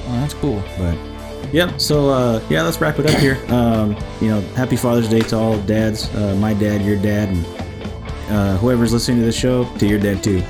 Oh, 0.09 0.20
that's 0.20 0.35
cool. 0.35 0.62
But 0.78 0.97
yeah, 1.53 1.77
so 1.78 2.11
uh, 2.11 2.40
yeah, 2.48 2.62
let's 2.62 2.81
wrap 2.81 2.98
it 3.01 3.07
up 3.11 3.19
here. 3.20 3.39
Um, 3.48 3.97
you 4.20 4.28
know, 4.28 4.40
happy 4.55 4.77
Father's 4.77 5.09
Day 5.09 5.20
to 5.20 5.36
all 5.36 5.59
dads, 5.62 6.15
uh, 6.15 6.36
my 6.36 6.55
dad, 6.55 6.82
your 6.82 6.97
dad, 6.97 7.28
and 7.28 7.47
uh, 8.31 8.57
whoever's 8.59 8.93
listening 8.93 9.19
to 9.19 9.24
this 9.24 9.36
show, 9.36 9.65
to 9.78 9.86
your 9.86 9.98
dad 9.98 10.23
too. 10.23 10.43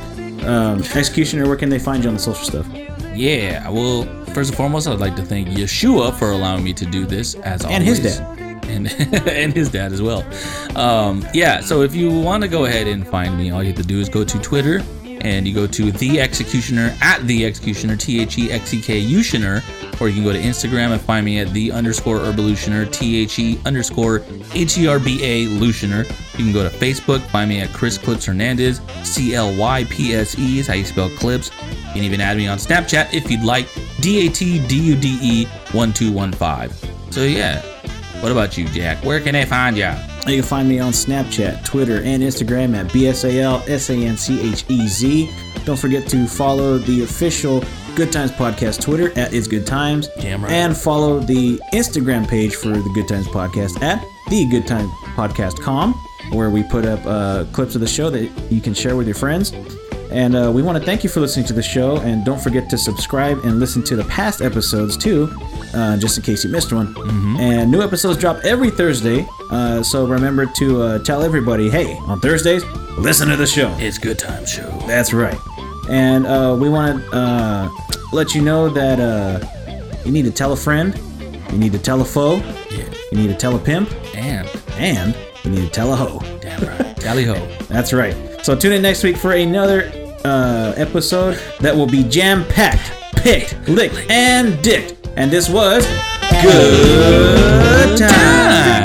Um, 0.46 0.82
Executioner, 0.94 1.46
where 1.46 1.56
can 1.56 1.70
they 1.70 1.78
find 1.78 2.04
you 2.04 2.08
on 2.10 2.16
the 2.16 2.20
social 2.20 2.44
stuff? 2.44 2.66
Yeah, 3.16 3.68
well, 3.70 4.04
first 4.34 4.50
and 4.50 4.56
foremost, 4.56 4.86
I'd 4.86 5.00
like 5.00 5.16
to 5.16 5.22
thank 5.22 5.48
Yeshua 5.48 6.14
for 6.14 6.32
allowing 6.32 6.62
me 6.62 6.72
to 6.74 6.84
do 6.84 7.06
this, 7.06 7.34
as 7.36 7.64
always. 7.64 7.76
And 7.76 7.84
his 7.84 8.00
dad. 8.00 8.38
And, 8.66 8.88
and 9.28 9.52
his 9.52 9.70
dad 9.70 9.92
as 9.92 10.02
well. 10.02 10.22
Um, 10.76 11.26
yeah, 11.32 11.60
so 11.60 11.82
if 11.82 11.94
you 11.94 12.10
want 12.10 12.42
to 12.42 12.48
go 12.48 12.66
ahead 12.66 12.86
and 12.86 13.06
find 13.06 13.36
me, 13.38 13.50
all 13.50 13.62
you 13.62 13.68
have 13.68 13.78
to 13.78 13.86
do 13.86 14.00
is 14.00 14.08
go 14.08 14.24
to 14.24 14.38
Twitter 14.40 14.82
and 15.22 15.48
you 15.48 15.54
go 15.54 15.66
to 15.66 15.90
The 15.90 16.20
Executioner, 16.20 16.94
at 17.00 17.26
The 17.26 17.46
Executioner, 17.46 17.96
T 17.96 18.20
H 18.20 18.38
E 18.38 18.52
X 18.52 18.74
E 18.74 18.80
K 18.80 19.02
Utioner, 19.02 19.62
or 20.00 20.08
you 20.08 20.14
can 20.14 20.24
go 20.24 20.32
to 20.32 20.38
Instagram 20.38 20.92
and 20.92 21.00
find 21.00 21.24
me 21.24 21.40
at 21.40 21.52
The 21.52 21.72
underscore 21.72 22.18
Herbalutioner, 22.18 22.92
T 22.92 23.22
H 23.22 23.38
E 23.38 23.58
underscore 23.64 24.22
H 24.54 24.78
E 24.78 24.86
R 24.86 24.98
B 24.98 25.22
A 25.24 25.46
Lutioner. 25.46 26.04
You 26.38 26.44
can 26.44 26.52
go 26.52 26.68
to 26.68 26.76
Facebook, 26.76 27.20
find 27.30 27.48
me 27.48 27.60
at 27.60 27.70
Chris 27.70 27.98
Clypse 27.98 28.26
Hernandez, 28.26 28.80
C 29.02 29.34
L 29.34 29.56
Y 29.56 29.84
P 29.84 30.14
S 30.14 30.38
E 30.38 30.58
is 30.58 30.66
how 30.66 30.74
you 30.74 30.84
spell 30.84 31.10
clips. 31.10 31.50
You 31.96 32.02
can 32.02 32.12
even 32.12 32.20
add 32.20 32.36
me 32.36 32.46
on 32.46 32.58
Snapchat 32.58 33.14
if 33.14 33.30
you'd 33.30 33.42
like, 33.42 33.66
D 34.02 34.26
A 34.26 34.30
T 34.30 34.58
D 34.66 34.78
U 34.78 34.94
D 34.96 35.18
E 35.22 35.46
1215. 35.72 37.10
So 37.10 37.22
yeah, 37.22 37.62
what 38.20 38.30
about 38.30 38.58
you, 38.58 38.68
Jack? 38.68 39.02
Where 39.02 39.18
can 39.18 39.32
they 39.32 39.46
find 39.46 39.78
ya? 39.78 39.96
You 40.26 40.42
can 40.42 40.42
find 40.42 40.68
me 40.68 40.78
on 40.78 40.92
Snapchat, 40.92 41.64
Twitter, 41.64 42.02
and 42.02 42.22
Instagram 42.22 42.76
at 42.76 42.88
BSALSANCHEZ. 42.88 45.64
Don't 45.64 45.78
forget 45.78 46.06
to 46.08 46.26
follow 46.26 46.76
the 46.76 47.02
official 47.02 47.64
Good 47.94 48.12
Times 48.12 48.32
Podcast 48.32 48.82
Twitter 48.82 49.18
at 49.18 49.32
It's 49.32 49.46
Good 49.46 49.66
Times. 49.66 50.08
Damn 50.20 50.44
right. 50.44 50.52
And 50.52 50.76
follow 50.76 51.20
the 51.20 51.58
Instagram 51.72 52.28
page 52.28 52.56
for 52.56 52.68
the 52.68 52.92
Good 52.94 53.08
Times 53.08 53.26
Podcast 53.28 53.80
at 53.80 54.04
the 54.28 54.44
Good 54.50 54.66
Times 54.66 54.90
Podcast.com, 55.14 55.94
where 56.32 56.50
we 56.50 56.62
put 56.64 56.84
up 56.84 57.00
uh, 57.06 57.46
clips 57.52 57.74
of 57.74 57.80
the 57.80 57.86
show 57.86 58.10
that 58.10 58.30
you 58.52 58.60
can 58.60 58.74
share 58.74 58.96
with 58.96 59.06
your 59.06 59.16
friends. 59.16 59.54
And 60.16 60.34
uh, 60.34 60.50
we 60.54 60.62
want 60.62 60.78
to 60.78 60.84
thank 60.84 61.04
you 61.04 61.10
for 61.10 61.20
listening 61.20 61.44
to 61.46 61.52
the 61.52 61.62
show. 61.62 61.98
And 61.98 62.24
don't 62.24 62.40
forget 62.40 62.70
to 62.70 62.78
subscribe 62.78 63.38
and 63.44 63.60
listen 63.60 63.82
to 63.84 63.96
the 63.96 64.04
past 64.04 64.40
episodes 64.40 64.96
too, 64.96 65.28
uh, 65.74 65.98
just 65.98 66.16
in 66.16 66.24
case 66.24 66.42
you 66.42 66.50
missed 66.50 66.72
one. 66.72 66.94
And 67.38 67.70
new 67.70 67.82
episodes 67.82 68.18
drop 68.18 68.38
every 68.42 68.70
Thursday. 68.70 69.26
Uh, 69.50 69.82
so 69.82 70.06
remember 70.06 70.46
to 70.56 70.82
uh, 70.82 70.98
tell 71.00 71.22
everybody 71.22 71.68
hey, 71.68 71.94
on 72.06 72.18
Thursdays, 72.20 72.64
listen 72.96 73.28
to 73.28 73.36
the 73.36 73.46
show. 73.46 73.74
It's 73.78 73.98
Good 73.98 74.18
Time 74.18 74.46
Show. 74.46 74.70
That's 74.86 75.12
right. 75.12 75.36
And 75.90 76.26
uh, 76.26 76.56
we 76.58 76.68
want 76.70 77.02
to 77.10 77.16
uh, 77.16 77.68
let 78.12 78.34
you 78.34 78.40
know 78.40 78.70
that 78.70 78.98
uh, 78.98 79.44
you 80.06 80.12
need 80.12 80.24
to 80.24 80.30
tell 80.32 80.52
a 80.52 80.56
friend, 80.56 80.98
you 81.52 81.58
need 81.58 81.72
to 81.72 81.78
tell 81.78 82.00
a 82.00 82.04
foe, 82.06 82.36
Yeah. 82.70 82.88
you 83.12 83.18
need 83.18 83.28
to 83.28 83.36
tell 83.36 83.54
a 83.54 83.58
pimp, 83.58 83.92
And 84.16 84.48
and 84.78 85.14
you 85.44 85.50
need 85.50 85.64
to 85.66 85.70
tell 85.70 85.92
a 85.92 85.96
hoe. 85.96 86.20
damn 86.40 86.62
right. 86.66 86.96
Tally 86.96 87.24
ho. 87.24 87.34
That's 87.68 87.92
right. 87.92 88.16
So 88.42 88.56
tune 88.56 88.72
in 88.72 88.80
next 88.82 89.02
week 89.04 89.16
for 89.18 89.32
another 89.32 89.92
uh, 90.26 90.74
episode 90.76 91.38
that 91.60 91.74
will 91.74 91.86
be 91.86 92.02
jam 92.02 92.44
packed, 92.46 92.90
picked, 93.16 93.56
licked, 93.68 94.10
and 94.10 94.60
dicked. 94.62 95.08
And 95.16 95.30
this 95.30 95.48
was 95.48 95.86
Good 96.42 97.98
Time. 97.98 98.75